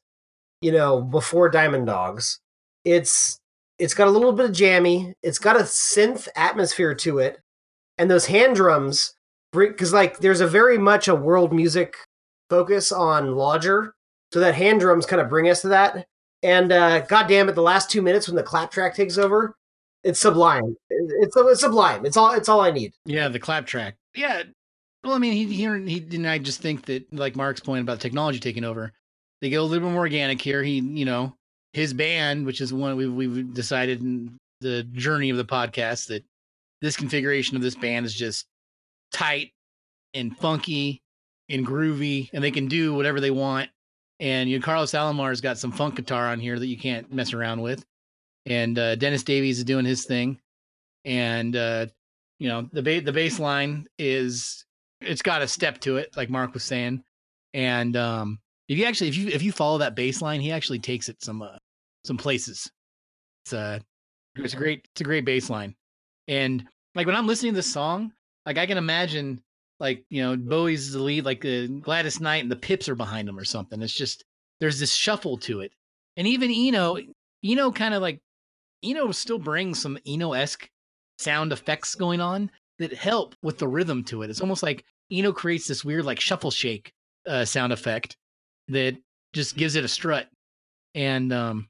you 0.61 0.73
know 0.73 1.01
before 1.01 1.49
Diamond 1.49 1.87
Dogs. 1.87 2.41
It's 2.85 3.39
it's 3.79 3.95
got 3.95 4.09
a 4.09 4.11
little 4.11 4.33
bit 4.33 4.47
of 4.51 4.57
jammy. 4.57 5.15
It's 5.23 5.39
got 5.39 5.57
a 5.57 5.65
synth 5.65 6.29
atmosphere 6.37 6.95
to 6.97 7.19
it, 7.19 7.41
and 7.99 8.11
those 8.11 8.27
hand 8.27 8.57
drums 8.57 9.15
because 9.53 9.93
like 9.93 10.19
there's 10.19 10.41
a 10.41 10.47
very 10.47 10.79
much 10.79 11.09
a 11.09 11.15
world 11.15 11.53
music 11.53 11.97
focus 12.51 12.93
on 12.93 13.35
Lodger, 13.35 13.95
so 14.33 14.41
that 14.41 14.55
hand 14.55 14.81
drums 14.81 15.07
kind 15.07 15.21
of 15.21 15.29
bring 15.29 15.49
us 15.49 15.63
to 15.63 15.69
that. 15.69 16.07
And 16.43 16.71
uh, 16.71 17.01
god 17.01 17.27
damn 17.27 17.49
it, 17.49 17.55
the 17.55 17.63
last 17.63 17.91
two 17.91 18.03
minutes 18.03 18.29
when 18.29 18.37
the 18.37 18.43
clap 18.43 18.71
track 18.71 18.95
takes 18.95 19.19
over, 19.19 19.57
it's 20.05 20.21
sublime. 20.21 20.77
It's, 20.89 21.35
it's 21.37 21.61
sublime. 21.61 22.07
It's 22.07 22.17
all. 22.17 22.33
It's 22.33 22.49
all 22.49 22.61
I 22.61 22.71
need. 22.71 22.93
Yeah, 23.05 23.29
the 23.29 23.41
clap 23.41 23.67
track. 23.67 23.97
Yeah. 24.15 24.45
Well, 25.03 25.15
I 25.15 25.19
mean, 25.19 25.33
he 25.33 25.45
he 25.47 25.91
he 25.91 26.01
didn't. 26.01 26.27
I 26.27 26.39
just 26.39 26.61
think 26.61 26.87
that, 26.87 27.13
like 27.13 27.35
Mark's 27.35 27.61
point 27.61 27.83
about 27.83 28.01
technology 28.01 28.39
taking 28.39 28.65
over, 28.65 28.93
they 29.41 29.51
get 29.51 29.57
a 29.57 29.63
little 29.63 29.87
bit 29.87 29.93
more 29.93 30.03
organic 30.03 30.41
here. 30.41 30.63
He, 30.63 30.79
you 30.79 31.05
know, 31.05 31.35
his 31.73 31.93
band, 31.93 32.47
which 32.47 32.61
is 32.61 32.73
one 32.73 32.97
we've 32.97 33.13
we've 33.13 33.55
decided 33.55 34.01
in 34.01 34.37
the 34.61 34.83
journey 34.83 35.31
of 35.31 35.37
the 35.37 35.45
podcast 35.45 36.09
that 36.09 36.25
this 36.81 36.97
configuration 36.97 37.57
of 37.57 37.63
this 37.63 37.75
band 37.75 38.07
is 38.07 38.15
just 38.15 38.47
tight 39.13 39.53
and 40.15 40.37
funky 40.37 41.03
and 41.49 41.67
groovy, 41.67 42.31
and 42.33 42.43
they 42.43 42.51
can 42.51 42.67
do 42.67 42.95
whatever 42.95 43.21
they 43.21 43.31
want. 43.31 43.71
And 44.19 44.49
you 44.49 44.59
know, 44.59 44.65
Carlos 44.65 44.93
Alomar's 44.93 45.41
got 45.41 45.59
some 45.59 45.73
funk 45.73 45.97
guitar 45.97 46.29
on 46.29 46.41
here 46.41 46.59
that 46.59 46.67
you 46.67 46.79
can't 46.79 47.13
mess 47.13 47.33
around 47.35 47.61
with, 47.61 47.85
and 48.47 48.79
uh, 48.79 48.97
Dennis 48.97 49.23
Davis 49.23 49.59
is 49.59 49.65
doing 49.65 49.85
his 49.85 50.07
thing, 50.07 50.39
and 51.05 51.55
uh, 51.55 51.87
you 52.39 52.49
know 52.49 52.69
the 52.73 52.83
ba- 52.83 53.03
the 53.03 53.13
bass 53.13 53.39
line 53.39 53.87
is 53.99 54.65
it's 55.03 55.23
got 55.23 55.43
a 55.43 55.49
step 55.49 55.81
to 55.81 55.99
it, 55.99 56.17
like 56.17 56.31
Mark 56.31 56.55
was 56.55 56.65
saying, 56.65 57.05
and 57.53 57.95
um, 57.97 58.39
if 58.69 58.79
you 58.79 58.85
actually 58.85 59.09
if 59.09 59.17
you 59.17 59.29
if 59.29 59.43
you 59.43 59.53
follow 59.53 59.79
that 59.79 59.95
bass 59.95 60.21
line, 60.21 60.41
he 60.41 60.53
actually 60.53 60.79
takes 60.79 61.09
it 61.09 61.23
some 61.23 61.43
uh, 61.43 61.57
some 62.05 62.17
places. 62.17 62.71
It's 63.45 63.53
uh 63.53 63.79
it's 64.37 64.55
a 64.55 64.57
great 64.57 64.87
it's 64.93 65.01
a 65.01 65.05
great 65.05 65.25
bass 65.25 65.49
line, 65.49 65.75
and 66.29 66.65
like 66.95 67.07
when 67.07 67.17
I'm 67.17 67.27
listening 67.27 67.53
to 67.53 67.57
this 67.57 67.73
song, 67.73 68.13
like 68.45 68.59
I 68.59 68.67
can 68.67 68.79
imagine 68.79 69.41
like 69.79 70.05
you 70.11 70.23
know 70.23 70.37
Bowie's 70.37 70.93
the 70.93 71.03
lead, 71.03 71.25
like 71.25 71.45
uh, 71.45 71.67
Gladys 71.81 72.21
Knight 72.21 72.43
and 72.43 72.51
the 72.51 72.57
Pips 72.57 72.89
are 72.89 72.97
behind 72.97 73.29
him 73.29 73.39
or 73.39 73.45
something. 73.45 73.81
It's 73.83 73.93
just 73.93 74.25
there's 74.61 74.81
this 74.81 74.95
shuffle 74.95 75.39
to 75.39 75.61
it, 75.61 75.73
and 76.17 76.27
even 76.27 76.51
Eno, 76.51 76.97
Eno 77.45 77.71
kind 77.71 77.95
of 77.95 78.03
like 78.03 78.21
Eno 78.83 79.13
still 79.13 79.39
brings 79.39 79.81
some 79.81 79.99
Eno 80.07 80.33
esque 80.33 80.69
sound 81.19 81.53
effects 81.53 81.95
going 81.95 82.21
on 82.21 82.51
that 82.79 82.93
help 82.93 83.35
with 83.43 83.59
the 83.59 83.69
rhythm 83.69 84.03
to 84.05 84.23
it. 84.23 84.31
It's 84.31 84.41
almost 84.41 84.63
like 84.63 84.85
Eno 85.11 85.33
creates 85.33 85.69
this 85.69 85.85
weird 85.85 86.05
like 86.05 86.21
shuffle 86.21 86.51
shake 86.51 86.93
uh, 87.27 87.45
sound 87.45 87.73
effect 87.73 88.17
that 88.69 88.97
just 89.33 89.57
gives 89.57 89.77
it 89.77 89.85
a 89.85 89.89
strut. 89.89 90.29
And 90.95 91.33
um, 91.33 91.69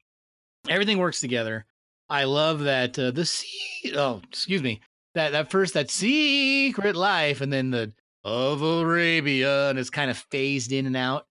everything 0.68 0.98
works 0.98 1.20
together. 1.20 1.66
I 2.08 2.24
love 2.24 2.60
that 2.60 2.98
uh, 2.98 3.10
the 3.10 3.24
sea. 3.24 3.92
Oh, 3.94 4.22
excuse 4.28 4.62
me. 4.62 4.80
That 5.14 5.32
that 5.32 5.50
first 5.50 5.74
that 5.74 5.90
secret 5.90 6.94
life, 6.94 7.40
and 7.40 7.52
then 7.52 7.70
the 7.70 7.92
of 8.24 8.62
Arabia, 8.62 9.70
and 9.70 9.78
it's 9.78 9.90
kind 9.90 10.10
of 10.10 10.18
phased 10.30 10.72
in 10.72 10.86
and 10.86 10.96
out. 10.96 11.26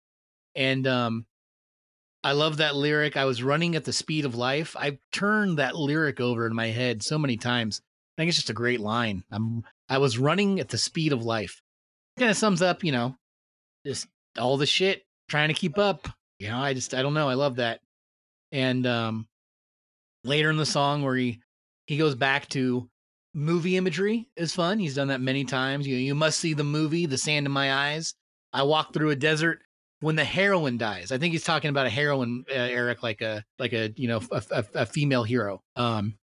And 0.55 0.87
um, 0.87 1.25
I 2.23 2.31
love 2.31 2.57
that 2.57 2.75
lyric. 2.75 3.17
I 3.17 3.25
was 3.25 3.43
running 3.43 3.75
at 3.75 3.83
the 3.83 3.91
speed 3.91 4.25
of 4.25 4.35
life. 4.35 4.75
I've 4.79 4.99
turned 5.11 5.57
that 5.57 5.75
lyric 5.75 6.21
over 6.21 6.45
in 6.47 6.55
my 6.55 6.67
head 6.67 7.03
so 7.03 7.17
many 7.17 7.35
times. 7.35 7.81
I 8.15 8.21
think 8.21 8.29
it's 8.29 8.37
just 8.37 8.49
a 8.49 8.53
great 8.53 8.79
line. 8.79 9.23
I'm 9.31 9.63
I 9.89 9.97
was 9.97 10.17
running 10.17 10.59
at 10.59 10.69
the 10.69 10.77
speed 10.77 11.11
of 11.11 11.23
life. 11.23 11.61
Kind 12.17 12.31
of 12.31 12.37
sums 12.37 12.61
up, 12.61 12.83
you 12.83 12.91
know, 12.91 13.17
just 13.85 14.07
all 14.37 14.57
the 14.57 14.65
shit 14.65 15.03
trying 15.33 15.47
to 15.47 15.55
keep 15.55 15.79
up. 15.79 16.07
You 16.37 16.49
know, 16.49 16.59
I 16.59 16.75
just 16.75 16.93
I 16.93 17.01
don't 17.01 17.15
know. 17.15 17.27
I 17.27 17.33
love 17.33 17.55
that. 17.55 17.79
And 18.51 18.85
um 18.85 19.27
later 20.23 20.51
in 20.51 20.57
the 20.57 20.65
song 20.65 21.01
where 21.01 21.15
he 21.15 21.41
he 21.87 21.97
goes 21.97 22.13
back 22.13 22.47
to 22.49 22.87
movie 23.33 23.75
imagery 23.75 24.29
is 24.37 24.53
fun. 24.53 24.77
He's 24.77 24.93
done 24.93 25.07
that 25.07 25.21
many 25.21 25.43
times. 25.43 25.87
You 25.87 25.95
you 25.95 26.13
must 26.13 26.39
see 26.39 26.53
the 26.53 26.63
movie 26.63 27.07
The 27.07 27.17
Sand 27.17 27.47
in 27.47 27.51
My 27.51 27.73
Eyes. 27.73 28.13
I 28.53 28.61
walk 28.61 28.93
through 28.93 29.09
a 29.09 29.15
desert 29.15 29.63
when 30.01 30.15
the 30.15 30.23
heroine 30.23 30.77
dies. 30.77 31.11
I 31.11 31.17
think 31.17 31.31
he's 31.31 31.43
talking 31.43 31.71
about 31.71 31.87
a 31.87 31.89
heroine, 31.89 32.45
uh, 32.51 32.53
Eric, 32.53 33.01
like 33.01 33.21
a 33.21 33.43
like 33.57 33.73
a 33.73 33.91
you 33.95 34.07
know 34.07 34.21
a, 34.31 34.43
a, 34.51 34.65
a 34.75 34.85
female 34.85 35.23
hero. 35.23 35.63
Um, 35.75 36.13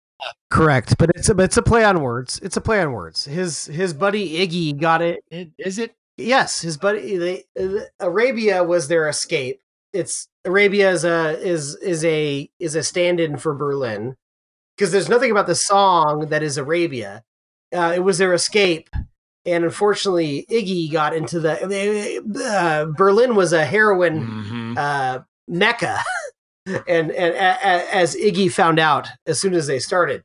Correct, 0.49 0.95
but 0.97 1.09
it's 1.15 1.27
a 1.29 1.37
it's 1.37 1.57
a 1.57 1.61
play 1.61 1.83
on 1.83 2.01
words. 2.01 2.39
It's 2.41 2.55
a 2.55 2.61
play 2.61 2.79
on 2.79 2.93
words. 2.93 3.25
His 3.25 3.65
his 3.65 3.93
buddy 3.93 4.47
Iggy 4.47 4.79
got 4.79 5.01
it. 5.01 5.21
it, 5.29 5.49
is 5.57 5.79
it? 5.79 5.95
Yes, 6.23 6.61
his 6.61 6.77
buddy 6.77 7.17
they, 7.17 7.43
uh, 7.59 7.85
Arabia 7.99 8.63
was 8.63 8.87
their 8.87 9.07
escape. 9.07 9.61
It's 9.93 10.27
Arabia 10.45 10.91
is 10.91 11.03
a 11.05 11.37
is 11.39 11.75
is 11.77 12.03
a 12.05 12.49
is 12.59 12.75
a 12.75 12.83
stand-in 12.83 13.37
for 13.37 13.53
Berlin 13.53 14.15
because 14.75 14.91
there's 14.91 15.09
nothing 15.09 15.31
about 15.31 15.47
the 15.47 15.55
song 15.55 16.27
that 16.29 16.43
is 16.43 16.57
Arabia. 16.57 17.23
Uh, 17.73 17.93
it 17.95 17.99
was 17.99 18.17
their 18.17 18.33
escape, 18.33 18.89
and 19.45 19.63
unfortunately, 19.63 20.45
Iggy 20.49 20.91
got 20.91 21.13
into 21.13 21.39
the 21.39 22.21
uh, 22.45 22.85
Berlin 22.97 23.35
was 23.35 23.53
a 23.53 23.65
heroin 23.65 24.27
Mhm. 24.27 24.77
uh, 24.77 25.19
mecca, 25.47 25.99
and 26.65 27.11
and 27.11 27.33
a, 27.35 27.37
a, 27.39 27.95
as 27.95 28.15
Iggy 28.15 28.51
found 28.51 28.79
out 28.79 29.09
as 29.25 29.39
soon 29.39 29.53
as 29.53 29.67
they 29.67 29.79
started. 29.79 30.23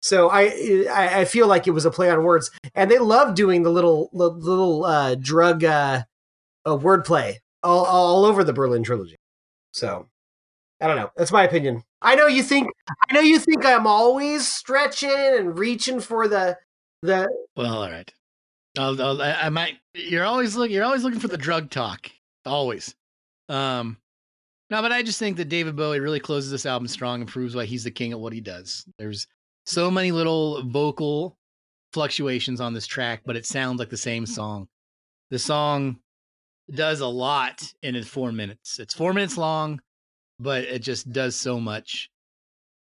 So 0.00 0.30
I, 0.30 1.20
I 1.20 1.24
feel 1.24 1.48
like 1.48 1.66
it 1.66 1.72
was 1.72 1.84
a 1.84 1.90
play 1.90 2.08
on 2.10 2.22
words, 2.22 2.50
and 2.74 2.90
they 2.90 2.98
love 2.98 3.34
doing 3.34 3.62
the 3.62 3.70
little 3.70 4.10
little 4.12 4.84
uh, 4.84 5.16
drug 5.16 5.64
uh, 5.64 6.04
uh, 6.64 6.76
wordplay 6.76 7.36
all 7.62 7.84
all 7.84 8.24
over 8.24 8.44
the 8.44 8.52
Berlin 8.52 8.84
trilogy. 8.84 9.16
So 9.72 10.06
I 10.80 10.86
don't 10.86 10.96
know. 10.96 11.10
That's 11.16 11.32
my 11.32 11.44
opinion. 11.44 11.82
I 12.00 12.14
know 12.14 12.26
you 12.26 12.42
think 12.42 12.68
I 13.10 13.14
know 13.14 13.20
you 13.20 13.38
think 13.38 13.64
I'm 13.64 13.86
always 13.86 14.46
stretching 14.46 15.10
and 15.10 15.58
reaching 15.58 16.00
for 16.00 16.28
the 16.28 16.56
the 17.02 17.28
Well, 17.56 17.74
all 17.74 17.90
right. 17.90 18.12
I'll, 18.78 19.00
I'll, 19.02 19.20
I, 19.20 19.48
might. 19.48 19.78
You're 19.94 20.24
always 20.24 20.54
looking. 20.54 20.74
You're 20.74 20.84
always 20.84 21.02
looking 21.02 21.18
for 21.18 21.28
the 21.28 21.36
drug 21.36 21.70
talk. 21.70 22.10
Always. 22.46 22.94
Um, 23.48 23.96
no, 24.70 24.82
but 24.82 24.92
I 24.92 25.02
just 25.02 25.18
think 25.18 25.36
that 25.38 25.48
David 25.48 25.74
Bowie 25.74 26.00
really 26.00 26.20
closes 26.20 26.50
this 26.50 26.66
album 26.66 26.86
strong 26.86 27.20
and 27.20 27.28
proves 27.28 27.56
why 27.56 27.64
he's 27.64 27.84
the 27.84 27.90
king 27.90 28.12
at 28.12 28.20
what 28.20 28.32
he 28.32 28.40
does. 28.40 28.84
There's 28.98 29.26
so 29.68 29.90
many 29.90 30.12
little 30.12 30.62
vocal 30.62 31.36
fluctuations 31.92 32.60
on 32.60 32.72
this 32.72 32.86
track, 32.86 33.20
but 33.26 33.36
it 33.36 33.44
sounds 33.44 33.78
like 33.78 33.90
the 33.90 33.96
same 33.96 34.24
song. 34.24 34.66
The 35.30 35.38
song 35.38 35.98
does 36.70 37.00
a 37.00 37.06
lot 37.06 37.62
in 37.82 37.94
its 37.94 38.08
four 38.08 38.32
minutes. 38.32 38.78
It's 38.78 38.94
four 38.94 39.12
minutes 39.12 39.36
long, 39.36 39.80
but 40.40 40.64
it 40.64 40.80
just 40.80 41.12
does 41.12 41.36
so 41.36 41.60
much. 41.60 42.10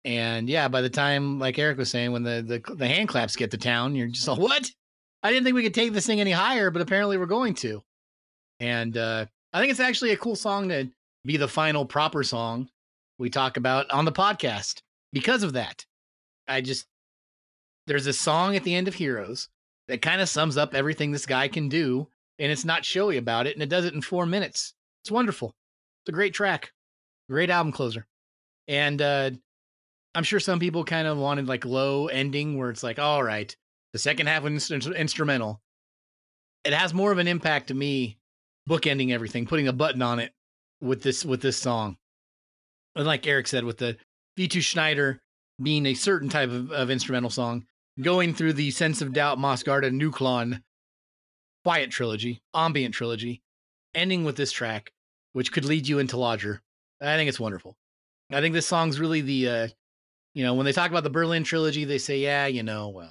And 0.04 0.48
yeah, 0.48 0.66
by 0.66 0.80
the 0.80 0.90
time, 0.90 1.38
like 1.38 1.58
Eric 1.58 1.78
was 1.78 1.90
saying, 1.90 2.10
when 2.10 2.24
the 2.24 2.42
the, 2.42 2.74
the 2.74 2.88
hand 2.88 3.08
claps 3.08 3.36
get 3.36 3.52
to 3.52 3.58
town, 3.58 3.94
you're 3.94 4.08
just 4.08 4.26
like, 4.26 4.38
what? 4.38 4.68
I 5.22 5.30
didn't 5.30 5.44
think 5.44 5.54
we 5.54 5.62
could 5.62 5.74
take 5.74 5.92
this 5.92 6.06
thing 6.06 6.20
any 6.20 6.32
higher, 6.32 6.72
but 6.72 6.82
apparently 6.82 7.16
we're 7.16 7.26
going 7.26 7.54
to. 7.54 7.80
And 8.58 8.96
uh, 8.96 9.26
I 9.52 9.60
think 9.60 9.70
it's 9.70 9.78
actually 9.78 10.10
a 10.10 10.16
cool 10.16 10.34
song 10.34 10.68
to 10.70 10.90
be 11.24 11.36
the 11.36 11.46
final 11.46 11.84
proper 11.84 12.24
song 12.24 12.68
we 13.18 13.30
talk 13.30 13.56
about 13.56 13.88
on 13.92 14.04
the 14.04 14.10
podcast 14.10 14.82
because 15.12 15.44
of 15.44 15.52
that. 15.52 15.86
I 16.48 16.60
just, 16.60 16.86
there's 17.86 18.06
a 18.06 18.12
song 18.12 18.56
at 18.56 18.64
the 18.64 18.74
end 18.74 18.88
of 18.88 18.94
Heroes 18.94 19.48
that 19.88 20.02
kind 20.02 20.20
of 20.20 20.28
sums 20.28 20.56
up 20.56 20.74
everything 20.74 21.10
this 21.10 21.26
guy 21.26 21.48
can 21.48 21.68
do, 21.68 22.08
and 22.38 22.52
it's 22.52 22.64
not 22.64 22.84
showy 22.84 23.16
about 23.16 23.46
it, 23.46 23.54
and 23.54 23.62
it 23.62 23.68
does 23.68 23.84
it 23.84 23.94
in 23.94 24.02
four 24.02 24.26
minutes. 24.26 24.74
It's 25.02 25.10
wonderful. 25.10 25.54
It's 26.02 26.10
a 26.10 26.12
great 26.12 26.34
track, 26.34 26.72
great 27.28 27.50
album 27.50 27.72
closer. 27.72 28.06
And 28.68 29.00
uh, 29.02 29.30
I'm 30.14 30.24
sure 30.24 30.40
some 30.40 30.58
people 30.58 30.84
kind 30.84 31.06
of 31.06 31.18
wanted 31.18 31.48
like 31.48 31.64
low 31.64 32.06
ending 32.06 32.56
where 32.56 32.70
it's 32.70 32.82
like, 32.82 32.98
all 32.98 33.22
right, 33.22 33.54
the 33.92 33.98
second 33.98 34.26
half 34.26 34.42
was 34.42 34.70
inst- 34.70 34.88
instrumental. 34.88 35.60
It 36.64 36.72
has 36.72 36.94
more 36.94 37.12
of 37.12 37.18
an 37.18 37.28
impact 37.28 37.68
to 37.68 37.74
me, 37.74 38.18
bookending 38.68 39.10
everything, 39.10 39.46
putting 39.46 39.68
a 39.68 39.72
button 39.72 40.02
on 40.02 40.20
it 40.20 40.32
with 40.80 41.02
this 41.02 41.24
with 41.24 41.42
this 41.42 41.56
song. 41.56 41.96
And 42.94 43.06
like 43.06 43.26
Eric 43.26 43.48
said, 43.48 43.64
with 43.64 43.78
the 43.78 43.96
V2 44.38 44.60
Schneider 44.62 45.20
being 45.62 45.86
a 45.86 45.94
certain 45.94 46.28
type 46.28 46.50
of, 46.50 46.70
of 46.72 46.90
instrumental 46.90 47.30
song, 47.30 47.66
going 48.00 48.34
through 48.34 48.54
the 48.54 48.70
Sense 48.70 49.02
of 49.02 49.12
Doubt, 49.12 49.38
Mosgarda, 49.38 49.90
Neuköln, 49.90 50.62
Quiet 51.64 51.90
trilogy, 51.92 52.42
ambient 52.54 52.92
trilogy, 52.92 53.40
ending 53.94 54.24
with 54.24 54.36
this 54.36 54.50
track, 54.50 54.90
which 55.32 55.52
could 55.52 55.64
lead 55.64 55.86
you 55.86 56.00
into 56.00 56.16
Lodger. 56.16 56.60
I 57.00 57.16
think 57.16 57.28
it's 57.28 57.38
wonderful. 57.38 57.76
I 58.32 58.40
think 58.40 58.52
this 58.52 58.66
song's 58.66 58.98
really 58.98 59.20
the, 59.20 59.48
uh, 59.48 59.68
you 60.34 60.42
know, 60.42 60.54
when 60.54 60.64
they 60.66 60.72
talk 60.72 60.90
about 60.90 61.04
the 61.04 61.10
Berlin 61.10 61.44
trilogy, 61.44 61.84
they 61.84 61.98
say, 61.98 62.18
yeah, 62.18 62.46
you 62.46 62.64
know, 62.64 62.88
well, 62.88 63.10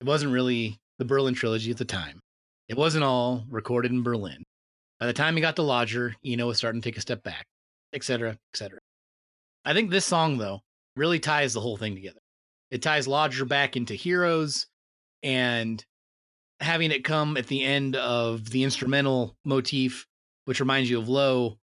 it 0.00 0.06
wasn't 0.06 0.32
really 0.32 0.78
the 0.98 1.04
Berlin 1.06 1.34
trilogy 1.34 1.70
at 1.70 1.78
the 1.78 1.84
time. 1.84 2.20
It 2.68 2.76
wasn't 2.76 3.04
all 3.04 3.44
recorded 3.48 3.90
in 3.90 4.02
Berlin. 4.02 4.44
By 4.98 5.06
the 5.06 5.12
time 5.14 5.34
he 5.34 5.40
got 5.40 5.56
to 5.56 5.62
Lodger, 5.62 6.16
Eno 6.22 6.46
was 6.46 6.58
starting 6.58 6.82
to 6.82 6.88
take 6.88 6.98
a 6.98 7.00
step 7.00 7.22
back, 7.22 7.46
et 7.94 8.04
cetera, 8.04 8.32
et 8.32 8.56
cetera. 8.56 8.80
I 9.64 9.72
think 9.72 9.90
this 9.90 10.04
song, 10.04 10.36
though, 10.36 10.60
really 11.00 11.18
ties 11.18 11.54
the 11.54 11.60
whole 11.60 11.78
thing 11.78 11.94
together. 11.94 12.20
It 12.70 12.82
ties 12.82 13.08
Lodger 13.08 13.46
back 13.46 13.74
into 13.74 13.94
Heroes 13.94 14.66
and 15.22 15.82
having 16.60 16.92
it 16.92 17.04
come 17.04 17.38
at 17.38 17.46
the 17.46 17.64
end 17.64 17.96
of 17.96 18.50
the 18.50 18.62
instrumental 18.64 19.34
motif, 19.46 20.06
which 20.44 20.60
reminds 20.60 20.90
you 20.90 20.98
of 20.98 21.08
Low. 21.08 21.58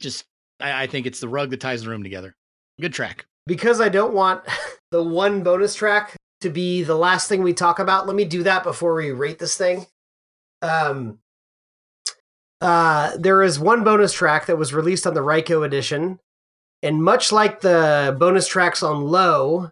Just, 0.00 0.24
I, 0.58 0.82
I 0.82 0.86
think 0.88 1.06
it's 1.06 1.20
the 1.20 1.28
rug 1.28 1.50
that 1.50 1.60
ties 1.60 1.84
the 1.84 1.90
room 1.90 2.02
together. 2.02 2.34
Good 2.80 2.92
track. 2.92 3.26
because 3.46 3.80
I 3.80 3.88
don't 3.88 4.14
want 4.14 4.42
the 4.90 5.02
one 5.02 5.44
bonus 5.44 5.76
track 5.76 6.16
to 6.40 6.50
be 6.50 6.82
the 6.82 6.96
last 6.96 7.28
thing 7.28 7.42
we 7.42 7.52
talk 7.54 7.78
about, 7.78 8.06
let 8.06 8.16
me 8.16 8.24
do 8.24 8.42
that 8.42 8.64
before 8.64 8.94
we 8.94 9.12
rate 9.12 9.38
this 9.38 9.56
thing. 9.56 9.86
Um, 10.60 11.20
uh, 12.60 13.16
there 13.16 13.42
is 13.42 13.60
one 13.60 13.84
bonus 13.84 14.12
track 14.12 14.46
that 14.46 14.58
was 14.58 14.74
released 14.74 15.06
on 15.06 15.14
the 15.14 15.20
Ryko 15.20 15.64
edition, 15.64 16.18
and 16.82 17.02
much 17.02 17.32
like 17.32 17.60
the 17.60 18.16
bonus 18.18 18.46
tracks 18.46 18.82
on 18.82 19.04
Low, 19.04 19.70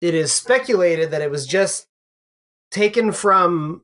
it 0.00 0.14
is 0.14 0.32
speculated 0.32 1.10
that 1.10 1.22
it 1.22 1.30
was 1.30 1.46
just 1.46 1.86
taken 2.70 3.12
from 3.12 3.82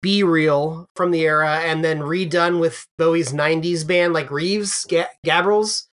B 0.00 0.22
Real 0.22 0.88
from 0.94 1.10
the 1.10 1.22
era 1.22 1.58
and 1.58 1.84
then 1.84 2.00
redone 2.00 2.60
with 2.60 2.86
Bowie's 2.96 3.32
90s 3.32 3.86
band 3.86 4.12
like 4.12 4.30
Reeves, 4.30 4.86
Gabrels. 5.24 5.84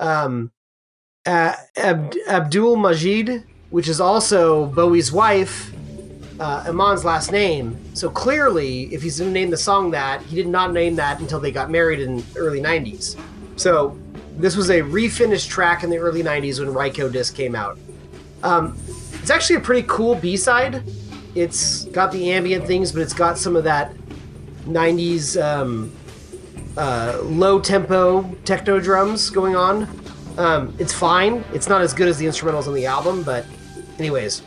Um, 0.00 0.50
uh, 1.24 1.54
Ab- 1.76 2.14
Abdul 2.28 2.76
Majid, 2.76 3.44
which 3.70 3.88
is 3.88 4.00
also 4.00 4.66
Bowie's 4.66 5.12
wife, 5.12 5.72
uh, 6.40 6.64
Iman's 6.68 7.04
last 7.04 7.32
name. 7.32 7.78
So 7.94 8.10
clearly, 8.10 8.92
if 8.92 9.02
he's 9.02 9.18
going 9.18 9.32
to 9.32 9.40
name 9.40 9.50
the 9.50 9.56
song 9.56 9.92
that, 9.92 10.20
he 10.22 10.36
did 10.36 10.48
not 10.48 10.72
name 10.72 10.96
that 10.96 11.20
until 11.20 11.40
they 11.40 11.52
got 11.52 11.70
married 11.70 12.00
in 12.00 12.24
early 12.36 12.60
90s. 12.60 13.18
So 13.56 13.96
this 14.36 14.56
was 14.56 14.70
a 14.70 14.80
refinished 14.80 15.48
track 15.48 15.84
in 15.84 15.90
the 15.90 15.98
early 15.98 16.22
90s 16.22 16.60
when 16.60 16.74
Ryko 16.74 17.12
Disc 17.12 17.34
came 17.34 17.54
out. 17.54 17.78
Um, 18.42 18.76
it's 19.20 19.30
actually 19.30 19.56
a 19.56 19.60
pretty 19.60 19.86
cool 19.88 20.14
B-side. 20.16 20.82
It's 21.34 21.84
got 21.86 22.12
the 22.12 22.32
ambient 22.32 22.66
things, 22.66 22.92
but 22.92 23.02
it's 23.02 23.14
got 23.14 23.38
some 23.38 23.56
of 23.56 23.64
that 23.64 23.94
90s 24.66 25.42
um, 25.42 25.92
uh, 26.76 27.18
low 27.22 27.60
tempo 27.60 28.22
techno 28.44 28.80
drums 28.80 29.30
going 29.30 29.56
on. 29.56 29.88
Um, 30.36 30.74
it's 30.78 30.92
fine. 30.92 31.44
It's 31.52 31.68
not 31.68 31.80
as 31.80 31.94
good 31.94 32.08
as 32.08 32.18
the 32.18 32.26
instrumentals 32.26 32.66
on 32.66 32.74
the 32.74 32.86
album, 32.86 33.22
but 33.22 33.46
anyways, 33.98 34.42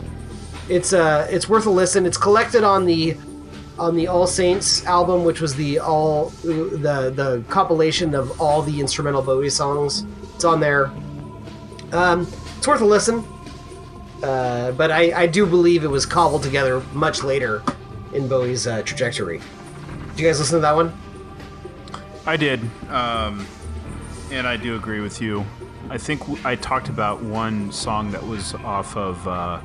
it's 0.69 0.91
uh 0.91 1.27
it's 1.29 1.47
worth 1.47 1.65
a 1.65 1.69
listen. 1.69 2.05
It's 2.05 2.17
collected 2.17 2.63
on 2.63 2.85
the 2.85 3.17
on 3.79 3.95
the 3.95 4.07
All 4.07 4.27
Saints 4.27 4.85
album, 4.85 5.23
which 5.23 5.41
was 5.41 5.55
the 5.55 5.79
all 5.79 6.29
the 6.43 7.11
the 7.15 7.43
compilation 7.49 8.15
of 8.15 8.39
all 8.41 8.61
the 8.61 8.79
instrumental 8.79 9.21
Bowie 9.21 9.49
songs. 9.49 10.05
It's 10.35 10.45
on 10.45 10.59
there. 10.59 10.91
Um, 11.91 12.27
it's 12.57 12.67
worth 12.67 12.81
a 12.81 12.85
listen. 12.85 13.23
Uh, 14.23 14.71
but 14.71 14.89
I, 14.89 15.23
I 15.23 15.27
do 15.27 15.45
believe 15.45 15.83
it 15.83 15.89
was 15.89 16.05
cobbled 16.05 16.41
together 16.41 16.81
much 16.93 17.23
later 17.23 17.61
in 18.13 18.27
Bowie's 18.27 18.65
uh, 18.65 18.81
trajectory. 18.81 19.39
Did 20.11 20.19
you 20.19 20.27
guys 20.27 20.39
listen 20.39 20.55
to 20.55 20.61
that 20.61 20.75
one? 20.75 20.97
I 22.25 22.35
did, 22.35 22.59
um, 22.89 23.45
and 24.31 24.47
I 24.47 24.57
do 24.57 24.75
agree 24.75 25.01
with 25.01 25.21
you. 25.21 25.45
I 25.89 25.97
think 25.97 26.23
I 26.45 26.55
talked 26.55 26.89
about 26.89 27.21
one 27.21 27.71
song 27.71 28.11
that 28.11 28.25
was 28.25 28.53
off 28.55 28.97
of 28.97 29.25
uh, 29.27 29.61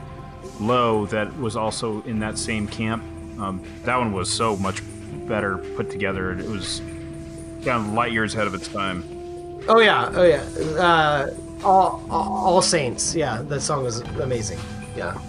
Low 0.60 1.07
that 1.07 1.36
was 1.39 1.57
also 1.57 2.02
in 2.02 2.20
that 2.20 2.39
same 2.39 2.68
camp. 2.68 3.02
Um, 3.42 3.62
that 3.84 3.96
one 3.96 4.12
was 4.12 4.32
so 4.32 4.56
much 4.56 4.82
better 5.26 5.58
put 5.76 5.90
together. 5.90 6.32
It 6.38 6.46
was 6.46 6.80
kind 7.64 7.86
of 7.86 7.92
light 7.92 8.12
years 8.12 8.34
ahead 8.34 8.46
of 8.46 8.54
its 8.54 8.68
time. 8.68 9.04
Oh 9.68 9.80
yeah, 9.80 10.10
oh 10.14 10.24
yeah. 10.24 10.42
Uh, 10.80 11.30
all, 11.64 12.04
all 12.10 12.46
all 12.46 12.62
saints. 12.62 13.14
Yeah, 13.14 13.42
that 13.42 13.60
song 13.60 13.84
was 13.84 14.00
amazing. 14.00 14.58
Yeah. 14.96 15.20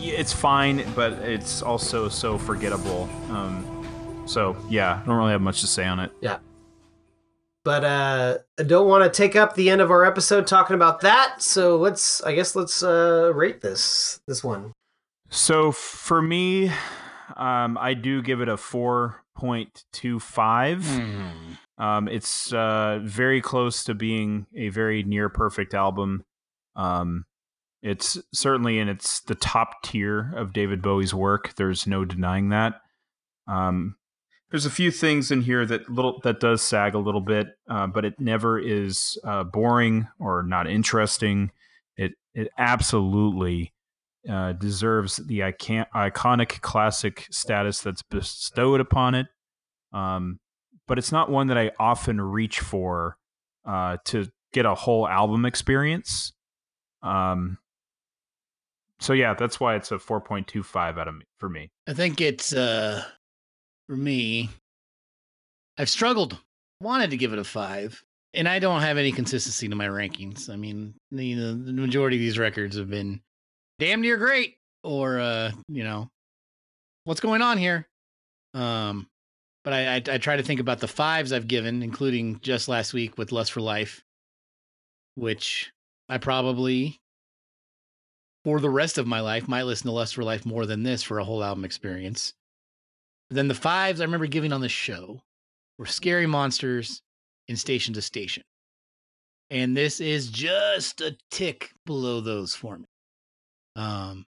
It's 0.00 0.32
fine, 0.32 0.84
but 0.94 1.12
it's 1.12 1.62
also 1.62 2.08
so 2.08 2.36
forgettable. 2.36 3.08
Um, 3.30 4.24
so 4.26 4.56
yeah, 4.68 5.00
I 5.02 5.06
don't 5.06 5.16
really 5.16 5.32
have 5.32 5.40
much 5.40 5.60
to 5.60 5.66
say 5.66 5.84
on 5.86 6.00
it. 6.00 6.10
Yeah. 6.20 6.38
But 7.64 7.84
uh 7.84 8.38
I 8.58 8.64
don't 8.64 8.88
want 8.88 9.04
to 9.04 9.16
take 9.16 9.36
up 9.36 9.54
the 9.54 9.70
end 9.70 9.80
of 9.80 9.90
our 9.90 10.04
episode 10.04 10.46
talking 10.46 10.74
about 10.74 11.00
that, 11.02 11.40
so 11.40 11.76
let's 11.76 12.20
I 12.22 12.34
guess 12.34 12.56
let's 12.56 12.82
uh 12.82 13.32
rate 13.34 13.60
this 13.60 14.20
this 14.26 14.42
one. 14.42 14.72
So 15.30 15.70
for 15.70 16.20
me, 16.20 16.72
um, 17.36 17.78
I 17.78 17.94
do 17.94 18.22
give 18.22 18.40
it 18.40 18.48
a 18.48 18.56
four 18.56 19.22
point 19.36 19.84
two 19.92 20.20
five. 20.20 20.86
Um, 21.78 22.08
it's 22.08 22.52
uh, 22.52 23.00
very 23.02 23.40
close 23.40 23.84
to 23.84 23.94
being 23.94 24.46
a 24.56 24.68
very 24.68 25.02
near 25.02 25.28
perfect 25.28 25.74
album. 25.74 26.24
Um, 26.76 27.24
it's 27.82 28.18
certainly 28.32 28.78
in 28.78 28.88
its 28.88 29.20
the 29.20 29.34
top 29.34 29.82
tier 29.82 30.32
of 30.36 30.52
David 30.52 30.82
Bowie's 30.82 31.12
work. 31.12 31.54
There's 31.56 31.86
no 31.86 32.04
denying 32.04 32.50
that. 32.50 32.74
Um, 33.48 33.96
there's 34.50 34.66
a 34.66 34.70
few 34.70 34.90
things 34.90 35.30
in 35.30 35.40
here 35.42 35.64
that 35.66 35.90
little 35.90 36.20
that 36.24 36.38
does 36.38 36.62
sag 36.62 36.94
a 36.94 36.98
little 36.98 37.22
bit, 37.22 37.48
uh, 37.68 37.86
but 37.86 38.04
it 38.04 38.20
never 38.20 38.58
is 38.58 39.18
uh, 39.24 39.42
boring 39.44 40.06
or 40.20 40.42
not 40.42 40.68
interesting. 40.68 41.50
It 41.96 42.12
it 42.34 42.50
absolutely 42.58 43.71
uh, 44.28 44.52
deserves 44.52 45.16
the 45.16 45.42
icon- 45.42 45.86
iconic 45.94 46.60
classic 46.60 47.26
status 47.30 47.80
that's 47.80 48.02
bestowed 48.02 48.80
upon 48.80 49.14
it. 49.14 49.26
Um, 49.92 50.38
but 50.86 50.98
it's 50.98 51.12
not 51.12 51.30
one 51.30 51.48
that 51.48 51.58
I 51.58 51.72
often 51.78 52.20
reach 52.20 52.60
for 52.60 53.16
uh, 53.64 53.98
to 54.06 54.28
get 54.52 54.66
a 54.66 54.74
whole 54.74 55.08
album 55.08 55.44
experience. 55.44 56.32
Um, 57.02 57.58
so 59.00 59.12
yeah, 59.12 59.34
that's 59.34 59.58
why 59.58 59.74
it's 59.74 59.90
a 59.90 59.96
4.25 59.96 60.98
out 60.98 61.08
of 61.08 61.14
me 61.14 61.24
for 61.38 61.48
me. 61.48 61.70
I 61.88 61.94
think 61.94 62.20
it's 62.20 62.52
uh 62.52 63.04
for 63.88 63.96
me. 63.96 64.48
I've 65.76 65.90
struggled. 65.90 66.38
Wanted 66.80 67.10
to 67.10 67.16
give 67.16 67.32
it 67.32 67.38
a 67.38 67.44
five, 67.44 68.02
and 68.34 68.48
I 68.48 68.58
don't 68.58 68.82
have 68.82 68.98
any 68.98 69.12
consistency 69.12 69.68
to 69.68 69.74
my 69.74 69.86
rankings. 69.86 70.50
I 70.50 70.56
mean, 70.56 70.94
the 71.10 71.54
majority 71.54 72.16
of 72.16 72.20
these 72.20 72.38
records 72.38 72.76
have 72.76 72.90
been 72.90 73.20
damn 73.82 74.00
near 74.00 74.16
great, 74.16 74.58
or 74.84 75.18
uh, 75.18 75.50
you 75.66 75.82
know, 75.82 76.08
what's 77.02 77.20
going 77.20 77.42
on 77.42 77.58
here? 77.58 77.88
Um, 78.54 79.08
but 79.64 79.72
I, 79.72 79.96
I 79.96 80.02
I 80.06 80.18
try 80.18 80.36
to 80.36 80.42
think 80.44 80.60
about 80.60 80.78
the 80.78 80.86
fives 80.86 81.32
I've 81.32 81.48
given, 81.48 81.82
including 81.82 82.38
just 82.40 82.68
last 82.68 82.92
week 82.94 83.18
with 83.18 83.32
Lust 83.32 83.50
for 83.50 83.60
Life, 83.60 84.04
which 85.16 85.72
I 86.08 86.18
probably 86.18 87.00
for 88.44 88.60
the 88.60 88.70
rest 88.70 88.98
of 88.98 89.06
my 89.06 89.20
life 89.20 89.48
might 89.48 89.62
listen 89.64 89.86
to 89.86 89.92
Lust 89.92 90.14
for 90.14 90.22
Life 90.22 90.46
more 90.46 90.64
than 90.64 90.84
this 90.84 91.02
for 91.02 91.18
a 91.18 91.24
whole 91.24 91.42
album 91.42 91.64
experience. 91.64 92.34
Then 93.30 93.48
the 93.48 93.54
fives 93.54 94.00
I 94.00 94.04
remember 94.04 94.26
giving 94.26 94.52
on 94.52 94.60
the 94.60 94.68
show 94.68 95.22
were 95.78 95.86
Scary 95.86 96.26
Monsters 96.26 97.02
and 97.48 97.58
Station 97.58 97.94
to 97.94 98.02
Station. 98.02 98.44
And 99.50 99.76
this 99.76 100.00
is 100.00 100.28
just 100.28 101.00
a 101.00 101.16
tick 101.30 101.72
below 101.84 102.20
those 102.20 102.54
for 102.54 102.78
me. 102.78 102.84
Um 103.76 104.26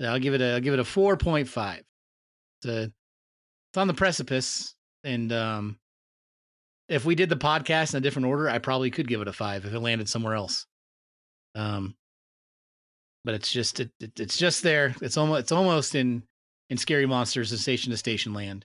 I'll 0.00 0.18
give 0.18 0.34
it 0.34 0.40
a 0.40 0.54
I'll 0.54 0.60
give 0.60 0.74
it 0.74 0.80
a 0.80 0.84
4.5. 0.84 1.78
It's 1.78 2.66
a, 2.66 2.82
it's 2.82 3.76
on 3.76 3.88
the 3.88 3.94
precipice 3.94 4.74
and 5.04 5.32
um 5.32 5.78
if 6.88 7.04
we 7.04 7.14
did 7.14 7.28
the 7.28 7.36
podcast 7.36 7.92
in 7.92 7.98
a 7.98 8.00
different 8.00 8.26
order, 8.26 8.48
I 8.48 8.58
probably 8.58 8.90
could 8.90 9.08
give 9.08 9.20
it 9.20 9.28
a 9.28 9.32
5 9.32 9.66
if 9.66 9.74
it 9.74 9.80
landed 9.80 10.08
somewhere 10.08 10.34
else. 10.34 10.66
Um 11.54 11.94
but 13.24 13.34
it's 13.34 13.52
just 13.52 13.80
it, 13.80 13.90
it, 14.00 14.18
it's 14.18 14.38
just 14.38 14.62
there. 14.62 14.94
It's 15.02 15.16
almost 15.16 15.40
it's 15.40 15.52
almost 15.52 15.94
in 15.94 16.22
in 16.70 16.76
Scary 16.76 17.06
Monsters 17.06 17.52
and 17.52 17.60
Station 17.60 17.90
to 17.90 17.96
Station 17.96 18.32
Land. 18.32 18.64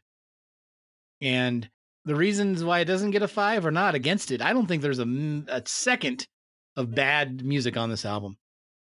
And 1.22 1.70
the 2.06 2.16
reasons 2.16 2.64
why 2.64 2.80
it 2.80 2.86
doesn't 2.86 3.12
get 3.12 3.22
a 3.22 3.28
five 3.28 3.66
are 3.66 3.72
not 3.72 3.96
against 3.96 4.32
it. 4.32 4.42
I 4.42 4.54
don't 4.54 4.68
think 4.68 4.82
there's 4.82 5.00
a, 5.00 5.44
a 5.48 5.64
second 5.66 6.28
of 6.76 6.94
bad 6.94 7.46
music 7.46 7.78
on 7.78 7.90
this 7.90 8.06
album. 8.06 8.38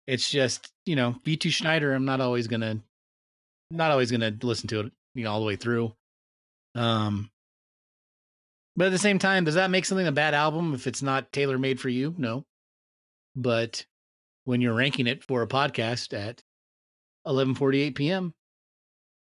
It's 0.06 0.30
just 0.30 0.72
you 0.86 0.96
know 0.96 1.16
V2 1.24 1.50
Schneider. 1.50 1.92
I'm 1.94 2.04
not 2.04 2.20
always 2.20 2.46
gonna 2.46 2.80
not 3.70 3.90
always 3.90 4.10
gonna 4.10 4.36
listen 4.42 4.68
to 4.68 4.80
it 4.80 4.92
you 5.14 5.24
know 5.24 5.32
all 5.32 5.40
the 5.40 5.46
way 5.46 5.56
through. 5.56 5.94
Um, 6.74 7.30
but 8.76 8.86
at 8.86 8.92
the 8.92 8.98
same 8.98 9.18
time, 9.18 9.44
does 9.44 9.54
that 9.54 9.70
make 9.70 9.84
something 9.84 10.06
a 10.06 10.12
bad 10.12 10.34
album 10.34 10.74
if 10.74 10.86
it's 10.86 11.02
not 11.02 11.32
tailor 11.32 11.58
made 11.58 11.80
for 11.80 11.88
you? 11.88 12.14
No. 12.18 12.44
But 13.36 13.86
when 14.44 14.60
you're 14.60 14.74
ranking 14.74 15.06
it 15.06 15.22
for 15.24 15.42
a 15.42 15.48
podcast 15.48 16.12
at 16.12 16.42
11:48 17.26 17.94
p.m., 17.94 18.34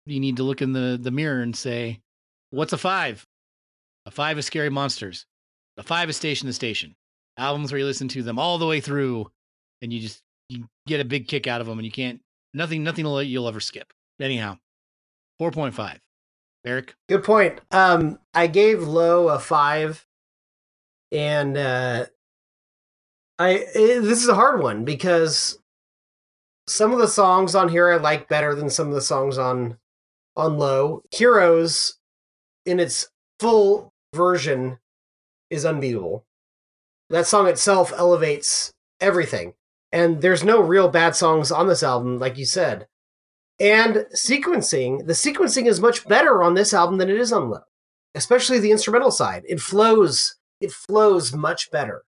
you 0.05 0.19
need 0.19 0.37
to 0.37 0.43
look 0.43 0.61
in 0.61 0.73
the 0.73 0.97
the 1.01 1.11
mirror 1.11 1.41
and 1.41 1.55
say, 1.55 2.01
"What's 2.49 2.73
a 2.73 2.77
five? 2.77 3.25
A 4.05 4.11
five 4.11 4.37
is 4.37 4.45
Scary 4.45 4.69
Monsters. 4.69 5.25
A 5.77 5.83
five 5.83 6.09
is 6.09 6.17
Station 6.17 6.47
to 6.47 6.53
Station. 6.53 6.95
Albums 7.37 7.71
where 7.71 7.79
you 7.79 7.85
listen 7.85 8.07
to 8.09 8.23
them 8.23 8.39
all 8.39 8.57
the 8.57 8.67
way 8.67 8.79
through, 8.79 9.31
and 9.81 9.91
you 9.91 9.99
just 9.99 10.21
you 10.49 10.67
get 10.87 11.01
a 11.01 11.05
big 11.05 11.27
kick 11.27 11.47
out 11.47 11.61
of 11.61 11.67
them, 11.67 11.79
and 11.79 11.85
you 11.85 11.91
can't 11.91 12.21
nothing 12.53 12.83
nothing 12.83 13.05
you'll 13.05 13.47
ever 13.47 13.59
skip. 13.59 13.91
Anyhow, 14.19 14.57
4.5. 15.41 15.97
Eric, 16.65 16.95
Good 17.07 17.23
point. 17.23 17.59
Um, 17.71 18.17
I 18.33 18.47
gave 18.47 18.81
Low 18.81 19.29
a 19.29 19.37
five, 19.37 20.03
and 21.11 21.55
uh, 21.57 22.05
I 23.37 23.53
eh, 23.53 23.99
this 23.99 24.23
is 24.23 24.29
a 24.29 24.35
hard 24.35 24.61
one 24.63 24.83
because 24.83 25.59
some 26.67 26.91
of 26.91 26.97
the 26.97 27.07
songs 27.07 27.53
on 27.53 27.69
here 27.69 27.91
I 27.91 27.97
like 27.97 28.27
better 28.27 28.55
than 28.55 28.71
some 28.71 28.87
of 28.87 28.95
the 28.95 29.01
songs 29.01 29.37
on 29.37 29.77
on 30.35 30.57
Low. 30.57 31.03
Heroes, 31.11 31.99
in 32.65 32.79
its 32.79 33.09
full 33.39 33.93
version, 34.15 34.79
is 35.51 35.65
unbeatable. 35.65 36.25
That 37.11 37.27
song 37.27 37.47
itself 37.47 37.93
elevates 37.95 38.73
everything, 38.99 39.53
and 39.95 40.21
there's 40.21 40.43
no 40.43 40.59
real 40.59 40.89
bad 40.89 41.15
songs 41.15 41.53
on 41.53 41.69
this 41.69 41.81
album, 41.81 42.19
like 42.19 42.37
you 42.37 42.45
said. 42.45 42.85
And 43.61 44.05
sequencing, 44.13 45.07
the 45.07 45.13
sequencing 45.13 45.67
is 45.67 45.79
much 45.79 46.05
better 46.05 46.43
on 46.43 46.53
this 46.53 46.73
album 46.73 46.97
than 46.97 47.09
it 47.09 47.15
is 47.15 47.31
on 47.31 47.49
Low, 47.49 47.61
especially 48.13 48.59
the 48.59 48.71
instrumental 48.71 49.09
side. 49.09 49.43
It 49.47 49.61
flows, 49.61 50.35
it 50.59 50.73
flows 50.73 51.33
much 51.33 51.71
better. 51.71 52.03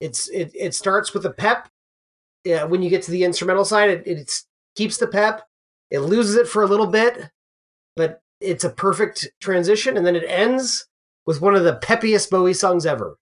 It's 0.00 0.28
it 0.28 0.52
it 0.54 0.74
starts 0.74 1.14
with 1.14 1.24
a 1.24 1.30
pep. 1.30 1.70
Yeah, 2.44 2.64
when 2.64 2.82
you 2.82 2.90
get 2.90 3.02
to 3.04 3.10
the 3.10 3.24
instrumental 3.24 3.64
side, 3.64 3.88
it, 3.88 4.06
it 4.06 4.30
keeps 4.76 4.98
the 4.98 5.06
pep. 5.06 5.42
It 5.90 6.00
loses 6.00 6.36
it 6.36 6.46
for 6.46 6.62
a 6.62 6.66
little 6.66 6.86
bit, 6.86 7.30
but 7.96 8.20
it's 8.42 8.64
a 8.64 8.70
perfect 8.70 9.26
transition, 9.40 9.96
and 9.96 10.06
then 10.06 10.14
it 10.14 10.24
ends 10.28 10.86
with 11.24 11.40
one 11.40 11.54
of 11.54 11.64
the 11.64 11.76
peppiest 11.76 12.30
Bowie 12.30 12.52
songs 12.52 12.84
ever. 12.84 13.16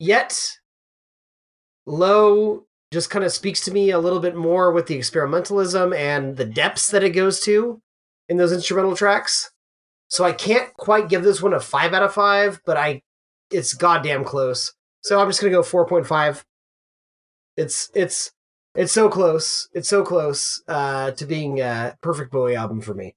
Yet, 0.00 0.58
Low 1.86 2.66
just 2.92 3.10
kind 3.10 3.24
of 3.24 3.32
speaks 3.32 3.64
to 3.64 3.72
me 3.72 3.90
a 3.90 3.98
little 3.98 4.20
bit 4.20 4.36
more 4.36 4.70
with 4.70 4.86
the 4.86 4.98
experimentalism 4.98 5.96
and 5.96 6.36
the 6.36 6.44
depths 6.44 6.90
that 6.90 7.02
it 7.02 7.10
goes 7.10 7.40
to 7.40 7.80
in 8.28 8.36
those 8.36 8.52
instrumental 8.52 8.94
tracks. 8.94 9.50
So 10.08 10.24
I 10.24 10.32
can't 10.32 10.72
quite 10.74 11.08
give 11.08 11.22
this 11.22 11.40
one 11.42 11.54
a 11.54 11.60
five 11.60 11.94
out 11.94 12.02
of 12.02 12.12
five, 12.12 12.60
but 12.66 12.76
I 12.76 13.00
it's 13.50 13.74
goddamn 13.74 14.24
close. 14.24 14.72
So 15.00 15.18
I'm 15.18 15.28
just 15.28 15.40
gonna 15.40 15.50
go 15.52 15.62
four 15.62 15.86
point 15.86 16.06
five. 16.06 16.44
It's 17.56 17.90
it's 17.94 18.30
it's 18.74 18.92
so 18.92 19.08
close. 19.08 19.68
It's 19.72 19.88
so 19.88 20.04
close 20.04 20.62
uh, 20.68 21.10
to 21.12 21.26
being 21.26 21.60
a 21.60 21.96
perfect 22.02 22.30
Bowie 22.30 22.56
album 22.56 22.80
for 22.80 22.94
me. 22.94 23.14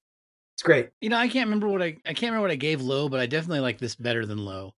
It's 0.56 0.64
great. 0.64 0.90
you 1.02 1.10
know 1.10 1.18
I 1.18 1.28
can't 1.28 1.48
remember 1.48 1.68
what 1.68 1.82
I 1.82 1.98
I 2.06 2.14
can't 2.14 2.32
remember 2.32 2.42
what 2.44 2.52
I 2.52 2.56
gave 2.56 2.82
Low, 2.82 3.10
but 3.10 3.20
I 3.20 3.26
definitely 3.26 3.60
like 3.60 3.78
this 3.80 3.96
better 3.96 4.26
than 4.26 4.38
Low. 4.38 4.74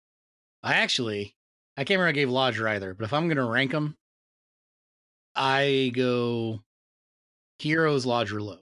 I 0.63 0.73
actually 0.75 1.35
I 1.77 1.83
can't 1.83 1.99
remember 1.99 2.09
I 2.09 2.13
gave 2.13 2.31
Lodger 2.31 2.67
either, 2.67 2.95
but 2.95 3.05
if 3.05 3.13
I'm 3.13 3.27
gonna 3.27 3.45
rank 3.45 3.71
them, 3.71 3.95
I 5.37 5.91
go 5.95 6.61
Heroes, 7.59 8.05
Lodger, 8.05 8.41
Low, 8.41 8.59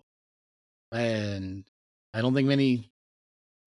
and 0.91 1.63
I 2.13 2.21
don't 2.21 2.33
think 2.33 2.47
many. 2.47 2.91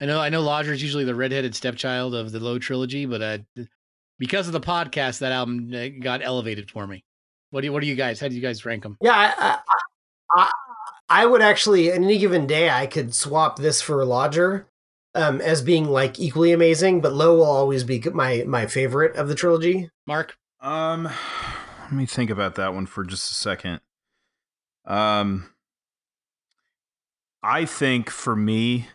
I 0.00 0.06
know 0.06 0.20
I 0.20 0.28
know 0.28 0.42
Lodger 0.42 0.72
is 0.72 0.82
usually 0.82 1.04
the 1.04 1.14
redheaded 1.14 1.54
stepchild 1.54 2.14
of 2.14 2.30
the 2.32 2.40
Low 2.40 2.58
trilogy, 2.58 3.06
but 3.06 3.22
uh, 3.22 3.38
because 4.18 4.46
of 4.46 4.52
the 4.52 4.60
podcast, 4.60 5.18
that 5.20 5.32
album 5.32 5.72
uh, 5.74 5.88
got 6.02 6.22
elevated 6.22 6.70
for 6.70 6.86
me. 6.86 7.04
What 7.50 7.62
do 7.62 7.66
you, 7.66 7.72
what 7.72 7.80
do 7.80 7.86
you 7.88 7.94
guys? 7.94 8.20
How 8.20 8.28
do 8.28 8.34
you 8.34 8.42
guys 8.42 8.64
rank 8.64 8.82
them? 8.82 8.98
Yeah, 9.00 9.14
I, 9.14 9.34
I, 9.38 9.58
I, 10.30 10.50
I 11.08 11.26
would 11.26 11.40
actually, 11.40 11.88
in 11.88 12.04
any 12.04 12.18
given 12.18 12.46
day, 12.46 12.68
I 12.68 12.86
could 12.86 13.14
swap 13.14 13.58
this 13.58 13.80
for 13.80 14.04
Lodger 14.04 14.66
um, 15.14 15.40
as 15.40 15.62
being 15.62 15.86
like 15.86 16.20
equally 16.20 16.52
amazing, 16.52 17.00
but 17.00 17.14
Low 17.14 17.36
will 17.36 17.44
always 17.44 17.84
be 17.84 18.00
my 18.12 18.44
my 18.46 18.66
favorite 18.66 19.16
of 19.16 19.28
the 19.28 19.34
trilogy. 19.34 19.90
Mark, 20.06 20.36
Um, 20.60 21.08
let 21.90 21.92
me 21.96 22.06
think 22.06 22.30
about 22.30 22.54
that 22.56 22.74
one 22.74 22.86
for 22.86 23.04
just 23.04 23.30
a 23.30 23.34
second. 23.34 23.80
Um, 24.84 25.50
I 27.42 27.64
think 27.64 28.10
for 28.10 28.34
me, 28.36 28.88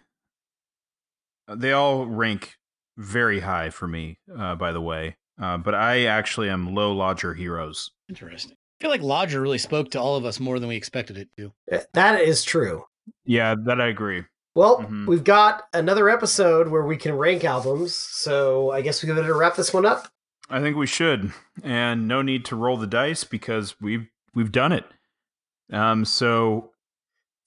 they 1.47 1.71
all 1.71 2.05
rank 2.05 2.55
very 2.97 3.39
high 3.41 3.69
for 3.69 3.87
me. 3.87 4.19
Uh, 4.35 4.55
by 4.55 4.71
the 4.71 4.81
way, 4.81 5.17
uh, 5.41 5.57
but 5.57 5.73
I 5.75 6.05
actually 6.05 6.49
am 6.49 6.73
low 6.75 6.91
lodger 6.93 7.33
heroes. 7.33 7.91
Interesting. 8.09 8.53
I 8.53 8.83
feel 8.83 8.91
like 8.91 9.01
Lodger 9.01 9.39
really 9.39 9.57
spoke 9.59 9.91
to 9.91 9.99
all 10.01 10.17
of 10.17 10.25
us 10.25 10.41
more 10.41 10.59
than 10.59 10.67
we 10.67 10.75
expected 10.75 11.17
it 11.17 11.29
to. 11.37 11.53
That 11.93 12.19
is 12.19 12.43
true. 12.43 12.83
Yeah, 13.23 13.55
that 13.65 13.79
I 13.79 13.87
agree. 13.87 14.25
Well, 14.55 14.79
Mhm. 14.79 15.07
we've 15.07 15.23
got 15.23 15.67
another 15.73 16.09
episode 16.09 16.67
where 16.67 16.85
we 16.85 16.97
can 16.97 17.15
rank 17.17 17.45
albums, 17.45 17.95
so 17.95 18.71
I 18.71 18.81
guess 18.81 19.01
we're 19.03 19.15
better 19.15 19.37
wrap 19.37 19.55
this 19.55 19.73
one 19.73 19.85
up. 19.85 20.09
I 20.49 20.59
think 20.61 20.75
we 20.77 20.87
should, 20.87 21.31
and 21.63 22.07
no 22.07 22.21
need 22.21 22.45
to 22.45 22.55
roll 22.55 22.77
the 22.77 22.87
dice 22.87 23.23
because 23.23 23.79
we've 23.81 24.07
we've 24.35 24.51
done 24.51 24.71
it. 24.71 24.85
Um, 25.71 26.05
so 26.05 26.71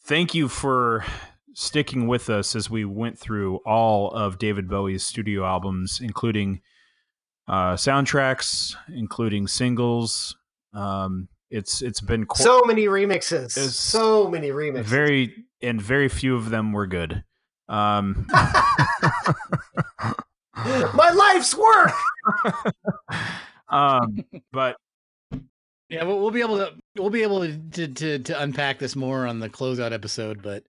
thank 0.05 0.35
you 0.35 0.49
for 0.49 1.05
sticking 1.55 2.07
with 2.07 2.29
us 2.31 2.57
as 2.57 2.69
we 2.69 2.85
went 2.85 3.19
through 3.19 3.57
all 3.67 4.11
of 4.13 4.39
David 4.39 4.69
Bowie's 4.69 5.05
studio 5.07 5.45
albums, 5.45 6.01
including 6.03 6.61
uh, 7.49 7.75
soundtracks, 7.75 8.75
including 8.89 9.47
singles. 9.47 10.37
Um, 10.75 11.29
it's 11.51 11.83
it's 11.83 12.01
been 12.01 12.27
qu- 12.27 12.43
So 12.43 12.63
many 12.65 12.87
remixes. 12.87 13.51
So 13.53 14.29
many 14.29 14.49
remixes. 14.49 14.85
very 14.85 15.35
and 15.63 15.81
very 15.81 16.09
few 16.09 16.35
of 16.35 16.51
them 16.51 16.73
were 16.73 16.87
good. 16.87 17.23
Um, 17.69 18.27
My 20.95 21.11
life's 21.11 21.55
work. 21.55 21.93
um, 23.69 24.25
but 24.53 24.77
Yeah, 25.91 26.05
we'll, 26.05 26.19
we'll 26.21 26.31
be 26.31 26.41
able 26.41 26.57
to 26.57 26.73
we'll 26.97 27.11
be 27.11 27.23
able 27.23 27.41
to, 27.41 27.59
to 27.73 27.89
to 27.89 28.19
to 28.21 28.43
unpack 28.43 28.79
this 28.79 28.97
more 28.97 29.27
on 29.27 29.39
the 29.39 29.51
closeout 29.51 29.93
episode. 29.93 30.43
But 30.43 30.65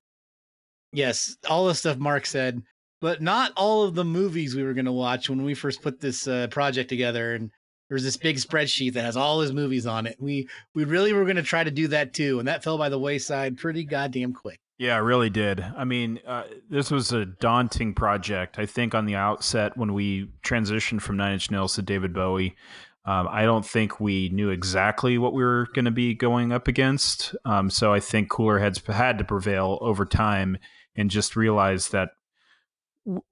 yes, 0.91 1.37
all 1.49 1.67
the 1.67 1.75
stuff 1.75 1.97
Mark 1.97 2.25
said, 2.25 2.61
but 2.99 3.21
not 3.21 3.53
all 3.55 3.83
of 3.83 3.95
the 3.95 4.05
movies 4.05 4.55
we 4.55 4.63
were 4.63 4.73
going 4.73 4.85
to 4.85 4.91
watch 4.91 5.29
when 5.29 5.43
we 5.43 5.53
first 5.53 5.81
put 5.81 6.01
this 6.01 6.27
uh, 6.27 6.47
project 6.47 6.89
together. 6.89 7.35
And 7.35 7.49
there's 7.89 8.03
this 8.03 8.17
big 8.17 8.35
spreadsheet 8.35 8.93
that 8.93 9.05
has 9.05 9.15
all 9.15 9.39
his 9.39 9.53
movies 9.53 9.87
on 9.87 10.05
it. 10.05 10.17
We 10.19 10.49
we 10.75 10.83
really 10.83 11.13
were 11.13 11.23
going 11.23 11.37
to 11.37 11.43
try 11.43 11.63
to 11.63 11.71
do 11.71 11.87
that 11.89 12.13
too, 12.13 12.39
and 12.39 12.47
that 12.49 12.63
fell 12.63 12.77
by 12.77 12.89
the 12.89 12.99
wayside 12.99 13.57
pretty 13.57 13.85
goddamn 13.85 14.33
quick. 14.33 14.59
Yeah, 14.77 14.93
I 14.93 14.99
really 14.99 15.31
did. 15.31 15.59
I 15.75 15.85
mean, 15.85 16.19
uh, 16.27 16.43
this 16.69 16.91
was 16.91 17.11
a 17.11 17.25
daunting 17.25 17.95
project. 17.95 18.59
I 18.59 18.67
think 18.67 18.93
on 18.93 19.05
the 19.05 19.15
outset 19.15 19.75
when 19.75 19.93
we 19.93 20.29
transitioned 20.43 21.01
from 21.01 21.17
Nine 21.17 21.33
Inch 21.33 21.49
Nails 21.49 21.75
to 21.75 21.81
David 21.81 22.13
Bowie, 22.13 22.55
um, 23.03 23.27
I 23.31 23.43
don't 23.43 23.65
think 23.65 23.99
we 23.99 24.29
knew 24.29 24.49
exactly 24.49 25.17
what 25.17 25.33
we 25.33 25.43
were 25.43 25.67
going 25.73 25.85
to 25.85 25.91
be 25.91 26.13
going 26.13 26.51
up 26.51 26.67
against. 26.67 27.35
Um, 27.43 27.69
so 27.69 27.91
I 27.91 27.99
think 27.99 28.29
cooler 28.29 28.59
heads 28.59 28.81
had 28.85 29.17
to 29.17 29.23
prevail 29.23 29.79
over 29.81 30.05
time 30.05 30.57
and 30.95 31.09
just 31.09 31.35
realize 31.35 31.89
that 31.89 32.09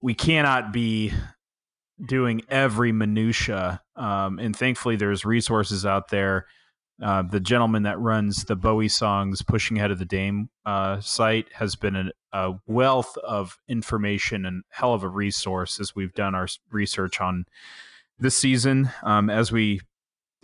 we 0.02 0.14
cannot 0.14 0.74
be 0.74 1.12
doing 2.04 2.42
every 2.50 2.92
minutia. 2.92 3.82
Um, 3.96 4.40
and 4.40 4.56
thankfully, 4.56 4.96
there's 4.96 5.26
resources 5.26 5.86
out 5.86 6.10
there 6.10 6.48
uh, 7.02 7.22
the 7.24 7.40
gentleman 7.40 7.84
that 7.84 8.00
runs 8.00 8.46
the 8.46 8.56
Bowie 8.56 8.88
songs 8.88 9.42
Pushing 9.42 9.78
Ahead 9.78 9.92
of 9.92 10.00
the 10.00 10.06
Dame 10.06 10.50
uh, 10.66 11.00
site 11.02 11.48
has 11.54 11.76
been 11.76 12.12
a 12.32 12.54
wealth 12.68 13.18
of 13.18 13.60
information 13.68 14.46
and 14.46 14.64
hell 14.70 14.94
of 14.94 15.04
a 15.04 15.10
resource 15.10 15.80
as 15.80 15.96
we've 15.96 16.14
done 16.14 16.36
our 16.36 16.48
research 16.72 17.20
on 17.20 17.46
this 18.18 18.36
season. 18.36 18.90
Um, 19.04 19.30
as 19.30 19.52
we 19.52 19.82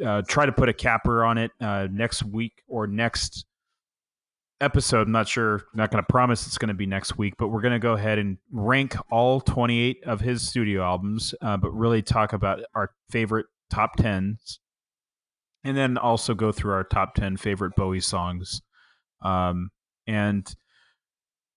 uh, 0.06 0.24
try 0.28 0.46
to 0.46 0.52
put 0.52 0.68
a 0.68 0.74
capper 0.74 1.24
on 1.24 1.38
it 1.38 1.52
uh, 1.62 1.88
next 1.90 2.24
week 2.24 2.64
or 2.68 2.86
next 2.86 3.46
episode, 4.60 5.08
I'm 5.08 5.14
not 5.14 5.30
sure, 5.30 5.64
not 5.74 5.90
going 5.90 6.04
to 6.04 6.08
promise 6.08 6.46
it's 6.48 6.58
going 6.58 6.68
to 6.68 6.74
be 6.74 6.86
next 6.86 7.18
week, 7.18 7.36
but 7.38 7.48
we're 7.48 7.62
going 7.62 7.74
to 7.74 7.80
go 7.80 7.94
ahead 7.94 8.20
and 8.20 8.38
rank 8.52 8.98
all 9.10 9.40
28 9.40 10.04
of 10.04 10.20
his 10.20 10.46
studio 10.46 10.84
albums, 10.84 11.34
uh, 11.42 11.56
but 11.56 11.72
really 11.72 12.02
talk 12.02 12.34
about 12.34 12.60
our 12.76 12.92
favorite 13.10 13.46
top 13.70 13.98
10s 13.98 14.58
and 15.64 15.78
then 15.78 15.98
also 15.98 16.34
go 16.34 16.52
through 16.52 16.74
our 16.74 16.84
top 16.84 17.16
10 17.16 17.38
favorite 17.38 17.76
Bowie 17.76 18.00
songs. 18.00 18.62
Um, 19.22 19.70
and 20.08 20.52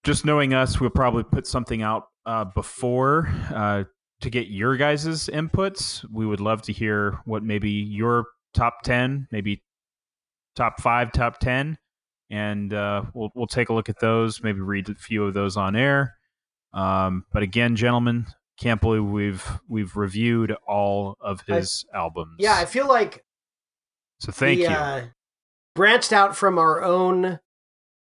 just 0.05 0.25
knowing 0.25 0.53
us, 0.53 0.81
we'll 0.81 0.91
probably 0.91 1.25
put 1.25 1.47
something 1.47 1.83
out 1.83 2.05
uh, 2.27 2.45
before 2.45 3.29
uh, 3.55 3.85
to 4.21 4.31
get 4.31 4.49
your 4.49 4.77
guys' 4.77 5.29
inputs. 5.29 6.05
We 6.13 6.27
would 6.27 6.41
love 6.41 6.63
to 6.63 6.73
hear 6.73 7.21
what 7.25 7.43
maybe 7.43 7.71
your 7.71 8.27
top 8.53 8.83
10, 8.83 9.29
maybe 9.31 9.63
top 10.55 10.81
five, 10.81 11.13
top 11.13 11.39
10. 11.39 11.79
And 12.31 12.73
uh, 12.73 13.05
we'll, 13.15 13.31
we'll 13.35 13.47
take 13.47 13.69
a 13.69 13.75
look 13.75 13.89
at 13.89 14.01
those, 14.01 14.43
maybe 14.43 14.61
read 14.61 14.89
a 14.89 14.95
few 14.95 15.25
of 15.25 15.35
those 15.35 15.57
on 15.57 15.77
air. 15.77 16.15
Um, 16.73 17.25
but 17.33 17.43
again, 17.43 17.77
gentlemen, 17.77 18.27
can't 18.59 18.81
believe 18.81 19.05
we've 19.05 19.61
we've 19.69 19.97
reviewed 19.97 20.55
all 20.67 21.17
of 21.21 21.43
his 21.47 21.85
albums. 21.95 22.37
Yeah, 22.39 22.57
I 22.57 22.65
feel 22.65 22.89
like 22.89 23.25
so 24.25 24.33
thank 24.33 24.59
we, 24.59 24.65
you. 24.65 24.71
Uh, 24.71 25.05
branched 25.75 26.13
out 26.13 26.37
from 26.37 26.59
our 26.59 26.83
own 26.83 27.41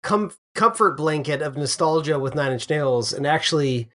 com- 0.02 0.32
comfort 0.54 0.96
blanket 0.96 1.42
of 1.42 1.56
nostalgia 1.56 2.18
with 2.18 2.34
Nine 2.34 2.52
Inch 2.52 2.68
Nails 2.68 3.12
and 3.12 3.26
actually 3.26 3.90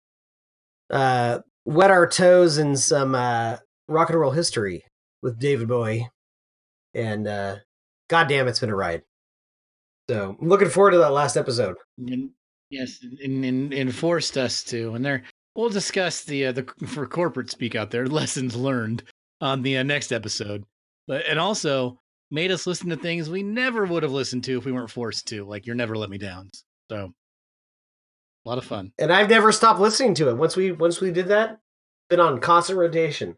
uh, 0.90 1.40
wet 1.64 1.90
our 1.90 2.08
toes 2.08 2.58
in 2.58 2.76
some 2.76 3.14
uh, 3.14 3.58
rock 3.88 4.10
and 4.10 4.18
roll 4.18 4.32
history 4.32 4.84
with 5.22 5.38
David 5.38 5.68
Bowie. 5.68 6.08
And 6.94 7.28
uh, 7.28 7.56
goddamn, 8.08 8.48
it's 8.48 8.60
been 8.60 8.70
a 8.70 8.74
ride. 8.74 9.02
So 10.08 10.36
I'm 10.40 10.48
looking 10.48 10.68
forward 10.68 10.92
to 10.92 10.98
that 10.98 11.12
last 11.12 11.36
episode. 11.36 11.76
And, 11.98 12.30
yes, 12.70 12.98
and, 13.22 13.44
and, 13.44 13.72
and 13.72 13.94
forced 13.94 14.36
us 14.36 14.64
to. 14.64 14.94
And 14.94 15.04
there, 15.04 15.22
we'll 15.54 15.68
discuss 15.68 16.24
the 16.24 16.46
uh, 16.46 16.52
the 16.52 16.64
for 16.86 17.06
corporate 17.06 17.50
speak 17.50 17.76
out 17.76 17.92
there 17.92 18.06
lessons 18.08 18.56
learned 18.56 19.04
on 19.40 19.62
the 19.62 19.78
uh, 19.78 19.84
next 19.84 20.10
episode. 20.10 20.64
But 21.06 21.26
and 21.26 21.38
also 21.38 22.00
made 22.30 22.50
us 22.50 22.66
listen 22.66 22.90
to 22.90 22.96
things 22.96 23.28
we 23.28 23.42
never 23.42 23.84
would 23.84 24.02
have 24.02 24.12
listened 24.12 24.44
to 24.44 24.58
if 24.58 24.64
we 24.64 24.72
weren't 24.72 24.90
forced 24.90 25.28
to, 25.28 25.44
like 25.44 25.66
"You're 25.66 25.76
Never 25.76 25.96
Let 25.96 26.10
Me 26.10 26.18
Down." 26.18 26.50
So, 26.90 27.12
a 28.44 28.48
lot 28.48 28.58
of 28.58 28.64
fun. 28.64 28.92
And 28.98 29.12
I've 29.12 29.30
never 29.30 29.52
stopped 29.52 29.80
listening 29.80 30.14
to 30.14 30.28
it. 30.28 30.36
Once 30.36 30.56
we 30.56 30.72
once 30.72 31.00
we 31.00 31.10
did 31.10 31.28
that, 31.28 31.58
been 32.08 32.20
on 32.20 32.40
constant 32.40 32.78
rotation. 32.78 33.36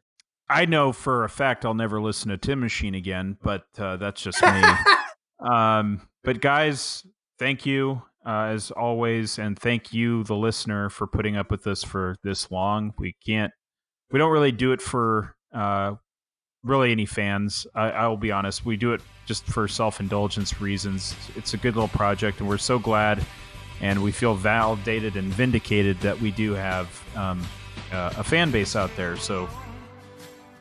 I 0.49 0.67
know 0.67 0.93
for 0.93 1.25
a 1.25 1.29
fact 1.29 1.65
I'll 1.65 1.75
never 1.75 2.01
listen 2.01 2.31
to 2.31 2.37
Tin 2.37 2.61
Machine 2.61 2.95
again, 2.95 3.39
but 3.43 3.65
uh, 3.79 3.97
that's 3.97 4.21
just 4.21 4.43
me. 4.43 4.63
um, 5.51 6.09
but 6.25 6.41
guys, 6.41 7.07
thank 7.39 7.65
you 7.65 8.03
uh, 8.27 8.51
as 8.53 8.71
always, 8.71 9.39
and 9.39 9.59
thank 9.59 9.93
you, 9.93 10.25
the 10.25 10.37
listener, 10.37 10.89
for 10.89 11.07
putting 11.07 11.37
up 11.37 11.51
with 11.51 11.67
us 11.67 11.83
for 11.83 12.17
this 12.23 12.51
long. 12.51 12.93
We 12.99 13.17
can't, 13.27 13.53
we 14.11 14.19
don't 14.19 14.31
really 14.31 14.53
do 14.53 14.73
it 14.73 14.83
for 14.83 15.35
uh, 15.55 15.95
really 16.65 16.93
any 16.93 17.07
fans. 17.07 17.67
I, 17.75 17.91
I 17.91 18.07
will 18.07 18.17
be 18.17 18.33
honest, 18.33 18.65
we 18.65 18.77
do 18.77 18.93
it 18.93 19.01
just 19.27 19.45
for 19.47 19.69
self 19.69 20.01
indulgence 20.01 20.61
reasons. 20.61 21.15
It's 21.37 21.55
a 21.55 21.57
good 21.57 21.75
little 21.75 21.89
project, 21.89 22.41
and 22.41 22.49
we're 22.49 22.59
so 22.59 22.79
glad, 22.79 23.25
and 23.81 24.03
we 24.03 24.13
feel 24.13 24.35
validated 24.35 25.17
and 25.17 25.33
vindicated 25.33 25.99
that 26.01 26.21
we 26.21 26.31
do 26.31 26.53
have 26.53 27.03
um, 27.17 27.47
uh, 27.93 28.13
a 28.17 28.25
fan 28.25 28.51
base 28.51 28.77
out 28.77 28.95
there. 28.97 29.17
So 29.17 29.49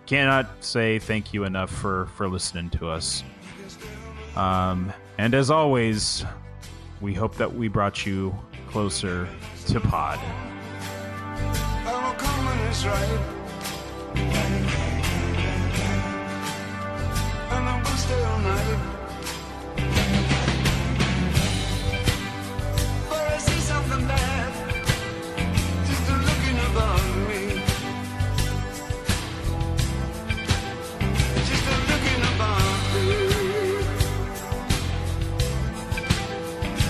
cannot 0.05 0.49
say 0.63 0.99
thank 0.99 1.33
you 1.33 1.43
enough 1.43 1.71
for 1.71 2.07
for 2.15 2.27
listening 2.27 2.69
to 2.71 2.89
us. 2.89 3.23
Um, 4.35 4.91
and 5.17 5.33
as 5.33 5.51
always, 5.51 6.25
we 6.99 7.13
hope 7.13 7.35
that 7.35 7.53
we 7.53 7.67
brought 7.67 8.05
you 8.05 8.35
closer 8.69 9.27
to 9.67 9.79
Pod. 9.79 10.19
I 23.33 23.37
see 23.37 23.61
something 23.61 24.05
bad 24.07 24.51
just 25.87 26.09
looking 26.09 26.57
above 26.69 27.07
me. 27.29 27.43
Just 31.49 31.65
looking 31.89 32.21
above 32.31 32.81
me. 32.93 33.07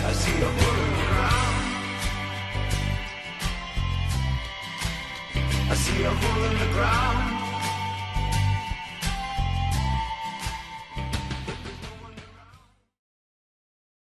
I 0.05 0.11
see 0.13 0.37
a 0.41 0.49
hole 0.57 0.79
in 0.83 0.91
the 0.97 1.05
ground. 1.11 1.55
I 5.69 5.75
see 5.75 6.03
a 6.03 6.09
hole 6.09 6.43
in 6.45 6.53
the 6.57 6.69
ground. 6.73 7.30